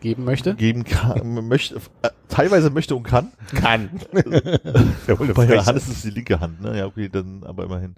Geben 0.00 0.24
möchte? 0.24 0.54
geben 0.54 0.84
kann, 0.84 1.46
möchte, 1.48 1.76
äh, 2.02 2.10
teilweise 2.28 2.70
möchte 2.70 2.94
und 2.94 3.02
kann. 3.02 3.32
Kann. 3.54 3.90
Bei 4.12 5.16
frech. 5.16 5.66
Hannes 5.66 5.88
ist 5.88 6.04
die 6.04 6.10
linke 6.10 6.38
Hand, 6.40 6.60
ne? 6.62 6.78
Ja, 6.78 6.86
okay, 6.86 7.08
dann 7.08 7.42
aber 7.44 7.64
immerhin. 7.64 7.96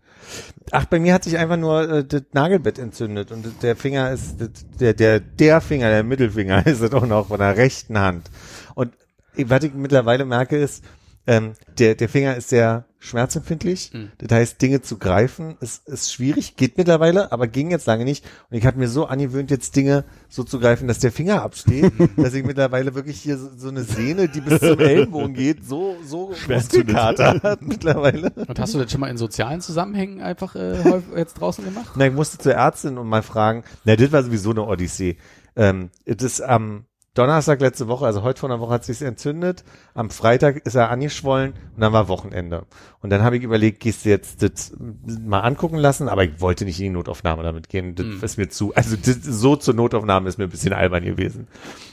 Ach, 0.71 0.87
bei 0.87 0.99
mir 0.99 1.13
hat 1.13 1.25
sich 1.25 1.37
einfach 1.37 1.57
nur 1.59 1.89
äh, 1.91 2.05
das 2.05 2.23
Nagelbett 2.33 2.79
entzündet 2.79 3.31
und 3.33 3.63
der 3.63 3.77
Finger 3.77 4.11
ist, 4.11 4.41
das- 4.41 4.49
der, 4.79 4.95
der, 4.95 5.21
der 5.21 5.61
Finger, 5.61 5.91
der 5.91 6.03
Mittelfinger 6.03 6.67
ist 6.67 6.81
es 6.81 6.93
auch 6.93 7.07
noch 7.07 7.29
von 7.29 7.39
der 7.39 7.57
rechten 7.57 7.99
Hand. 7.99 8.31
Und 8.75 8.95
was 9.37 9.63
ich 9.65 9.75
mittlerweile 9.75 10.25
merke 10.25 10.57
ist, 10.57 10.85
ähm, 11.27 11.53
der, 11.79 11.95
der 11.97 12.09
Finger 12.09 12.37
ist 12.37 12.49
sehr 12.49 12.85
schmerzempfindlich. 13.01 13.91
Mhm. 13.93 14.13
Das 14.19 14.31
heißt, 14.31 14.63
Dinge 14.63 14.83
zu 14.83 14.99
greifen 14.99 15.57
ist, 15.61 15.89
ist 15.89 16.13
schwierig, 16.13 16.57
geht 16.57 16.77
mittlerweile, 16.77 17.33
aber 17.33 17.49
ging 17.49 17.71
jetzt 17.71 17.87
lange 17.87 18.05
nicht. 18.05 18.25
Und 18.51 18.59
ich 18.59 18.67
habe 18.67 18.79
mir 18.79 18.89
so 18.89 19.07
angewöhnt, 19.07 19.51
jetzt 19.51 19.75
Dinge 19.75 20.05
so 20.29 20.45
zu 20.45 20.61
greifen, 20.61 20.87
dass 20.87 20.99
der 20.99 21.11
Finger 21.11 21.43
absteht, 21.43 21.93
dass 22.17 22.35
ich 22.35 22.45
mittlerweile 22.45 22.95
wirklich 22.95 23.21
hier 23.21 23.39
so, 23.39 23.49
so 23.57 23.69
eine 23.69 23.83
Sehne, 23.83 24.29
die 24.29 24.43
bis 24.43 24.61
zum 24.61 24.79
Ellenbogen 24.79 25.35
geht, 25.35 25.67
so, 25.67 25.97
so 26.05 26.33
Muskelkater 26.47 27.41
hat 27.43 27.63
mittlerweile. 27.67 28.31
Und 28.31 28.59
hast 28.61 28.75
du 28.75 28.79
das 28.79 28.93
schon 28.93 29.01
mal 29.01 29.09
in 29.09 29.17
sozialen 29.17 29.63
Zusammenhängen 29.63 30.21
einfach 30.21 30.55
äh, 30.55 31.01
jetzt 31.17 31.35
draußen 31.35 31.65
gemacht? 31.65 31.93
Na, 31.97 32.07
ich 32.07 32.13
musste 32.13 32.39
zur 32.39 32.53
Ärztin 32.53 32.99
und 32.99 33.09
mal 33.09 33.23
fragen. 33.23 33.65
Na, 33.85 33.97
das 33.97 34.13
war 34.13 34.23
sowieso 34.23 34.51
eine 34.51 34.65
Odyssee. 34.65 35.17
Ähm, 35.57 35.91
das 36.05 36.23
ist 36.23 36.41
am 36.43 36.85
Donnerstag 37.15 37.61
letzte 37.61 37.89
Woche, 37.89 38.07
also 38.07 38.23
heute 38.23 38.39
vor 38.39 38.49
einer 38.51 38.61
Woche 38.61 38.75
hat 38.75 38.85
sich's 38.85 39.03
entzündet. 39.03 39.65
Am 39.95 40.11
Freitag 40.11 40.65
ist 40.65 40.77
er 40.77 40.91
angeschwollen 40.91 41.55
und 41.75 41.81
dann 41.81 41.93
war 41.93 42.07
Wochenende. 42.07 42.67
Und 43.01 43.11
dann 43.11 43.23
habe 43.23 43.37
ich 43.37 43.43
überlegt, 43.43 43.81
gehst 43.81 44.05
du 44.05 44.11
jetzt 44.11 44.43
das 44.43 44.73
mal 45.05 45.41
angucken 45.41 45.77
lassen, 45.77 46.09
aber 46.09 46.23
ich 46.25 46.41
wollte 46.41 46.65
nicht 46.65 46.79
in 46.79 46.85
die 46.85 46.91
Notaufnahme 46.91 47.43
damit 47.43 47.69
gehen. 47.69 47.97
Das 47.97 48.07
Hm. 48.07 48.23
ist 48.23 48.37
mir 48.39 48.49
zu, 48.49 48.75
also 48.75 48.95
das, 48.97 49.17
so 49.23 49.57
zur 49.57 49.75
Notaufnahme 49.75 50.29
ist 50.29 50.39
mir 50.39 50.45
ein 50.45 50.51
bisschen 50.51 50.73
albern 50.73 51.05
gewesen. 51.05 51.49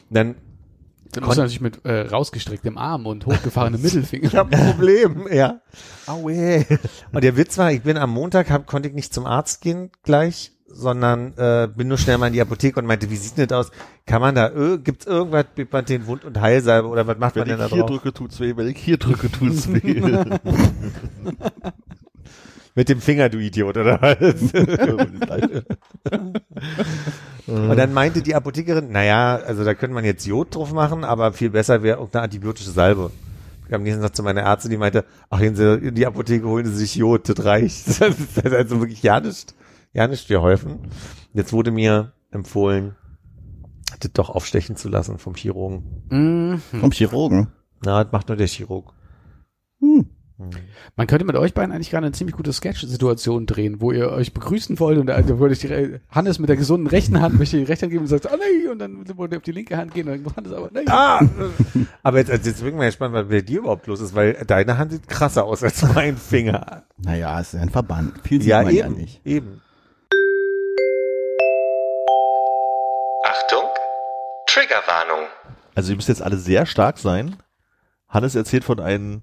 Und 0.10 0.16
dann 0.16 0.36
Dann 1.14 1.24
er 1.24 1.30
natürlich 1.30 1.62
mit 1.62 1.84
äh, 1.84 2.02
rausgestrecktem 2.02 2.78
Arm 2.78 3.08
und 3.08 3.26
hochgefahrenem 3.26 3.82
Mittelfinger. 3.82 4.26
Ich 4.26 4.36
habe 4.36 4.56
ein 4.56 4.72
Problem, 4.72 5.28
ja. 5.32 5.62
Aue. 6.06 6.66
Und 7.12 7.24
der 7.24 7.36
Witz 7.38 7.58
war, 7.58 7.72
ich 7.72 7.82
bin 7.82 7.98
am 7.98 8.12
Montag, 8.12 8.52
hab, 8.52 8.68
konnte 8.68 8.88
ich 8.90 8.94
nicht 8.94 9.16
zum 9.16 9.26
Arzt 9.26 9.62
gehen 9.62 9.90
gleich, 10.04 10.52
sondern 10.68 11.34
äh, 11.38 11.68
bin 11.74 11.88
nur 11.88 11.98
schnell 11.98 12.18
mal 12.18 12.28
in 12.28 12.34
die 12.34 12.42
Apotheke 12.42 12.80
und 12.80 12.86
meinte, 12.86 13.10
wie 13.10 13.16
sieht 13.16 13.38
denn 13.38 13.48
das 13.48 13.68
aus? 13.68 13.72
Kann 14.06 14.22
man 14.22 14.36
da, 14.36 14.50
äh, 14.50 14.78
gibt's 14.78 15.06
irgendwas 15.06 15.46
mit 15.56 15.72
man 15.72 15.86
den 15.86 16.08
Wund- 16.08 16.26
und 16.26 16.40
Heilsalbe 16.40 16.88
oder 16.88 17.08
was 17.08 17.18
macht 17.18 17.36
Wenn 17.36 17.42
man 17.42 17.50
denn 17.50 17.60
da 17.60 17.66
ich 17.66 17.74
hier 17.74 17.82
drauf? 17.82 17.90
drücke, 17.90 18.14
tut's 18.14 18.40
weh. 18.40 18.54
Wenn 18.56 18.68
ich 18.68 18.78
hier 18.78 18.98
drücke, 18.98 19.32
tut's 19.32 19.72
weh. 19.72 20.02
Mit 22.76 22.90
dem 22.90 23.02
Finger, 23.02 23.30
du 23.30 23.40
Idiot, 23.40 23.76
oder 23.76 24.00
was? 24.00 24.18
und 27.48 27.76
dann 27.76 27.92
meinte 27.92 28.22
die 28.22 28.36
Apothekerin, 28.36 28.92
naja, 28.92 29.38
also 29.38 29.64
da 29.64 29.74
könnte 29.74 29.96
man 29.96 30.06
jetzt 30.06 30.28
Jod 30.28 30.54
drauf 30.54 30.72
machen, 30.74 31.04
aber 31.04 31.34
viel 31.34 31.50
besser 31.50 31.82
wäre 31.82 31.98
irgendeine 31.98 32.26
antibiotische 32.26 32.70
Salbe. 32.70 33.10
Ich 33.68 33.74
am 33.74 33.82
nächsten 33.82 34.04
Tag 34.04 34.16
zu 34.16 34.22
meiner 34.22 34.42
Ärztin, 34.42 34.70
die 34.70 34.78
meinte, 34.78 35.06
ach, 35.32 35.40
gehen 35.40 35.56
Sie 35.56 35.74
in 35.74 35.96
die 35.96 36.06
Apotheke, 36.06 36.48
holen 36.48 36.68
Sie 36.68 36.76
sich 36.76 36.94
Jod, 36.94 37.28
das 37.28 37.44
reicht. 37.44 37.88
Das 38.00 38.20
ist 38.20 38.46
also 38.46 38.80
wirklich 38.80 39.02
ja 39.02 39.20
nicht, 39.20 39.56
ja 39.98 40.08
nicht 40.08 40.28
geholfen. 40.28 40.80
Jetzt 41.34 41.52
wurde 41.52 41.72
mir 41.72 42.14
empfohlen, 42.32 42.96
das 44.00 44.12
doch 44.14 44.30
aufstechen 44.30 44.76
zu 44.76 44.90
lassen 44.90 45.18
vom 45.18 45.36
Chirurgen. 45.36 46.04
Mhm. 46.10 46.62
Vom 46.80 46.92
Chirurgen. 46.92 47.48
Na, 47.84 48.04
das 48.04 48.12
macht 48.14 48.28
nur 48.30 48.38
der 48.38 48.48
Chirurg. 48.48 48.94
Hm. 49.80 50.08
Man 50.96 51.08
könnte 51.08 51.26
mit 51.26 51.36
euch 51.36 51.56
beiden 51.56 51.72
eigentlich 51.72 51.90
gerade 51.90 52.06
eine 52.06 52.14
ziemlich 52.14 52.36
gute 52.36 52.54
Sketch-Situation 52.54 53.48
drehen, 53.48 53.82
wo 53.82 53.92
ihr 53.92 54.12
euch 54.12 54.34
begrüßen 54.36 54.80
wollt 54.80 55.00
und 55.00 55.08
da 55.08 55.20
da 55.20 55.40
würde 55.40 55.54
ich 55.54 55.60
die 55.62 56.00
Hannes 56.12 56.38
mit 56.38 56.48
der 56.48 56.58
gesunden 56.58 56.86
rechten 56.86 57.20
Hand 57.22 57.40
möchte 57.40 57.58
die 57.58 57.64
rechte 57.64 57.86
Hand 57.88 57.92
geben 57.94 58.04
und 58.04 58.08
sagt, 58.08 58.32
ah 58.32 58.36
nee, 58.38 58.68
und 58.70 58.78
dann 58.78 59.18
wollte 59.18 59.36
er 59.36 59.38
auf 59.40 59.44
die 59.44 59.52
linke 59.52 59.76
Hand 59.78 59.96
gehen 59.96 60.08
und 60.08 60.24
dann 60.24 60.36
Hannes 60.36 60.54
aber, 60.54 60.70
nee. 60.72 60.86
Ah! 60.88 61.22
aber 62.04 62.20
jetzt, 62.20 62.30
also 62.30 62.50
jetzt 62.50 62.60
bin 62.60 62.70
ich 62.70 62.76
mal 62.76 62.86
gespannt, 62.86 63.16
was 63.16 63.28
bei 63.28 63.42
dir 63.42 63.60
überhaupt 63.62 63.88
los 63.88 64.00
ist, 64.00 64.14
weil 64.14 64.34
deine 64.46 64.78
Hand 64.78 64.92
sieht 64.92 65.08
krasser 65.08 65.44
aus 65.44 65.64
als 65.64 65.82
mein 65.96 66.18
Finger. 66.18 66.84
Naja, 67.00 67.40
es 67.40 67.56
ist 67.56 67.60
ein 67.60 67.70
Verband. 67.72 68.14
Viel 68.24 68.40
sieht 68.40 68.50
Ja, 68.52 68.62
man 68.62 68.76
ja 68.76 68.86
eben, 68.86 68.96
nicht. 68.96 69.26
eben. 69.26 69.62
Achtung, 73.30 73.64
Triggerwarnung. 74.48 75.28
Also 75.76 75.92
ihr 75.92 75.96
müsst 75.98 76.08
jetzt 76.08 76.22
alle 76.22 76.38
sehr 76.38 76.66
stark 76.66 76.98
sein. 76.98 77.36
Hannes 78.08 78.36
erzählt 78.36 78.64
von 78.64 78.80
einem 78.80 79.22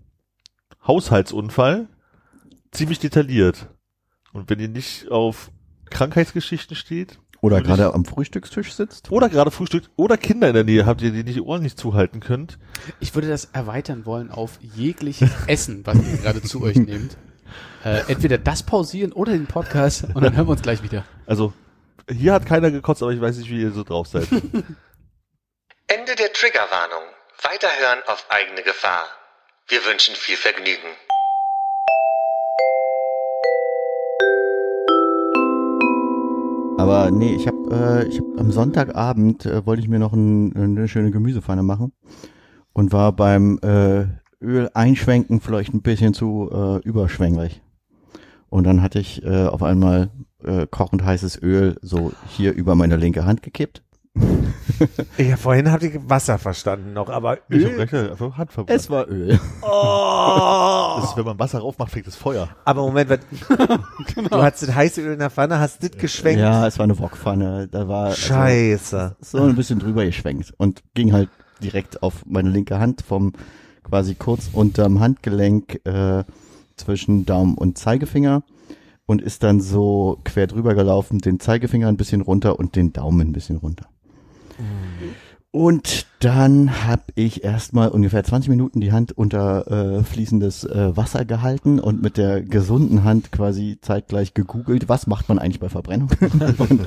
Haushaltsunfall. 0.86 1.88
Ziemlich 2.70 2.98
detailliert. 2.98 3.68
Und 4.34 4.50
wenn 4.50 4.60
ihr 4.60 4.68
nicht 4.68 5.10
auf 5.10 5.50
Krankheitsgeschichten 5.90 6.76
steht, 6.76 7.18
Oder 7.40 7.62
gerade 7.62 7.94
am 7.94 8.04
Frühstückstisch 8.04 8.74
sitzt. 8.74 9.10
oder 9.10 9.28
gerade 9.30 9.50
frühstückt, 9.50 9.90
oder 9.96 10.18
Kinder 10.18 10.48
in 10.48 10.54
der 10.54 10.64
Nähe 10.64 10.84
habt, 10.84 11.00
ihr 11.00 11.10
die 11.12 11.24
nicht 11.24 11.36
die 11.36 11.40
Ohren 11.42 11.62
nicht 11.62 11.78
zuhalten 11.78 12.20
könnt, 12.20 12.58
Ich 13.00 13.14
würde 13.14 13.28
das 13.28 13.46
erweitern 13.46 14.04
wollen 14.04 14.30
auf 14.30 14.58
jegliches 14.60 15.30
Essen, 15.46 15.86
was 15.86 15.96
ihr 15.96 16.18
gerade 16.18 16.42
zu 16.42 16.62
euch 16.62 16.76
nehmt. 16.76 17.16
Äh, 17.84 18.00
entweder 18.08 18.36
das 18.38 18.62
pausieren 18.64 19.12
oder 19.12 19.32
den 19.32 19.46
Podcast 19.46 20.04
und 20.14 20.22
dann 20.22 20.34
hören 20.36 20.46
wir 20.46 20.52
uns 20.52 20.62
gleich 20.62 20.82
wieder. 20.82 21.04
also 21.26 21.52
hier 22.10 22.32
hat 22.32 22.46
keiner 22.46 22.70
gekotzt, 22.70 23.02
aber 23.02 23.12
ich 23.12 23.20
weiß 23.20 23.36
nicht, 23.38 23.50
wie 23.50 23.60
ihr 23.60 23.70
so 23.70 23.84
drauf 23.84 24.08
seid. 24.08 24.28
Ende 25.86 26.14
der 26.16 26.32
Triggerwarnung. 26.32 27.02
Weiterhören 27.42 28.00
auf 28.06 28.26
eigene 28.30 28.62
Gefahr. 28.62 29.04
Wir 29.68 29.84
wünschen 29.84 30.14
viel 30.14 30.36
Vergnügen. 30.36 30.88
Aber 36.78 37.10
nee, 37.10 37.34
ich 37.34 37.46
habe 37.46 37.56
äh, 37.70 38.08
ich 38.08 38.18
hab 38.18 38.40
am 38.40 38.50
Sonntagabend 38.50 39.46
äh, 39.46 39.64
wollte 39.64 39.80
ich 39.80 39.88
mir 39.88 39.98
noch 39.98 40.12
ein, 40.12 40.54
eine 40.56 40.88
schöne 40.88 41.10
Gemüsepfanne 41.10 41.62
machen 41.62 41.92
und 42.72 42.92
war 42.92 43.12
beim 43.12 43.58
äh, 43.62 44.06
Öl 44.44 44.70
einschwenken 44.74 45.40
vielleicht 45.40 45.72
ein 45.72 45.82
bisschen 45.82 46.12
zu 46.12 46.50
äh, 46.52 46.86
überschwänglich. 46.86 47.62
Und 48.50 48.64
dann 48.64 48.82
hatte 48.82 48.98
ich 48.98 49.22
äh, 49.24 49.46
auf 49.46 49.62
einmal 49.62 50.10
äh, 50.44 50.66
kochend 50.70 51.04
heißes 51.04 51.40
Öl 51.42 51.76
so 51.82 52.12
hier 52.28 52.52
über 52.52 52.74
meine 52.74 52.96
linke 52.96 53.24
Hand 53.24 53.42
gekippt. 53.42 53.82
Ja, 55.18 55.36
vorhin 55.36 55.70
habt 55.70 55.82
ihr 55.82 56.08
Wasser 56.08 56.38
verstanden 56.38 56.92
noch, 56.94 57.08
aber 57.08 57.38
Ich 57.48 57.64
hab 57.64 57.72
Öl. 57.72 57.86
gleich 57.86 58.10
einfach 58.10 58.36
Hand 58.36 58.52
verbrannt. 58.52 58.80
Es 58.80 58.90
war 58.90 59.08
Öl. 59.08 59.38
Oh! 59.62 60.70
Das 61.00 61.10
ist, 61.10 61.16
wenn 61.16 61.24
man 61.24 61.38
Wasser 61.38 61.58
raufmacht, 61.58 61.90
fängt 61.90 62.06
das 62.06 62.14
Feuer. 62.16 62.48
Aber 62.64 62.82
Moment, 62.82 63.10
was, 63.10 63.18
du 64.30 64.42
hattest 64.42 64.68
das 64.68 64.74
heiße 64.74 65.00
Öl 65.02 65.14
in 65.14 65.18
der 65.18 65.30
Pfanne, 65.30 65.58
hast 65.58 65.82
das 65.82 65.90
geschwenkt. 65.92 66.40
Ja, 66.40 66.66
es 66.66 66.78
war 66.78 66.84
eine 66.84 66.98
Wokpfanne. 66.98 67.68
Da 67.68 67.88
war 67.88 68.06
also, 68.06 68.16
Scheiße. 68.20 69.16
so 69.20 69.38
ein 69.42 69.56
bisschen 69.56 69.80
drüber 69.80 70.04
geschwenkt 70.04 70.54
und 70.56 70.82
ging 70.94 71.12
halt 71.12 71.28
direkt 71.62 72.02
auf 72.02 72.24
meine 72.26 72.48
linke 72.50 72.78
Hand 72.78 73.02
vom 73.02 73.32
quasi 73.82 74.14
kurz 74.14 74.50
unterm 74.52 75.00
Handgelenk 75.00 75.80
äh, 75.84 76.24
zwischen 76.76 77.26
Daumen 77.26 77.56
und 77.56 77.76
Zeigefinger 77.76 78.44
und 79.06 79.20
ist 79.22 79.42
dann 79.42 79.60
so 79.60 80.18
quer 80.24 80.46
drüber 80.46 80.74
gelaufen, 80.74 81.18
den 81.18 81.40
Zeigefinger 81.40 81.88
ein 81.88 81.96
bisschen 81.96 82.20
runter 82.20 82.58
und 82.58 82.76
den 82.76 82.92
Daumen 82.92 83.20
ein 83.28 83.32
bisschen 83.32 83.56
runter. 83.58 83.86
Und 85.50 86.06
dann 86.18 86.84
habe 86.84 87.02
ich 87.14 87.44
erstmal 87.44 87.88
ungefähr 87.88 88.24
20 88.24 88.50
Minuten 88.50 88.80
die 88.80 88.90
Hand 88.90 89.12
unter 89.12 89.70
äh, 89.98 90.02
fließendes 90.02 90.64
äh, 90.64 90.96
Wasser 90.96 91.24
gehalten 91.24 91.78
und 91.78 92.02
mit 92.02 92.16
der 92.16 92.42
gesunden 92.42 93.04
Hand 93.04 93.30
quasi 93.30 93.78
zeitgleich 93.80 94.34
gegoogelt, 94.34 94.88
was 94.88 95.06
macht 95.06 95.28
man 95.28 95.38
eigentlich 95.38 95.60
bei 95.60 95.68
Verbrennung? 95.68 96.08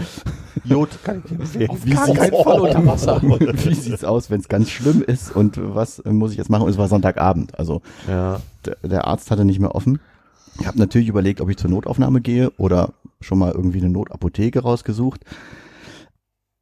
Jod. 0.65 0.89
Kann 1.05 1.23
ich 1.25 1.31
empfehlen. 1.31 1.69
Auf 1.69 2.13
keinen 2.13 2.43
Fall 2.43 2.59
unter 2.59 2.85
Wasser. 2.85 3.21
wie 3.21 3.73
sieht's 3.73 4.03
aus, 4.03 4.29
wenn 4.29 4.41
es 4.41 4.49
ganz 4.49 4.69
schlimm 4.69 5.01
ist 5.01 5.33
und 5.33 5.57
was 5.61 6.03
muss 6.03 6.31
ich 6.31 6.37
jetzt 6.37 6.49
machen? 6.49 6.63
Und 6.63 6.69
es 6.71 6.77
war 6.77 6.89
Sonntagabend, 6.89 7.57
also 7.57 7.81
Ja. 8.05 8.41
der, 8.65 8.75
der 8.83 9.07
Arzt 9.07 9.31
hatte 9.31 9.45
nicht 9.45 9.59
mehr 9.61 9.75
offen. 9.75 9.99
Ich 10.59 10.67
habe 10.67 10.79
natürlich 10.79 11.07
überlegt, 11.07 11.41
ob 11.41 11.49
ich 11.49 11.57
zur 11.57 11.69
Notaufnahme 11.69 12.21
gehe 12.21 12.51
oder 12.57 12.93
schon 13.21 13.39
mal 13.39 13.51
irgendwie 13.51 13.79
eine 13.79 13.89
Notapotheke 13.89 14.59
rausgesucht. 14.59 15.23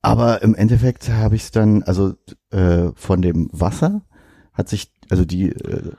Aber 0.01 0.43
im 0.43 0.53
Endeffekt 0.53 1.09
habe 1.09 1.35
ich 1.35 1.43
es 1.43 1.51
dann, 1.51 1.83
also 1.83 2.13
äh, 2.51 2.89
von 2.95 3.21
dem 3.21 3.49
Wasser 3.51 4.01
hat 4.53 4.69
sich, 4.69 4.91
also 5.09 5.25
die 5.25 5.49
äh, 5.49 5.91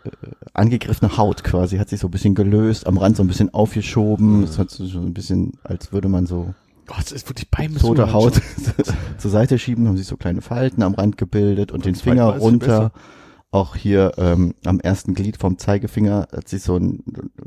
angegriffene 0.55 1.16
Haut 1.16 1.44
quasi 1.44 1.77
hat 1.78 1.89
sich 1.89 2.01
so 2.01 2.09
ein 2.09 2.12
bisschen 2.12 2.35
gelöst, 2.35 2.86
am 2.86 2.98
Rand 2.98 3.16
so 3.16 3.24
ein 3.24 3.27
bisschen 3.27 3.52
aufgeschoben. 3.52 4.44
Es 4.44 4.59
hat 4.59 4.70
so 4.70 4.98
ein 5.01 5.12
bisschen, 5.12 5.59
als 5.64 5.93
würde 5.93 6.09
man 6.09 6.27
so 6.27 6.55
das 6.86 7.10
ist 7.10 7.28
wirklich 7.28 7.51
beim 7.51 7.77
tote 7.77 8.12
Haut 8.12 8.40
zur 9.18 9.31
Seite 9.31 9.59
schieben, 9.59 9.89
haben 9.89 9.97
sich 9.97 10.06
so 10.06 10.16
kleine 10.16 10.40
Falten 10.40 10.82
am 10.82 10.94
Rand 10.94 11.18
gebildet 11.18 11.73
und 11.73 11.85
den 11.85 11.94
zweite 11.94 12.10
Finger 12.10 12.39
runter. 12.39 12.93
Auch 13.52 13.77
hier 13.77 14.12
ähm, 14.18 14.55
am 14.64 14.81
ersten 14.81 15.14
Glied 15.14 15.36
vom 15.39 15.56
Zeigefinger 15.59 16.28
hat 16.35 16.48
sich 16.48 16.62
so 16.62 16.77
ein, 16.77 17.02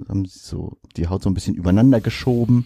haben 0.08 0.26
sich 0.26 0.42
so 0.42 0.78
die 0.96 1.08
Haut 1.08 1.22
so 1.22 1.30
ein 1.30 1.34
bisschen 1.34 1.56
übereinander 1.56 2.02
geschoben. 2.02 2.66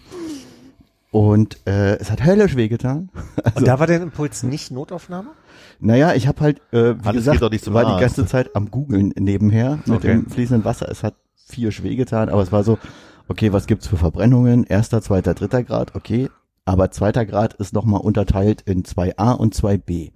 Und 1.10 1.58
äh, 1.66 1.96
es 1.98 2.10
hat 2.10 2.24
höllisch 2.24 2.56
wehgetan. 2.56 3.10
Also, 3.44 3.58
Und 3.58 3.68
da 3.68 3.78
war 3.78 3.86
der 3.86 4.00
Impuls 4.02 4.42
nicht 4.42 4.70
Notaufnahme? 4.70 5.30
naja, 5.78 6.14
ich 6.14 6.26
habe 6.26 6.40
halt, 6.40 6.58
äh, 6.72 6.94
wie 6.96 7.04
Alles 7.06 7.12
gesagt, 7.14 7.34
geht 7.36 7.42
doch 7.42 7.50
nicht 7.50 7.72
war 7.74 7.84
die 7.84 7.90
Arzt. 7.92 8.16
ganze 8.16 8.26
Zeit 8.26 8.56
am 8.56 8.70
Googeln 8.70 9.12
nebenher 9.18 9.78
mit 9.86 9.98
Okay. 9.98 10.06
dem 10.08 10.26
fließenden 10.30 10.64
Wasser. 10.64 10.88
Es 10.90 11.02
hat 11.02 11.14
vier 11.46 11.70
wehgetan, 11.82 12.30
aber 12.30 12.42
es 12.42 12.50
war 12.52 12.64
so, 12.64 12.78
okay, 13.28 13.52
was 13.52 13.66
gibt's 13.66 13.86
für 13.86 13.96
Verbrennungen? 13.98 14.64
Erster, 14.64 15.02
zweiter, 15.02 15.34
dritter 15.34 15.62
Grad, 15.62 15.94
okay. 15.94 16.30
Aber 16.64 16.90
zweiter 16.90 17.26
Grad 17.26 17.52
ist 17.54 17.74
nochmal 17.74 18.00
unterteilt 18.00 18.62
in 18.62 18.82
2a 18.84 19.32
und 19.34 19.54
2b. 19.54 20.10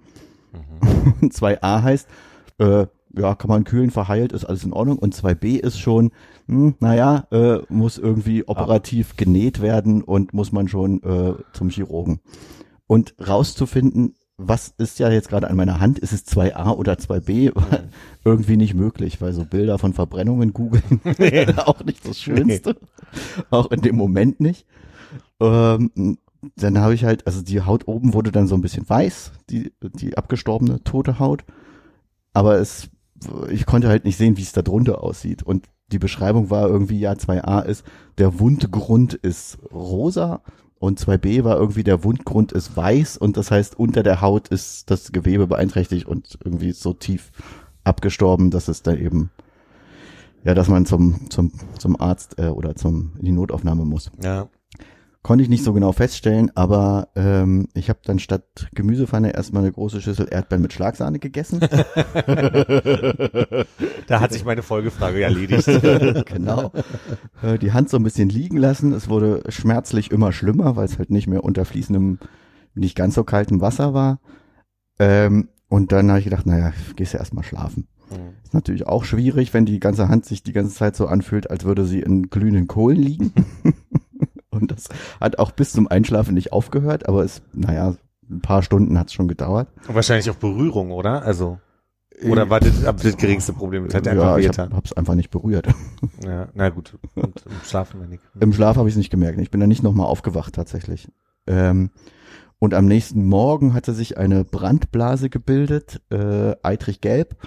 Mhm. 0.81 1.29
2a 1.29 1.83
heißt, 1.83 2.07
äh, 2.57 2.87
ja, 3.15 3.35
kann 3.35 3.49
man 3.49 3.63
kühlen, 3.63 3.91
verheilt, 3.91 4.33
ist 4.33 4.45
alles 4.45 4.63
in 4.63 4.73
Ordnung. 4.73 4.99
Und 4.99 5.15
2b 5.15 5.59
ist 5.59 5.79
schon, 5.79 6.11
hm, 6.47 6.75
naja, 6.79 7.27
äh, 7.31 7.59
muss 7.69 7.97
irgendwie 7.97 8.47
operativ 8.47 9.15
genäht 9.17 9.61
werden 9.61 10.03
und 10.03 10.33
muss 10.33 10.51
man 10.51 10.67
schon 10.67 11.01
äh, 11.03 11.33
zum 11.53 11.69
Chirurgen. 11.69 12.19
Und 12.87 13.15
rauszufinden, 13.25 14.15
was 14.37 14.73
ist 14.77 14.99
ja 14.99 15.09
jetzt 15.09 15.29
gerade 15.29 15.49
an 15.49 15.55
meiner 15.55 15.79
Hand, 15.79 15.99
ist 15.99 16.13
es 16.13 16.25
2a 16.25 16.75
oder 16.75 16.93
2b, 16.93 17.55
war 17.55 17.83
irgendwie 18.23 18.57
nicht 18.57 18.73
möglich, 18.73 19.21
weil 19.21 19.33
so 19.33 19.45
Bilder 19.45 19.77
von 19.77 19.93
Verbrennungen 19.93 20.53
googeln 20.53 21.01
auch 21.57 21.83
nicht 21.83 22.07
das 22.07 22.19
Schönste. 22.19 22.77
Auch 23.49 23.71
in 23.71 23.81
dem 23.81 23.95
Moment 23.95 24.39
nicht. 24.39 24.65
Ähm, 25.41 26.17
dann 26.55 26.77
habe 26.79 26.93
ich 26.93 27.03
halt, 27.03 27.27
also 27.27 27.41
die 27.41 27.61
Haut 27.61 27.87
oben 27.87 28.13
wurde 28.13 28.31
dann 28.31 28.47
so 28.47 28.55
ein 28.55 28.61
bisschen 28.61 28.87
weiß, 28.89 29.33
die, 29.49 29.73
die 29.81 30.17
abgestorbene 30.17 30.83
tote 30.83 31.19
Haut. 31.19 31.43
Aber 32.33 32.59
es, 32.59 32.89
ich 33.49 33.65
konnte 33.65 33.89
halt 33.89 34.05
nicht 34.05 34.17
sehen, 34.17 34.37
wie 34.37 34.41
es 34.41 34.51
da 34.51 34.61
drunter 34.61 35.03
aussieht. 35.03 35.43
Und 35.43 35.67
die 35.91 35.99
Beschreibung 35.99 36.49
war 36.49 36.67
irgendwie, 36.67 36.99
ja, 36.99 37.13
2a 37.13 37.63
ist, 37.63 37.83
der 38.17 38.39
Wundgrund 38.39 39.13
ist 39.13 39.57
rosa 39.73 40.41
und 40.77 40.99
2b 40.99 41.43
war 41.43 41.57
irgendwie, 41.57 41.83
der 41.83 42.03
Wundgrund 42.03 42.51
ist 42.51 42.75
weiß 42.75 43.17
und 43.17 43.37
das 43.37 43.51
heißt, 43.51 43.77
unter 43.77 44.03
der 44.03 44.21
Haut 44.21 44.47
ist 44.47 44.89
das 44.91 45.11
Gewebe 45.11 45.47
beeinträchtigt 45.47 46.05
und 46.05 46.37
irgendwie 46.43 46.71
so 46.71 46.93
tief 46.93 47.31
abgestorben, 47.83 48.51
dass 48.51 48.67
es 48.67 48.81
dann 48.81 48.97
eben, 48.97 49.31
ja, 50.43 50.53
dass 50.53 50.69
man 50.69 50.85
zum, 50.85 51.29
zum, 51.29 51.51
zum 51.77 51.99
Arzt 51.99 52.39
äh, 52.39 52.47
oder 52.47 52.75
zum, 52.75 53.13
in 53.19 53.25
die 53.25 53.31
Notaufnahme 53.31 53.83
muss. 53.83 54.11
Ja. 54.23 54.47
Konnte 55.21 55.43
ich 55.43 55.49
nicht 55.49 55.65
so 55.65 55.73
genau 55.73 55.91
feststellen, 55.91 56.49
aber 56.55 57.09
ähm, 57.15 57.67
ich 57.73 57.89
habe 57.89 57.99
dann 58.05 58.19
statt 58.19 58.69
Gemüsepfanne 58.73 59.33
erstmal 59.33 59.63
eine 59.63 59.71
große 59.73 60.01
Schüssel 60.01 60.27
Erdbeeren 60.31 60.61
mit 60.61 60.73
Schlagsahne 60.73 61.19
gegessen. 61.19 61.59
Da 64.07 64.21
hat 64.21 64.33
sich 64.33 64.43
meine 64.43 64.63
Folgefrage 64.63 65.21
erledigt. 65.21 65.65
genau. 66.25 66.71
Äh, 67.43 67.59
die 67.59 67.73
Hand 67.73 67.91
so 67.91 67.97
ein 67.97 68.03
bisschen 68.03 68.27
liegen 68.29 68.57
lassen. 68.57 68.91
Es 68.91 69.07
wurde 69.07 69.43
schmerzlich 69.49 70.09
immer 70.09 70.31
schlimmer, 70.31 70.75
weil 70.75 70.85
es 70.85 70.97
halt 70.97 71.11
nicht 71.11 71.27
mehr 71.27 71.43
unter 71.43 71.63
fließendem, 71.63 72.17
nicht 72.73 72.95
ganz 72.95 73.13
so 73.13 73.23
kaltem 73.23 73.61
Wasser 73.61 73.93
war. 73.93 74.19
Ähm, 74.97 75.49
und 75.67 75.91
dann 75.91 76.09
habe 76.09 76.17
ich 76.17 76.25
gedacht, 76.25 76.47
naja, 76.47 76.73
gehst 76.95 77.13
ja 77.13 77.19
erstmal 77.19 77.43
schlafen. 77.43 77.87
Ist 78.43 78.55
natürlich 78.55 78.87
auch 78.87 79.03
schwierig, 79.03 79.53
wenn 79.53 79.65
die 79.65 79.79
ganze 79.79 80.07
Hand 80.07 80.25
sich 80.25 80.41
die 80.41 80.53
ganze 80.53 80.73
Zeit 80.73 80.95
so 80.95 81.05
anfühlt, 81.05 81.51
als 81.51 81.65
würde 81.65 81.85
sie 81.85 81.99
in 81.99 82.29
glühenden 82.29 82.67
Kohlen 82.67 82.97
liegen. 82.97 83.31
und 84.51 84.71
das 84.71 84.89
hat 85.19 85.39
auch 85.39 85.51
bis 85.51 85.71
zum 85.71 85.87
Einschlafen 85.87 86.33
nicht 86.33 86.51
aufgehört, 86.51 87.07
aber 87.07 87.23
es, 87.23 87.41
naja, 87.53 87.95
ein 88.29 88.41
paar 88.41 88.63
Stunden 88.63 88.97
hat 88.99 89.07
es 89.07 89.13
schon 89.13 89.27
gedauert. 89.27 89.69
Und 89.87 89.95
wahrscheinlich 89.95 90.29
auch 90.29 90.35
Berührung, 90.35 90.91
oder? 90.91 91.23
Also, 91.23 91.59
oder 92.23 92.49
war 92.49 92.59
das, 92.59 92.81
das 92.81 93.17
geringste 93.17 93.53
Problem? 93.53 93.85
Das 93.85 93.95
hat 93.95 94.05
dir 94.05 94.11
einfach 94.11 94.37
ja, 94.37 94.49
ich 94.49 94.49
hab, 94.49 94.73
hab's 94.73 94.93
einfach 94.93 95.15
nicht 95.15 95.29
berührt. 95.29 95.67
Ja, 96.25 96.49
na 96.53 96.67
gut. 96.67 96.97
Und 97.15 97.45
im 97.45 97.65
Schlafen 97.65 98.01
wenn 98.01 98.09
nicht. 98.09 98.21
Im 98.41 98.51
Schlaf 98.51 98.75
habe 98.75 98.89
ich 98.89 98.93
es 98.93 98.97
nicht 98.97 99.09
gemerkt. 99.09 99.39
Ich 99.39 99.51
bin 99.51 99.61
dann 99.61 99.69
nicht 99.69 99.83
nochmal 99.83 100.07
aufgewacht 100.07 100.53
tatsächlich. 100.53 101.07
Ähm, 101.47 101.91
und 102.59 102.73
am 102.73 102.87
nächsten 102.87 103.25
Morgen 103.25 103.73
hatte 103.73 103.93
sich 103.93 104.17
eine 104.17 104.43
Brandblase 104.43 105.29
gebildet, 105.29 106.01
äh, 106.11 106.55
eitrig 106.61 106.99
gelb, 106.99 107.37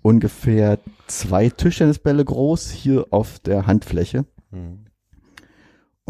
ungefähr 0.00 0.78
zwei 1.08 1.50
Tischtennisbälle 1.50 2.24
groß 2.24 2.70
hier 2.70 3.06
auf 3.10 3.38
der 3.38 3.66
Handfläche. 3.66 4.24
Hm. 4.50 4.81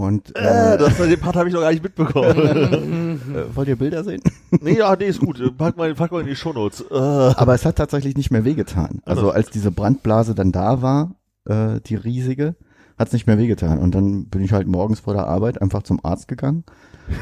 Und 0.02 0.36
Äh, 0.36 0.74
äh, 0.74 0.78
das, 0.78 0.96
den 0.96 1.20
Part 1.20 1.36
habe 1.36 1.48
ich 1.48 1.54
noch 1.54 1.60
gar 1.60 1.70
nicht 1.70 1.82
mitbekommen. 1.82 2.36
äh, 3.34 3.56
wollt 3.56 3.68
ihr 3.68 3.76
Bilder 3.76 4.02
sehen? 4.02 4.20
nee, 4.60 4.78
ja, 4.78 4.96
nee, 4.96 5.06
ist 5.06 5.20
gut. 5.20 5.40
Pack 5.56 5.76
mal, 5.76 5.94
pack 5.94 6.10
mal 6.10 6.22
in 6.22 6.26
die 6.26 6.34
Shownotes. 6.34 6.84
Äh. 6.90 6.94
Aber 6.94 7.54
es 7.54 7.64
hat 7.64 7.76
tatsächlich 7.76 8.16
nicht 8.16 8.30
mehr 8.30 8.44
wehgetan. 8.44 9.00
Also 9.04 9.30
als 9.30 9.50
diese 9.50 9.70
Brandblase 9.70 10.34
dann 10.34 10.50
da 10.50 10.82
war, 10.82 11.14
äh, 11.46 11.80
die 11.86 11.94
riesige, 11.94 12.56
hat 12.98 13.08
es 13.08 13.12
nicht 13.12 13.26
mehr 13.26 13.38
wehgetan. 13.38 13.78
Und 13.78 13.94
dann 13.94 14.26
bin 14.26 14.42
ich 14.42 14.52
halt 14.52 14.66
morgens 14.66 15.00
vor 15.00 15.14
der 15.14 15.28
Arbeit 15.28 15.62
einfach 15.62 15.82
zum 15.82 16.04
Arzt 16.04 16.26
gegangen, 16.26 16.64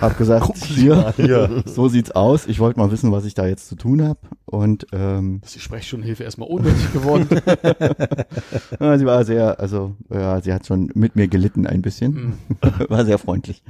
hab 0.01 0.17
gesagt, 0.19 0.57
hier, 0.59 1.13
Hier. 1.17 1.63
so 1.67 1.89
sieht's 1.89 2.11
aus. 2.11 2.47
Ich 2.47 2.61
wollte 2.61 2.79
mal 2.79 2.91
wissen, 2.91 3.13
was 3.13 3.25
ich 3.25 3.35
da 3.35 3.47
jetzt 3.47 3.69
zu 3.69 3.77
tun 3.77 4.03
habe. 4.03 4.19
Und 4.47 4.87
ähm, 4.93 5.41
Ist 5.45 5.55
die 5.55 5.61
Sprechstundenhilfe 5.61 6.23
erstmal 6.25 6.49
unnötig 6.49 6.93
geworden? 6.93 7.29
ja, 8.81 8.99
sie 8.99 9.07
war 9.07 9.25
sehr, 9.25 9.59
also 9.61 9.95
ja, 10.11 10.41
sie 10.41 10.53
hat 10.53 10.67
schon 10.67 10.91
mit 10.95 11.17
mir 11.17 11.29
gelitten 11.29 11.67
ein 11.67 11.83
bisschen. 11.83 12.39
Hm. 12.61 12.89
war 12.89 13.05
sehr 13.05 13.19
freundlich. 13.19 13.63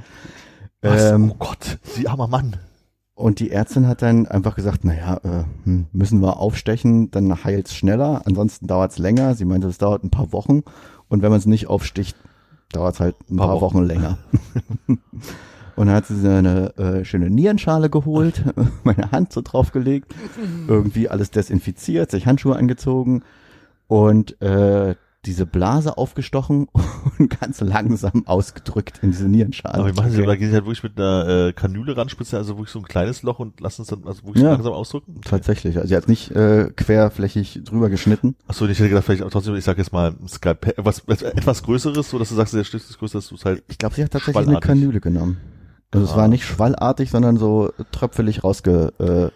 Was? 0.81 1.11
Ähm, 1.11 1.31
oh 1.31 1.35
Gott, 1.39 1.79
sie 1.83 2.07
armer 2.07 2.27
Mann. 2.27 2.57
Und 3.13 3.39
die 3.39 3.51
Ärztin 3.51 3.87
hat 3.87 4.01
dann 4.01 4.25
einfach 4.25 4.55
gesagt, 4.55 4.83
naja, 4.83 5.17
äh, 5.23 5.43
hm, 5.65 5.85
müssen 5.91 6.21
wir 6.21 6.37
aufstechen, 6.37 7.11
dann 7.11 7.43
heilt's 7.43 7.75
schneller, 7.75 8.23
ansonsten 8.25 8.65
dauert's 8.65 8.97
länger. 8.97 9.35
Sie 9.35 9.45
meinte, 9.45 9.67
es 9.67 9.77
dauert 9.77 10.03
ein 10.03 10.09
paar 10.09 10.31
Wochen 10.31 10.63
und 11.07 11.21
wenn 11.21 11.29
man 11.29 11.37
es 11.39 11.45
nicht 11.45 11.67
aufsticht, 11.67 12.15
dauert's 12.71 12.99
halt 12.99 13.15
ein 13.29 13.37
paar, 13.37 13.47
Paar 13.47 13.61
Wochen. 13.61 13.75
Wochen. 13.79 13.85
länger. 13.85 14.17
und 15.75 15.87
dann 15.87 15.95
hat 15.95 16.05
sie 16.07 16.27
eine 16.27 16.75
äh, 16.77 17.05
schöne 17.05 17.29
Nierenschale 17.29 17.89
geholt, 17.89 18.43
meine 18.83 19.11
Hand 19.11 19.33
so 19.33 19.41
draufgelegt, 19.41 20.13
irgendwie 20.67 21.09
alles 21.09 21.31
desinfiziert, 21.31 22.11
sich 22.11 22.25
Handschuhe 22.27 22.55
angezogen 22.55 23.23
und 23.87 24.41
äh, 24.41 24.95
diese 25.23 25.45
Blase 25.45 25.99
aufgestochen 25.99 26.67
und 27.19 27.39
ganz 27.39 27.61
langsam 27.61 28.25
ausgedrückt 28.25 29.01
in 29.03 29.11
diese 29.11 29.27
Nierenschale. 29.27 29.75
Aber 29.75 29.89
wie 29.89 29.93
machen 29.93 30.09
sie, 30.09 30.23
da 30.25 30.35
gehen 30.35 30.47
sie 30.49 30.55
halt 30.55 30.65
wirklich 30.65 30.81
mit 30.81 30.97
einer 30.99 31.27
äh, 31.49 31.53
Kanüle 31.53 31.95
ranspitzen, 31.95 32.39
also 32.39 32.57
wirklich 32.57 32.71
so 32.71 32.79
ein 32.79 32.85
kleines 32.85 33.21
Loch 33.21 33.37
und 33.37 33.59
lassen 33.61 33.83
es 33.83 33.89
dann 33.89 34.01
also 34.07 34.23
wirklich 34.25 34.43
Ja. 34.43 34.53
langsam 34.53 34.73
ausdrücken? 34.73 35.21
Tatsächlich. 35.23 35.77
Also 35.77 35.89
sie 35.89 35.95
hat 35.95 36.07
nicht 36.07 36.31
äh, 36.31 36.71
querflächig 36.75 37.61
drüber 37.63 37.91
geschnitten. 37.91 38.35
Achso, 38.47 38.65
ich 38.65 38.79
hätte 38.79 38.89
gedacht, 38.89 39.05
vielleicht 39.05 39.21
auch 39.21 39.29
trotzdem, 39.29 39.53
ich 39.53 39.63
sag 39.63 39.77
jetzt 39.77 39.93
mal, 39.93 40.15
ein 40.19 40.27
Skalpell, 40.27 40.73
was, 40.77 41.03
etwas 41.05 41.61
Größeres, 41.61 42.09
so 42.09 42.17
dass 42.17 42.29
du 42.29 42.35
sagst, 42.35 42.55
der 42.55 42.63
Stift 42.63 42.89
ist 42.89 42.97
größer, 42.97 43.19
dass 43.19 43.27
du 43.27 43.35
es 43.35 43.45
halt, 43.45 43.63
Ich 43.67 43.77
glaube, 43.77 43.93
sie 43.93 44.03
hat 44.03 44.09
tatsächlich 44.09 44.47
eine. 44.47 44.59
Kanüle 44.59 44.99
genommen. 45.01 45.37
Also 45.91 46.05
es 46.05 46.15
war 46.15 46.27
nicht 46.27 46.45
schwallartig, 46.45 47.11
sondern 47.11 47.37
so 47.37 47.71
tröpfelig 47.91 48.43
rausgedrückt. 48.43 49.31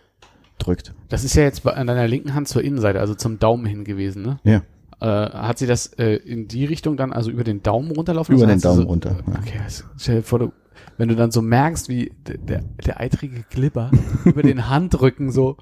Das 1.10 1.24
ist 1.24 1.36
ja 1.36 1.44
jetzt 1.44 1.68
an 1.68 1.88
deiner 1.88 2.08
linken 2.08 2.34
Hand 2.34 2.48
zur 2.48 2.64
Innenseite, 2.64 3.00
also 3.00 3.14
zum 3.14 3.40
Daumen 3.40 3.66
hin 3.66 3.84
gewesen, 3.84 4.22
ne? 4.22 4.40
Ja. 4.44 4.62
Äh, 5.02 5.32
hat 5.32 5.58
sie 5.58 5.68
das 5.68 5.88
äh, 5.88 6.16
in 6.16 6.48
die 6.48 6.64
Richtung 6.64 6.96
dann, 6.96 7.12
also 7.12 7.30
über 7.30 7.44
den 7.44 7.62
Daumen 7.62 7.92
runterlaufen 7.92 8.36
Über 8.36 8.48
den 8.48 8.62
Daumen 8.62 8.86
runter, 8.86 9.18
ja. 9.28 9.40
Okay, 9.40 9.60
also, 9.62 9.84
stell 9.98 10.18
dir 10.18 10.24
vor, 10.24 10.40
du, 10.40 10.54
wenn 10.98 11.10
du 11.10 11.16
dann 11.16 11.32
so 11.32 11.42
merkst, 11.42 11.90
wie 11.90 12.14
der, 12.26 12.38
der, 12.38 12.64
der 12.86 13.02
eitrige 13.02 13.44
Glibber 13.50 13.92
über 14.24 14.42
den 14.42 14.70
Handrücken 14.70 15.32
so 15.32 15.58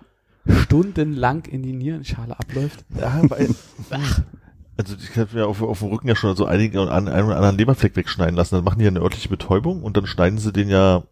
stundenlang 0.47 1.45
in 1.45 1.63
die 1.63 1.73
Nierenschale 1.73 2.37
abläuft. 2.37 2.85
ja, 2.99 3.21
weil, 3.29 3.49
also 4.77 4.95
ich 4.95 5.17
habe 5.17 5.35
mir 5.35 5.47
auf, 5.47 5.61
auf 5.61 5.79
dem 5.79 5.89
Rücken 5.89 6.07
ja 6.07 6.15
schon 6.15 6.35
so 6.35 6.45
einige 6.45 6.81
an 6.81 7.07
einen 7.07 7.25
oder 7.27 7.35
anderen 7.35 7.57
Leberfleck 7.57 7.95
wegschneiden 7.95 8.35
lassen. 8.35 8.55
Dann 8.55 8.63
machen 8.63 8.79
die 8.79 8.85
ja 8.85 8.91
eine 8.91 9.01
örtliche 9.01 9.29
Betäubung 9.29 9.83
und 9.83 9.97
dann 9.97 10.07
schneiden 10.07 10.39
sie 10.39 10.51
den 10.51 10.69
ja, 10.69 11.03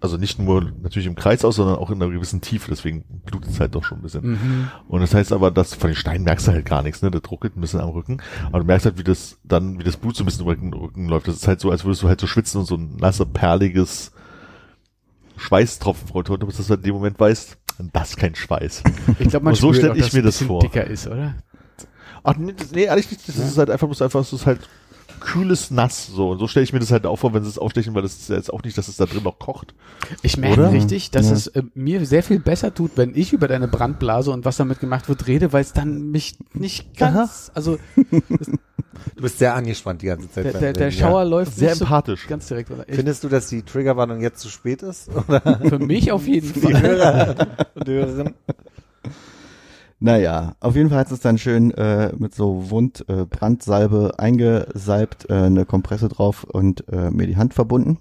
also 0.00 0.16
nicht 0.16 0.38
nur 0.38 0.72
natürlich 0.82 1.06
im 1.06 1.14
Kreis 1.16 1.44
aus, 1.44 1.56
sondern 1.56 1.76
auch 1.76 1.90
in 1.90 2.00
einer 2.00 2.10
gewissen 2.10 2.40
Tiefe. 2.40 2.70
Deswegen 2.70 3.04
blutet 3.26 3.50
es 3.50 3.60
halt 3.60 3.74
doch 3.74 3.84
schon 3.84 3.98
ein 3.98 4.02
bisschen. 4.02 4.30
Mhm. 4.30 4.70
Und 4.88 5.00
das 5.00 5.12
heißt 5.12 5.32
aber, 5.32 5.50
dass 5.50 5.74
von 5.74 5.90
den 5.90 5.96
Steinen 5.96 6.24
merkst 6.24 6.48
du 6.48 6.52
halt 6.52 6.64
gar 6.64 6.82
nichts, 6.82 7.02
ne? 7.02 7.10
Der 7.10 7.20
druckelt 7.20 7.56
ein 7.56 7.60
bisschen 7.60 7.80
am 7.80 7.90
Rücken. 7.90 8.22
Aber 8.46 8.60
du 8.60 8.64
merkst 8.64 8.86
halt, 8.86 8.98
wie 8.98 9.04
das 9.04 9.38
dann, 9.44 9.78
wie 9.78 9.84
das 9.84 9.96
Blut 9.96 10.16
so 10.16 10.22
ein 10.22 10.26
bisschen 10.26 10.42
über 10.44 10.56
den 10.56 10.72
Rücken 10.72 11.08
läuft. 11.08 11.28
Das 11.28 11.36
ist 11.36 11.48
halt 11.48 11.60
so, 11.60 11.70
als 11.70 11.84
würdest 11.84 12.02
du 12.02 12.08
halt 12.08 12.20
so 12.20 12.26
schwitzen 12.26 12.60
und 12.60 12.66
so 12.66 12.76
ein 12.76 12.96
nasser, 12.96 13.26
perliges 13.26 14.12
Schweißtropfen 15.36 16.08
freut 16.08 16.28
dass 16.28 16.66
du 16.66 16.74
in 16.74 16.82
dem 16.82 16.94
Moment 16.94 17.18
weißt, 17.18 17.58
das 17.92 18.10
ist 18.10 18.16
kein 18.16 18.34
Schweiß. 18.34 18.82
Ich 19.18 19.28
glaube, 19.28 19.44
man 19.44 19.52
Und 19.52 19.60
so 19.60 19.72
spürt 19.72 19.76
stell 19.76 19.90
auch, 19.92 19.94
ich 19.94 20.02
dass 20.02 20.12
mir 20.12 20.22
das 20.22 20.42
vor. 20.42 20.60
dicker 20.60 20.84
ist, 20.84 21.06
oder? 21.06 21.36
Ach 22.24 22.36
nee, 22.36 22.54
das, 22.56 22.70
nee 22.72 22.84
ehrlich 22.84 23.10
nicht. 23.10 23.28
Das 23.28 23.36
ist 23.36 23.58
halt 23.58 23.70
einfach, 23.70 23.88
muss 23.88 24.02
einfach, 24.02 24.20
das 24.20 24.32
ist 24.32 24.46
halt 24.46 24.60
kühles 25.20 25.70
Nass, 25.72 26.06
so. 26.06 26.30
Und 26.30 26.38
so 26.38 26.46
stelle 26.46 26.62
ich 26.64 26.72
mir 26.72 26.78
das 26.78 26.92
halt 26.92 27.04
auch 27.04 27.16
vor, 27.16 27.34
wenn 27.34 27.42
sie 27.42 27.48
es 27.48 27.58
aufstechen, 27.58 27.92
weil 27.94 28.02
das 28.02 28.14
ist 28.14 28.28
ja 28.30 28.36
jetzt 28.36 28.52
auch 28.52 28.62
nicht, 28.62 28.78
dass 28.78 28.86
es 28.86 28.96
da 28.98 29.04
drin 29.06 29.24
noch 29.24 29.38
kocht. 29.40 29.74
Ich 30.22 30.36
merke 30.36 30.60
Oder? 30.60 30.70
richtig, 30.72 31.10
dass 31.10 31.26
Ja. 31.26 31.32
es 31.32 31.46
äh, 31.48 31.62
mir 31.74 32.06
sehr 32.06 32.22
viel 32.22 32.38
besser 32.38 32.72
tut, 32.72 32.92
wenn 32.96 33.16
ich 33.16 33.32
über 33.32 33.48
deine 33.48 33.66
Brandblase 33.66 34.30
und 34.30 34.44
was 34.44 34.58
damit 34.58 34.78
gemacht 34.78 35.08
wird 35.08 35.26
rede, 35.26 35.52
weil 35.52 35.62
es 35.62 35.72
dann 35.72 36.10
mich 36.12 36.36
nicht 36.52 36.96
ganz, 36.96 37.50
also 37.54 37.78
Du 39.16 39.22
bist 39.22 39.38
sehr 39.38 39.54
angespannt 39.54 40.02
die 40.02 40.06
ganze 40.06 40.30
Zeit. 40.30 40.44
der, 40.44 40.52
der, 40.52 40.72
der 40.72 40.86
Reden, 40.88 40.98
Schauer 40.98 41.24
läuft 41.24 41.54
Sehr 41.54 41.70
nicht 41.70 41.78
so 41.78 41.84
empathisch. 41.84 42.26
ganz 42.28 42.46
direkt. 42.48 42.70
Oder? 42.70 42.88
Ich, 42.88 42.96
Findest 42.96 43.24
du, 43.24 43.28
dass 43.28 43.48
die 43.48 43.62
Triggerwarnung 43.62 44.20
jetzt 44.20 44.40
zu 44.40 44.48
spät 44.48 44.82
ist? 44.82 45.08
Oder 45.28 45.40
für 45.68 45.78
mich 45.78 46.10
auf 46.12 46.26
jeden 46.26 46.52
die 46.52 46.60
Fall. 46.60 46.80
Hörer 46.82 47.34
und 47.74 47.88
Hörerinnen? 47.88 48.34
Naja, 50.00 50.54
auf 50.60 50.76
jeden 50.76 50.90
Fall 50.90 50.98
hat 50.98 51.10
es 51.10 51.20
dann 51.20 51.38
schön 51.38 51.72
äh, 51.72 52.12
mit 52.16 52.34
so 52.34 52.70
Wund 52.70 53.04
äh, 53.08 53.26
eingesalbt, 54.16 55.26
äh, 55.28 55.34
eine 55.34 55.64
Kompresse 55.64 56.08
drauf 56.08 56.44
und 56.44 56.88
äh, 56.88 57.10
mir 57.10 57.26
die 57.26 57.36
Hand 57.36 57.54
verbunden. 57.54 57.98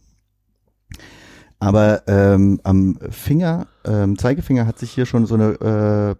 Aber 1.59 2.03
ähm, 2.07 2.59
am 2.63 2.99
Finger, 3.09 3.65
ähm, 3.83 4.17
Zeigefinger 4.17 4.67
hat 4.67 4.77
sich 4.77 4.91
hier 4.91 5.07
schon 5.07 5.25
so 5.25 5.33
eine 5.33 6.15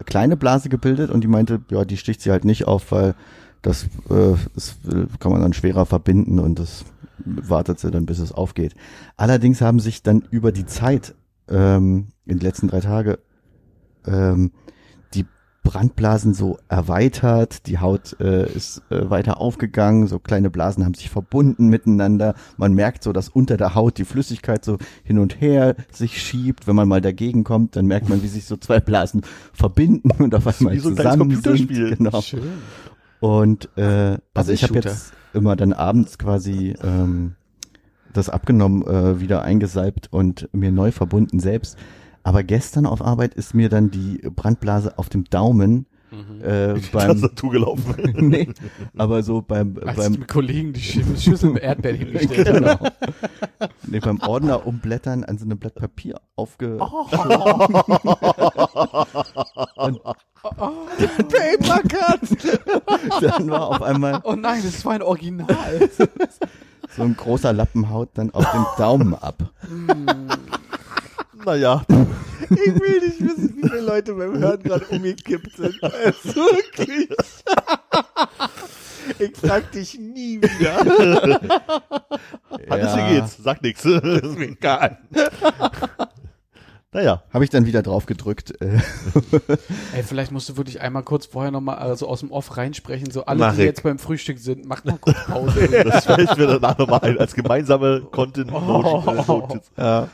äh, 0.00 0.04
kleine 0.04 0.36
Blase 0.36 0.68
gebildet 0.68 1.10
und 1.10 1.22
die 1.22 1.28
meinte, 1.28 1.60
ja, 1.70 1.84
die 1.84 1.96
sticht 1.96 2.22
sie 2.22 2.32
halt 2.32 2.44
nicht 2.44 2.66
auf, 2.66 2.90
weil 2.90 3.14
das, 3.62 3.84
äh, 4.08 4.34
das 4.54 4.78
kann 5.20 5.30
man 5.30 5.42
dann 5.42 5.52
schwerer 5.52 5.86
verbinden 5.86 6.40
und 6.40 6.58
das 6.58 6.84
wartet 7.24 7.78
sie 7.78 7.92
dann, 7.92 8.06
bis 8.06 8.18
es 8.18 8.32
aufgeht. 8.32 8.74
Allerdings 9.16 9.60
haben 9.60 9.78
sich 9.78 10.02
dann 10.02 10.24
über 10.30 10.50
die 10.50 10.66
Zeit, 10.66 11.14
ähm, 11.48 12.08
in 12.26 12.38
den 12.38 12.46
letzten 12.46 12.68
drei 12.68 12.80
Tage, 12.80 13.20
ähm, 14.06 14.50
Brandblasen 15.70 16.34
so 16.34 16.58
erweitert, 16.68 17.68
die 17.68 17.78
Haut 17.78 18.16
äh, 18.18 18.52
ist 18.52 18.82
äh, 18.90 19.08
weiter 19.08 19.40
aufgegangen, 19.40 20.08
so 20.08 20.18
kleine 20.18 20.50
Blasen 20.50 20.84
haben 20.84 20.94
sich 20.94 21.10
verbunden 21.10 21.68
miteinander. 21.68 22.34
Man 22.56 22.74
merkt 22.74 23.04
so, 23.04 23.12
dass 23.12 23.28
unter 23.28 23.56
der 23.56 23.76
Haut 23.76 23.96
die 23.96 24.04
Flüssigkeit 24.04 24.64
so 24.64 24.78
hin 25.04 25.20
und 25.20 25.40
her 25.40 25.76
sich 25.92 26.20
schiebt. 26.20 26.66
Wenn 26.66 26.74
man 26.74 26.88
mal 26.88 27.00
dagegen 27.00 27.44
kommt, 27.44 27.76
dann 27.76 27.86
merkt 27.86 28.08
man, 28.08 28.20
wie 28.24 28.26
sich 28.26 28.46
so 28.46 28.56
zwei 28.56 28.80
Blasen 28.80 29.22
verbinden 29.52 30.10
und 30.18 30.34
auf 30.34 30.44
einmal 30.48 30.74
wie 30.74 30.80
so 30.80 30.88
ein 30.88 30.96
zusammen 30.96 31.18
Computerspiel. 31.18 31.88
sind. 31.90 31.98
Genau. 31.98 32.20
Schön. 32.20 32.42
Und 33.20 33.68
äh, 33.76 34.18
also 34.34 34.50
ich 34.50 34.64
habe 34.64 34.74
jetzt 34.74 35.12
immer 35.34 35.54
dann 35.54 35.72
abends 35.72 36.18
quasi 36.18 36.74
ähm, 36.82 37.36
das 38.12 38.28
abgenommen, 38.28 38.82
äh, 38.88 39.20
wieder 39.20 39.42
eingesalbt 39.42 40.08
und 40.10 40.48
mir 40.52 40.72
neu 40.72 40.90
verbunden 40.90 41.38
selbst. 41.38 41.78
Aber 42.22 42.42
gestern 42.42 42.86
auf 42.86 43.02
Arbeit 43.02 43.34
ist 43.34 43.54
mir 43.54 43.68
dann 43.68 43.90
die 43.90 44.18
Brandblase 44.18 44.98
auf 44.98 45.08
dem 45.08 45.24
Daumen 45.24 45.86
Mhm. 46.12 46.40
äh, 46.42 46.74
beim 46.90 47.20
Tastatur 47.20 47.52
gelaufen. 47.52 47.94
nee, 48.16 48.48
aber 48.98 49.22
so 49.22 49.42
beim 49.42 49.78
Als 49.86 49.96
beim 49.96 50.26
Kollegen 50.26 50.72
die 50.72 50.80
Schü- 50.80 51.16
Schüssel 51.16 51.50
mit 51.50 51.62
Erdbeeren 51.62 51.98
hingestellt 51.98 52.46
genau. 52.52 52.76
nee, 53.86 54.00
beim 54.00 54.18
Ordner 54.20 54.66
umblättern 54.66 55.22
an 55.22 55.38
so 55.38 55.44
einem 55.44 55.60
Blatt 55.60 55.76
Papier 55.76 56.20
aufge 56.34 56.78
Oh. 56.80 57.06
dann 63.20 63.50
war 63.50 63.66
auf 63.68 63.82
einmal 63.82 64.20
Oh 64.24 64.34
nein, 64.34 64.62
das 64.64 64.84
war 64.84 64.92
ein 64.94 65.02
Original. 65.02 65.48
so 66.96 67.02
ein 67.02 67.16
großer 67.16 67.52
Lappen 67.52 67.90
haut 67.90 68.10
dann 68.14 68.30
auf 68.32 68.50
dem 68.50 68.64
Daumen 68.78 69.14
ab. 69.14 69.36
Naja, 71.44 71.82
Ich 72.50 72.80
will 72.80 73.00
nicht 73.00 73.20
wissen, 73.20 73.54
wie 73.56 73.68
viele 73.68 73.80
Leute 73.80 74.14
beim 74.14 74.38
Hören 74.38 74.62
gerade 74.62 74.84
umgekippt 74.86 75.56
sind. 75.56 75.82
Also 75.82 76.34
wirklich. 76.34 77.08
Ich 79.18 79.36
frag 79.36 79.70
dich 79.72 79.98
nie 79.98 80.40
wieder. 80.42 80.78
alles 82.68 82.96
wie 82.96 83.14
geht's, 83.14 83.36
sag 83.42 83.62
nix. 83.62 83.84
Ist 83.84 84.38
mir 84.38 84.48
egal. 84.48 84.98
naja, 86.92 87.22
Habe 87.32 87.44
ich 87.44 87.50
dann 87.50 87.66
wieder 87.66 87.82
drauf 87.82 88.06
gedrückt. 88.06 88.52
Ey, 88.60 90.02
vielleicht 90.04 90.32
musst 90.32 90.48
du 90.48 90.56
wirklich 90.56 90.80
einmal 90.80 91.02
kurz 91.02 91.26
vorher 91.26 91.50
nochmal 91.50 91.76
also 91.76 92.08
aus 92.08 92.20
dem 92.20 92.30
Off 92.32 92.56
reinsprechen, 92.56 93.10
so 93.10 93.24
alle, 93.26 93.40
Mach 93.40 93.54
die 93.54 93.60
ich. 93.62 93.66
jetzt 93.66 93.82
beim 93.82 93.98
Frühstück 93.98 94.38
sind, 94.38 94.66
macht 94.66 94.84
mal 94.84 94.98
kurz 95.00 95.16
Pause. 95.26 95.68
das 95.84 96.04
fällt 96.04 96.36
mir 96.36 96.46
danach 96.46 96.78
nochmal 96.78 97.00
ein, 97.02 97.18
als 97.18 97.34
gemeinsame 97.34 98.02
Content 98.10 98.50
Notiz. 98.50 99.70
Ja. 99.76 100.08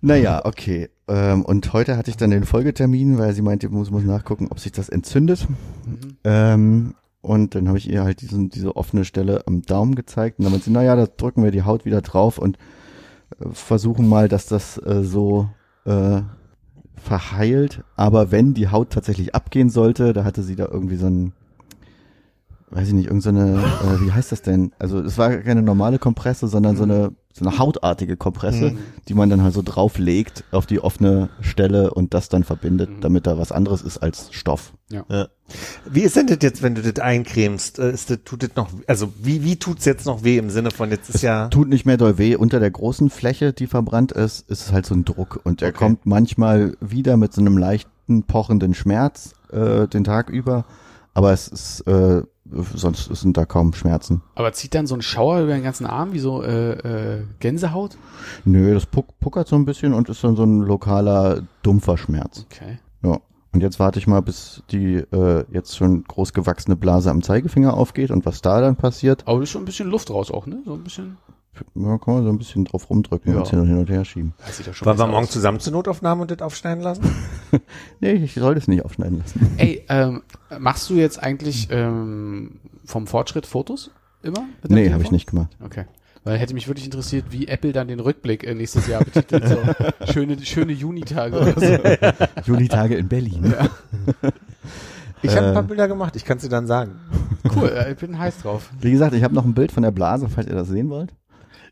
Naja, 0.00 0.44
okay. 0.44 0.90
Ähm, 1.08 1.44
und 1.44 1.72
heute 1.72 1.96
hatte 1.96 2.10
ich 2.10 2.16
dann 2.16 2.30
den 2.30 2.44
Folgetermin, 2.44 3.18
weil 3.18 3.32
sie 3.32 3.42
meinte, 3.42 3.68
muss, 3.68 3.90
muss 3.90 4.04
nachgucken, 4.04 4.48
ob 4.50 4.60
sich 4.60 4.72
das 4.72 4.88
entzündet. 4.88 5.46
Ähm, 6.24 6.94
und 7.20 7.54
dann 7.54 7.68
habe 7.68 7.78
ich 7.78 7.90
ihr 7.90 8.04
halt 8.04 8.20
diesen, 8.20 8.48
diese 8.50 8.76
offene 8.76 9.04
Stelle 9.04 9.46
am 9.46 9.62
Daumen 9.62 9.94
gezeigt. 9.94 10.38
Und 10.38 10.44
dann 10.44 10.52
meinte 10.52 10.66
sie, 10.66 10.70
naja, 10.70 10.96
da 10.96 11.06
drücken 11.06 11.42
wir 11.42 11.50
die 11.50 11.62
Haut 11.62 11.84
wieder 11.84 12.02
drauf 12.02 12.38
und 12.38 12.58
äh, 13.40 13.48
versuchen 13.52 14.08
mal, 14.08 14.28
dass 14.28 14.46
das 14.46 14.78
äh, 14.78 15.02
so 15.02 15.48
äh, 15.84 16.22
verheilt. 16.96 17.82
Aber 17.96 18.30
wenn 18.30 18.54
die 18.54 18.68
Haut 18.68 18.90
tatsächlich 18.90 19.34
abgehen 19.34 19.70
sollte, 19.70 20.12
da 20.12 20.24
hatte 20.24 20.42
sie 20.42 20.56
da 20.56 20.68
irgendwie 20.70 20.96
so 20.96 21.06
ein, 21.06 21.32
weiß 22.70 22.88
ich 22.88 22.94
nicht, 22.94 23.06
irgendeine, 23.06 23.56
so 23.82 23.86
äh, 23.86 24.00
wie 24.06 24.12
heißt 24.12 24.32
das 24.32 24.42
denn? 24.42 24.72
Also 24.78 24.98
es 25.00 25.16
war 25.18 25.34
keine 25.38 25.62
normale 25.62 25.98
Kompresse, 25.98 26.48
sondern 26.48 26.76
so 26.76 26.82
eine 26.84 27.12
so 27.32 27.44
eine 27.48 27.56
hautartige 27.56 28.16
Kompresse, 28.16 28.72
die 29.06 29.14
man 29.14 29.30
dann 29.30 29.44
halt 29.44 29.54
so 29.54 29.62
drauflegt 29.62 30.42
auf 30.50 30.66
die 30.66 30.80
offene 30.80 31.28
Stelle 31.40 31.94
und 31.94 32.12
das 32.12 32.28
dann 32.28 32.42
verbindet, 32.42 32.90
Mhm. 32.90 33.00
damit 33.00 33.28
da 33.28 33.38
was 33.38 33.52
anderes 33.52 33.82
ist 33.82 33.98
als 33.98 34.32
Stoff. 34.32 34.72
Wie 35.88 36.00
ist 36.00 36.16
denn 36.16 36.26
das 36.26 36.38
jetzt, 36.42 36.62
wenn 36.62 36.74
du 36.74 36.82
das 36.82 36.98
eincremst? 37.02 37.78
Äh, 37.78 37.92
Ist 37.92 38.10
das, 38.10 38.18
tut 38.24 38.42
das 38.42 38.50
noch, 38.56 38.68
also 38.88 39.12
wie, 39.22 39.44
wie 39.44 39.54
tut's 39.54 39.84
jetzt 39.84 40.04
noch 40.04 40.24
weh 40.24 40.36
im 40.36 40.50
Sinne 40.50 40.72
von 40.72 40.90
jetzt 40.90 41.10
ist 41.10 41.22
ja, 41.22 41.46
Tut 41.48 41.68
nicht 41.68 41.86
mehr 41.86 41.96
doll 41.96 42.18
weh. 42.18 42.34
Unter 42.34 42.58
der 42.58 42.72
großen 42.72 43.08
Fläche, 43.08 43.52
die 43.52 43.68
verbrannt 43.68 44.10
ist, 44.10 44.48
ist 44.50 44.62
es 44.66 44.72
halt 44.72 44.84
so 44.86 44.94
ein 44.94 45.04
Druck 45.04 45.38
und 45.44 45.60
der 45.60 45.68
Okay. 45.68 45.78
kommt 45.78 46.06
manchmal 46.06 46.76
wieder 46.80 47.16
mit 47.16 47.32
so 47.32 47.40
einem 47.40 47.56
leichten 47.56 48.24
pochenden 48.24 48.74
Schmerz 48.74 49.32
äh, 49.52 49.86
den 49.86 50.02
Tag 50.02 50.28
über, 50.28 50.64
aber 51.18 51.32
es 51.32 51.48
ist 51.48 51.80
äh, 51.88 52.22
sonst 52.76 53.06
sind 53.16 53.36
da 53.36 53.44
kaum 53.44 53.72
Schmerzen. 53.72 54.22
Aber 54.36 54.52
zieht 54.52 54.72
dann 54.72 54.86
so 54.86 54.94
ein 54.94 55.02
Schauer 55.02 55.40
über 55.40 55.52
den 55.52 55.64
ganzen 55.64 55.84
Arm, 55.84 56.12
wie 56.12 56.20
so 56.20 56.44
äh, 56.44 56.74
äh, 57.16 57.24
Gänsehaut? 57.40 57.98
Nö, 58.44 58.72
das 58.72 58.86
puck, 58.86 59.18
puckert 59.18 59.48
so 59.48 59.56
ein 59.56 59.64
bisschen 59.64 59.94
und 59.94 60.08
ist 60.08 60.22
dann 60.22 60.36
so 60.36 60.44
ein 60.44 60.60
lokaler 60.60 61.42
dumpfer 61.64 61.98
Schmerz. 61.98 62.46
Okay. 62.52 62.78
Ja. 63.02 63.18
Und 63.52 63.62
jetzt 63.64 63.80
warte 63.80 63.98
ich 63.98 64.06
mal, 64.06 64.20
bis 64.20 64.62
die 64.70 64.94
äh, 64.94 65.44
jetzt 65.50 65.76
schon 65.76 66.04
groß 66.04 66.32
gewachsene 66.34 66.76
Blase 66.76 67.10
am 67.10 67.20
Zeigefinger 67.20 67.74
aufgeht 67.74 68.12
und 68.12 68.24
was 68.24 68.40
da 68.40 68.60
dann 68.60 68.76
passiert. 68.76 69.26
Aber 69.26 69.38
da 69.38 69.42
ist 69.42 69.50
schon 69.50 69.62
ein 69.62 69.64
bisschen 69.64 69.90
Luft 69.90 70.10
raus 70.10 70.30
auch, 70.30 70.46
ne? 70.46 70.62
So 70.64 70.74
ein 70.74 70.84
bisschen. 70.84 71.16
Ja, 71.74 71.98
kann 71.98 72.14
man 72.14 72.24
so 72.24 72.30
ein 72.30 72.38
bisschen 72.38 72.64
drauf 72.64 72.88
rumdrücken 72.90 73.32
Ja. 73.32 73.40
und 73.40 73.48
hin 73.48 73.58
und, 73.60 73.66
hin 73.68 73.78
und 73.78 73.90
her 73.90 74.04
schieben. 74.04 74.34
Wollen 74.82 74.98
wir 74.98 75.06
morgen 75.06 75.24
aus. 75.24 75.30
zusammen 75.30 75.60
zur 75.60 75.72
Notaufnahme 75.72 76.22
und 76.22 76.30
das 76.30 76.40
aufschneiden 76.40 76.82
lassen? 76.82 77.04
Nee, 78.00 78.12
ich 78.12 78.34
soll 78.34 78.54
das 78.54 78.68
nicht 78.68 78.84
aufschneiden 78.84 79.18
lassen. 79.18 79.54
Ey, 79.56 79.84
ähm, 79.88 80.22
machst 80.58 80.88
du 80.90 80.94
jetzt 80.94 81.22
eigentlich 81.22 81.68
ähm, 81.70 82.60
vom 82.84 83.06
Fortschritt 83.06 83.46
Fotos 83.46 83.90
immer? 84.22 84.44
Nee, 84.68 84.92
habe 84.92 85.02
ich 85.02 85.10
nicht 85.10 85.28
gemacht. 85.30 85.56
Okay. 85.64 85.84
Weil 86.24 86.36
hätte 86.38 86.52
mich 86.52 86.68
wirklich 86.68 86.84
interessiert, 86.84 87.26
wie 87.30 87.48
Apple 87.48 87.72
dann 87.72 87.88
den 87.88 88.00
Rückblick 88.00 88.44
äh, 88.44 88.54
nächstes 88.54 88.86
Jahr 88.86 89.02
betitelt. 89.02 89.48
So 89.48 89.56
schöne, 90.12 90.38
schöne 90.44 90.72
Junitage 90.72 91.36
oder 91.40 91.54
so. 91.58 92.22
Juli-Tage 92.52 92.96
in 92.96 93.08
Berlin. 93.08 93.54
Ja. 93.58 93.68
Ich 95.22 95.30
habe 95.34 95.46
ein 95.46 95.50
Äh. 95.52 95.54
paar 95.54 95.62
Bilder 95.64 95.88
gemacht, 95.88 96.14
ich 96.16 96.24
kann 96.24 96.38
dir 96.38 96.48
dann 96.48 96.66
sagen. 96.66 97.00
Cool, 97.56 97.68
äh, 97.68 97.92
ich 97.92 97.98
bin 97.98 98.18
heiß 98.18 98.38
drauf. 98.42 98.70
Wie 98.80 98.90
gesagt, 98.90 99.14
ich 99.14 99.24
habe 99.24 99.34
noch 99.34 99.44
ein 99.44 99.54
Bild 99.54 99.72
von 99.72 99.82
der 99.82 99.90
Blase, 99.90 100.28
falls 100.28 100.46
ihr 100.46 100.54
das 100.54 100.68
sehen 100.68 100.90
wollt. 100.90 101.12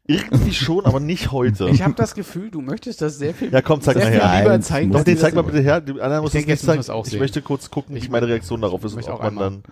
Irgendwie 0.07 0.53
schon, 0.53 0.85
aber 0.87 1.01
nicht 1.01 1.33
heute. 1.33 1.69
Ich 1.69 1.83
habe 1.83 1.95
das 1.95 2.15
Gefühl, 2.15 2.51
du 2.51 2.61
möchtest 2.61 3.03
das 3.03 3.19
sehr 3.19 3.35
viel, 3.35 3.53
Ja, 3.53 3.61
komm, 3.62 3.81
zeig 3.81 3.97
mal 3.97 4.07
her. 4.07 4.41
lieber 4.43 4.61
zeigen. 4.61 4.93
Doch, 4.93 5.03
den 5.05 5.19
zeig 5.19 5.35
mal 5.35 5.43
bitte 5.43 5.61
her. 5.61 5.81
Die 5.81 6.01
anderen 6.01 6.23
muss 6.23 6.33
denke, 6.33 6.53
es 6.53 6.62
jetzt 6.62 6.66
zeigen. 6.66 6.89
auch 6.91 7.07
Ich 7.07 7.19
möchte 7.19 7.43
kurz 7.43 7.70
gucken, 7.70 7.97
Ich 7.97 8.07
wie 8.07 8.11
meine 8.11 8.28
Reaktion 8.28 8.61
darauf 8.61 8.85
ist, 8.85 8.95
möchte 8.95 9.12
ob 9.12 9.19
auch 9.19 9.23
man 9.23 9.28
einmal. 9.31 9.51
dann 9.51 9.62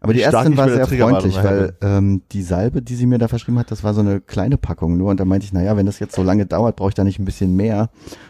Aber 0.00 0.12
die 0.12 0.22
Ärztin 0.22 0.52
ich 0.52 0.58
war 0.58 0.68
sehr 0.68 0.86
freundlich, 0.86 1.36
weil 1.42 1.76
ähm, 1.80 2.22
die 2.32 2.42
Salbe, 2.42 2.82
die 2.82 2.94
sie 2.94 3.06
mir 3.06 3.18
da 3.18 3.28
verschrieben 3.28 3.58
hat, 3.58 3.70
das 3.70 3.82
war 3.84 3.94
so 3.94 4.00
eine 4.00 4.20
kleine 4.20 4.56
Packung 4.58 4.96
nur. 4.96 5.10
Und 5.10 5.20
da 5.20 5.24
meinte 5.24 5.44
ich, 5.46 5.52
naja, 5.52 5.76
wenn 5.76 5.86
das 5.86 5.98
jetzt 5.98 6.14
so 6.14 6.22
lange 6.22 6.44
dauert, 6.46 6.76
brauche 6.76 6.90
ich 6.90 6.94
da 6.94 7.04
nicht 7.04 7.18
ein 7.18 7.24
bisschen 7.24 7.56
mehr. 7.56 7.88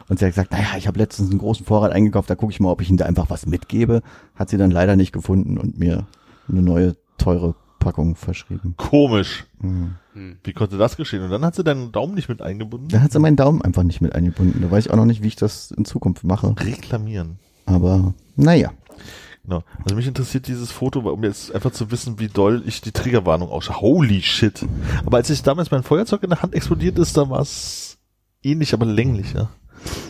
Und 0.09 0.19
sie 0.19 0.25
hat 0.25 0.33
gesagt, 0.33 0.53
naja, 0.53 0.69
ich 0.77 0.87
habe 0.87 0.99
letztens 0.99 1.31
einen 1.31 1.39
großen 1.41 1.67
Vorrat 1.67 1.93
eingekauft, 1.93 2.31
da 2.31 2.35
gucke 2.37 2.53
ich 2.53 2.61
mal, 2.61 2.71
ob 2.71 2.81
ich 2.81 2.89
ihnen 2.89 2.99
da 2.99 3.07
einfach 3.07 3.29
was 3.31 3.47
mitgebe. 3.47 4.03
Hat 4.37 4.51
sie 4.51 4.57
dann 4.57 4.71
leider 4.71 4.95
nicht 4.97 5.13
gefunden 5.13 5.59
und 5.59 5.79
mir 5.79 6.07
eine 6.49 6.63
neue, 6.63 6.95
teure 7.19 7.55
Packung 7.85 8.17
verschrieben. 8.17 8.75
komisch. 8.77 9.45
Mhm. 9.61 9.97
Hm. 10.15 10.37
Wie 10.43 10.53
konnte 10.53 10.79
das 10.79 10.97
geschehen? 10.97 11.23
Und 11.23 11.31
dann 11.31 11.45
hat 11.45 11.55
sie 11.55 11.65
deinen 11.65 11.93
Daumen 11.93 12.15
nicht 12.15 12.29
mit 12.29 12.41
eingebunden? 12.41 12.89
Da 12.89 13.01
hat 13.01 13.13
sie 13.13 13.19
meinen 13.19 13.37
Daumen 13.37 13.63
einfach 13.63 13.83
nicht 13.83 14.01
mit 14.01 14.15
eingebunden. 14.15 14.63
Da 14.63 14.71
weiß 14.71 14.87
ich 14.87 14.93
auch 14.93 14.97
noch 14.97 15.05
nicht, 15.05 15.23
wie 15.23 15.29
ich 15.29 15.37
das 15.37 15.71
in 15.71 15.85
Zukunft 15.85 16.25
mache. 16.25 16.55
Reklamieren. 16.59 17.39
Aber 17.67 18.15
naja. 18.37 18.73
Genau. 19.45 19.63
Also 19.85 19.95
mich 19.97 20.07
interessiert 20.07 20.49
dieses 20.49 20.71
Foto, 20.71 21.01
um 21.01 21.23
jetzt 21.23 21.55
einfach 21.55 21.71
zu 21.73 21.91
wissen, 21.91 22.19
wie 22.19 22.29
doll 22.29 22.63
ich 22.65 22.81
die 22.81 22.93
Triggerwarnung 22.93 23.51
ausschaue. 23.51 23.81
Holy 23.81 24.23
shit. 24.23 24.65
Aber 25.05 25.19
als 25.19 25.29
ich 25.29 25.43
damals 25.43 25.71
mein 25.71 25.83
Feuerzeug 25.83 26.23
in 26.23 26.31
der 26.31 26.41
Hand 26.43 26.55
explodiert 26.55 26.99
ist, 26.99 27.17
da 27.17 27.29
war 27.29 27.41
es 27.41 27.99
ähnlich, 28.43 28.73
aber 28.73 28.87
länglicher. 28.87 29.51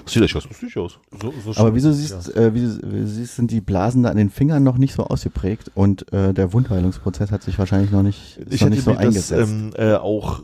Sieht 0.07 0.23
echt 0.23 0.37
aus, 0.37 0.45
lustig 0.49 0.77
aus. 0.77 0.99
So, 1.21 1.33
so 1.45 1.61
Aber 1.61 1.75
wieso 1.75 1.91
siehst, 1.93 2.35
äh, 2.37 2.53
wie 2.55 2.61
du 2.61 2.79
wie 2.93 3.01
du 3.01 3.07
siehst, 3.07 3.37
sind 3.37 3.51
die 3.51 3.61
Blasen 3.61 4.03
da 4.03 4.11
an 4.11 4.17
den 4.17 4.31
Fingern 4.31 4.63
noch 4.63 4.77
nicht 4.79 4.95
so 4.95 5.05
ausgeprägt 5.05 5.71
und 5.75 6.13
äh, 6.13 6.33
der 6.35 6.53
Wundheilungsprozess 6.53 7.31
hat 7.31 7.43
sich 7.43 7.59
wahrscheinlich 7.59 7.91
noch 7.91 8.03
nicht, 8.03 8.39
Ich 8.51 8.61
noch 8.61 8.67
hätte 8.69 8.71
nicht 8.71 8.85
so 8.85 8.91
mir 8.91 8.97
das 8.97 9.05
eingesetzt. 9.33 9.51
ähm, 9.51 9.71
äh, 9.77 9.95
auch 9.95 10.43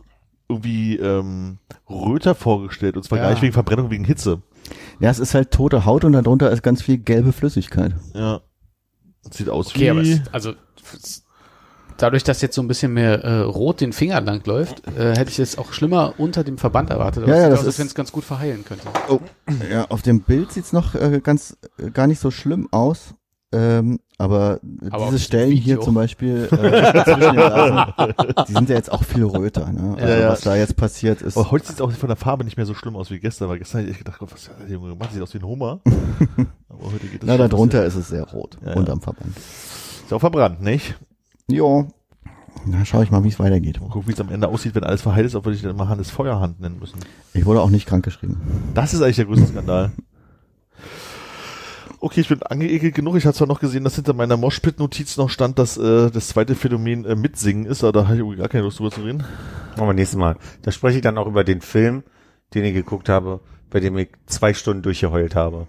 irgendwie 0.49 0.97
ähm, 0.97 1.59
röter 1.89 2.35
vorgestellt. 2.35 2.97
Und 2.97 3.03
zwar 3.05 3.19
Ja. 3.19 3.25
gar 3.25 3.31
nicht 3.31 3.43
wegen 3.43 3.53
Verbrennung, 3.53 3.91
wegen 3.91 4.05
Hitze. 4.05 4.43
ja, 4.99 5.11
es 5.11 5.19
ist 5.19 5.35
halt 5.35 5.51
tote 5.53 5.85
Haut 5.85 6.05
und 6.05 6.13
darunter 6.13 6.51
ist 6.51 6.63
ganz 6.63 6.83
viel 6.83 6.99
gelbe 6.99 7.33
Flüssigkeit. 7.33 7.95
Ja. 8.15 8.41
Sieht 9.31 9.49
aus 9.49 9.69
Okay, 9.69 9.85
wie... 9.85 9.91
aber 9.91 10.01
es, 10.01 10.21
also 10.33 10.55
dadurch, 12.03 12.25
dass 12.25 12.41
jetzt 12.43 12.55
so 12.55 12.63
ein 12.63 12.69
bisschen 12.69 12.93
mehr 12.93 13.23
äh, 13.25 13.41
rot 13.41 13.81
den 13.81 13.93
Finger 13.93 14.21
lang 14.21 14.43
läuft, 14.47 14.87
äh, 14.97 15.17
hätte 15.17 15.31
ich 15.31 15.39
es 15.39 15.57
auch 15.59 15.73
schlimmer 15.73 16.15
unter 16.19 16.45
dem 16.45 16.59
Verband 16.59 16.91
erwartet. 16.91 17.23
Aber 17.25 17.33
Ja, 17.33 17.37
es 17.39 17.43
ja, 17.43 17.49
sieht 17.49 17.53
das 17.53 17.61
aus, 17.61 17.67
ist- 17.75 17.79
wenn 17.79 17.87
es 17.87 17.95
ganz 17.95 18.13
gut 18.13 18.25
verheilen 18.25 18.65
könnte. 18.65 18.87
Ja, 19.71 19.87
auf 19.89 20.03
dem 20.03 20.21
Bild 20.23 20.53
sieht's 20.53 20.73
noch 20.73 20.95
äh, 20.95 21.21
ganz 21.23 21.57
äh, 21.79 21.91
gar 21.91 22.07
nicht 22.07 22.21
so 22.21 22.31
schlimm 22.31 22.69
aus. 22.73 23.15
Ähm, 23.53 23.99
aber, 24.17 24.61
Aber 24.91 25.07
diese 25.07 25.19
Stellen 25.19 25.51
hier 25.51 25.81
zum 25.81 25.95
Beispiel 25.97 26.45
äh, 26.45 27.03
zwischen 27.05 27.21
den 27.21 27.33
Blasen, 27.35 28.15
die 28.47 28.53
sind 28.53 28.69
ja 28.69 28.77
jetzt 28.77 28.93
auch 28.93 29.03
viel 29.03 29.25
röter. 29.25 29.73
Ne? 29.73 29.97
Also 29.97 30.07
Ja, 30.07 30.21
ja. 30.21 30.29
was 30.29 30.43
da 30.43 30.55
jetzt 30.55 30.77
passiert 30.77 31.21
ist. 31.21 31.37
Aber 31.37 31.51
heute 31.51 31.67
sieht 31.67 31.75
es 31.77 31.81
auch 31.81 31.91
von 31.91 32.07
der 32.09 32.17
Farbe 32.17 32.45
nicht 32.45 32.57
mehr 32.57 32.67
so 32.67 32.75
schlimm 32.75 32.95
aus 32.95 33.11
wie 33.11 33.19
gestern, 33.19 33.49
weil 33.49 33.59
gestern 33.59 33.81
hätte 33.81 33.91
ich 33.91 33.99
gedacht, 33.99 34.21
Gott, 34.21 34.33
was 34.33 34.49
hat 34.51 34.61
der 34.61 34.69
Junge 34.69 34.91
gemacht? 34.91 35.11
Sieht 35.13 35.21
aus 35.21 35.35
wie 35.35 35.39
ein 35.39 35.45
Hummer. 35.47 35.81
Aber 36.69 36.93
heute 36.93 37.07
geht 37.09 37.23
es 37.23 37.27
Na, 37.27 37.37
darunter 37.39 37.85
ist 37.85 37.97
es 37.97 38.07
sehr 38.07 38.23
rot, 38.23 38.57
Ja, 38.65 38.71
ja. 38.71 38.77
unterm 38.77 39.01
Verband. 39.01 39.37
Ist 39.37 40.13
auch 40.13 40.21
verbrannt, 40.21 40.63
nicht? 40.63 40.95
Jo. 41.51 41.89
Na, 42.67 42.85
schau 42.85 43.03
ich 43.03 43.11
mal, 43.11 43.25
wie 43.25 43.29
es 43.29 43.39
weitergeht. 43.39 43.81
Mal 43.81 43.89
gucken, 43.89 44.09
wie 44.09 44.13
es 44.13 44.21
am 44.21 44.29
Ende 44.31 44.49
aussieht, 44.49 44.75
wenn 44.75 44.85
alles 44.85 45.03
verheilt 45.03 45.27
ist, 45.27 45.35
ob 45.35 45.47
wir 45.47 45.53
dich 45.53 45.63
dann 45.63 45.77
mal 45.77 45.89
Hannes 45.89 46.11
Feuerhand 46.11 46.61
nennen 46.61 46.79
müssen. 46.79 46.99
Ich 47.33 47.47
wurde 47.47 47.63
auch 47.63 47.71
nicht 47.71 47.87
krankgeschrieben. 47.87 48.37
Das 48.75 48.93
ist 48.93 49.03
eigentlich 49.03 49.17
der 49.17 49.25
größte 49.25 49.47
Skandal. 49.47 49.93
Okay, 52.01 52.21
ich 52.21 52.29
bin 52.29 52.43
angeekelt 52.43 52.95
genug. 52.95 53.17
Ich 53.17 53.27
hatte 53.27 53.39
zwar 53.39 53.47
noch 53.47 53.61
gesehen, 53.61 53.85
dass 53.85 53.95
hinter 53.95 54.15
meiner 54.15 54.37
Moshpit-Notiz 54.37 55.17
noch 55.17 55.29
stand, 55.29 55.59
dass 55.59 55.77
äh, 55.77 56.11
das 56.11 56.29
zweite 56.29 56.55
Phänomen 56.55 57.05
äh, 57.05 57.15
Mitsingen 57.15 57.67
ist, 57.67 57.85
aber 57.85 57.93
da 57.93 58.05
habe 58.05 58.15
ich 58.15 58.21
irgendwie 58.21 58.39
gar 58.39 58.49
keine 58.49 58.65
Lust 58.65 58.79
drüber 58.79 58.91
zu 58.91 59.03
reden. 59.03 59.25
Machen 59.77 59.89
wir 59.89 59.95
nächstes 59.95 60.19
Mal. 60.19 60.37
Da 60.63 60.71
spreche 60.71 60.97
ich 60.97 61.03
dann 61.03 61.19
auch 61.19 61.27
über 61.27 61.45
den 61.45 61.61
Film, 61.61 62.03
den 62.55 62.65
ich 62.65 62.75
geguckt 62.75 63.09
habe, 63.09 63.41
bei 63.69 63.81
dem 63.81 63.97
ich 63.99 64.09
zwei 64.27 64.55
Stunden 64.55 64.83
durchgeheult 64.83 65.35
habe. 65.35 65.67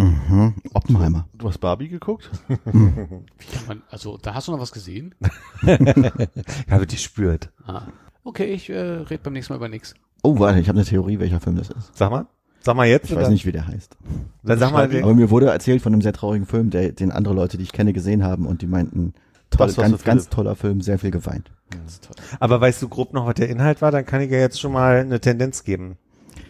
Mhm. 0.00 0.54
Oppenheimer. 0.72 1.26
Du 1.34 1.48
hast 1.48 1.58
Barbie 1.58 1.88
geguckt? 1.88 2.30
Wie 2.48 2.54
kann 2.64 3.66
man, 3.68 3.82
also 3.90 4.16
da 4.16 4.34
hast 4.34 4.48
du 4.48 4.52
noch 4.52 4.60
was 4.60 4.72
gesehen? 4.72 5.14
Ich 5.62 6.72
habe 6.72 6.86
dich 6.86 7.02
spürt. 7.02 7.50
Ah. 7.66 7.82
Okay, 8.24 8.46
ich 8.46 8.70
äh, 8.70 8.78
rede 8.78 9.20
beim 9.22 9.32
nächsten 9.32 9.52
Mal 9.52 9.56
über 9.58 9.68
nix. 9.68 9.94
Oh, 10.22 10.38
warte, 10.38 10.60
ich 10.60 10.68
habe 10.68 10.78
eine 10.78 10.86
Theorie, 10.86 11.18
welcher 11.18 11.40
Film 11.40 11.56
das 11.56 11.70
ist. 11.70 11.96
Sag 11.96 12.10
mal. 12.10 12.26
Sag 12.62 12.76
mal 12.76 12.86
jetzt. 12.86 13.10
Ich 13.10 13.16
weiß 13.16 13.30
nicht, 13.30 13.46
wie 13.46 13.52
der 13.52 13.66
heißt. 13.66 13.96
Dann 14.42 14.58
sag 14.58 14.72
mal. 14.72 14.84
Aber 15.02 15.14
mir 15.14 15.30
wurde 15.30 15.46
erzählt 15.46 15.82
von 15.82 15.92
einem 15.92 16.02
sehr 16.02 16.12
traurigen 16.12 16.46
Film, 16.46 16.70
der, 16.70 16.92
den 16.92 17.10
andere 17.10 17.34
Leute, 17.34 17.56
die 17.56 17.62
ich 17.64 17.72
kenne, 17.72 17.92
gesehen 17.92 18.22
haben 18.22 18.46
und 18.46 18.62
die 18.62 18.66
meinten, 18.66 19.14
toll, 19.50 19.66
Das 19.66 19.76
ganz, 19.76 19.96
für 19.98 20.04
ganz 20.04 20.28
toller 20.28 20.56
Film, 20.56 20.80
sehr 20.82 20.98
viel 20.98 21.10
geweint. 21.10 21.50
Ganz 21.70 22.00
toll. 22.00 22.16
Aber 22.38 22.60
weißt 22.60 22.82
du 22.82 22.88
grob 22.88 23.14
noch, 23.14 23.26
was 23.26 23.34
der 23.34 23.48
Inhalt 23.48 23.80
war? 23.80 23.90
Dann 23.90 24.04
kann 24.04 24.20
ich 24.20 24.30
ja 24.30 24.38
jetzt 24.38 24.60
schon 24.60 24.72
mal 24.72 24.96
eine 25.00 25.20
Tendenz 25.20 25.64
geben. 25.64 25.96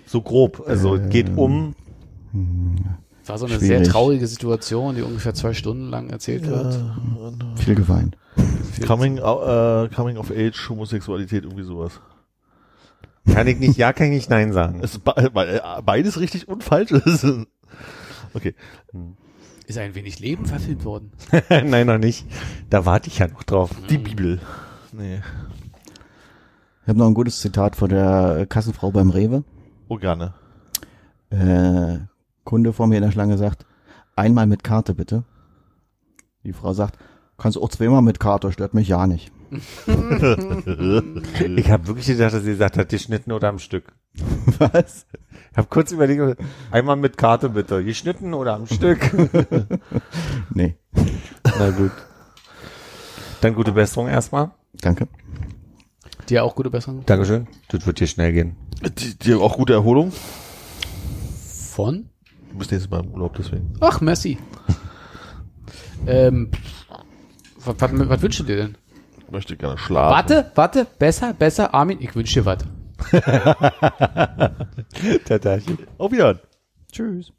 So 0.06 0.20
grob. 0.22 0.64
Also 0.66 0.96
Ähm, 0.96 1.08
geht 1.10 1.36
um. 1.36 1.74
Es 2.32 3.09
war 3.28 3.38
so 3.38 3.46
eine 3.46 3.56
Schwierig. 3.56 3.84
sehr 3.84 3.92
traurige 3.92 4.26
Situation, 4.26 4.94
die 4.96 5.02
ungefähr 5.02 5.34
zwei 5.34 5.52
Stunden 5.54 5.88
lang 5.90 6.10
erzählt 6.10 6.46
wird. 6.46 6.78
Viel 7.56 7.74
geweint. 7.74 8.16
Coming, 8.86 9.18
äh, 9.18 9.88
coming 9.94 10.16
of 10.16 10.30
Age, 10.30 10.68
Homosexualität, 10.68 11.44
irgendwie 11.44 11.64
sowas. 11.64 12.00
Kann 13.32 13.46
ich 13.46 13.58
nicht 13.58 13.76
Ja, 13.76 13.92
kann 13.92 14.06
ich 14.06 14.12
nicht 14.12 14.30
Nein 14.30 14.52
sagen. 14.52 14.80
Es 14.82 14.94
ist 14.94 15.04
be 15.04 15.12
be- 15.32 15.62
beides 15.84 16.18
richtig 16.18 16.48
und 16.48 16.64
falsch. 16.64 16.90
ist. 16.92 17.26
okay. 18.34 18.54
Ist 19.66 19.78
ein 19.78 19.94
wenig 19.94 20.18
Leben 20.18 20.46
verfilmt 20.46 20.84
worden. 20.84 21.12
Nein, 21.48 21.86
noch 21.86 21.98
nicht. 21.98 22.26
Da 22.70 22.86
warte 22.86 23.08
ich 23.08 23.18
ja 23.18 23.28
noch 23.28 23.42
drauf. 23.44 23.70
Die 23.90 23.98
Bibel. 23.98 24.40
Nee. 24.92 25.20
Ich 26.82 26.88
habe 26.88 26.98
noch 26.98 27.06
ein 27.06 27.14
gutes 27.14 27.40
Zitat 27.40 27.76
von 27.76 27.90
der 27.90 28.46
Kassenfrau 28.48 28.90
beim 28.90 29.10
Rewe. 29.10 29.44
Oh, 29.88 29.96
gerne. 29.96 30.32
Äh, 31.30 31.98
Kunde 32.50 32.72
vor 32.72 32.88
mir 32.88 32.96
in 32.96 33.04
der 33.04 33.12
Schlange 33.12 33.38
sagt, 33.38 33.64
einmal 34.16 34.48
mit 34.48 34.64
Karte 34.64 34.92
bitte. 34.92 35.22
Die 36.42 36.52
Frau 36.52 36.72
sagt, 36.72 36.98
kannst 37.38 37.56
auch 37.56 37.68
zweimal 37.68 38.02
mit 38.02 38.18
Karte, 38.18 38.50
stört 38.50 38.74
mich 38.74 38.88
ja 38.88 39.06
nicht. 39.06 39.30
Ich 41.56 41.70
habe 41.70 41.86
wirklich 41.86 42.06
gedacht, 42.06 42.34
dass 42.34 42.42
sie 42.42 42.50
gesagt 42.50 42.76
hat, 42.76 42.88
geschnitten 42.88 43.30
oder 43.30 43.48
am 43.50 43.60
Stück. 43.60 43.92
Was? 44.58 45.06
Ich 45.52 45.56
habe 45.56 45.68
kurz 45.70 45.92
überlegt, 45.92 46.40
einmal 46.72 46.96
mit 46.96 47.16
Karte 47.16 47.50
bitte. 47.50 47.84
Geschnitten 47.84 48.34
oder 48.34 48.54
am 48.54 48.66
Stück? 48.66 48.98
Nee, 50.52 50.74
Na 51.56 51.70
gut. 51.70 51.92
Dann 53.42 53.54
gute 53.54 53.70
Besserung 53.70 54.08
erstmal. 54.08 54.50
danke. 54.80 55.06
Dir 56.28 56.42
auch 56.42 56.56
gute 56.56 56.70
Besserung? 56.70 57.04
Dankeschön. 57.06 57.46
Das 57.68 57.86
wird 57.86 57.98
hier 57.98 58.08
schnell 58.08 58.32
gehen. 58.32 58.56
Die 59.22 59.34
auch 59.34 59.56
gute 59.56 59.72
Erholung. 59.74 60.10
Von? 61.70 62.10
Du 62.50 62.58
bist 62.58 62.70
nächstes 62.70 62.90
Mal 62.90 63.04
im 63.04 63.12
Urlaub, 63.12 63.34
deswegen. 63.36 63.72
Ach, 63.80 64.00
Messi. 64.00 64.38
ähm, 66.06 66.50
was, 67.64 67.80
was, 67.80 68.08
was 68.08 68.22
wünschst 68.22 68.40
du 68.40 68.44
dir 68.44 68.56
denn? 68.56 68.76
Ich 69.18 69.30
möchte 69.30 69.56
gerne 69.56 69.78
schlafen. 69.78 70.14
Warte, 70.14 70.50
warte, 70.54 70.86
besser, 70.98 71.32
besser, 71.32 71.72
Armin, 71.74 71.98
ich 72.00 72.14
wünsche 72.14 72.40
dir 72.40 72.46
was. 72.46 72.58
Tata. 75.24 75.58
Auf 75.98 76.12
Wiedersehen. 76.12 76.40
Tschüss. 76.92 77.32